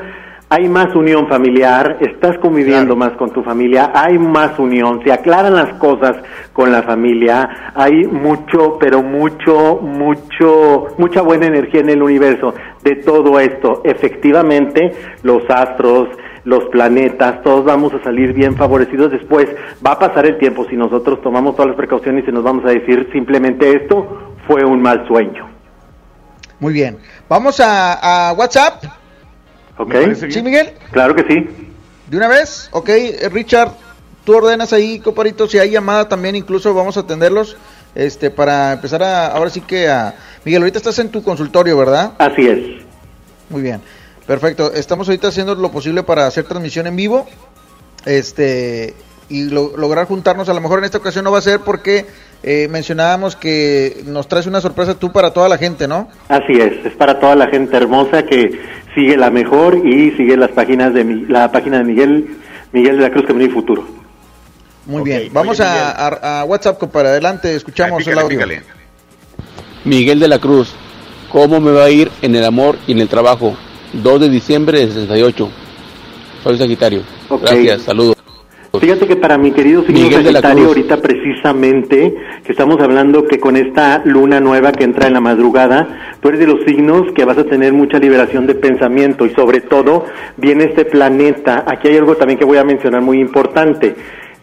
hay 0.49 0.69
más 0.69 0.95
unión 0.95 1.27
familiar, 1.27 1.97
estás 1.99 2.37
conviviendo 2.37 2.95
más 2.95 3.11
con 3.13 3.31
tu 3.31 3.43
familia, 3.43 3.91
hay 3.93 4.17
más 4.17 4.57
unión, 4.57 5.01
se 5.03 5.11
aclaran 5.11 5.53
las 5.53 5.73
cosas 5.73 6.15
con 6.53 6.71
la 6.71 6.83
familia, 6.83 7.73
hay 7.75 8.05
mucho, 8.05 8.77
pero 8.79 9.03
mucho, 9.03 9.79
mucho, 9.81 10.87
mucha 10.97 11.21
buena 11.21 11.47
energía 11.47 11.81
en 11.81 11.89
el 11.89 12.01
universo 12.01 12.53
de 12.81 12.95
todo 12.95 13.41
esto. 13.41 13.81
Efectivamente, 13.83 14.93
los 15.23 15.43
astros, 15.49 16.07
los 16.45 16.63
planetas, 16.65 17.43
todos 17.43 17.65
vamos 17.65 17.93
a 17.93 18.01
salir 18.01 18.31
bien 18.31 18.55
favorecidos 18.55 19.11
después. 19.11 19.49
Va 19.85 19.91
a 19.91 19.99
pasar 19.99 20.25
el 20.25 20.37
tiempo 20.37 20.65
si 20.69 20.77
nosotros 20.77 21.21
tomamos 21.21 21.55
todas 21.55 21.67
las 21.67 21.77
precauciones 21.77 22.23
y 22.25 22.31
nos 22.31 22.43
vamos 22.43 22.63
a 22.63 22.69
decir 22.69 23.09
simplemente 23.11 23.69
esto 23.75 24.33
fue 24.47 24.63
un 24.63 24.81
mal 24.81 25.05
sueño. 25.07 25.45
Muy 26.61 26.73
bien. 26.73 26.97
Vamos 27.27 27.59
a, 27.59 28.29
a 28.29 28.33
WhatsApp. 28.33 29.06
¿Ok? 29.77 29.93
¿Sí, 30.29 30.41
Miguel? 30.41 30.71
Claro 30.91 31.15
que 31.15 31.23
sí. 31.23 31.47
¿De 32.07 32.17
una 32.17 32.27
vez? 32.27 32.69
Ok, 32.71 32.89
eh, 32.89 33.29
Richard, 33.31 33.71
tú 34.23 34.35
ordenas 34.37 34.73
ahí, 34.73 34.99
comparito, 34.99 35.47
si 35.47 35.59
hay 35.59 35.69
llamada 35.71 36.07
también, 36.07 36.35
incluso 36.35 36.73
vamos 36.73 36.97
a 36.97 37.01
atenderlos, 37.01 37.57
este, 37.95 38.29
para 38.31 38.73
empezar 38.73 39.03
a, 39.03 39.27
ahora 39.27 39.49
sí 39.49 39.61
que 39.61 39.87
a... 39.89 40.15
Miguel, 40.45 40.61
ahorita 40.61 40.77
estás 40.77 40.99
en 40.99 41.09
tu 41.09 41.21
consultorio, 41.23 41.77
¿verdad? 41.77 42.13
Así 42.17 42.47
es. 42.47 42.59
Muy 43.49 43.61
bien, 43.61 43.81
perfecto. 44.25 44.71
Estamos 44.73 45.07
ahorita 45.09 45.27
haciendo 45.27 45.55
lo 45.55 45.71
posible 45.71 46.03
para 46.03 46.25
hacer 46.27 46.45
transmisión 46.45 46.87
en 46.87 46.95
vivo, 46.95 47.27
este, 48.05 48.93
y 49.29 49.45
lo- 49.49 49.75
lograr 49.75 50.05
juntarnos. 50.07 50.47
A 50.49 50.53
lo 50.53 50.61
mejor 50.61 50.79
en 50.79 50.85
esta 50.85 50.97
ocasión 50.99 51.25
no 51.25 51.31
va 51.31 51.39
a 51.39 51.41
ser 51.41 51.59
porque 51.61 52.05
eh, 52.43 52.67
mencionábamos 52.69 53.35
que 53.35 54.01
nos 54.05 54.27
traes 54.27 54.45
una 54.47 54.61
sorpresa 54.61 54.95
tú 54.95 55.11
para 55.11 55.31
toda 55.33 55.49
la 55.49 55.57
gente, 55.57 55.87
¿no? 55.87 56.07
Así 56.29 56.53
es, 56.53 56.85
es 56.85 56.93
para 56.95 57.19
toda 57.19 57.35
la 57.35 57.47
gente 57.47 57.75
hermosa 57.75 58.23
que 58.23 58.57
sigue 58.97 59.15
la 59.15 59.29
mejor 59.29 59.75
y 59.85 60.09
sigue 60.17 60.35
las 60.35 60.49
páginas 60.51 60.91
de 60.93 61.03
mi- 61.03 61.25
la 61.27 61.51
página 61.51 61.77
de 61.77 61.83
Miguel 61.83 62.35
Miguel 62.73 62.97
de 62.97 63.03
la 63.03 63.11
Cruz 63.11 63.25
Camino 63.27 63.45
y 63.45 63.49
Futuro. 63.53 63.87
Muy 64.87 65.03
bien, 65.03 65.29
vamos 65.31 65.59
a, 65.59 65.91
a- 65.91 66.41
a 66.41 66.45
WhatsApp, 66.45 66.83
para 66.91 67.09
adelante, 67.09 67.55
escuchamos 67.55 67.99
el 68.07 68.17
audio. 68.19 68.39
Miguel 69.85 70.19
de 70.19 70.27
la 70.27 70.39
Cruz, 70.39 70.73
¿cómo 71.31 71.59
me 71.59 71.71
va 71.71 71.83
a 71.85 71.89
ir 71.89 72.09
en 72.21 72.35
el 72.35 72.43
amor 72.43 72.77
y 72.87 72.93
en 72.93 72.99
el 72.99 73.07
trabajo? 73.07 73.55
2 73.93 74.19
de 74.21 74.29
diciembre 74.29 74.79
de 74.79 74.87
68. 74.87 75.49
Soy 76.43 76.57
Sagitario. 76.57 77.03
Gracias, 77.41 77.83
saludos. 77.83 78.16
Fíjate 78.79 79.07
que 79.07 79.15
para 79.15 79.37
mi 79.37 79.51
querido 79.51 79.83
signo 79.83 80.09
Sagitario, 80.11 80.67
ahorita 80.67 80.97
precisamente, 81.01 82.15
que 82.43 82.51
estamos 82.51 82.79
hablando 82.81 83.25
que 83.25 83.39
con 83.39 83.57
esta 83.57 84.01
luna 84.05 84.39
nueva 84.39 84.71
que 84.71 84.83
entra 84.83 85.07
en 85.07 85.13
la 85.13 85.21
madrugada, 85.21 86.15
tú 86.21 86.29
eres 86.29 86.39
de 86.39 86.47
los 86.47 86.63
signos 86.65 87.11
que 87.13 87.25
vas 87.25 87.37
a 87.37 87.45
tener 87.45 87.73
mucha 87.73 87.99
liberación 87.99 88.47
de 88.47 88.55
pensamiento 88.55 89.25
y 89.25 89.31
sobre 89.31 89.61
todo 89.61 90.05
viene 90.37 90.65
este 90.65 90.85
planeta. 90.85 91.65
Aquí 91.67 91.87
hay 91.87 91.97
algo 91.97 92.15
también 92.15 92.39
que 92.39 92.45
voy 92.45 92.57
a 92.57 92.63
mencionar 92.63 93.01
muy 93.01 93.19
importante. 93.19 93.95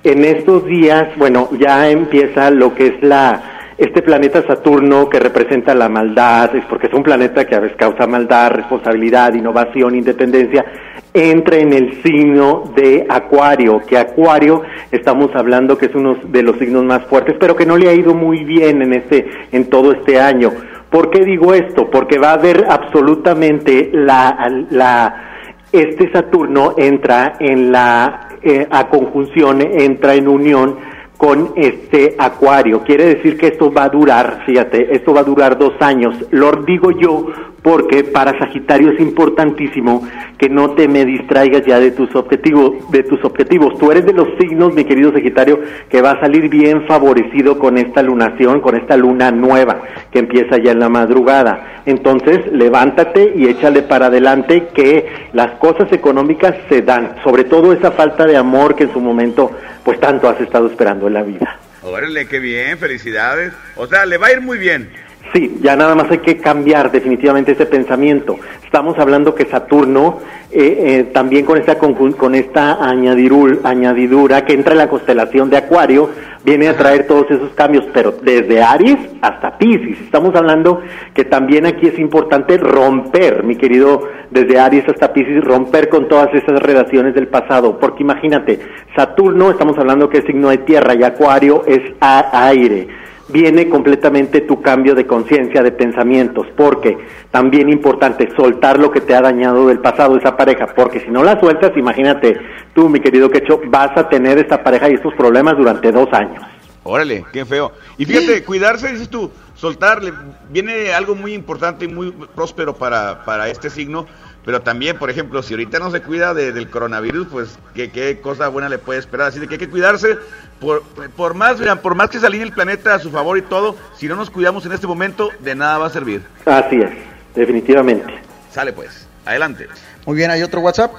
En 0.02 0.24
estos 0.24 0.66
días, 0.66 1.08
bueno, 1.16 1.48
ya 1.58 1.88
empieza 1.88 2.50
lo 2.50 2.74
que 2.74 2.86
es 2.88 3.02
la 3.02 3.53
este 3.76 4.02
planeta 4.02 4.46
Saturno 4.46 5.08
que 5.08 5.18
representa 5.18 5.74
la 5.74 5.88
maldad, 5.88 6.54
es 6.54 6.64
porque 6.66 6.86
es 6.86 6.94
un 6.94 7.02
planeta 7.02 7.44
que 7.44 7.56
a 7.56 7.60
veces 7.60 7.76
causa 7.76 8.06
maldad, 8.06 8.52
responsabilidad, 8.52 9.34
innovación, 9.34 9.96
independencia, 9.96 10.64
entra 11.12 11.58
en 11.58 11.72
el 11.72 12.02
signo 12.02 12.72
de 12.76 13.06
Acuario, 13.08 13.80
que 13.86 13.98
Acuario 13.98 14.62
estamos 14.90 15.34
hablando 15.34 15.76
que 15.76 15.86
es 15.86 15.94
uno 15.94 16.16
de 16.24 16.42
los 16.42 16.56
signos 16.58 16.84
más 16.84 17.04
fuertes, 17.06 17.36
pero 17.38 17.56
que 17.56 17.66
no 17.66 17.76
le 17.76 17.88
ha 17.88 17.94
ido 17.94 18.14
muy 18.14 18.44
bien 18.44 18.82
en 18.82 18.94
este 18.94 19.28
en 19.50 19.68
todo 19.70 19.92
este 19.92 20.20
año. 20.20 20.52
¿Por 20.90 21.10
qué 21.10 21.24
digo 21.24 21.54
esto? 21.54 21.90
Porque 21.90 22.18
va 22.18 22.30
a 22.30 22.34
haber 22.34 22.66
absolutamente 22.68 23.90
la, 23.92 24.66
la 24.70 25.32
este 25.72 26.12
Saturno 26.12 26.74
entra 26.78 27.34
en 27.40 27.72
la 27.72 28.28
eh, 28.42 28.66
a 28.70 28.88
conjunción, 28.88 29.60
entra 29.60 30.14
en 30.14 30.28
unión 30.28 30.93
con 31.24 31.54
este 31.56 32.16
acuario. 32.18 32.82
Quiere 32.82 33.14
decir 33.14 33.38
que 33.38 33.46
esto 33.46 33.72
va 33.72 33.84
a 33.84 33.88
durar, 33.88 34.42
fíjate, 34.44 34.94
esto 34.94 35.14
va 35.14 35.20
a 35.20 35.24
durar 35.24 35.56
dos 35.56 35.72
años. 35.80 36.14
Lo 36.30 36.52
digo 36.66 36.90
yo 36.90 37.28
porque 37.64 38.04
para 38.04 38.38
Sagitario 38.38 38.90
es 38.90 39.00
importantísimo 39.00 40.06
que 40.36 40.50
no 40.50 40.72
te 40.72 40.86
me 40.86 41.06
distraigas 41.06 41.64
ya 41.64 41.80
de 41.80 41.92
tus 41.92 42.14
objetivos, 42.14 42.90
de 42.90 43.02
tus 43.04 43.24
objetivos. 43.24 43.78
Tú 43.78 43.90
eres 43.90 44.04
de 44.04 44.12
los 44.12 44.28
signos, 44.38 44.74
mi 44.74 44.84
querido 44.84 45.14
Sagitario, 45.14 45.60
que 45.88 46.02
va 46.02 46.10
a 46.10 46.20
salir 46.20 46.50
bien 46.50 46.86
favorecido 46.86 47.58
con 47.58 47.78
esta 47.78 48.02
lunación, 48.02 48.60
con 48.60 48.76
esta 48.76 48.98
luna 48.98 49.30
nueva 49.30 49.80
que 50.12 50.18
empieza 50.18 50.58
ya 50.58 50.72
en 50.72 50.80
la 50.80 50.90
madrugada. 50.90 51.80
Entonces, 51.86 52.40
levántate 52.52 53.32
y 53.34 53.46
échale 53.46 53.80
para 53.80 54.06
adelante 54.06 54.68
que 54.74 55.06
las 55.32 55.52
cosas 55.52 55.90
económicas 55.90 56.54
se 56.68 56.82
dan, 56.82 57.16
sobre 57.24 57.44
todo 57.44 57.72
esa 57.72 57.92
falta 57.92 58.26
de 58.26 58.36
amor 58.36 58.74
que 58.74 58.84
en 58.84 58.92
su 58.92 59.00
momento 59.00 59.50
pues 59.82 59.98
tanto 60.00 60.28
has 60.28 60.38
estado 60.38 60.66
esperando 60.66 61.06
en 61.06 61.14
la 61.14 61.22
vida. 61.22 61.58
Órale, 61.82 62.26
qué 62.26 62.40
bien, 62.40 62.78
felicidades. 62.78 63.52
O 63.76 63.86
sea, 63.86 64.04
le 64.06 64.16
va 64.16 64.28
a 64.28 64.32
ir 64.32 64.40
muy 64.40 64.58
bien. 64.58 64.90
Sí, 65.34 65.58
ya 65.60 65.74
nada 65.74 65.96
más 65.96 66.08
hay 66.12 66.18
que 66.18 66.36
cambiar 66.36 66.92
definitivamente 66.92 67.52
ese 67.52 67.66
pensamiento. 67.66 68.38
Estamos 68.64 68.96
hablando 69.00 69.34
que 69.34 69.46
Saturno, 69.46 70.20
eh, 70.52 70.76
eh, 70.86 71.10
también 71.12 71.44
con 71.44 71.58
esta, 71.58 71.76
con 71.76 72.34
esta 72.36 72.78
añadirul- 72.78 73.58
añadidura 73.64 74.44
que 74.44 74.52
entra 74.52 74.74
en 74.74 74.78
la 74.78 74.88
constelación 74.88 75.50
de 75.50 75.56
Acuario, 75.56 76.08
viene 76.44 76.68
a 76.68 76.76
traer 76.76 77.08
todos 77.08 77.28
esos 77.32 77.50
cambios, 77.54 77.84
pero 77.92 78.12
desde 78.22 78.62
Aries 78.62 78.96
hasta 79.22 79.58
Pisces. 79.58 80.00
Estamos 80.02 80.36
hablando 80.36 80.82
que 81.12 81.24
también 81.24 81.66
aquí 81.66 81.88
es 81.88 81.98
importante 81.98 82.56
romper, 82.56 83.42
mi 83.42 83.56
querido, 83.56 84.06
desde 84.30 84.60
Aries 84.60 84.88
hasta 84.88 85.12
Pisces, 85.12 85.42
romper 85.42 85.88
con 85.88 86.06
todas 86.06 86.32
esas 86.32 86.60
relaciones 86.62 87.12
del 87.12 87.26
pasado, 87.26 87.80
porque 87.80 88.04
imagínate, 88.04 88.60
Saturno, 88.94 89.50
estamos 89.50 89.76
hablando 89.78 90.08
que 90.08 90.18
es 90.18 90.24
signo 90.26 90.50
de 90.50 90.58
tierra 90.58 90.94
y 90.94 91.02
Acuario 91.02 91.64
es 91.66 91.80
aire 92.00 92.86
viene 93.28 93.68
completamente 93.68 94.42
tu 94.42 94.60
cambio 94.60 94.94
de 94.94 95.06
conciencia, 95.06 95.62
de 95.62 95.72
pensamientos, 95.72 96.46
porque 96.56 96.96
también 97.30 97.70
importante 97.70 98.28
soltar 98.36 98.78
lo 98.78 98.90
que 98.90 99.00
te 99.00 99.14
ha 99.14 99.20
dañado 99.20 99.68
del 99.68 99.80
pasado, 99.80 100.16
esa 100.16 100.36
pareja, 100.36 100.66
porque 100.74 101.00
si 101.00 101.10
no 101.10 101.22
la 101.22 101.38
sueltas, 101.40 101.76
imagínate, 101.76 102.38
tú, 102.74 102.88
mi 102.88 103.00
querido 103.00 103.30
Quecho, 103.30 103.60
vas 103.66 103.96
a 103.96 104.08
tener 104.08 104.38
esta 104.38 104.62
pareja 104.62 104.90
y 104.90 104.94
estos 104.94 105.14
problemas 105.14 105.56
durante 105.56 105.90
dos 105.90 106.12
años. 106.12 106.42
Órale, 106.86 107.24
qué 107.32 107.46
feo. 107.46 107.72
Y 107.96 108.04
fíjate, 108.04 108.44
cuidarse, 108.44 108.92
dices 108.92 109.08
tú, 109.08 109.30
soltarle, 109.54 110.12
viene 110.50 110.92
algo 110.92 111.14
muy 111.14 111.32
importante 111.32 111.86
y 111.86 111.88
muy 111.88 112.12
próspero 112.34 112.74
para, 112.74 113.24
para 113.24 113.48
este 113.48 113.70
signo, 113.70 114.06
pero 114.44 114.60
también, 114.62 114.98
por 114.98 115.10
ejemplo, 115.10 115.42
si 115.42 115.54
ahorita 115.54 115.78
no 115.78 115.90
se 115.90 116.02
cuida 116.02 116.34
de- 116.34 116.52
del 116.52 116.68
coronavirus, 116.68 117.26
pues 117.30 117.58
qué, 117.74 117.90
qué 117.90 118.20
cosa 118.20 118.48
buena 118.48 118.68
le 118.68 118.78
puede 118.78 118.98
esperar. 119.00 119.28
Así 119.28 119.40
de 119.40 119.46
que 119.48 119.54
hay 119.54 119.58
que 119.58 119.70
cuidarse, 119.70 120.18
por, 120.60 120.82
por 121.16 121.34
más, 121.34 121.58
vean, 121.58 121.78
por 121.78 121.94
más 121.94 122.10
que 122.10 122.18
se 122.20 122.26
alinee 122.26 122.46
el 122.46 122.52
planeta 122.52 122.94
a 122.94 122.98
su 122.98 123.10
favor 123.10 123.38
y 123.38 123.42
todo, 123.42 123.76
si 123.96 124.06
no 124.06 124.16
nos 124.16 124.30
cuidamos 124.30 124.64
en 124.66 124.72
este 124.72 124.86
momento, 124.86 125.30
de 125.40 125.54
nada 125.54 125.78
va 125.78 125.86
a 125.86 125.90
servir. 125.90 126.22
Así 126.44 126.76
es, 126.76 126.90
definitivamente. 127.34 128.04
Sale 128.50 128.72
pues, 128.72 129.06
adelante. 129.24 129.66
Muy 130.06 130.16
bien, 130.16 130.30
¿hay 130.30 130.42
otro 130.42 130.60
WhatsApp? 130.60 130.92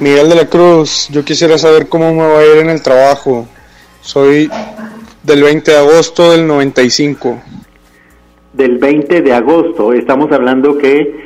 Miguel 0.00 0.28
de 0.28 0.34
la 0.34 0.46
Cruz, 0.46 1.08
yo 1.10 1.24
quisiera 1.24 1.56
saber 1.56 1.88
cómo 1.88 2.12
me 2.12 2.26
va 2.26 2.40
a 2.40 2.44
ir 2.44 2.56
en 2.58 2.70
el 2.70 2.82
trabajo. 2.82 3.46
Soy 4.00 4.50
del 5.22 5.42
20 5.42 5.70
de 5.70 5.78
agosto 5.78 6.32
del 6.32 6.46
95. 6.46 7.40
Del 8.52 8.78
20 8.78 9.22
de 9.22 9.32
agosto, 9.32 9.92
estamos 9.92 10.30
hablando 10.32 10.76
que 10.78 11.23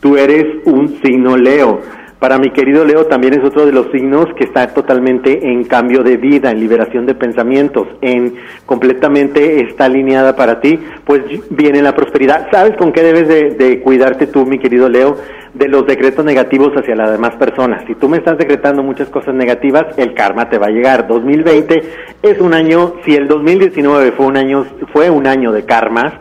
tú 0.00 0.16
eres 0.16 0.46
un 0.64 1.00
signo 1.02 1.36
Leo. 1.36 1.80
Para 2.20 2.38
mi 2.38 2.50
querido 2.50 2.84
Leo 2.84 3.06
también 3.06 3.32
es 3.32 3.42
otro 3.42 3.64
de 3.64 3.72
los 3.72 3.90
signos 3.92 4.26
que 4.36 4.44
está 4.44 4.74
totalmente 4.74 5.50
en 5.50 5.64
cambio 5.64 6.02
de 6.02 6.18
vida, 6.18 6.50
en 6.50 6.60
liberación 6.60 7.06
de 7.06 7.14
pensamientos, 7.14 7.88
en 8.02 8.34
completamente 8.66 9.62
está 9.62 9.86
alineada 9.86 10.36
para 10.36 10.60
ti, 10.60 10.78
pues 11.06 11.22
viene 11.48 11.80
la 11.80 11.94
prosperidad. 11.94 12.48
¿Sabes 12.50 12.76
con 12.76 12.92
qué 12.92 13.02
debes 13.02 13.56
de, 13.56 13.80
cuidarte 13.80 14.26
tú, 14.26 14.44
mi 14.44 14.58
querido 14.58 14.90
Leo? 14.90 15.16
De 15.54 15.66
los 15.66 15.86
decretos 15.86 16.22
negativos 16.22 16.76
hacia 16.76 16.94
las 16.94 17.10
demás 17.10 17.36
personas. 17.36 17.84
Si 17.86 17.94
tú 17.94 18.06
me 18.06 18.18
estás 18.18 18.36
decretando 18.36 18.82
muchas 18.82 19.08
cosas 19.08 19.34
negativas, 19.34 19.86
el 19.96 20.12
karma 20.12 20.50
te 20.50 20.58
va 20.58 20.66
a 20.66 20.70
llegar. 20.70 21.08
2020 21.08 21.82
es 22.22 22.38
un 22.38 22.52
año, 22.52 22.96
si 23.06 23.14
el 23.14 23.28
2019 23.28 24.12
fue 24.12 24.26
un 24.26 24.36
año, 24.36 24.66
fue 24.92 25.08
un 25.08 25.26
año 25.26 25.52
de 25.52 25.64
karmas, 25.64 26.12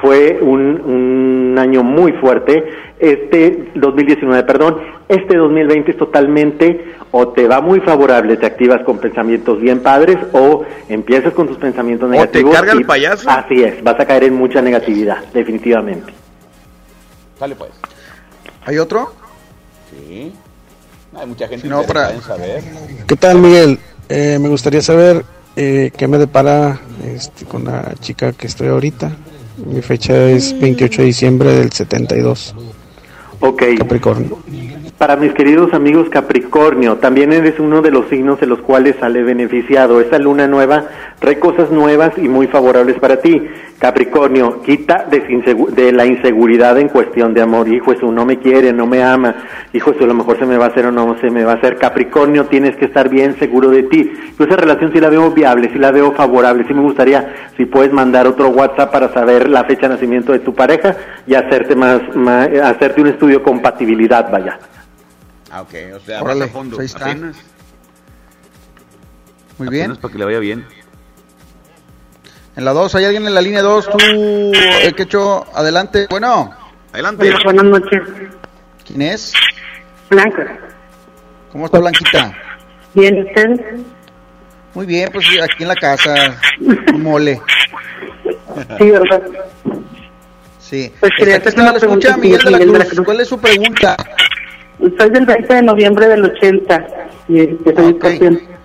fue 0.00 0.38
un, 0.40 0.80
un 0.80 1.58
año 1.58 1.82
muy 1.82 2.12
fuerte. 2.12 2.64
Este 2.98 3.70
2019, 3.74 4.42
perdón, 4.44 4.78
este 5.08 5.36
2020 5.36 5.90
es 5.92 5.96
totalmente 5.98 6.94
o 7.10 7.28
te 7.28 7.46
va 7.48 7.60
muy 7.60 7.80
favorable, 7.80 8.36
te 8.36 8.46
activas 8.46 8.82
con 8.84 8.98
pensamientos 8.98 9.60
bien 9.60 9.80
padres 9.80 10.18
o 10.32 10.64
empiezas 10.88 11.32
con 11.32 11.48
tus 11.48 11.56
pensamientos 11.56 12.08
te 12.10 12.16
negativos. 12.16 12.54
carga 12.54 12.72
el 12.72 12.80
y- 12.80 12.84
payaso. 12.84 13.28
Así 13.30 13.62
es, 13.62 13.82
vas 13.82 13.98
a 13.98 14.04
caer 14.06 14.24
en 14.24 14.34
mucha 14.34 14.60
negatividad, 14.60 15.24
definitivamente. 15.32 16.12
Sale 17.38 17.54
pues. 17.54 17.70
¿Hay 18.66 18.78
otro? 18.78 19.12
Sí. 19.90 20.32
Hay 21.16 21.26
mucha 21.26 21.48
gente 21.48 21.62
Si 21.62 21.68
no, 21.68 21.82
para- 21.84 22.10
en 22.12 22.20
saber. 22.20 22.62
¿Qué 23.06 23.16
tal, 23.16 23.38
Miguel? 23.38 23.78
Eh, 24.08 24.38
me 24.40 24.48
gustaría 24.48 24.82
saber 24.82 25.24
eh, 25.56 25.90
qué 25.96 26.06
me 26.08 26.18
depara 26.18 26.78
este, 27.04 27.44
con 27.46 27.64
la 27.64 27.94
chica 28.00 28.32
que 28.32 28.46
estoy 28.46 28.68
ahorita. 28.68 29.10
Mi 29.66 29.82
fecha 29.82 30.30
es 30.30 30.58
28 30.58 31.02
de 31.02 31.06
diciembre 31.06 31.52
del 31.52 31.72
72. 31.72 32.54
Ok. 33.40 33.62
Capricornio. 33.78 34.38
Para 34.98 35.14
mis 35.14 35.32
queridos 35.32 35.72
amigos 35.74 36.08
Capricornio, 36.10 36.96
también 36.96 37.32
eres 37.32 37.60
uno 37.60 37.82
de 37.82 37.92
los 37.92 38.08
signos 38.08 38.40
de 38.40 38.46
los 38.46 38.60
cuales 38.60 38.96
sale 38.98 39.22
beneficiado. 39.22 40.00
Esta 40.00 40.18
luna 40.18 40.48
nueva 40.48 40.88
trae 41.20 41.38
cosas 41.38 41.70
nuevas 41.70 42.12
y 42.16 42.28
muy 42.28 42.48
favorables 42.48 42.98
para 42.98 43.20
ti. 43.20 43.40
Capricornio, 43.78 44.60
quita 44.62 45.06
de, 45.08 45.20
de 45.72 45.92
la 45.92 46.04
inseguridad 46.04 46.76
en 46.78 46.88
cuestión 46.88 47.32
de 47.32 47.42
amor. 47.42 47.68
Hijo, 47.68 47.92
eso 47.92 48.10
no 48.10 48.26
me 48.26 48.38
quiere, 48.40 48.72
no 48.72 48.86
me 48.86 49.04
ama. 49.04 49.36
Hijo, 49.72 49.92
eso 49.92 50.02
a 50.02 50.06
lo 50.08 50.14
mejor 50.14 50.36
se 50.36 50.46
me 50.46 50.56
va 50.56 50.64
a 50.64 50.68
hacer 50.68 50.86
o 50.86 50.90
no 50.90 51.16
se 51.20 51.30
me 51.30 51.44
va 51.44 51.52
a 51.52 51.54
hacer. 51.56 51.76
Capricornio, 51.76 52.46
tienes 52.46 52.74
que 52.76 52.86
estar 52.86 53.08
bien 53.08 53.38
seguro 53.38 53.70
de 53.70 53.84
ti. 53.84 54.10
Yo 54.36 54.44
esa 54.44 54.56
relación 54.56 54.92
sí 54.92 54.98
la 55.00 55.08
veo 55.08 55.30
viable, 55.30 55.70
sí 55.72 55.78
la 55.78 55.92
veo 55.92 56.10
favorable. 56.12 56.64
Sí 56.66 56.74
me 56.74 56.82
gustaría, 56.82 57.32
si 57.56 57.66
puedes 57.66 57.92
mandar 57.92 58.26
otro 58.26 58.48
WhatsApp 58.48 58.90
para 58.90 59.12
saber 59.12 59.48
la 59.48 59.62
fecha 59.64 59.82
de 59.82 59.94
nacimiento 59.94 60.32
de 60.32 60.40
tu 60.40 60.52
pareja 60.54 60.96
y 61.26 61.34
hacerte 61.34 61.76
más, 61.76 62.00
más 62.16 62.48
hacerte 62.48 63.00
un 63.00 63.06
estudio 63.08 63.38
de 63.38 63.44
compatibilidad, 63.44 64.28
vaya. 64.30 64.58
Ah, 65.52 65.62
ok. 65.62 65.74
O 65.94 66.00
sea, 66.00 66.20
Órale, 66.22 66.48
fondo. 66.48 66.76
Apenas, 66.76 67.36
Muy 69.56 69.68
bien. 69.68 69.82
apenas 69.84 69.98
para 69.98 70.12
que 70.12 70.18
le 70.18 70.24
vaya 70.24 70.38
bien. 70.40 70.64
En 72.58 72.64
la 72.64 72.72
2, 72.72 72.92
¿hay 72.96 73.04
alguien 73.04 73.24
en 73.24 73.34
la 73.34 73.40
línea 73.40 73.62
2? 73.62 73.88
Tú, 73.88 73.98
eh, 74.02 74.92
Quecho, 74.96 75.46
adelante. 75.54 76.08
Bueno. 76.10 76.50
Adelante. 76.92 77.28
Hola, 77.28 77.38
buenas 77.44 77.64
noches. 77.66 78.00
¿Quién 78.84 79.02
es? 79.02 79.32
Blanca. 80.10 80.58
¿Cómo 81.52 81.66
está 81.66 81.78
Blanquita? 81.78 82.36
Bien, 82.94 83.24
¿ustedes? 83.24 83.60
Muy 84.74 84.86
bien, 84.86 85.08
pues 85.12 85.24
aquí 85.40 85.62
en 85.62 85.68
la 85.68 85.76
casa, 85.76 86.16
mole. 86.94 87.40
Sí, 88.78 88.90
¿verdad? 88.90 89.22
Sí. 90.58 90.92
Pues 90.98 91.12
quería 91.16 91.36
aquí 91.36 91.60
una 91.60 91.74
pregunta, 91.74 92.16
Miguel 92.16 92.40
de 92.40 92.50
la 92.50 92.58
Miguel 92.58 92.72
de 92.72 92.78
la 92.80 92.84
Cruz. 92.86 92.94
Cruz. 92.96 93.06
¿Cuál 93.06 93.20
es 93.20 93.28
su 93.28 93.38
pregunta? 93.38 93.96
Soy 94.98 95.10
del 95.10 95.26
20 95.26 95.54
de 95.54 95.62
noviembre 95.62 96.08
del 96.08 96.24
80 96.24 96.86
y 97.28 97.38
este, 97.38 97.72
soy 97.76 97.92
escorpión. 97.92 98.57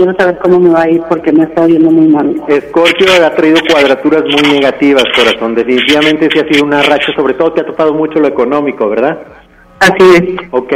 Quiero 0.00 0.16
saber 0.16 0.38
cómo 0.38 0.58
me 0.58 0.70
va 0.70 0.84
a 0.84 0.88
ir 0.88 1.02
porque 1.10 1.30
me 1.30 1.44
está 1.44 1.66
yendo 1.66 1.90
muy 1.90 2.08
mal. 2.08 2.34
Escorpio 2.48 3.06
ha 3.22 3.34
traído 3.34 3.58
cuadraturas 3.70 4.22
muy 4.22 4.52
negativas, 4.54 5.04
corazón. 5.14 5.54
Definitivamente 5.54 6.26
sí 6.32 6.38
ha 6.38 6.50
sido 6.50 6.64
una 6.64 6.82
racha, 6.82 7.12
sobre 7.14 7.34
todo 7.34 7.52
te 7.52 7.60
ha 7.60 7.66
topado 7.66 7.92
mucho 7.92 8.18
lo 8.18 8.26
económico, 8.28 8.88
¿verdad? 8.88 9.18
Así 9.78 10.02
es. 10.14 10.22
Ok, 10.52 10.72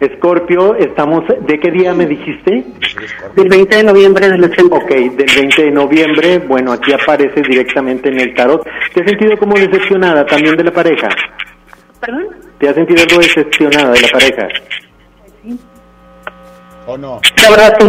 Escorpio, 0.00 0.74
estamos, 0.74 1.22
¿de 1.46 1.60
qué 1.60 1.70
día 1.70 1.94
me 1.94 2.04
dijiste? 2.04 2.64
Del 3.36 3.48
20 3.48 3.76
de 3.76 3.84
noviembre 3.84 4.28
del 4.28 4.42
80. 4.42 4.74
Ok, 4.74 4.90
del 4.90 5.30
20 5.36 5.62
de 5.62 5.70
noviembre, 5.70 6.38
bueno, 6.38 6.72
aquí 6.72 6.92
aparece 6.92 7.42
directamente 7.42 8.08
en 8.08 8.18
el 8.18 8.34
tarot. 8.34 8.66
¿Te 8.92 9.04
has 9.04 9.08
sentido 9.08 9.36
como 9.38 9.54
decepcionada 9.54 10.26
también 10.26 10.56
de 10.56 10.64
la 10.64 10.72
pareja? 10.72 11.10
¿Perdón? 12.00 12.26
¿Te 12.58 12.68
has 12.68 12.74
sentido 12.74 13.04
algo 13.08 13.22
decepcionada 13.22 13.92
de 13.92 14.00
la 14.00 14.08
pareja? 14.08 14.48
¿O 16.86 16.98
no? 16.98 17.20
La 17.42 17.50
verdad, 17.50 17.76
sí. 17.80 17.86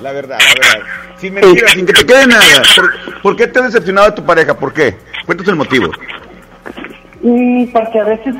La 0.00 0.12
verdad, 0.12 0.38
la 0.38 0.68
verdad. 0.68 0.88
Sin 1.16 1.34
mentiras, 1.34 1.72
sin 1.72 1.86
que 1.86 1.92
te 1.92 2.06
quede 2.06 2.26
nada. 2.26 2.62
¿Por, 2.76 3.22
por 3.22 3.36
qué 3.36 3.46
te 3.46 3.58
has 3.58 3.66
decepcionado 3.66 4.10
de 4.10 4.16
tu 4.16 4.24
pareja? 4.24 4.54
¿Por 4.54 4.72
qué? 4.72 4.96
Cuéntanos 5.24 5.48
el 5.48 5.56
motivo. 5.56 5.90
Mm, 7.22 7.66
porque 7.72 7.98
a 7.98 8.04
veces 8.04 8.34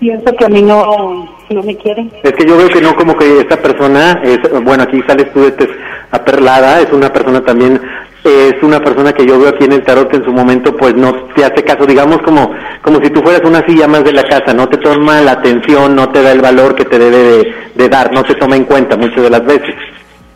pienso 0.00 0.34
que 0.36 0.44
a 0.44 0.48
mí 0.48 0.62
no, 0.62 1.36
no 1.50 1.62
me 1.62 1.76
quieren. 1.76 2.10
Es 2.24 2.32
que 2.32 2.44
yo 2.44 2.56
veo 2.56 2.68
que 2.68 2.80
no 2.80 2.96
como 2.96 3.16
que 3.16 3.40
esta 3.40 3.56
persona, 3.56 4.20
es, 4.24 4.38
bueno, 4.64 4.82
aquí 4.82 5.00
sales 5.06 5.32
tú 5.32 5.44
este, 5.46 5.68
aperlada, 6.10 6.80
es 6.80 6.90
una 6.92 7.12
persona 7.12 7.40
también, 7.44 7.80
es 8.24 8.54
una 8.62 8.78
persona 8.80 9.12
que 9.12 9.26
yo 9.26 9.38
veo 9.38 9.48
aquí 9.48 9.64
en 9.64 9.72
el 9.72 9.82
tarot 9.82 10.12
en 10.14 10.24
su 10.24 10.32
momento 10.32 10.76
pues 10.76 10.94
no 10.94 11.12
te 11.34 11.44
hace 11.44 11.62
caso, 11.64 11.84
digamos 11.86 12.18
como, 12.18 12.52
como 12.82 13.00
si 13.02 13.10
tú 13.10 13.20
fueras 13.22 13.42
una 13.44 13.64
silla 13.66 13.88
más 13.88 14.04
de 14.04 14.12
la 14.12 14.22
casa, 14.22 14.54
no 14.54 14.68
te 14.68 14.78
toma 14.78 15.20
la 15.20 15.32
atención, 15.32 15.94
no 15.94 16.08
te 16.10 16.22
da 16.22 16.32
el 16.32 16.40
valor 16.40 16.74
que 16.74 16.84
te 16.84 16.98
debe 16.98 17.16
de, 17.16 17.54
de 17.74 17.88
dar, 17.88 18.12
no 18.12 18.22
te 18.22 18.34
toma 18.34 18.56
en 18.56 18.64
cuenta 18.64 18.96
muchas 18.96 19.22
de 19.22 19.30
las 19.30 19.44
veces, 19.44 19.74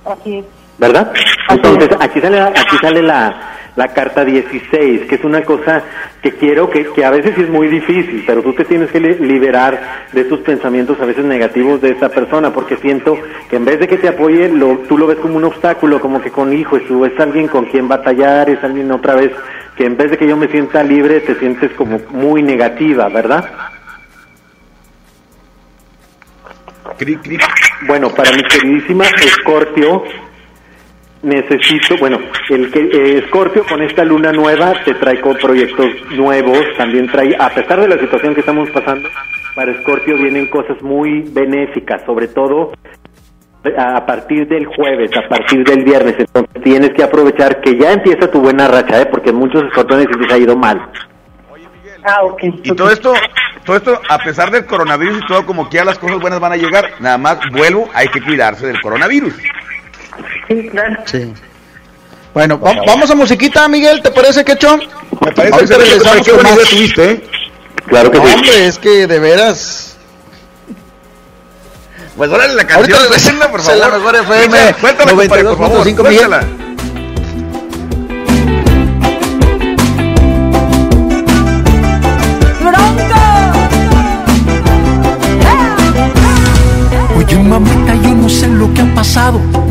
Así 0.04 0.38
es. 0.38 0.44
¿verdad? 0.78 1.12
Entonces 1.48 1.88
aquí 2.00 2.20
sale, 2.20 2.40
aquí 2.40 2.76
sale 2.80 3.02
la, 3.02 3.55
la 3.76 3.88
carta 3.88 4.24
16, 4.24 5.02
que 5.06 5.14
es 5.16 5.24
una 5.24 5.42
cosa 5.42 5.82
que 6.22 6.32
quiero, 6.32 6.68
que, 6.70 6.86
que 6.94 7.04
a 7.04 7.10
veces 7.10 7.36
es 7.38 7.48
muy 7.50 7.68
difícil, 7.68 8.24
pero 8.26 8.42
tú 8.42 8.54
te 8.54 8.64
tienes 8.64 8.90
que 8.90 8.98
li- 9.00 9.16
liberar 9.20 10.06
de 10.12 10.24
tus 10.24 10.40
pensamientos 10.40 10.98
a 11.00 11.04
veces 11.04 11.24
negativos 11.26 11.80
de 11.82 11.90
esa 11.90 12.08
persona, 12.08 12.52
porque 12.52 12.76
siento 12.78 13.18
que 13.50 13.56
en 13.56 13.64
vez 13.66 13.78
de 13.78 13.86
que 13.86 13.98
te 13.98 14.08
apoye, 14.08 14.48
lo, 14.48 14.78
tú 14.88 14.96
lo 14.96 15.06
ves 15.06 15.18
como 15.18 15.36
un 15.36 15.44
obstáculo, 15.44 16.00
como 16.00 16.20
que 16.22 16.30
con 16.30 16.52
hijo, 16.52 16.80
tú 16.80 17.04
es 17.04 17.18
alguien 17.20 17.48
con 17.48 17.66
quien 17.66 17.86
batallar, 17.86 18.48
es 18.48 18.64
alguien 18.64 18.90
otra 18.92 19.14
vez 19.14 19.30
que 19.76 19.84
en 19.84 19.96
vez 19.96 20.10
de 20.10 20.16
que 20.16 20.26
yo 20.26 20.38
me 20.38 20.48
sienta 20.48 20.82
libre, 20.82 21.20
te 21.20 21.34
sientes 21.34 21.70
como 21.72 22.00
muy 22.10 22.42
negativa, 22.42 23.08
¿verdad? 23.10 23.44
Bueno, 27.86 28.08
para 28.08 28.32
mi 28.32 28.42
queridísima 28.42 29.04
Escorpio, 29.04 30.02
necesito, 31.22 31.96
bueno, 31.98 32.18
el 32.50 32.70
que 32.70 32.80
eh, 32.80 33.18
Escorpio 33.18 33.64
con 33.64 33.82
esta 33.82 34.04
luna 34.04 34.32
nueva 34.32 34.72
te 34.84 34.94
trae 34.94 35.20
con 35.20 35.36
proyectos 35.36 35.86
nuevos, 36.12 36.62
también 36.76 37.06
trae, 37.10 37.36
a 37.38 37.50
pesar 37.50 37.80
de 37.80 37.88
la 37.88 37.98
situación 37.98 38.34
que 38.34 38.40
estamos 38.40 38.70
pasando, 38.70 39.08
para 39.54 39.72
Escorpio 39.72 40.16
vienen 40.16 40.46
cosas 40.46 40.80
muy 40.82 41.22
benéficas, 41.22 42.02
sobre 42.04 42.28
todo 42.28 42.72
a 43.76 43.96
a 43.96 44.06
partir 44.06 44.46
del 44.46 44.66
jueves, 44.66 45.10
a 45.16 45.28
partir 45.28 45.64
del 45.64 45.82
viernes, 45.82 46.14
entonces 46.18 46.62
tienes 46.62 46.90
que 46.90 47.02
aprovechar 47.02 47.60
que 47.60 47.76
ya 47.76 47.92
empieza 47.92 48.30
tu 48.30 48.40
buena 48.40 48.68
racha, 48.68 49.02
¿eh? 49.02 49.06
porque 49.06 49.32
muchos 49.32 49.64
escorpiones 49.64 50.06
les 50.20 50.32
ha 50.32 50.38
ido 50.38 50.56
mal. 50.56 50.80
Ah, 52.04 52.22
ok. 52.22 52.40
Y 52.62 52.72
todo 52.76 52.90
esto, 52.90 53.12
todo 53.64 53.76
esto, 53.76 54.00
a 54.08 54.18
pesar 54.18 54.52
del 54.52 54.64
coronavirus 54.64 55.18
y 55.18 55.26
todo, 55.26 55.44
como 55.44 55.68
que 55.68 55.78
ya 55.78 55.84
las 55.84 55.98
cosas 55.98 56.20
buenas 56.20 56.38
van 56.38 56.52
a 56.52 56.56
llegar. 56.56 56.92
Nada 57.00 57.18
más, 57.18 57.38
vuelvo, 57.50 57.88
hay 57.92 58.06
que 58.08 58.22
cuidarse 58.22 58.66
del 58.66 58.80
coronavirus. 58.80 59.34
Sí, 60.48 60.68
claro. 60.70 61.02
Sí. 61.06 61.32
Bueno, 62.34 62.60
va- 62.60 62.74
vamos 62.86 63.10
a 63.10 63.14
musiquita, 63.14 63.66
Miguel, 63.68 64.02
¿te 64.02 64.10
parece, 64.10 64.44
Quecho? 64.44 64.76
Me 64.76 65.32
parece 65.32 65.60
excelente, 65.60 65.76
regresamos 65.76 66.26
qué 66.26 66.30
con 66.32 66.42
buena 66.42 66.56
idea 66.56 66.70
tuviste, 66.70 67.10
¿eh? 67.10 67.24
Claro 67.86 68.10
que 68.10 68.18
No, 68.18 68.26
sí. 68.26 68.34
Hombre, 68.34 68.66
es 68.66 68.78
que 68.78 69.06
de 69.06 69.18
veras. 69.18 69.96
Pues 72.16 72.30
órale 72.30 72.54
la 72.54 72.66
canción, 72.66 72.98
Ahorita 72.98 73.50
por 73.50 73.60
se 73.62 73.76
la 73.76 73.88
favor. 73.88 73.98
mejor 73.98 74.16
FM 74.16 74.72
favor, 74.74 75.06
92.5 75.06 76.02
Miguel. 76.02 76.18
suéltala. 76.18 76.44
Oye 87.18 87.38
mamita, 87.38 87.94
yo 88.02 88.14
no 88.14 88.28
sé 88.28 88.46
lo 88.48 88.72
que 88.74 88.82
ha 88.82 88.94
pasado, 88.94 89.40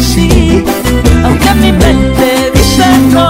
me 0.00 0.06
dice 0.06 0.14
sí, 0.14 0.64
aunque 1.24 1.54
mi 1.54 1.72
mente 1.72 2.50
dice 2.54 2.84
no. 3.12 3.28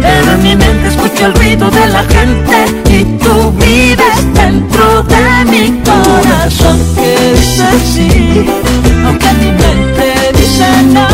Pero 0.00 0.32
en 0.32 0.42
mi 0.42 0.56
mente 0.56 0.88
escucho 0.88 1.26
el 1.26 1.34
ruido 1.34 1.70
de 1.70 1.86
la 1.86 2.02
gente 2.04 2.66
y 2.90 3.04
tú 3.18 3.52
vives 3.52 4.34
dentro 4.34 5.02
de 5.04 5.44
mi 5.50 5.80
corazón 5.80 6.78
que 6.94 7.34
dice 7.34 7.64
sí, 7.92 8.46
aunque 9.04 9.32
mi 9.34 9.52
mente 9.52 10.32
dice 10.36 10.66
no. 10.92 11.06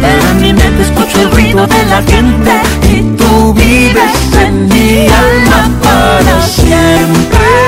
Pero 0.00 0.28
en 0.30 0.40
mi 0.40 0.52
mente 0.52 0.82
escucho 0.82 1.22
el 1.22 1.30
ruido 1.30 1.66
de 1.66 1.84
la 1.86 2.02
gente 2.02 2.52
y 2.88 3.02
tú 3.16 3.54
vives 3.54 4.12
en 4.40 4.68
mi 4.68 5.06
alma 5.06 5.70
para 5.82 6.42
siempre. 6.42 7.67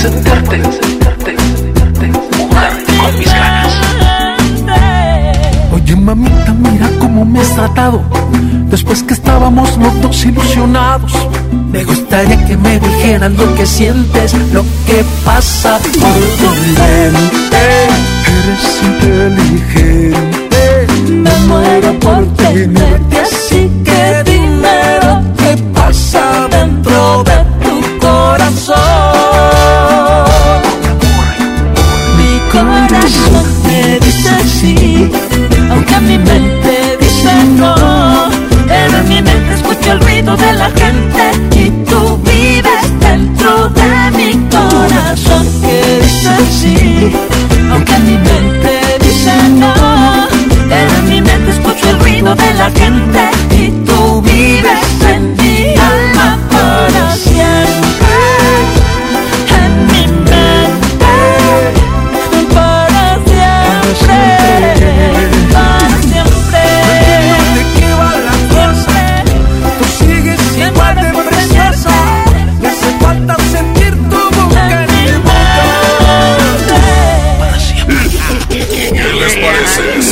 Sentarte, 0.00 0.62
sentarte, 0.62 1.36
sentarte, 1.56 2.06
mojarte 2.38 2.92
con 2.96 3.18
mis 3.18 3.32
ganas. 3.32 3.74
Oye, 5.72 5.96
mamita, 5.96 6.52
mira 6.52 6.88
cómo 7.00 7.24
me 7.24 7.40
has 7.40 7.52
tratado. 7.54 8.02
Después 8.70 9.02
que 9.02 9.14
estábamos 9.14 9.76
los 9.78 10.00
dos 10.00 10.24
ilusionados. 10.24 11.12
Me 11.72 11.82
gustaría 11.84 12.36
que 12.46 12.56
me 12.56 12.78
dijeran 12.78 13.36
lo 13.36 13.52
que 13.54 13.66
sientes, 13.66 14.32
lo 14.52 14.62
que 14.86 15.04
pasa 15.24 15.78
por 15.78 16.20
tu 16.38 16.50
mente. 16.78 17.88
Eres 18.36 18.82
inteligente. 18.82 20.86
Me 21.10 21.34
muero 21.48 21.90
por 22.00 22.24
tenerte, 22.36 23.18
así 23.18 23.70
que 23.84 24.22
dime 24.24 24.98
lo 25.02 25.14
que 25.36 25.50
pasa. 25.74 26.05
Aunque 35.96 36.00
mi 36.00 36.18
mente 36.18 36.98
dice 37.00 37.32
no. 37.56 37.74
Pero 38.68 38.98
en 38.98 39.08
mi 39.08 39.22
mente 39.22 39.54
escucho 39.54 39.92
el 39.92 40.00
ruido 40.00 40.36
de 40.36 40.52
la 40.52 40.70
gente 40.70 41.30
y 41.54 41.70
tú 41.84 42.18
vives 42.18 43.00
dentro 43.00 43.68
de 43.70 44.10
mi 44.16 44.32
corazón 44.48 45.46
que 45.62 46.00
dice 46.02 46.30
sí, 46.50 47.12
aunque 47.70 47.98
mi 48.00 48.18
mente 48.18 48.98
dice 49.00 49.32
no. 49.50 49.74
Pero 50.68 50.94
en 50.98 51.08
mi 51.08 51.20
mente 51.20 51.50
escucho 51.50 51.90
el 51.90 51.98
ruido 52.00 52.34
de 52.34 52.54
la 52.54 52.70
gente 52.70 53.30
y 53.52 53.70
tú 53.84 53.95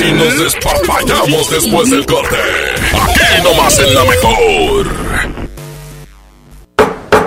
si 0.04 0.12
nos 0.12 0.38
despapallamos 0.38 1.50
después 1.50 1.90
del 1.90 2.04
corte? 2.04 2.36
Aquí 2.92 3.42
nomás 3.42 3.78
en 3.78 3.94
la 3.94 4.04
mejor. 4.04 4.86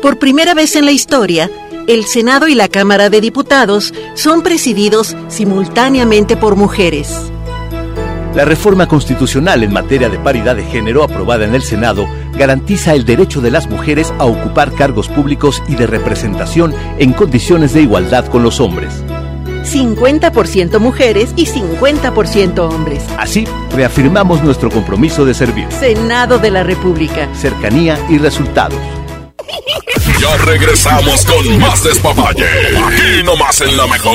Por 0.00 0.18
primera 0.18 0.54
vez 0.54 0.76
en 0.76 0.84
la 0.84 0.92
historia, 0.92 1.50
el 1.88 2.04
Senado 2.04 2.46
y 2.46 2.54
la 2.54 2.68
Cámara 2.68 3.10
de 3.10 3.20
Diputados 3.20 3.92
son 4.14 4.42
presididos 4.42 5.16
simultáneamente 5.28 6.36
por 6.36 6.54
mujeres. 6.54 7.32
La 8.38 8.44
reforma 8.44 8.86
constitucional 8.86 9.64
en 9.64 9.72
materia 9.72 10.08
de 10.08 10.16
paridad 10.16 10.54
de 10.54 10.64
género 10.64 11.02
aprobada 11.02 11.44
en 11.44 11.56
el 11.56 11.62
Senado 11.62 12.08
garantiza 12.34 12.94
el 12.94 13.04
derecho 13.04 13.40
de 13.40 13.50
las 13.50 13.68
mujeres 13.68 14.14
a 14.16 14.26
ocupar 14.26 14.72
cargos 14.74 15.08
públicos 15.08 15.60
y 15.66 15.74
de 15.74 15.88
representación 15.88 16.72
en 17.00 17.14
condiciones 17.14 17.72
de 17.72 17.82
igualdad 17.82 18.26
con 18.28 18.44
los 18.44 18.60
hombres. 18.60 19.02
50% 19.64 20.78
mujeres 20.78 21.32
y 21.34 21.46
50% 21.46 22.60
hombres. 22.60 23.02
Así, 23.18 23.44
reafirmamos 23.74 24.40
nuestro 24.44 24.70
compromiso 24.70 25.24
de 25.24 25.34
servir. 25.34 25.66
Senado 25.72 26.38
de 26.38 26.52
la 26.52 26.62
República. 26.62 27.28
Cercanía 27.34 27.98
y 28.08 28.18
resultados. 28.18 28.78
Ya 30.20 30.36
regresamos 30.44 31.26
con 31.26 31.58
más 31.58 31.82
despapalle. 31.82 32.46
Aquí 32.46 33.24
nomás 33.24 33.60
en 33.62 33.76
la 33.76 33.86
mejor. 33.88 34.14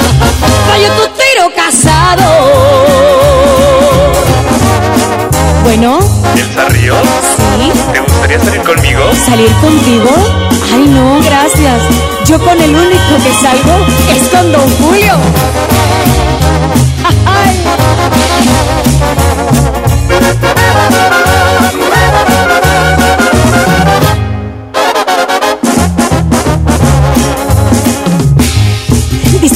Rayo 0.69 0.89
tu 0.93 1.07
tiro 1.19 1.51
casado. 1.55 2.27
Bueno, 5.63 5.99
¿Elsa 6.35 6.65
Ríos? 6.69 6.97
sí. 7.57 7.71
¿Te 7.93 7.99
gustaría 7.99 8.39
salir 8.39 8.61
conmigo? 8.61 9.01
¿Salir 9.25 9.51
contigo? 9.61 10.09
Ay, 10.73 10.85
no, 10.87 11.19
gracias. 11.23 11.81
Yo 12.25 12.39
con 12.39 12.59
el 12.59 12.75
único 12.75 13.15
que 13.23 13.33
salgo 13.41 13.85
es 14.15 14.29
con 14.29 14.51
Don 14.51 14.69
Julio. 14.77 15.13
Ay. 17.25 17.61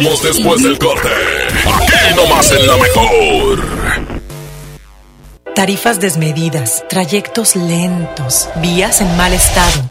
Nos 0.00 0.22
después 0.22 0.62
del 0.62 0.78
corte? 0.78 1.08
Aquí 1.66 2.14
nomás 2.16 2.52
en 2.52 2.66
la 2.66 2.76
mejor. 2.76 3.64
Tarifas 5.54 6.00
desmedidas, 6.00 6.84
trayectos 6.88 7.54
lentos, 7.54 8.48
vías 8.56 9.00
en 9.00 9.16
mal 9.16 9.32
estado. 9.32 9.90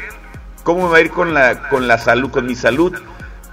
cómo 0.64 0.88
me 0.88 0.92
va 0.92 0.98
a 0.98 1.02
ir 1.02 1.12
con 1.12 1.36
la, 1.36 1.70
con 1.70 1.88
la 1.88 2.00
salud, 2.00 2.32
con 2.32 2.46
mi 2.46 2.56
salud. 2.56 2.94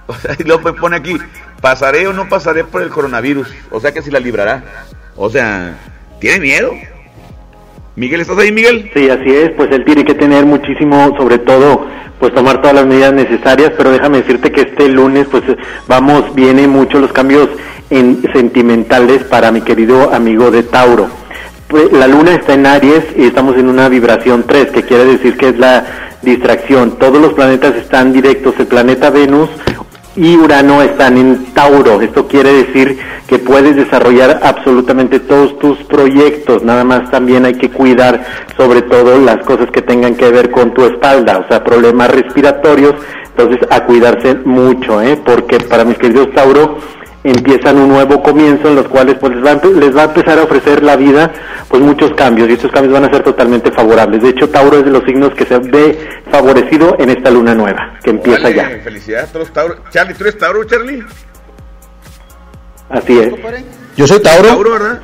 O 0.05 0.13
y 0.37 0.43
luego 0.43 0.75
pone 0.75 0.97
aquí, 0.97 1.17
¿pasaré 1.61 2.05
o 2.07 2.11
no 2.11 2.27
pasaré 2.27 2.65
por 2.65 2.81
el 2.81 2.89
coronavirus? 2.89 3.47
O 3.71 3.79
sea 3.79 3.93
que 3.93 4.01
si 4.01 4.11
la 4.11 4.19
librará. 4.19 4.89
O 5.15 5.29
sea, 5.29 5.77
¿tiene 6.19 6.41
miedo? 6.41 6.73
Miguel, 7.95 8.21
¿estás 8.21 8.39
ahí, 8.39 8.51
Miguel? 8.51 8.89
Sí, 8.95 9.07
así 9.07 9.29
es, 9.29 9.51
pues 9.51 9.71
él 9.71 9.85
tiene 9.85 10.03
que 10.03 10.15
tener 10.15 10.47
muchísimo, 10.47 11.15
sobre 11.15 11.37
todo, 11.37 11.85
pues 12.19 12.33
tomar 12.33 12.59
todas 12.59 12.75
las 12.75 12.87
medidas 12.87 13.13
necesarias, 13.13 13.71
pero 13.77 13.91
déjame 13.91 14.21
decirte 14.21 14.51
que 14.51 14.61
este 14.61 14.89
lunes, 14.89 15.27
pues 15.29 15.43
vamos, 15.87 16.33
viene 16.33 16.67
mucho 16.67 16.99
los 16.99 17.13
cambios 17.13 17.49
en, 17.91 18.23
sentimentales 18.33 19.23
para 19.25 19.51
mi 19.51 19.61
querido 19.61 20.11
amigo 20.11 20.49
de 20.49 20.63
Tauro. 20.63 21.07
Pues, 21.67 21.91
la 21.91 22.07
luna 22.07 22.33
está 22.33 22.55
en 22.55 22.65
Aries 22.65 23.03
y 23.15 23.25
estamos 23.25 23.57
en 23.57 23.69
una 23.69 23.89
vibración 23.89 24.45
3, 24.47 24.71
que 24.71 24.81
quiere 24.81 25.05
decir 25.05 25.37
que 25.37 25.49
es 25.49 25.59
la 25.59 25.85
distracción. 26.23 26.97
Todos 26.97 27.21
los 27.21 27.33
planetas 27.33 27.75
están 27.75 28.11
directos, 28.11 28.55
el 28.57 28.65
planeta 28.65 29.11
Venus 29.11 29.49
y 30.15 30.37
Urano 30.37 30.81
están 30.81 31.17
en 31.17 31.45
Tauro. 31.53 32.01
Esto 32.01 32.27
quiere 32.27 32.53
decir 32.53 32.97
que 33.27 33.39
puedes 33.39 33.75
desarrollar 33.75 34.39
absolutamente 34.43 35.19
todos 35.19 35.57
tus 35.59 35.77
proyectos. 35.83 36.63
Nada 36.63 36.83
más 36.83 37.09
también 37.09 37.45
hay 37.45 37.55
que 37.55 37.69
cuidar 37.69 38.23
sobre 38.57 38.81
todo 38.83 39.17
las 39.19 39.37
cosas 39.45 39.71
que 39.71 39.81
tengan 39.81 40.15
que 40.15 40.29
ver 40.29 40.51
con 40.51 40.73
tu 40.73 40.85
espalda, 40.85 41.39
o 41.39 41.47
sea, 41.47 41.63
problemas 41.63 42.11
respiratorios. 42.11 42.95
Entonces, 43.35 43.67
a 43.71 43.83
cuidarse 43.85 44.35
mucho, 44.45 45.01
¿eh? 45.01 45.19
Porque 45.25 45.57
para 45.57 45.83
mis 45.83 45.97
queridos 45.97 46.31
Tauro, 46.35 46.77
empiezan 47.23 47.77
un 47.77 47.89
nuevo 47.89 48.21
comienzo 48.21 48.67
en 48.69 48.75
los 48.75 48.87
cuales 48.87 49.15
pues 49.19 49.35
les 49.35 49.45
va, 49.45 49.53
les 49.53 49.95
va 49.95 50.01
a 50.01 50.05
empezar 50.05 50.39
a 50.39 50.43
ofrecer 50.43 50.83
la 50.83 50.95
vida 50.95 51.31
pues 51.67 51.81
muchos 51.81 52.13
cambios 52.13 52.49
y 52.49 52.53
estos 52.53 52.71
cambios 52.71 52.93
van 52.93 53.05
a 53.05 53.09
ser 53.09 53.23
totalmente 53.23 53.71
favorables. 53.71 54.21
De 54.21 54.29
hecho, 54.29 54.49
Tauro 54.49 54.79
es 54.79 54.85
de 54.85 54.91
los 54.91 55.03
signos 55.05 55.33
que 55.33 55.45
se 55.45 55.57
ve 55.57 55.97
favorecido 56.29 56.95
en 56.99 57.09
esta 57.09 57.31
luna 57.31 57.55
nueva, 57.55 57.97
que 58.03 58.11
empieza 58.11 58.49
ya. 58.49 58.69
Felicidades 58.83 59.29
a 59.29 59.31
todos 59.31 59.47
los 59.47 59.53
Tauro. 59.53 59.75
Charlie, 59.89 60.13
¿tú 60.13 60.23
eres 60.23 60.37
Tauro, 60.37 60.63
Charlie? 60.65 61.03
Así 62.89 63.17
es. 63.17 63.33
Yo 63.95 64.07
soy 64.07 64.21
Tauro. 64.21 64.49
Tauro, 64.49 64.71
¿verdad? 64.71 65.01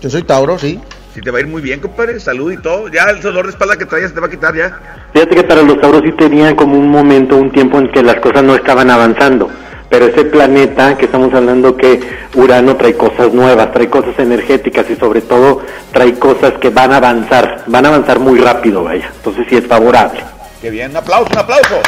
Yo 0.00 0.10
soy 0.10 0.22
Tauro, 0.22 0.58
sí. 0.58 0.80
Si 1.14 1.22
te 1.22 1.30
va 1.30 1.38
a 1.38 1.40
ir 1.40 1.46
muy 1.46 1.62
bien, 1.62 1.80
compadre. 1.80 2.20
Salud 2.20 2.52
y 2.52 2.58
todo. 2.58 2.88
Ya 2.88 3.04
el 3.04 3.22
dolor 3.22 3.46
de 3.46 3.52
espalda 3.52 3.76
que 3.76 3.86
traías 3.86 4.12
te 4.12 4.20
va 4.20 4.26
a 4.26 4.30
quitar 4.30 4.54
ya. 4.54 4.78
Fíjate 5.14 5.34
que 5.34 5.44
para 5.44 5.62
los 5.62 5.80
Tauros 5.80 6.02
sí 6.04 6.12
tenían 6.12 6.54
como 6.54 6.78
un 6.78 6.90
momento, 6.90 7.36
un 7.36 7.50
tiempo 7.50 7.78
en 7.78 7.90
que 7.90 8.02
las 8.02 8.16
cosas 8.16 8.42
no 8.42 8.54
estaban 8.54 8.90
avanzando. 8.90 9.50
Pero 9.88 10.06
ese 10.06 10.24
planeta 10.24 10.96
que 10.96 11.04
estamos 11.04 11.32
hablando 11.32 11.76
que 11.76 12.00
Urano 12.34 12.76
trae 12.76 12.96
cosas 12.96 13.32
nuevas, 13.32 13.72
trae 13.72 13.88
cosas 13.88 14.18
energéticas 14.18 14.88
y 14.90 14.96
sobre 14.96 15.20
todo 15.20 15.60
trae 15.92 16.18
cosas 16.18 16.54
que 16.60 16.70
van 16.70 16.92
a 16.92 16.96
avanzar, 16.96 17.62
van 17.66 17.86
a 17.86 17.88
avanzar 17.88 18.18
muy 18.18 18.40
rápido, 18.40 18.84
vaya. 18.84 19.10
Entonces 19.16 19.46
sí 19.48 19.56
es 19.56 19.66
favorable. 19.66 20.24
Qué 20.60 20.70
bien. 20.70 20.90
Un 20.90 20.96
aplauso, 20.96 21.28
un 21.32 21.38
aplauso. 21.38 21.80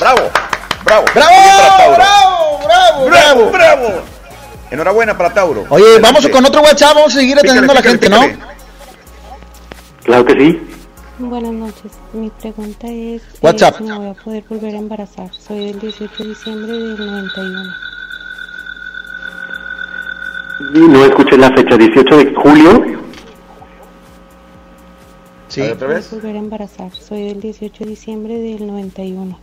Bravo, 0.00 0.30
bravo. 0.84 1.04
¡Bravo! 1.14 1.32
Tauro. 1.76 1.96
¡Bravo! 1.96 2.60
¡Bravo! 2.66 3.06
¡Bravo, 3.06 3.50
bravo! 3.50 4.02
Enhorabuena 4.70 5.16
para 5.16 5.32
Tauro. 5.32 5.64
Oye, 5.68 6.00
vamos 6.00 6.28
con 6.28 6.44
otro 6.44 6.60
WhatsApp, 6.60 6.94
vamos 6.94 7.14
a 7.14 7.20
seguir 7.20 7.38
atendiendo 7.38 7.70
a 7.70 7.74
la 7.76 7.80
Pícale, 7.82 7.98
gente, 7.98 8.10
pícale, 8.10 8.32
¿no? 8.34 8.46
Claro 10.04 10.24
que 10.24 10.32
sí. 10.34 10.60
Buenas 11.18 11.52
noches. 11.52 11.92
Mi 12.12 12.28
pregunta 12.28 12.88
es 12.88 13.22
eh, 13.22 13.38
WhatsApp. 13.40 13.78
si 13.78 13.84
me 13.84 13.96
voy 13.96 14.08
a 14.08 14.14
poder 14.14 14.44
volver 14.50 14.74
a 14.74 14.78
embarazar. 14.78 15.32
Soy 15.32 15.66
del 15.66 15.80
18 15.80 16.22
de 16.22 16.28
diciembre 16.28 16.72
del 16.72 17.06
91. 17.06 17.60
Y 20.74 20.78
no 20.78 21.04
escuché 21.06 21.38
la 21.38 21.50
fecha, 21.52 21.76
18 21.78 22.16
de 22.18 22.34
julio. 22.34 23.00
Sí. 25.48 25.62
A 25.62 25.72
otra 25.72 25.88
vez. 25.88 26.10
Volver 26.10 26.36
a 26.36 26.38
embarazar. 26.38 26.92
Soy 26.92 27.28
del 27.28 27.40
18 27.40 27.84
de 27.84 27.90
diciembre 27.90 28.34
del 28.34 28.66
91. 28.66 29.38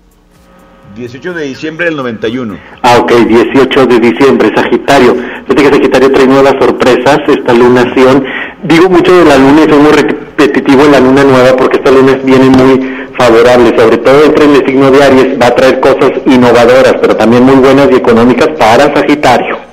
18 0.95 1.33
de 1.33 1.45
diciembre 1.45 1.85
del 1.85 1.95
91. 1.95 2.55
Ah, 2.83 2.99
ok, 2.99 3.11
18 3.13 3.87
de 3.87 3.99
diciembre, 3.99 4.51
Sagitario. 4.55 5.15
Fíjate 5.47 5.63
que 5.63 5.69
Sagitario 5.69 6.11
trae 6.11 6.27
nuevas 6.27 6.53
sorpresas, 6.59 7.17
esta 7.27 7.53
lunación. 7.53 8.23
Digo 8.63 8.89
mucho 8.89 9.13
de 9.13 9.25
la 9.25 9.35
luna 9.35 9.65
y 9.65 9.69
soy 9.69 9.77
muy 9.77 9.91
repetitivo 9.91 10.83
en 10.85 10.91
la 10.93 10.99
luna 11.01 11.23
nueva 11.25 11.57
porque 11.57 11.77
esta 11.77 11.91
luna 11.91 12.17
viene 12.23 12.45
muy 12.45 13.07
favorable, 13.17 13.77
sobre 13.77 13.97
todo 13.97 14.23
entre 14.23 14.45
en 14.45 14.55
el 14.55 14.65
signo 14.65 14.89
de 14.89 15.03
Aries, 15.03 15.41
va 15.41 15.47
a 15.47 15.55
traer 15.55 15.81
cosas 15.81 16.11
innovadoras, 16.25 16.95
pero 17.01 17.13
también 17.17 17.43
muy 17.43 17.55
buenas 17.55 17.89
y 17.91 17.95
económicas 17.95 18.47
para 18.57 18.93
Sagitario. 18.95 19.72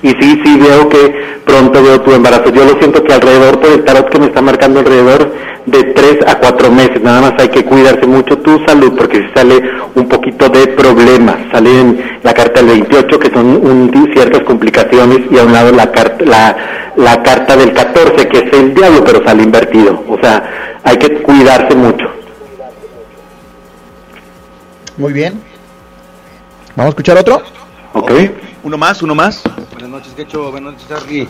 Y 0.00 0.10
sí, 0.10 0.40
sí 0.44 0.58
veo 0.60 0.88
que 0.88 1.40
pronto 1.44 1.82
veo 1.82 2.00
tu 2.00 2.12
embarazo. 2.12 2.50
Yo 2.50 2.64
lo 2.64 2.78
siento 2.78 3.02
que 3.02 3.12
alrededor 3.12 3.58
por 3.58 3.70
el 3.72 3.84
tarot 3.84 4.08
que 4.10 4.18
me 4.20 4.26
está 4.26 4.40
marcando 4.40 4.78
alrededor 4.80 5.34
de 5.66 5.82
3 5.84 6.18
a 6.26 6.38
4 6.38 6.70
meses. 6.70 7.02
Nada 7.02 7.20
más 7.20 7.32
hay 7.38 7.48
que 7.48 7.64
cuidarse 7.64 8.06
mucho 8.06 8.38
tu 8.38 8.64
salud 8.64 8.94
porque 8.96 9.18
si 9.18 9.28
sale 9.34 9.60
un 9.96 10.06
poquito 10.08 10.48
de 10.50 10.68
problemas. 10.68 11.36
Sale 11.52 11.80
en 11.80 12.18
la 12.22 12.32
carta 12.32 12.62
del 12.62 12.80
28 12.80 13.18
que 13.18 13.30
son 13.32 13.46
un- 13.46 13.88
ciertas 14.14 14.42
complicaciones 14.44 15.18
y 15.30 15.38
a 15.38 15.42
un 15.44 15.52
lado 15.52 15.72
la 15.72 15.90
carta, 15.90 16.24
la, 16.24 16.56
la 16.96 17.22
carta 17.22 17.56
del 17.56 17.72
14 17.72 18.28
que 18.28 18.38
es 18.38 18.52
el 18.52 18.74
diablo 18.74 19.02
pero 19.04 19.22
sale 19.26 19.42
invertido. 19.42 20.02
O 20.08 20.16
sea, 20.20 20.78
hay 20.84 20.96
que 20.96 21.22
cuidarse 21.22 21.74
mucho. 21.74 22.06
Muy 24.96 25.12
bien. 25.12 25.40
Vamos 26.76 26.86
a 26.86 26.88
escuchar 26.90 27.18
otro. 27.18 27.42
Ok. 27.94 28.10
Uno 28.68 28.76
más, 28.76 29.02
uno 29.02 29.14
más. 29.14 29.42
Buenas 29.72 29.88
noches, 29.88 30.12
Quecho. 30.12 30.50
Buenas 30.50 30.74
noches, 30.74 30.86
Charlie. 30.90 31.26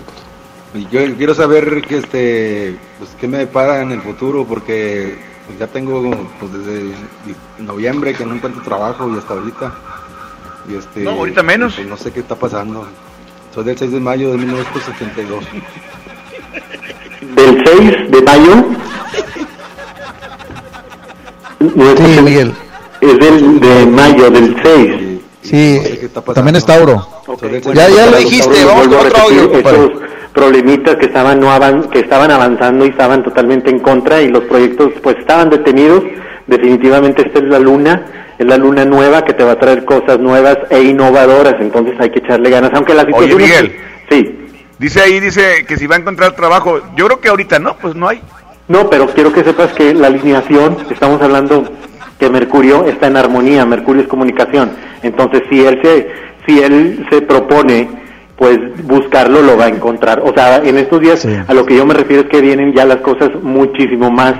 Y 0.74 0.88
Yo 0.88 1.16
quiero 1.16 1.36
saber 1.36 1.82
que 1.82 1.98
este, 1.98 2.76
pues, 2.98 3.10
qué 3.20 3.28
me 3.28 3.38
depara 3.38 3.80
en 3.80 3.92
el 3.92 4.02
futuro, 4.02 4.44
porque 4.44 5.16
pues, 5.46 5.56
ya 5.56 5.68
tengo 5.68 6.10
pues, 6.40 6.52
desde 6.52 6.94
noviembre 7.60 8.12
que 8.14 8.26
no 8.26 8.34
encuentro 8.34 8.60
trabajo 8.62 9.08
y 9.08 9.16
hasta 9.16 9.34
ahorita. 9.34 9.72
Y 10.68 10.74
este, 10.74 11.04
No, 11.04 11.10
ahorita 11.12 11.44
menos. 11.44 11.76
Pues 11.76 11.86
no 11.86 11.96
sé 11.96 12.10
qué 12.10 12.18
está 12.18 12.34
pasando. 12.34 12.88
Soy 13.54 13.62
del 13.62 13.78
6 13.78 13.92
de 13.92 14.00
mayo 14.00 14.32
de 14.32 14.38
1972. 14.38 15.44
Del 17.36 17.64
6 17.64 18.10
de 18.10 18.22
mayo. 18.22 18.64
No 21.76 21.90
es 21.92 22.00
Sí, 22.00 22.20
Miguel. 22.20 22.52
Es 23.00 23.16
del 23.16 23.60
de 23.60 23.86
mayo, 23.86 24.28
del 24.28 24.56
6. 24.60 25.07
Sí, 25.48 25.80
también 26.34 26.56
es 26.56 26.66
Tauro. 26.66 27.06
Ya, 27.74 27.88
ya 27.88 28.06
lo 28.10 28.16
dijiste, 28.18 28.64
vamos 28.64 28.88
con 28.88 29.06
otro 29.06 29.22
audio, 29.22 29.50
compadre. 29.52 29.78
Esos 29.78 29.90
problemitas 30.32 30.96
que 30.96 31.06
estaban 31.06 31.40
no 31.40 31.50
avan- 31.50 31.88
que 31.90 32.00
estaban 32.00 32.30
avanzando 32.30 32.84
y 32.86 32.90
estaban 32.90 33.22
totalmente 33.24 33.70
en 33.70 33.80
contra 33.80 34.20
y 34.20 34.28
los 34.28 34.44
proyectos 34.44 34.92
pues 35.02 35.16
estaban 35.18 35.50
detenidos. 35.50 36.02
Definitivamente 36.46 37.26
esta 37.26 37.40
es 37.40 37.44
la 37.46 37.58
luna, 37.58 38.06
es 38.38 38.46
la 38.46 38.56
luna 38.56 38.84
nueva 38.84 39.22
que 39.24 39.34
te 39.34 39.44
va 39.44 39.52
a 39.52 39.58
traer 39.58 39.84
cosas 39.84 40.18
nuevas 40.18 40.56
e 40.70 40.80
innovadoras, 40.82 41.56
entonces 41.60 41.94
hay 42.00 42.10
que 42.10 42.20
echarle 42.20 42.48
ganas, 42.50 42.70
aunque 42.74 42.94
la 42.94 43.02
Oye, 43.02 43.12
situación 43.12 43.40
es- 43.40 43.46
Miguel. 43.48 43.76
Sí. 44.10 44.34
Dice 44.78 45.00
ahí, 45.00 45.18
dice 45.20 45.64
que 45.66 45.76
si 45.76 45.86
va 45.86 45.96
a 45.96 45.98
encontrar 45.98 46.36
trabajo. 46.36 46.80
Yo 46.96 47.06
creo 47.06 47.20
que 47.20 47.28
ahorita 47.28 47.58
no, 47.58 47.76
pues 47.76 47.94
no 47.96 48.08
hay. 48.08 48.20
No, 48.68 48.88
pero 48.88 49.06
quiero 49.08 49.32
que 49.32 49.42
sepas 49.42 49.72
que 49.72 49.92
la 49.92 50.06
alineación, 50.06 50.76
estamos 50.90 51.20
hablando 51.20 51.64
que 52.18 52.28
Mercurio 52.28 52.84
está 52.86 53.06
en 53.06 53.16
armonía, 53.16 53.64
Mercurio 53.64 54.02
es 54.02 54.08
comunicación. 54.08 54.72
Entonces, 55.02 55.42
si 55.50 55.64
él 55.64 55.80
se, 55.82 56.08
si 56.46 56.60
él 56.60 57.06
se 57.10 57.22
propone, 57.22 57.88
pues 58.36 58.58
buscarlo 58.84 59.42
lo 59.42 59.56
va 59.56 59.66
a 59.66 59.68
encontrar. 59.68 60.20
O 60.20 60.32
sea, 60.32 60.58
en 60.58 60.78
estos 60.78 61.00
días 61.00 61.26
a 61.46 61.54
lo 61.54 61.66
que 61.66 61.76
yo 61.76 61.84
me 61.86 61.94
refiero 61.94 62.22
es 62.22 62.28
que 62.28 62.40
vienen 62.40 62.72
ya 62.74 62.84
las 62.84 62.98
cosas 62.98 63.30
muchísimo 63.42 64.10
más 64.10 64.34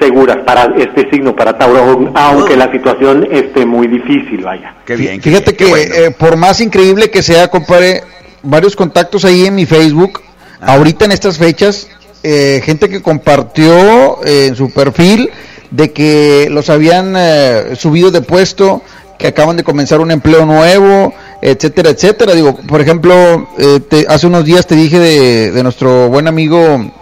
seguras 0.00 0.38
para 0.44 0.74
este 0.76 1.08
signo, 1.10 1.36
para 1.36 1.56
Tauro, 1.56 2.10
aunque 2.14 2.56
la 2.56 2.70
situación 2.72 3.28
esté 3.30 3.64
muy 3.66 3.86
difícil, 3.86 4.42
vaya. 4.42 4.74
Qué 4.84 4.96
bien. 4.96 5.20
qué 5.20 5.30
Fíjate 5.30 5.52
bien, 5.52 5.56
que 5.56 5.66
bueno. 5.66 5.94
eh, 5.94 6.10
por 6.18 6.36
más 6.36 6.60
increíble 6.60 7.10
que 7.10 7.22
sea, 7.22 7.48
compadre, 7.48 8.02
varios 8.42 8.74
contactos 8.74 9.24
ahí 9.24 9.46
en 9.46 9.54
mi 9.54 9.66
Facebook, 9.66 10.20
ahorita 10.60 11.04
en 11.04 11.12
estas 11.12 11.38
fechas, 11.38 11.88
eh, 12.22 12.60
gente 12.64 12.88
que 12.88 13.02
compartió 13.02 14.24
eh, 14.24 14.46
en 14.46 14.56
su 14.56 14.72
perfil 14.72 15.30
de 15.72 15.90
que 15.92 16.48
los 16.50 16.70
habían 16.70 17.14
eh, 17.16 17.74
subido 17.76 18.10
de 18.12 18.20
puesto, 18.20 18.82
que 19.18 19.26
acaban 19.26 19.56
de 19.56 19.64
comenzar 19.64 20.00
un 20.00 20.10
empleo 20.10 20.46
nuevo, 20.46 21.12
etcétera, 21.40 21.90
etcétera. 21.90 22.34
Digo, 22.34 22.56
por 22.56 22.80
ejemplo, 22.80 23.12
eh, 23.58 23.80
te- 23.88 24.06
hace 24.08 24.26
unos 24.26 24.44
días 24.44 24.66
te 24.66 24.74
dije 24.76 24.98
de, 24.98 25.50
de 25.50 25.62
nuestro 25.62 26.08
buen 26.08 26.28
amigo 26.28 26.58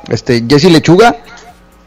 este 0.08 0.42
Jesse 0.48 0.70
Lechuga, 0.70 1.16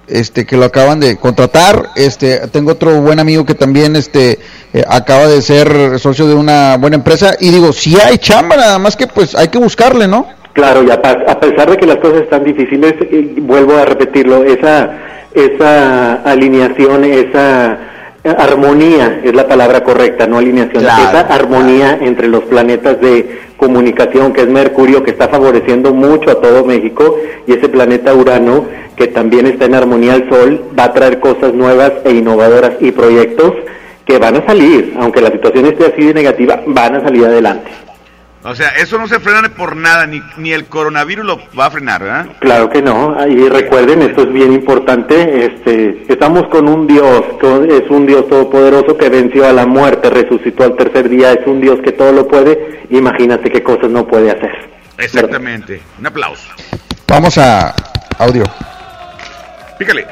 este 0.08 0.46
que 0.46 0.58
lo 0.58 0.66
acaban 0.66 1.00
de 1.00 1.18
contratar. 1.18 1.90
Este 1.96 2.48
tengo 2.50 2.72
otro 2.72 3.02
buen 3.02 3.20
amigo 3.20 3.46
que 3.46 3.56
también 3.56 3.96
este 3.96 4.40
eh, 4.74 4.84
acaba 4.88 5.28
de 5.28 5.42
ser 5.42 5.98
socio 6.00 6.28
de 6.28 6.36
una 6.36 6.78
buena 6.78 6.96
empresa. 6.98 7.36
Y 7.40 7.50
digo 7.52 7.72
si 7.74 7.96
hay 8.00 8.18
chamba 8.18 8.56
nada 8.58 8.80
más 8.80 8.96
que 8.98 9.08
pues 9.08 9.36
hay 9.36 9.48
que 9.48 9.58
buscarle 9.60 10.08
no 10.08 10.28
Claro, 10.54 10.84
y 10.84 10.92
a, 10.92 10.96
a 10.96 11.40
pesar 11.40 11.72
de 11.72 11.78
que 11.78 11.88
las 11.88 11.98
cosas 11.98 12.22
están 12.22 12.44
difíciles, 12.44 12.94
vuelvo 13.42 13.76
a 13.76 13.86
repetirlo, 13.86 14.44
esa, 14.44 14.88
esa 15.34 16.16
alineación, 16.24 17.04
esa 17.06 17.78
armonía 18.24 19.22
es 19.24 19.36
la 19.36 19.48
palabra 19.48 19.84
correcta, 19.84 20.28
no 20.28 20.38
alineación, 20.38 20.84
Claro, 20.84 21.04
esa 21.10 21.22
armonía 21.34 21.98
entre 22.02 22.28
los 22.28 22.44
planetas 22.46 23.00
de 23.02 23.42
comunicación, 23.58 24.34
que 24.34 24.42
es 24.42 24.48
Mercurio, 24.48 25.04
que 25.04 25.12
está 25.12 25.28
favoreciendo 25.28 25.94
mucho 25.94 26.32
a 26.32 26.42
todo 26.42 26.66
México, 26.66 27.18
y 27.48 27.54
ese 27.54 27.70
planeta 27.70 28.14
Urano, 28.14 28.66
que 28.96 29.08
también 29.08 29.48
está 29.48 29.66
en 29.66 29.76
armonía 29.76 30.14
al 30.14 30.30
Sol, 30.30 30.64
va 30.78 30.86
a 30.86 30.94
traer 30.94 31.20
cosas 31.20 31.54
nuevas 31.54 31.92
e 32.06 32.12
innovadoras 32.12 32.74
y 32.80 32.92
proyectos 32.92 33.54
que 34.06 34.20
van 34.20 34.38
a 34.38 34.46
salir, 34.46 34.94
aunque 35.00 35.22
la 35.22 35.32
situación 35.32 35.66
esté 35.66 35.88
así 35.88 36.06
de 36.06 36.14
negativa, 36.14 36.62
van 36.66 36.96
a 36.96 37.02
salir 37.02 37.26
adelante. 37.26 37.72
O 38.46 38.54
sea, 38.56 38.70
eso 38.70 38.98
no 38.98 39.08
se 39.08 39.20
frena 39.22 39.48
por 39.56 39.76
nada, 39.78 40.06
ni, 40.06 40.22
ni 40.38 40.52
el 40.52 40.66
coronavirus 40.66 41.26
lo 41.26 41.40
va 41.58 41.68
a 41.68 41.72
frenar, 41.72 42.04
¿verdad? 42.04 42.26
Claro 42.40 42.70
que 42.70 42.82
no, 42.82 43.16
y 43.26 43.48
recuerden, 43.48 44.02
esto 44.02 44.24
es 44.24 44.34
bien 44.34 44.52
importante, 44.52 45.46
este, 45.46 46.04
estamos 46.10 46.48
con 46.50 46.68
un 46.68 46.86
Dios, 46.86 47.22
con- 47.40 47.72
es 47.72 47.90
un 47.90 48.06
Dios 48.06 48.28
todopoderoso 48.28 48.98
que 48.98 49.08
venció 49.08 49.48
a 49.48 49.54
la 49.54 49.66
muerte, 49.66 50.10
resucitó 50.10 50.66
al 50.66 50.76
tercer 50.76 51.08
día, 51.08 51.32
es 51.32 51.48
un 51.48 51.62
Dios 51.62 51.80
que 51.86 51.94
todo 51.94 52.12
lo 52.12 52.28
puede, 52.28 52.82
imagínate 52.90 53.50
qué 53.50 53.64
cosas 53.64 53.90
no 53.90 54.06
puede 54.06 54.32
hacer. 54.32 54.52
Exactamente. 54.98 55.82
Un 56.00 56.06
aplauso. 56.08 56.50
vamos 57.08 57.38
a 57.38 57.74
audio 58.20 58.44
Pícale. 59.80 60.06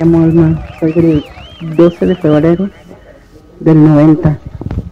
Llamo 0.00 0.24
Alma, 0.24 0.66
soy 0.80 0.92
del 0.92 1.24
12 1.76 2.06
de 2.06 2.16
febrero 2.16 2.68
del 3.60 3.84
90. 3.84 4.38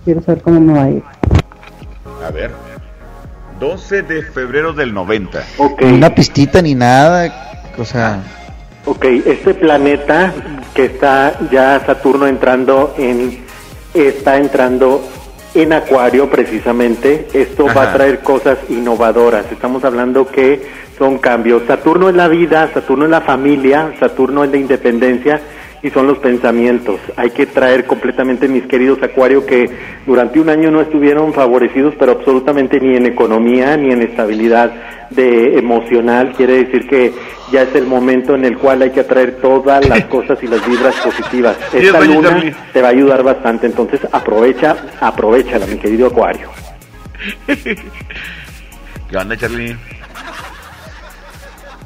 Quiero 0.05 0.23
saber 0.23 0.43
cómo 0.43 0.61
me 0.61 0.73
va 0.73 0.85
a 0.85 0.91
ir. 0.91 1.03
A 2.25 2.31
ver. 2.31 2.51
12 3.59 4.03
de 4.03 4.23
febrero 4.23 4.73
del 4.73 4.93
90. 4.93 5.45
Ok, 5.59 5.83
ni 5.83 5.93
una 5.93 6.15
pistita 6.15 6.61
ni 6.61 6.75
nada 6.75 7.63
o 7.79 7.85
sea 7.85 8.23
ok, 8.87 9.05
este 9.27 9.55
planeta 9.55 10.33
que 10.75 10.87
está 10.87 11.39
ya 11.51 11.83
Saturno 11.85 12.27
entrando 12.27 12.95
en, 12.97 13.45
está 13.93 14.39
entrando 14.39 15.03
en 15.55 15.73
Acuario 15.73 16.31
precisamente, 16.31 17.29
esto 17.33 17.67
va 17.67 17.83
Ajá. 17.83 17.91
a 17.91 17.93
traer 17.95 18.21
cosas 18.21 18.59
innovadoras, 18.69 19.47
estamos 19.51 19.85
hablando 19.85 20.27
que 20.29 20.67
son 20.99 21.19
cambios, 21.19 21.63
Saturno 21.67 22.09
es 22.09 22.15
la 22.15 22.29
vida, 22.29 22.71
Saturno 22.73 23.05
es 23.07 23.11
la 23.11 23.23
familia, 23.23 23.93
Saturno 23.99 24.45
es 24.45 24.51
la 24.51 24.59
independencia 24.59 25.41
y 25.87 25.91
son 25.91 26.09
los 26.09 26.19
pensamientos, 26.19 26.99
hay 27.17 27.31
que 27.31 27.47
traer 27.47 27.87
completamente 27.87 28.49
mis 28.49 28.67
queridos 28.67 29.01
Acuario 29.05 29.47
que 29.47 29.71
durante 30.05 30.41
un 30.41 30.49
año 30.49 30.69
no 30.73 30.81
estuvieron 30.81 31.33
favorecidos 31.33 31.95
pero 31.97 32.13
absolutamente 32.13 32.81
ni 32.81 32.97
en 32.97 33.07
economía 33.07 33.77
ni 33.77 33.93
en 33.93 34.03
estabilidad 34.03 34.73
de 35.11 35.57
emocional, 35.57 36.33
quiere 36.37 36.65
decir 36.65 36.89
que 36.89 37.13
ya 37.53 37.63
es 37.63 37.73
el 37.77 37.87
momento 37.87 38.35
en 38.35 38.45
el 38.45 38.59
cual 38.59 38.83
hay 38.83 38.91
que 38.91 38.99
atraer 39.01 39.37
todas 39.41 39.87
las 39.87 40.05
cosas 40.17 40.43
y 40.43 40.49
las 40.49 40.67
vibras 40.67 40.97
positivas. 40.97 41.57
Esta 41.73 42.01
luna 42.01 42.43
te 42.73 42.83
va 42.83 42.89
a 42.89 42.91
ayudar 42.91 43.23
bastante, 43.23 43.67
entonces 43.67 44.01
aprovecha, 44.11 44.77
aprovechala, 45.01 45.67
mi 45.67 45.79
querido 45.79 46.09
Acuario. 46.09 46.51
¿Qué 47.47 49.17
onda, 49.17 49.37
Charlie? 49.37 49.77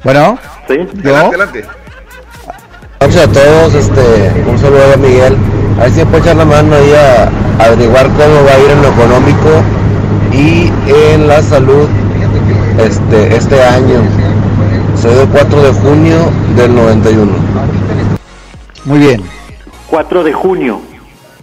bueno 0.03 0.39
¿Sí? 0.67 0.77
yo 1.03 1.15
Adelante, 1.15 1.35
adelante. 1.35 1.81
Gracias 3.01 3.29
a 3.29 3.31
todos, 3.31 3.73
este, 3.73 4.43
un 4.47 4.59
saludo 4.59 4.93
a 4.93 4.97
Miguel. 4.97 5.35
A 5.79 5.85
ver 5.85 5.91
si 5.91 5.99
me 6.01 6.05
puede 6.05 6.21
echar 6.21 6.35
la 6.35 6.45
mano 6.45 6.75
ahí 6.75 6.93
a 6.93 7.65
averiguar 7.65 8.05
cómo 8.09 8.45
va 8.45 8.53
a 8.53 8.59
ir 8.59 8.69
en 8.69 8.81
lo 8.83 8.89
económico 8.89 9.49
y 10.31 10.71
en 11.11 11.27
la 11.27 11.41
salud 11.41 11.87
este, 12.77 13.35
este 13.35 13.63
año. 13.63 14.03
Soy 15.01 15.15
del 15.15 15.27
4 15.29 15.63
de 15.63 15.71
junio 15.71 16.31
del 16.55 16.75
91. 16.75 17.31
muy 18.85 18.99
bien 18.99 19.23
4 19.87 20.23
de 20.23 20.33
junio. 20.33 20.81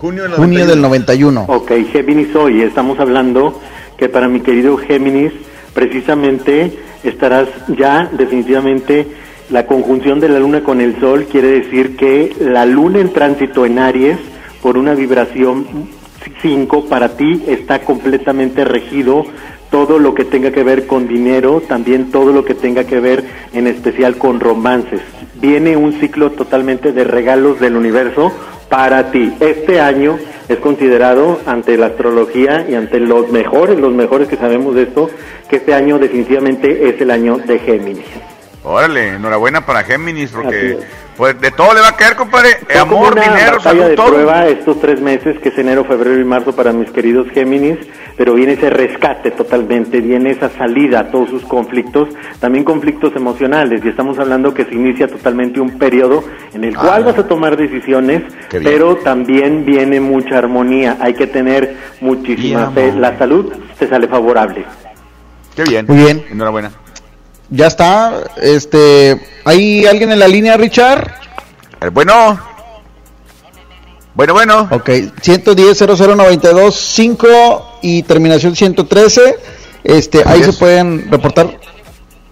Junio 0.01 0.23
del 0.23 0.33
junio 0.35 0.65
del 0.65 0.81
91 0.81 1.45
Ok, 1.49 1.73
Géminis 1.91 2.37
hoy, 2.37 2.63
estamos 2.63 3.01
hablando 3.01 3.61
que 3.97 4.09
para 4.09 4.29
mi 4.29 4.43
querido 4.43 4.77
Géminis, 4.77 5.33
precisamente 5.75 6.79
estarás 7.03 7.49
ya 7.77 8.09
definitivamente, 8.13 9.09
la 9.51 9.67
conjunción 9.67 10.21
de 10.21 10.29
la 10.29 10.39
luna 10.39 10.63
con 10.63 10.81
el 10.81 11.01
sol 11.01 11.27
quiere 11.31 11.49
decir 11.49 11.97
que 11.97 12.35
la 12.39 12.67
luna 12.67 13.01
en 13.01 13.13
tránsito 13.13 13.65
en 13.65 13.79
Aries, 13.79 14.19
por 14.63 14.77
una 14.77 14.95
vibración 14.95 15.67
5, 16.43 16.87
para 16.87 17.17
ti 17.17 17.45
está 17.47 17.81
completamente 17.81 18.65
regido 18.65 19.25
todo 19.71 19.99
lo 19.99 20.15
que 20.15 20.25
tenga 20.25 20.51
que 20.51 20.63
ver 20.63 20.87
con 20.87 21.09
dinero, 21.09 21.63
también 21.67 22.11
todo 22.11 22.33
lo 22.33 22.45
que 22.45 22.55
tenga 22.55 22.85
que 22.85 23.01
ver 23.01 23.25
en 23.53 23.67
especial 23.67 24.17
con 24.17 24.41
romances. 24.41 25.01
Viene 25.41 25.77
un 25.77 25.95
ciclo 25.95 26.33
totalmente 26.33 26.93
de 26.93 27.05
regalos 27.05 27.61
del 27.61 27.77
universo 27.77 28.33
para 28.69 29.11
ti. 29.11 29.33
Este 29.41 29.81
año 29.81 30.19
es 30.49 30.59
considerado 30.59 31.41
ante 31.47 31.77
la 31.77 31.87
astrología 31.87 32.67
y 32.69 32.75
ante 32.75 33.01
los 33.01 33.31
mejores, 33.31 33.79
los 33.79 33.93
mejores 33.93 34.29
que 34.29 34.37
sabemos 34.37 34.75
de 34.75 34.83
esto, 34.83 35.09
que 35.49 35.57
este 35.57 35.75
año 35.75 35.99
definitivamente 35.99 36.89
es 36.89 37.01
el 37.01 37.11
año 37.11 37.39
de 37.39 37.59
Géminis. 37.59 38.38
Órale, 38.65 39.15
enhorabuena 39.15 39.65
para 39.65 39.85
Géminis, 39.85 40.31
porque 40.31 40.73
es. 40.73 40.79
pues 41.17 41.41
de 41.41 41.51
todo 41.53 41.75
le 41.75 41.81
va 41.81 41.89
a 41.89 41.97
caer, 41.97 42.17
compadre. 42.17 42.57
Fue 42.67 42.81
como 42.81 42.99
Amor, 42.99 43.13
una 43.13 43.23
dinero, 43.23 43.61
salud, 43.61 43.85
de 43.85 43.97
todo. 43.97 44.09
prueba 44.09 44.47
estos 44.49 44.81
tres 44.81 45.01
meses, 45.01 45.39
que 45.39 45.51
es 45.51 45.59
enero, 45.59 45.85
febrero 45.85 46.21
y 46.21 46.25
marzo 46.25 46.55
para 46.55 46.73
mis 46.73 46.91
queridos 46.91 47.29
Géminis, 47.33 47.79
pero 48.17 48.35
viene 48.35 48.55
ese 48.55 48.69
rescate 48.69 49.31
totalmente, 49.31 50.01
viene 50.01 50.33
esa 50.33 50.51
salida 50.51 51.01
a 51.01 51.11
todos 51.11 51.31
sus 51.31 51.45
conflictos, 51.45 52.09
también 52.41 52.65
conflictos 52.65 53.15
emocionales, 53.15 53.81
y 53.85 53.89
estamos 53.89 54.19
hablando 54.19 54.53
que 54.53 54.65
se 54.65 54.75
inicia 54.75 55.07
totalmente 55.07 55.61
un 55.61 55.79
periodo 55.79 56.25
en 56.53 56.65
el 56.65 56.77
cual 56.77 57.05
vas 57.05 57.17
a 57.17 57.29
tomar 57.29 57.57
decisiones, 57.57 58.23
pero 58.51 58.97
también 58.97 59.65
viene 59.65 60.01
mucha 60.01 60.37
armonía, 60.37 60.97
hay 61.01 61.15
que 61.15 61.29
tener 61.29 61.77
muchísima 62.01 62.71
fe, 62.73 62.91
amor. 62.91 63.01
la 63.01 63.19
salud 63.19 63.53
te 63.79 63.87
sale 63.89 64.09
favorable. 64.09 64.65
Qué 65.55 65.63
bien. 65.65 65.87
Muy 65.89 65.97
bien. 65.97 66.25
Enhorabuena. 66.31 66.71
Ya 67.51 67.67
está 67.67 68.13
este 68.41 69.21
hay 69.45 69.87
alguien 69.87 70.13
en 70.13 70.19
la 70.19 70.29
línea 70.29 70.57
Richard 70.57 71.11
Eh, 71.81 71.89
bueno. 71.91 72.39
Bueno, 74.15 74.33
bueno. 74.35 74.69
Ok, 74.73 74.91
110 75.21 75.79
0092 75.79 76.75
5 76.75 77.79
y 77.83 78.03
terminación 78.03 78.57
113. 78.57 79.37
Este, 79.85 80.23
ahí 80.27 80.43
se 80.43 80.53
pueden 80.55 81.09
reportar 81.11 81.47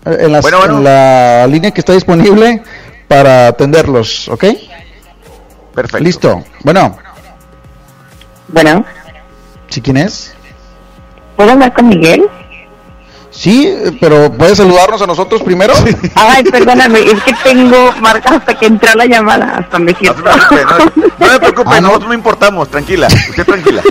eh, 0.05 0.17
en, 0.21 0.33
las- 0.33 0.43
Bueno, 0.43 0.59
bueno. 0.59 0.79
en 0.79 0.85
la 0.85 1.47
línea 1.47 1.71
que 1.71 1.81
está 1.81 1.93
disponible 1.93 2.61
para 3.07 3.47
atenderlos, 3.49 4.29
¿ok? 4.29 4.45
Perfecto. 5.75 6.05
Listo. 6.05 6.45
Bueno, 6.65 6.99
Bueno, 8.49 8.85
¿sí 9.69 9.81
quién 9.81 9.99
es? 9.99 10.35
¿puedo 11.37 11.53
hablar 11.53 11.73
con 11.73 11.89
Miguel? 11.89 12.27
Sí, 13.37 13.71
pero 14.01 14.33
¿puedes 14.33 14.57
saludarnos 14.57 15.03
a 15.03 15.07
nosotros 15.07 15.43
primero? 15.43 15.75
Ay, 16.15 16.43
perdóname, 16.45 17.01
es 17.01 17.23
que 17.23 17.35
tengo 17.45 17.93
marca 18.01 18.37
hasta 18.37 18.55
que 18.59 18.67
entró 18.67 18.95
la 18.95 19.05
llamada, 19.05 19.59
hasta 19.59 19.79
me 19.79 19.95
siento. 19.95 20.23
No 20.23 20.33
se 20.33 20.49
preocupe, 20.49 21.01
no, 21.19 21.27
no 21.27 21.33
se 21.33 21.39
preocupe, 21.39 21.71
Ah, 21.71 21.81
¿no? 21.81 21.89
nosotros 21.89 22.09
no 22.09 22.15
importamos, 22.15 22.71
tranquila, 22.71 23.09
usted 23.29 23.45
tranquila. 23.45 23.83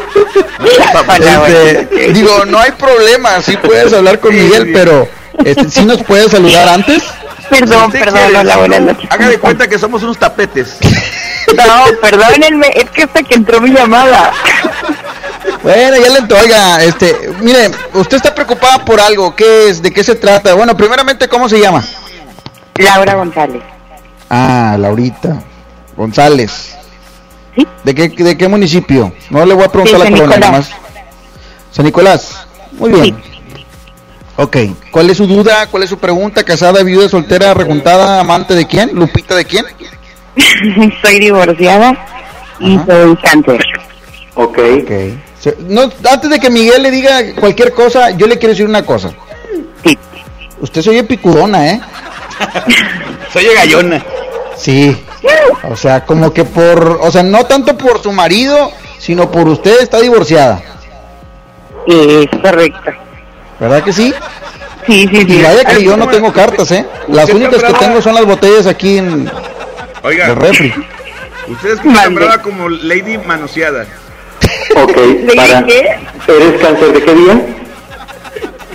No 0.60 1.46
Este, 1.46 2.14
digo, 2.14 2.46
no 2.46 2.60
hay 2.60 2.72
problema, 2.72 3.42
sí 3.42 3.56
puedes 3.58 3.94
hablar 3.94 4.20
con 4.20 4.32
Sí, 4.32 4.40
Miguel, 4.40 4.72
pero 4.74 5.08
este, 5.44 5.70
¿sí 5.70 5.86
nos 5.86 6.02
puedes 6.04 6.32
saludar 6.32 6.68
antes? 6.70 7.04
Perdón, 7.50 7.92
perdón, 7.92 8.20
quiere, 8.24 8.38
hola, 8.40 8.58
buenas 8.58 8.80
no, 8.82 8.86
noches. 8.88 9.10
Haga 9.12 9.30
de 9.30 9.38
cuenta 9.40 9.68
que 9.68 9.78
somos 9.78 10.02
unos 10.02 10.18
tapetes. 10.18 10.78
No, 11.56 11.86
perdónenme, 12.02 12.72
es 12.74 12.90
que 12.90 13.04
hasta 13.04 13.22
que 13.22 13.36
entró 13.36 13.62
mi 13.62 13.70
llamada. 13.70 14.34
Bueno, 15.66 15.98
ya 15.98 16.10
le 16.12 16.36
oiga, 16.44 16.84
este, 16.84 17.32
mire, 17.42 17.72
usted 17.96 18.18
está 18.18 18.36
preocupada 18.36 18.86
por 18.86 19.00
algo, 19.00 19.36
¿qué 19.36 19.68
es? 19.70 19.82
¿De 19.82 19.90
qué 19.92 20.04
se 20.04 20.14
trata? 20.14 20.54
Bueno, 20.54 20.78
primeramente, 20.78 21.28
¿cómo 21.28 21.50
se 21.50 21.60
llama? 21.60 21.84
Laura 22.76 23.16
González. 23.16 23.64
Ah, 24.30 24.76
Laurita. 24.80 25.42
González. 25.98 26.76
¿De 27.84 27.96
qué, 27.96 28.10
¿De 28.10 28.38
qué 28.38 28.48
municipio? 28.48 29.12
No 29.32 29.44
le 29.44 29.56
voy 29.56 29.64
a 29.64 29.70
preguntar 29.72 30.02
Sí, 30.02 30.04
la 30.04 30.12
colonia, 30.12 30.38
Nicolás. 30.38 30.70
nomás. 30.70 30.82
San 31.72 31.86
Nicolás. 31.86 32.48
Muy 32.74 32.92
bien. 32.92 33.18
Ok. 34.36 34.58
¿Cuál 34.92 35.10
es 35.10 35.18
su 35.18 35.26
duda? 35.26 35.66
¿Cuál 35.72 35.82
es 35.82 35.90
su 35.90 35.98
pregunta? 35.98 36.44
¿Casada, 36.44 36.84
viuda, 36.84 37.10
soltera, 37.10 37.56
rejuntada, 37.56 38.20
amante 38.20 38.54
de 38.54 38.68
quién? 38.68 38.92
¿Lupita 38.94 39.34
de 39.34 39.46
quién? 39.46 39.66
Soy 41.02 41.20
divorciada 41.20 41.98
y 42.60 42.78
soy 42.86 43.16
cáncer. 43.18 43.60
Ok. 44.36 44.58
Se- 44.58 45.25
No, 45.60 45.84
antes 46.12 46.30
de 46.30 46.40
que 46.40 46.50
Miguel 46.50 46.84
le 46.84 46.92
diga 46.92 47.22
cualquier 47.40 47.74
cosa, 47.74 48.12
yo 48.12 48.28
le 48.28 48.38
quiero 48.38 48.54
decir 48.54 48.66
una 48.66 48.86
cosa. 48.86 49.12
Sí. 49.84 49.98
Usted 50.60 50.82
se 50.82 50.90
oye 50.90 51.04
picudona, 51.04 51.72
¿eh? 51.72 51.82
se 53.34 53.40
oye 53.40 53.54
gallona. 53.54 54.04
Sí. 54.58 55.04
O 55.70 55.76
sea, 55.76 56.06
como 56.06 56.34
que 56.34 56.44
por, 56.46 57.00
o 57.02 57.12
sea, 57.12 57.24
no 57.24 57.46
tanto 57.46 57.78
por 57.78 58.02
su 58.02 58.12
marido, 58.12 58.72
sino 59.00 59.32
por 59.32 59.48
usted 59.48 59.82
está 59.82 60.00
divorciada. 60.00 60.62
Es 61.88 62.28
correcto. 62.42 62.92
¿Verdad 63.60 63.84
que 63.84 63.94
sí? 63.94 64.14
Sí, 64.86 65.08
sí, 65.10 65.26
Y 65.28 65.32
sí. 65.32 65.42
vaya 65.42 65.66
que 65.66 65.84
yo 65.84 65.98
no 65.98 66.08
tengo 66.08 66.32
cartas, 66.32 66.72
¿eh? 66.72 66.86
Las 67.08 67.30
únicas 67.30 67.64
que 67.64 67.74
tengo 67.74 68.02
son 68.02 68.16
las 68.16 68.26
botellas 68.26 68.68
aquí 68.68 68.98
en 68.98 69.32
Oiga, 70.04 70.28
el 70.28 70.36
refri. 70.36 70.74
usted 71.48 71.70
es 71.74 72.14
brava 72.14 72.38
como 72.42 72.70
Lady 72.70 73.18
Manoseada. 73.18 73.86
Ok, 74.76 74.98
para... 75.36 75.60
¿Eres 76.28 76.62
cáncer 76.62 76.92
de 76.94 77.02
qué 77.04 77.14
día? 77.14 77.42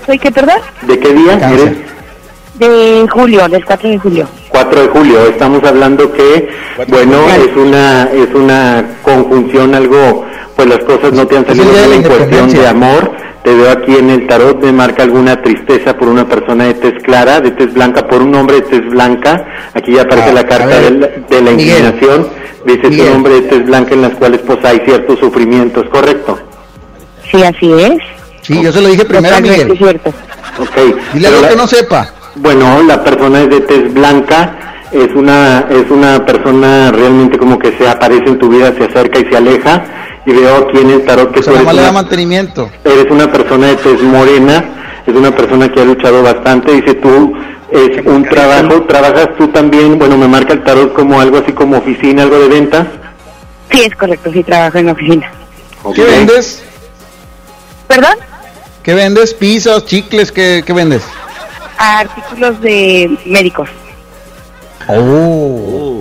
¿Soy 0.07 0.19
qué, 0.19 0.31
perdón? 0.31 0.61
¿De 0.83 0.99
qué 0.99 1.13
día 1.13 1.51
eres? 1.51 1.77
De 2.55 3.07
julio, 3.11 3.49
del 3.49 3.65
4 3.65 3.89
de 3.89 3.99
julio. 3.99 4.29
4 4.49 4.83
de 4.83 4.89
julio. 4.89 5.27
Estamos 5.27 5.63
hablando 5.65 6.13
que, 6.13 6.49
bueno, 6.89 7.19
es 7.31 7.57
una 7.57 8.05
es 8.13 8.35
una 8.35 8.85
conjunción 9.03 9.75
algo, 9.75 10.27
pues 10.57 10.69
las 10.69 10.81
cosas 10.81 11.13
no 11.13 11.27
te 11.27 11.39
han 11.39 11.47
salido 11.47 11.71
bien 11.71 11.91
la 11.91 11.97
en 11.97 12.03
cuestión 12.03 12.51
de 12.51 12.67
amor. 12.67 13.13
Te 13.43 13.55
veo 13.55 13.71
aquí 13.71 13.97
en 13.97 14.11
el 14.11 14.27
tarot, 14.27 14.63
me 14.63 14.71
marca 14.73 15.03
alguna 15.03 15.41
tristeza 15.41 15.97
por 15.97 16.09
una 16.09 16.29
persona 16.29 16.65
de 16.65 16.75
tez 16.75 17.03
clara, 17.03 17.41
de 17.41 17.51
tez 17.53 17.73
blanca, 17.73 18.07
por 18.07 18.21
un 18.21 18.35
hombre 18.35 18.57
de 18.57 18.63
tez 18.63 18.91
blanca. 18.91 19.47
Aquí 19.73 19.93
ya 19.95 20.03
aparece 20.03 20.29
Ah, 20.31 20.33
la 20.35 20.41
a 20.41 20.47
carta 20.47 20.67
ver, 20.67 20.83
del- 20.83 21.25
de, 21.29 21.41
la 21.43 21.51
Miguel. 21.53 21.79
inclinación. 21.87 22.29
Dice 22.67 22.89
Miguel. 22.91 23.09
un 23.09 23.17
hombre 23.17 23.33
de 23.35 23.43
tez 23.43 23.65
blanca 23.65 23.95
en 23.95 24.03
las 24.03 24.13
cuales 24.17 24.41
pues 24.47 24.63
hay 24.65 24.81
ciertos 24.81 25.19
sufrimientos, 25.19 25.87
¿correcto? 25.91 26.39
Sí, 27.31 27.43
así 27.43 27.73
es. 27.73 27.93
Sí, 28.43 28.61
yo 28.63 28.71
se 28.73 28.83
lo 28.83 28.89
dije 28.89 29.05
primero 29.07 29.35
a 29.37 29.41
Miguel. 29.41 29.75
cierto. 29.79 30.11
Ok. 30.59 30.97
Dile 31.15 31.29
algo 31.29 31.41
la- 31.41 31.49
que 31.49 31.57
no 31.57 31.67
sepa. 31.67 32.09
Bueno, 32.37 32.83
la 32.83 33.03
persona 33.03 33.41
es 33.43 33.49
de 33.49 33.61
tez 33.61 33.93
blanca, 33.95 34.59
es 34.93 35.09
una 35.15 35.67
es 35.71 35.91
una 35.91 36.25
persona 36.27 36.91
realmente 36.93 37.39
como 37.39 37.59
que 37.59 37.73
se 37.79 37.89
aparece 37.89 38.25
en 38.27 38.39
tu 38.39 38.49
vida, 38.51 38.73
se 38.77 38.85
acerca 38.85 39.19
y 39.19 39.25
se 39.31 39.37
aleja. 39.37 39.83
Y 40.27 40.33
veo 40.33 40.57
aquí 40.57 40.79
en 40.79 40.91
el 40.91 41.05
tarot 41.05 41.33
que 41.33 41.41
O 41.41 41.43
tú 41.43 41.51
sea, 41.51 41.61
eres 41.61 41.75
le 41.75 41.81
da 41.81 41.89
una, 41.91 41.93
mantenimiento. 41.93 42.71
eres 42.85 43.07
una 43.11 43.31
persona 43.33 43.69
de 43.69 43.77
tez 43.77 44.03
morena, 44.03 44.65
es 45.07 45.15
una 45.15 45.31
persona 45.35 45.69
que 45.73 45.81
ha 45.81 45.85
luchado 45.85 46.23
bastante. 46.23 46.73
Dice 46.73 46.95
tú, 46.95 47.33
es 47.71 48.05
un 48.07 48.25
trabajo, 48.25 48.83
trabajas 48.83 49.29
tú 49.39 49.49
también, 49.49 49.99
bueno, 49.99 50.17
me 50.19 50.29
marca 50.29 50.53
el 50.53 50.63
tarot 50.63 50.93
como 50.93 51.21
algo 51.21 51.39
así 51.39 51.53
como 51.53 51.79
oficina, 51.79 52.25
algo 52.25 52.39
de 52.39 52.49
venta. 52.49 52.87
Sí, 53.73 53.83
es 53.83 53.95
correcto, 53.95 54.31
sí 54.33 54.43
trabajo 54.43 54.79
en 54.79 54.89
oficina. 54.91 55.31
¿Qué 55.95 56.05
vendes? 56.05 56.63
¿Perdón? 57.87 58.15
¿Qué 58.83 58.95
vendes? 58.95 59.33
¿Pizzas, 59.35 59.85
chicles? 59.87 60.31
¿Qué, 60.33 60.63
qué 60.67 60.73
vendes? 60.73 61.03
Artículos 61.79 62.61
de 62.61 63.11
médicos. 63.25 63.69
Oh. 64.89 66.00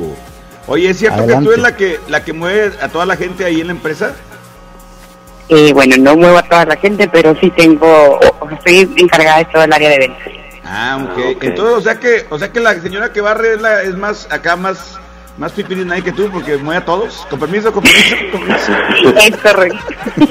Oye, 0.69 0.91
¿es 0.91 0.99
cierto 0.99 1.23
Adelante. 1.23 1.39
que 1.39 1.45
tú 1.45 1.51
eres 1.51 1.63
la 1.63 1.75
que 1.75 1.99
la 2.07 2.23
que 2.23 2.33
mueve 2.33 2.71
a 2.79 2.87
toda 2.89 3.05
la 3.05 3.15
gente 3.15 3.43
ahí 3.43 3.59
en 3.59 3.67
la 3.67 3.73
empresa? 3.73 4.13
Eh, 5.49 5.73
bueno, 5.73 5.95
no 5.97 6.15
muevo 6.15 6.37
a 6.37 6.43
toda 6.43 6.63
la 6.65 6.75
gente, 6.75 7.09
pero 7.11 7.35
sí 7.41 7.49
tengo, 7.49 8.19
estoy 8.51 8.87
encargada 8.97 9.39
de 9.39 9.45
todo 9.45 9.63
el 9.63 9.73
área 9.73 9.89
de 9.89 9.97
ventas. 9.97 10.27
Ah, 10.63 10.99
ok. 11.03 11.37
Entonces, 11.41 11.75
o 11.75 11.81
sea 11.81 11.99
que, 11.99 12.27
o 12.29 12.37
sea 12.37 12.51
que 12.51 12.59
la 12.59 12.79
señora 12.79 13.11
que 13.11 13.19
barre 13.19 13.53
es, 13.53 13.61
la, 13.61 13.81
es 13.81 13.95
más 13.95 14.27
acá 14.29 14.55
más 14.55 14.99
más 15.39 15.53
pipiris 15.53 16.03
que 16.03 16.11
tú 16.11 16.29
porque 16.31 16.57
mueve 16.57 16.81
a 16.81 16.85
todos. 16.85 17.25
Con 17.29 17.39
permiso, 17.39 17.71
con 17.71 17.81
permiso, 17.81 18.15
con 18.31 18.41
permiso. 18.41 18.71
Es 19.17 19.37
correcto. 19.37 19.79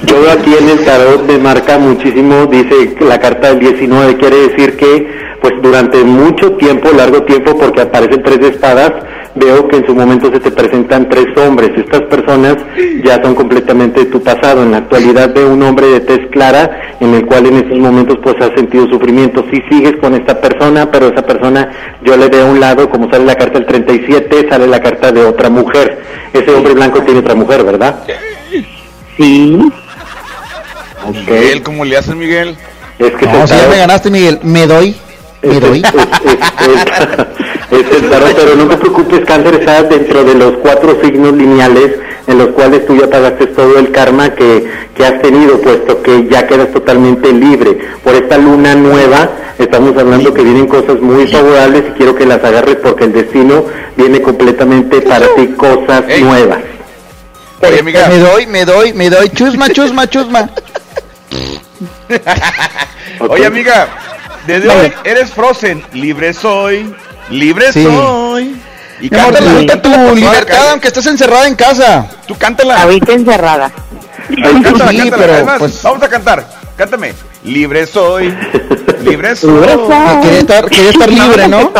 Todo 0.06 0.30
aquí 0.30 0.54
en 0.54 0.68
el 0.68 0.84
tarot 0.84 1.24
me 1.24 1.38
marca 1.38 1.78
muchísimo, 1.78 2.46
dice 2.46 2.94
que 2.94 3.04
la 3.04 3.18
carta 3.18 3.48
del 3.48 3.58
19, 3.58 4.18
quiere 4.18 4.36
decir 4.48 4.76
que 4.76 5.28
pues 5.40 5.54
durante 5.62 6.04
mucho 6.04 6.52
tiempo, 6.52 6.90
largo 6.92 7.22
tiempo, 7.22 7.56
porque 7.58 7.80
aparecen 7.82 8.22
tres 8.22 8.38
espadas, 8.40 8.92
veo 9.38 9.68
que 9.68 9.76
en 9.76 9.86
su 9.86 9.94
momento 9.94 10.30
se 10.32 10.40
te 10.40 10.50
presentan 10.50 11.08
tres 11.08 11.26
hombres. 11.36 11.70
Estas 11.76 12.02
personas 12.02 12.56
ya 13.04 13.22
son 13.22 13.34
completamente 13.34 14.00
de 14.00 14.06
tu 14.06 14.22
pasado. 14.22 14.62
En 14.62 14.72
la 14.72 14.78
actualidad 14.78 15.32
veo 15.34 15.50
un 15.50 15.62
hombre 15.62 15.86
de 15.86 16.00
tez 16.00 16.20
clara 16.30 16.96
en 17.00 17.14
el 17.14 17.26
cual 17.26 17.46
en 17.46 17.56
estos 17.58 17.78
momentos 17.78 18.18
pues 18.22 18.36
has 18.40 18.52
sentido 18.54 18.88
sufrimiento. 18.88 19.44
Si 19.50 19.60
sigues 19.70 19.96
con 20.00 20.14
esta 20.14 20.40
persona, 20.40 20.90
pero 20.90 21.08
esa 21.08 21.22
persona 21.22 21.70
yo 22.02 22.16
le 22.16 22.28
veo 22.28 22.46
a 22.46 22.50
un 22.50 22.60
lado, 22.60 22.88
como 22.90 23.10
sale 23.10 23.24
la 23.24 23.34
carta 23.34 23.58
del 23.58 23.66
37, 23.66 24.48
sale 24.48 24.66
la 24.66 24.80
carta 24.80 25.12
de 25.12 25.24
otra 25.24 25.48
mujer. 25.48 26.02
Ese 26.32 26.50
hombre 26.50 26.74
blanco 26.74 27.00
tiene 27.02 27.20
otra 27.20 27.34
mujer, 27.34 27.64
¿verdad? 27.64 28.00
Sí. 29.16 29.58
Miguel, 31.12 31.62
¿cómo 31.62 31.84
le 31.84 31.96
haces, 31.96 32.14
Miguel? 32.14 32.56
Es 32.98 33.12
que 33.12 33.26
No, 33.26 33.46
se 33.46 33.54
si 33.54 33.60
ya 33.60 33.68
me 33.68 33.78
ganaste, 33.78 34.10
Miguel. 34.10 34.40
Me 34.42 34.66
doy. 34.66 34.96
Me 35.42 35.60
doy. 35.60 35.82
es 35.82 35.94
tarot, 38.10 38.34
pero 38.34 38.56
no 38.56 38.66
te 38.68 38.76
preocupes, 38.76 39.24
cáncer 39.24 39.54
está 39.56 39.82
dentro 39.82 40.24
de 40.24 40.34
los 40.34 40.52
cuatro 40.58 40.98
signos 41.02 41.34
lineales 41.34 41.92
en 42.26 42.38
los 42.38 42.48
cuales 42.48 42.86
tú 42.86 42.96
ya 42.96 43.08
pagaste 43.08 43.46
todo 43.48 43.78
el 43.78 43.90
karma 43.90 44.34
que, 44.34 44.70
que 44.94 45.04
has 45.04 45.20
tenido, 45.22 45.60
puesto 45.60 46.02
que 46.02 46.26
ya 46.28 46.46
quedas 46.46 46.70
totalmente 46.72 47.32
libre. 47.32 47.78
Por 48.04 48.14
esta 48.14 48.36
luna 48.36 48.74
nueva 48.74 49.30
estamos 49.58 49.96
hablando 49.96 50.32
que 50.32 50.42
vienen 50.42 50.66
cosas 50.66 51.00
muy 51.00 51.26
favorables 51.26 51.84
y 51.88 51.92
quiero 51.92 52.14
que 52.14 52.26
las 52.26 52.42
agarres 52.44 52.76
porque 52.76 53.04
el 53.04 53.12
destino 53.12 53.64
viene 53.96 54.20
completamente 54.20 55.00
para 55.00 55.26
ti 55.34 55.48
cosas 55.48 56.04
nuevas. 56.20 56.58
Oye, 57.60 57.80
amiga. 57.80 58.08
Me 58.08 58.18
doy, 58.18 58.46
me 58.46 58.64
doy, 58.64 58.92
me 58.92 59.10
doy. 59.10 59.30
Chusma, 59.30 59.68
chusma, 59.70 60.06
chusma. 60.08 60.50
Oye, 63.28 63.46
amiga, 63.46 63.88
desde 64.46 64.68
hoy 64.68 64.92
eres 65.04 65.30
Frozen. 65.30 65.82
Libre 65.92 66.32
soy, 66.32 66.94
libre 67.30 67.72
Sí. 67.72 67.84
soy. 67.84 68.56
Y 69.00 69.14
amor, 69.14 69.32
cántala. 69.34 69.58
disfruta 69.60 69.82
tu 69.82 70.14
libertad 70.16 70.70
aunque 70.70 70.88
estés 70.88 71.06
encerrada 71.06 71.46
en 71.46 71.54
casa. 71.54 72.06
Tú 72.26 72.34
cántala. 72.36 72.82
Ahorita 72.82 73.12
encerrada. 73.12 73.70
Cántala, 74.42 74.88
Sí, 74.90 74.96
cántala. 74.98 75.16
pero, 75.22 75.32
Además, 75.34 75.56
pues- 75.58 75.82
vamos 75.82 76.02
a 76.02 76.08
cantar. 76.08 76.46
Cántame. 76.76 77.14
Libre 77.44 77.86
soy, 77.86 78.34
libre 79.02 79.34
soy. 79.36 79.50
Libre 79.54 79.74
soy. 79.74 80.22
Quería 80.22 80.38
estar, 80.40 80.68
quería 80.68 80.90
estar 80.90 81.08
libre, 81.10 81.48
¿no? 81.48 81.72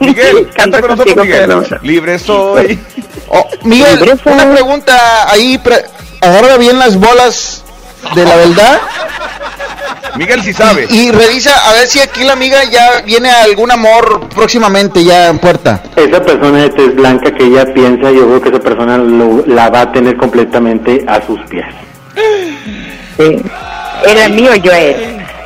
Miguel, 0.00 0.50
canta 0.56 0.80
con 0.80 0.90
nosotros, 0.90 1.16
Miguel. 1.16 1.66
Libre 1.82 2.18
soy. 2.18 2.78
Oh, 3.28 3.46
Miguel, 3.64 3.98
Libre 3.98 4.16
soy. 4.22 4.32
una 4.34 4.52
pregunta 4.52 5.30
ahí. 5.30 5.56
pre- 5.58 5.84
agarra 6.20 6.56
bien 6.58 6.78
las 6.78 6.96
bolas 6.98 7.62
de 8.14 8.24
la 8.24 8.36
verdad 8.36 8.80
Miguel 10.16 10.42
sí 10.42 10.52
sabe. 10.52 10.86
y 10.90 11.10
revisa 11.10 11.52
a 11.68 11.72
ver 11.74 11.86
si 11.86 12.00
aquí 12.00 12.22
la 12.24 12.34
amiga 12.34 12.58
ya 12.70 13.02
viene 13.04 13.30
algún 13.30 13.70
amor 13.70 14.28
próximamente 14.34 15.02
ya 15.04 15.28
en 15.28 15.38
puerta. 15.38 15.82
Esa 15.96 16.22
persona 16.22 16.58
de 16.58 16.70
tez 16.70 16.94
blanca 16.94 17.30
que 17.32 17.44
ella 17.44 17.72
piensa, 17.72 18.10
yo 18.10 18.26
creo 18.26 18.40
que 18.42 18.48
esa 18.50 18.60
persona 18.60 18.96
lo- 18.98 19.44
la 19.46 19.70
va 19.70 19.80
a 19.82 19.92
tener 19.92 20.16
completamente 20.16 21.04
a 21.06 21.20
sus 21.26 21.40
pies. 21.48 21.64
Sí. 23.18 23.42
¿Era 24.06 24.28
mío 24.28 24.54
yo 24.56 24.72
a 24.72 24.78
él? 24.78 24.96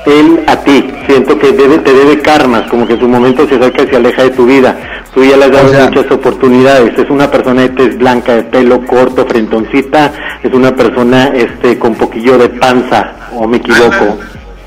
Él 0.07 0.41
a 0.47 0.57
ti, 0.57 0.91
siento 1.07 1.39
que 1.39 1.53
debe, 1.53 1.79
te 1.79 1.93
debe 1.93 2.21
karmas, 2.23 2.69
como 2.71 2.87
que 2.87 2.95
en 2.95 3.01
su 3.01 3.09
momento 3.09 3.47
se 3.47 3.57
acerca 3.57 3.83
y 3.83 3.89
se 3.89 3.97
aleja 3.97 4.23
de 4.23 4.31
tu 4.31 4.47
vida. 4.47 4.75
Tú 5.13 5.23
ya 5.25 5.37
le 5.37 5.45
has 5.47 5.51
dado 5.53 5.67
O 5.69 5.71
sea- 5.71 5.85
muchas 5.91 6.11
oportunidades. 6.11 6.97
Es 6.99 7.11
una 7.11 7.31
persona 7.31 7.63
de 7.63 7.69
tez 7.71 7.99
blanca, 7.99 8.35
de 8.37 8.43
pelo 8.45 8.85
corto, 8.87 9.27
frentoncita. 9.27 10.13
Es 10.43 10.53
una 10.53 10.75
persona 10.75 11.29
este 11.35 11.79
con 11.79 11.95
poquillo 11.95 12.39
de 12.39 12.49
panza, 12.51 13.13
o 13.35 13.47
me 13.47 13.59
equivoco. 13.59 14.19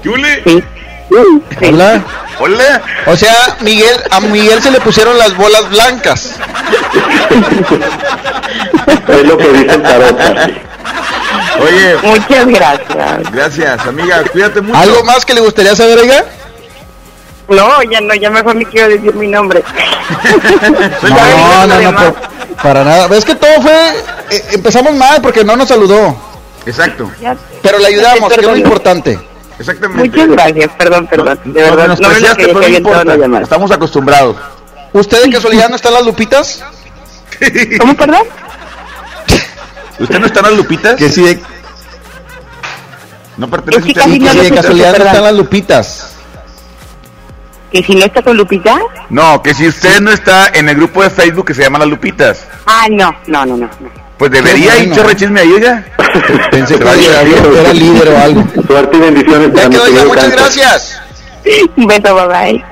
Yule. 0.03 0.43
Sí. 0.45 0.63
Hola. 1.67 2.01
Hola. 2.39 2.81
O 3.05 3.15
sea, 3.15 3.57
Miguel, 3.61 3.95
a 4.09 4.19
Miguel 4.21 4.61
se 4.61 4.71
le 4.71 4.79
pusieron 4.81 5.17
las 5.17 5.35
bolas 5.35 5.69
blancas. 5.69 6.35
es 9.07 9.23
lo 9.27 9.37
que 9.37 9.47
dice 9.49 9.75
el 9.75 9.83
tarot. 9.83 10.17
Oye, 11.61 11.95
Muchas 12.03 12.47
gracias. 12.47 13.31
gracias, 13.31 13.85
amiga. 13.87 14.23
Cuídate 14.31 14.61
mucho. 14.61 14.77
¿Algo 14.79 15.03
más 15.03 15.25
que 15.25 15.33
le 15.33 15.41
gustaría 15.41 15.75
saber, 15.75 15.99
oiga? 15.99 16.23
No, 17.47 17.83
ya 17.83 17.99
no, 18.01 18.15
ya 18.15 18.29
mejor 18.29 18.55
ni 18.55 18.65
quiero 18.65 18.87
decir 18.89 19.13
mi 19.15 19.27
nombre. 19.27 19.63
No, 21.03 21.67
no, 21.67 21.91
no, 21.91 21.95
por- 21.97 22.15
para 22.61 22.83
nada. 22.83 23.15
Es 23.17 23.25
que 23.25 23.35
todo 23.35 23.61
fue, 23.61 23.89
eh, 24.29 24.43
empezamos 24.51 24.93
mal 24.93 25.21
porque 25.21 25.43
no 25.43 25.55
nos 25.55 25.67
saludó, 25.69 26.15
Exacto, 26.65 27.09
Ya- 27.21 27.35
pero 27.61 27.79
le 27.79 27.87
ayudamos, 27.87 28.31
que 28.33 28.39
es 28.41 28.45
lo 28.47 28.55
importante. 28.55 29.19
Exactamente. 29.61 30.09
Muchas 30.09 30.27
gracias, 30.29 30.71
perdón, 30.77 31.07
perdón. 31.07 31.39
De 31.45 31.61
No 31.61 31.67
verdad, 31.75 31.87
no 31.87 31.95
menospreciaste, 31.95 32.37
quería 32.45 32.53
pero 32.83 33.03
no 33.05 33.13
importa. 33.15 33.41
Estamos 33.43 33.71
acostumbrados. 33.71 34.35
¿Usted 34.93 35.23
de 35.23 35.29
casualidad 35.31 35.69
no 35.69 35.75
está 35.77 35.87
en 35.89 35.93
las 35.95 36.05
lupitas? 36.05 36.63
¿Cómo, 37.79 37.95
perdón? 37.95 38.23
¿Usted 39.99 40.19
no 40.19 40.25
está 40.25 40.39
en 40.41 40.45
las 40.47 40.55
lupitas? 40.55 40.95
Que 40.95 41.09
si 41.09 41.23
de, 41.23 41.41
No 43.37 43.47
pertenece 43.49 43.79
Es 43.89 43.93
que 43.93 43.99
casi 43.99 44.19
no 44.19 44.31
si 44.31 44.37
de 44.39 44.51
casualidad 44.51 44.87
no 44.87 44.91
perdón. 44.93 45.07
está 45.07 45.17
en 45.19 45.23
las 45.23 45.33
lupitas. 45.35 46.07
¿Que 47.71 47.81
si 47.81 47.95
no 47.95 48.03
está 48.05 48.21
con 48.21 48.35
Lupita? 48.35 48.77
No, 49.09 49.41
que 49.41 49.53
si 49.53 49.65
usted 49.65 50.01
no 50.01 50.11
está 50.11 50.49
en 50.49 50.67
el 50.67 50.75
grupo 50.75 51.01
de 51.03 51.09
Facebook 51.09 51.45
que 51.45 51.53
se 51.53 51.61
llama 51.63 51.79
Las 51.79 51.87
Lupitas, 51.87 52.45
Ah, 52.65 52.87
no, 52.89 53.15
no, 53.27 53.45
no, 53.45 53.55
no. 53.55 53.69
Pues 54.21 54.29
debería 54.29 54.77
ir 54.77 54.89
bueno. 54.89 55.01
chorre 55.01 55.15
chisme 55.15 55.39
ahí, 55.39 55.51
oiga. 55.51 55.83
Pensé 56.51 56.77
que 56.77 56.83
era, 56.83 57.73
líder 57.73 58.09
o 58.09 58.17
algo. 58.19 58.43
Suerte 58.67 58.97
y 58.97 58.99
bendiciones 58.99 59.49
Ya 59.51 59.67
quedó, 59.67 60.05
muchas 60.05 60.31
gracias. 60.31 61.01
Un 61.75 61.87
beso, 61.87 62.13
bye 62.13 62.27
bye. 62.27 62.65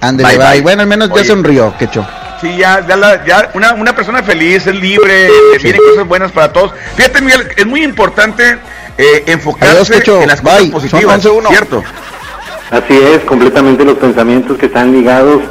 Bye, 0.00 0.24
bye. 0.24 0.38
bye. 0.38 0.60
Bueno, 0.62 0.80
al 0.80 0.88
menos 0.88 1.10
ya 1.14 1.22
sonrió, 1.22 1.74
quecho. 1.78 2.06
Sí, 2.40 2.56
ya, 2.56 2.82
ya, 2.88 2.96
la- 2.96 3.22
ya 3.26 3.50
una, 3.52 3.74
una 3.74 3.94
persona 3.94 4.22
feliz, 4.22 4.66
es 4.66 4.74
libre, 4.74 5.28
vienen 5.62 5.82
cosas 5.90 6.08
buenas 6.08 6.32
para 6.32 6.50
todos. 6.50 6.72
Fíjate, 6.96 7.20
Miguel, 7.20 7.48
es 7.54 7.66
muy 7.66 7.84
importante 7.84 8.56
eh, 8.96 9.24
enfocarse 9.26 9.96
Adiós, 9.96 10.22
en 10.22 10.28
las 10.28 10.40
cosas 10.40 10.58
Bye. 10.60 10.70
positivas, 10.70 11.22
Son 11.22 11.44
11-1. 11.44 11.48
¿cierto? 11.48 11.84
Así 12.70 12.96
es, 12.96 13.20
completamente 13.26 13.84
los 13.84 13.98
pensamientos 13.98 14.56
que 14.56 14.66
están 14.66 14.90
ligados 14.90 15.42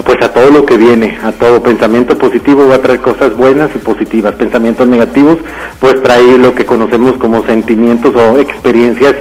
pues 0.00 0.22
a 0.22 0.32
todo 0.32 0.50
lo 0.50 0.64
que 0.64 0.78
viene, 0.78 1.18
a 1.22 1.32
todo 1.32 1.62
pensamiento 1.62 2.16
positivo 2.16 2.66
va 2.66 2.76
a 2.76 2.78
traer 2.78 3.00
cosas 3.00 3.36
buenas 3.36 3.70
y 3.74 3.78
positivas, 3.78 4.34
pensamientos 4.34 4.88
negativos 4.88 5.38
pues 5.80 6.02
trae 6.02 6.38
lo 6.38 6.54
que 6.54 6.64
conocemos 6.64 7.18
como 7.18 7.44
sentimientos 7.44 8.14
o 8.16 8.38
experiencias 8.38 9.14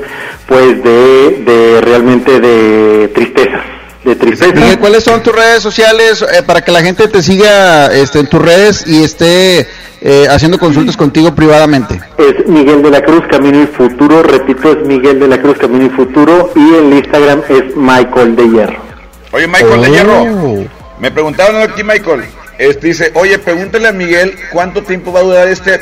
pues 0.47 0.81
de, 0.83 1.43
de 1.45 1.81
realmente 1.81 2.39
de 2.39 3.09
tristeza, 3.09 3.61
de 4.03 4.15
tristeza. 4.15 4.53
Miguel, 4.53 4.79
¿cuáles 4.79 5.03
son 5.03 5.21
tus 5.21 5.35
redes 5.35 5.61
sociales 5.61 6.21
eh, 6.21 6.41
para 6.43 6.61
que 6.61 6.71
la 6.71 6.81
gente 6.81 7.07
te 7.09 7.21
siga 7.21 7.87
este, 7.93 8.19
en 8.19 8.27
tus 8.27 8.41
redes 8.41 8.87
y 8.87 9.03
esté 9.03 9.67
eh, 10.01 10.27
haciendo 10.29 10.57
consultas 10.57 10.95
contigo 10.95 11.35
privadamente? 11.35 11.99
Es 12.17 12.47
Miguel 12.47 12.81
de 12.81 12.91
la 12.91 13.01
Cruz, 13.01 13.23
Camino 13.29 13.61
y 13.61 13.67
Futuro, 13.67 14.23
repito, 14.23 14.71
es 14.71 14.85
Miguel 14.87 15.19
de 15.19 15.27
la 15.27 15.41
Cruz, 15.41 15.57
Camino 15.57 15.85
y 15.85 15.89
Futuro 15.89 16.51
y 16.55 16.75
el 16.75 16.93
Instagram 16.93 17.41
es 17.49 17.75
Michael 17.75 18.35
de 18.37 18.49
Hierro. 18.49 18.90
Oye, 19.31 19.47
Michael 19.47 19.81
de 19.81 19.87
Oh. 19.87 19.93
Hierro, 19.93 20.69
me 20.99 21.11
preguntaron 21.11 21.61
aquí, 21.61 21.83
Michael, 21.83 22.23
este 22.57 22.87
dice, 22.87 23.11
oye, 23.15 23.39
pregúntale 23.39 23.87
a 23.87 23.91
Miguel 23.91 24.35
cuánto 24.51 24.83
tiempo 24.83 25.11
va 25.11 25.21
a 25.21 25.23
durar 25.23 25.47
este 25.47 25.79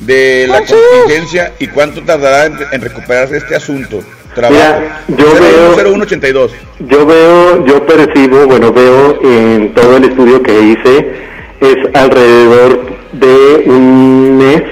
de 0.00 0.46
la 0.48 0.60
contingencia 0.60 1.52
y 1.58 1.66
cuánto 1.68 2.02
tardará 2.02 2.46
en, 2.46 2.56
en 2.72 2.80
recuperarse 2.80 3.38
este 3.38 3.56
asunto. 3.56 4.00
Trabajo. 4.34 4.80
Mira, 5.08 5.24
yo 5.24 5.32
veo- 5.34 5.74
0182. 5.74 6.52
Yo 6.80 7.06
veo, 7.06 7.66
yo 7.66 7.84
percibo, 7.86 8.46
bueno, 8.46 8.72
veo 8.72 9.18
en 9.24 9.74
todo 9.74 9.96
el 9.96 10.04
estudio 10.04 10.42
que 10.42 10.60
hice, 10.60 11.12
es 11.60 11.76
alrededor 11.94 12.96
de 13.12 13.62
un 13.66 14.36
mes, 14.38 14.62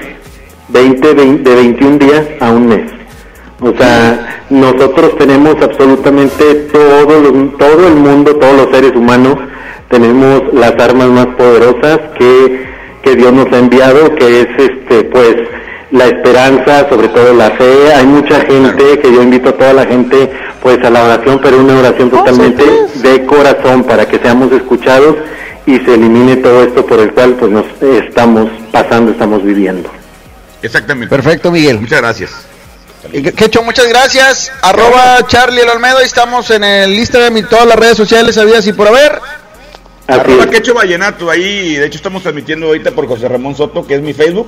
20, 0.69 1.13
vein- 1.15 1.43
de 1.43 1.55
21 1.55 1.97
días 1.97 2.23
a 2.39 2.51
un 2.51 2.67
mes. 2.67 2.91
O 3.59 3.73
sea, 3.75 4.43
nosotros 4.49 5.17
tenemos 5.17 5.55
absolutamente 5.61 6.53
todo, 6.71 7.19
lo- 7.21 7.31
todo 7.57 7.87
el 7.87 7.95
mundo, 7.95 8.35
todos 8.35 8.55
los 8.55 8.75
seres 8.75 8.95
humanos, 8.95 9.35
tenemos 9.89 10.41
las 10.53 10.73
armas 10.79 11.07
más 11.09 11.27
poderosas 11.37 11.99
que, 12.19 12.67
que 13.01 13.15
Dios 13.15 13.33
nos 13.33 13.51
ha 13.51 13.57
enviado, 13.57 14.13
que 14.15 14.41
es 14.41 14.47
este, 14.57 15.03
pues, 15.05 15.35
la 15.91 16.05
esperanza, 16.05 16.87
sobre 16.89 17.07
todo 17.07 17.33
la 17.33 17.49
fe. 17.51 17.93
Hay 17.95 18.05
mucha 18.05 18.41
gente 18.41 18.99
que 18.99 19.11
yo 19.11 19.23
invito 19.23 19.49
a 19.49 19.53
toda 19.53 19.73
la 19.73 19.85
gente, 19.85 20.29
pues, 20.61 20.83
a 20.83 20.89
la 20.89 21.03
oración, 21.05 21.39
pero 21.41 21.59
una 21.59 21.79
oración 21.79 22.09
totalmente 22.11 22.63
de 22.95 23.25
corazón 23.25 23.85
para 23.85 24.05
que 24.07 24.19
seamos 24.19 24.51
escuchados 24.51 25.15
y 25.65 25.77
se 25.79 25.95
elimine 25.95 26.35
todo 26.37 26.61
esto 26.63 26.85
por 26.85 26.99
el 26.99 27.11
cual, 27.11 27.35
pues, 27.39 27.51
nos 27.51 27.65
estamos 27.81 28.49
pasando, 28.71 29.11
estamos 29.11 29.43
viviendo. 29.43 29.89
Exactamente. 30.61 31.09
Perfecto, 31.15 31.51
Miguel. 31.51 31.79
Muchas 31.79 32.01
gracias. 32.01 32.45
Quecho, 33.35 33.63
muchas 33.63 33.87
gracias. 33.87 34.51
Arroba 34.61 35.25
Charlie 35.27 35.61
el 35.61 35.69
Olmedo. 35.69 35.99
Estamos 35.99 36.49
en 36.51 36.63
el 36.63 36.93
Instagram 36.93 37.37
y 37.37 37.43
todas 37.43 37.65
las 37.65 37.77
redes 37.77 37.97
sociales 37.97 38.35
sabidas 38.35 38.65
y 38.67 38.73
por 38.73 38.87
haber. 38.87 39.13
Así 40.07 40.19
Arroba. 40.19 40.49
Quecho 40.49 40.73
Vallenato, 40.73 41.29
ahí 41.29 41.75
de 41.75 41.85
hecho 41.85 41.97
estamos 41.97 42.23
transmitiendo 42.23 42.67
ahorita 42.67 42.91
por 42.91 43.07
José 43.07 43.27
Ramón 43.27 43.55
Soto, 43.55 43.85
que 43.85 43.95
es 43.95 44.01
mi 44.01 44.13
Facebook, 44.13 44.47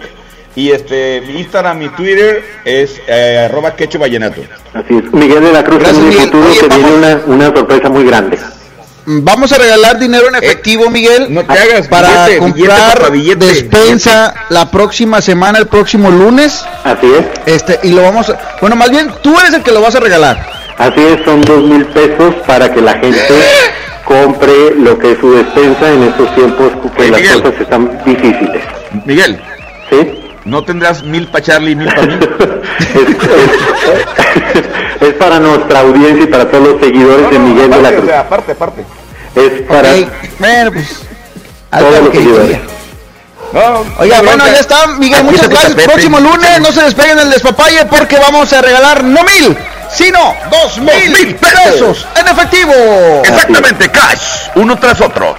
y 0.55 0.71
este 0.71 1.21
mi 1.27 1.39
Instagram, 1.39 1.77
mi 1.77 1.89
Twitter 1.89 2.43
es 2.63 2.99
eh, 3.07 3.45
arroba 3.49 3.75
Quecho 3.75 3.99
Vallenato. 3.99 4.41
Así 4.73 4.95
es. 4.97 5.13
Miguel 5.13 5.43
de 5.43 5.51
la 5.51 5.63
Cruz 5.63 5.79
Gracias, 5.79 5.97
en 5.97 6.03
el 6.03 6.09
Miguel. 6.09 6.25
futuro 6.27 6.47
Oye, 6.49 6.59
que 6.59 6.67
vamos. 6.67 6.85
viene 6.85 6.97
una, 6.97 7.21
una 7.45 7.45
sorpresa 7.57 7.89
muy 7.89 8.05
grande. 8.05 8.39
Vamos 9.11 9.51
a 9.51 9.57
regalar 9.57 9.97
dinero 9.97 10.27
en 10.27 10.35
efectivo, 10.35 10.87
Miguel. 10.91 11.33
no 11.33 11.43
te 11.43 11.51
hagas, 11.53 11.87
Para 11.87 12.27
billete, 12.27 12.37
comprar 12.37 12.53
billete, 12.53 12.99
papá, 12.99 13.09
billete, 13.09 13.45
despensa 13.47 14.33
la 14.49 14.69
próxima 14.69 15.19
semana, 15.19 15.57
el 15.57 15.65
próximo 15.67 16.11
lunes. 16.11 16.63
Así 16.83 17.07
es. 17.07 17.25
Este, 17.55 17.79
y 17.87 17.91
lo 17.91 18.03
vamos 18.03 18.29
a. 18.29 18.39
Bueno, 18.61 18.75
más 18.75 18.91
bien, 18.91 19.11
tú 19.23 19.35
eres 19.39 19.51
el 19.55 19.63
que 19.63 19.71
lo 19.71 19.81
vas 19.81 19.95
a 19.95 19.99
regalar. 19.99 20.47
Así 20.77 21.01
es, 21.01 21.25
son 21.25 21.41
dos 21.41 21.63
mil 21.63 21.85
pesos 21.87 22.35
para 22.45 22.71
que 22.71 22.81
la 22.81 22.93
gente 22.99 23.19
compre 24.05 24.75
lo 24.77 24.99
que 24.99 25.13
es 25.13 25.19
su 25.19 25.31
despensa 25.33 25.91
en 25.91 26.03
estos 26.03 26.35
tiempos 26.35 26.71
que 26.95 27.01
Oye, 27.01 27.11
las 27.11 27.21
Miguel. 27.21 27.41
cosas 27.41 27.61
están 27.61 28.01
difíciles. 28.05 28.63
Miguel, 29.05 29.41
¿Sí? 29.89 30.19
¿no 30.45 30.63
tendrás 30.63 31.03
mil 31.03 31.27
para 31.27 31.43
Charlie 31.43 31.71
y 31.71 31.75
mil 31.75 31.87
para 31.87 32.05
mí? 32.05 32.13
es, 35.01 35.07
es 35.09 35.13
para 35.15 35.39
nuestra 35.39 35.79
audiencia 35.79 36.23
y 36.23 36.27
para 36.27 36.49
todos 36.49 36.67
los 36.73 36.81
seguidores 36.81 37.29
de 37.31 37.39
Miguel 37.39 37.69
de 37.71 37.81
la 37.81 37.89
aparte, 37.89 37.95
o 37.95 37.99
Cruz. 38.01 38.09
sea, 38.09 38.19
aparte, 38.19 38.51
aparte. 38.51 38.85
Es 39.39 39.61
para 39.67 39.89
Ok, 39.93 40.09
Bueno, 40.39 40.71
pues. 40.71 40.99
cabo 41.71 41.89
los 41.91 42.09
que 42.09 42.17
quería. 42.19 42.61
No, 43.51 43.83
Oiga, 43.97 44.17
no, 44.17 44.23
bueno, 44.23 44.45
no, 44.45 44.51
ya 44.51 44.59
está, 44.59 44.87
Miguel, 44.99 45.23
muchas 45.23 45.49
gracias. 45.49 45.73
Próximo 45.73 46.19
lunes, 46.19 46.61
no 46.61 46.71
se 46.71 46.81
despeguen 46.83 47.17
del 47.17 47.31
despapalle 47.31 47.85
porque 47.85 48.17
vamos 48.19 48.53
a 48.53 48.61
regalar 48.61 49.03
no 49.03 49.21
mil, 49.23 49.57
sino 49.91 50.35
dos 50.51 50.77
mil, 50.77 51.11
mil 51.11 51.35
pesos. 51.35 51.59
pesos 51.65 52.07
en 52.19 52.27
efectivo. 52.27 52.73
Exactamente, 53.25 53.89
cash, 53.89 54.49
uno 54.55 54.77
tras 54.77 55.01
otro. 55.01 55.35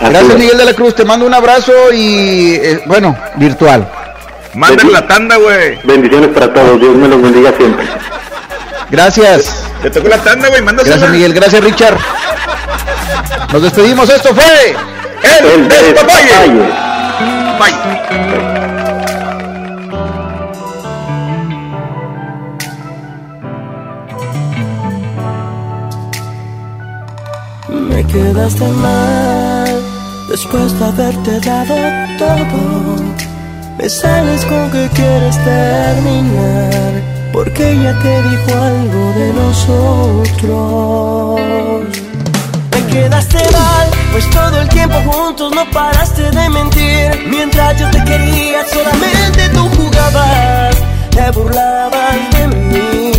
Gracias. 0.00 0.38
Miguel 0.38 0.58
de 0.58 0.64
la 0.66 0.74
Cruz. 0.74 0.94
Te 0.94 1.04
mando 1.04 1.24
un 1.26 1.32
abrazo 1.34 1.72
y, 1.92 2.54
eh, 2.54 2.82
bueno, 2.86 3.16
virtual. 3.36 3.86
Mándale 4.54 4.90
la 4.92 5.06
tanda, 5.06 5.36
güey. 5.36 5.78
Bendiciones 5.84 6.30
para 6.30 6.52
todos. 6.52 6.80
Dios 6.80 6.94
me 6.96 7.06
los 7.08 7.22
bendiga 7.22 7.52
siempre. 7.56 7.86
Gracias. 8.90 9.52
Te 9.82 9.90
tocó 9.90 10.08
la 10.08 10.18
tanda, 10.18 10.48
güey, 10.48 10.60
mándasela. 10.62 10.96
Gracias, 10.96 11.12
Miguel. 11.12 11.32
Gracias, 11.32 11.64
Richard. 11.64 11.96
Nos 13.52 13.62
despedimos. 13.62 14.08
Esto 14.08 14.34
fue 14.34 14.76
El, 15.22 15.46
El 15.46 15.68
despapalle. 15.68 16.70
Bye. 17.58 17.74
Me 27.68 28.06
quedaste 28.06 28.68
mal 28.68 29.82
después 30.28 30.78
de 30.78 30.84
haberte 30.84 31.40
dado 31.40 31.76
todo. 32.18 32.96
Me 33.78 33.88
sales 33.88 34.44
con 34.44 34.70
que 34.70 34.88
quieres 34.94 35.36
terminar 35.42 37.19
porque 37.32 37.70
ella 37.72 37.98
te 38.00 38.22
dijo 38.22 38.62
algo 38.62 39.12
de 39.12 39.32
nosotros. 39.32 40.50
Me 42.72 42.86
quedaste 42.92 43.38
mal, 43.52 43.88
pues 44.12 44.28
todo 44.30 44.60
el 44.60 44.68
tiempo 44.68 44.96
juntos 45.06 45.52
no 45.54 45.64
paraste 45.70 46.30
de 46.30 46.48
mentir. 46.48 47.26
Mientras 47.28 47.78
yo 47.78 47.90
te 47.90 48.02
quería, 48.04 48.66
solamente 48.68 49.48
tú 49.50 49.68
jugabas, 49.76 50.76
te 51.10 51.30
burlabas 51.30 52.16
de 52.32 52.46
mí. 52.48 53.12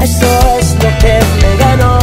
Eso 0.00 0.26
es 0.60 0.74
lo 0.74 0.90
que 0.98 1.20
me 1.40 1.56
ganó 1.56 1.98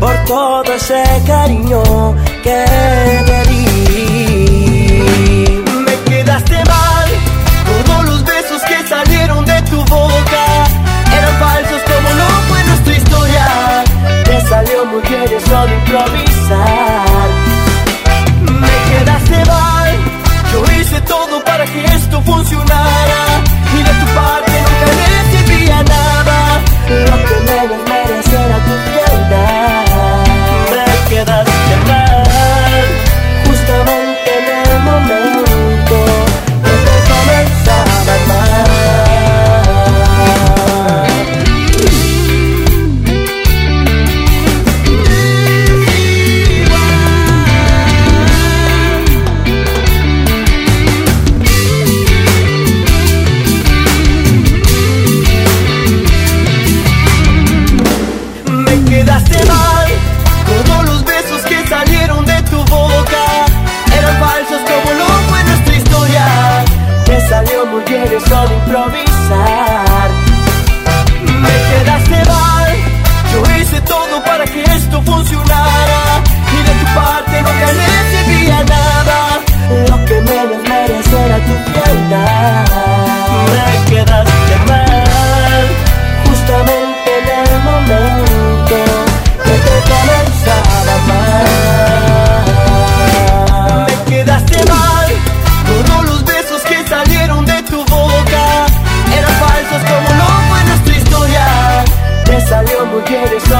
por 0.00 0.14
todo 0.24 0.72
ese 0.74 1.02
cariño 1.26 1.82
que 2.42 2.64
te 3.26 3.50
di. 3.50 3.63
Bien 15.66 15.84
eso 15.84 16.04
de 16.12 16.23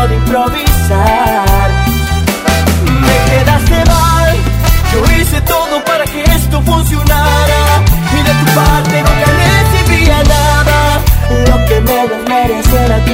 modo 0.05 0.15
improvisar. 0.15 1.71
Me 2.85 3.31
quedaste 3.31 3.85
mal, 3.91 4.37
yo 4.93 5.17
hice 5.17 5.41
todo 5.43 5.85
para 5.85 6.05
que 6.05 6.23
esto 6.23 6.63
funcionara. 6.63 7.83
Y 8.13 8.23
de 8.23 8.31
tu 8.31 8.47
parte 8.55 9.03
nunca 9.03 9.29
recibía 9.45 10.23
nada. 10.25 11.01
Lo 11.49 11.67
que 11.67 11.81
me 11.81 11.93
menos 11.93 12.29
merecerá 12.29 13.05
tu 13.05 13.14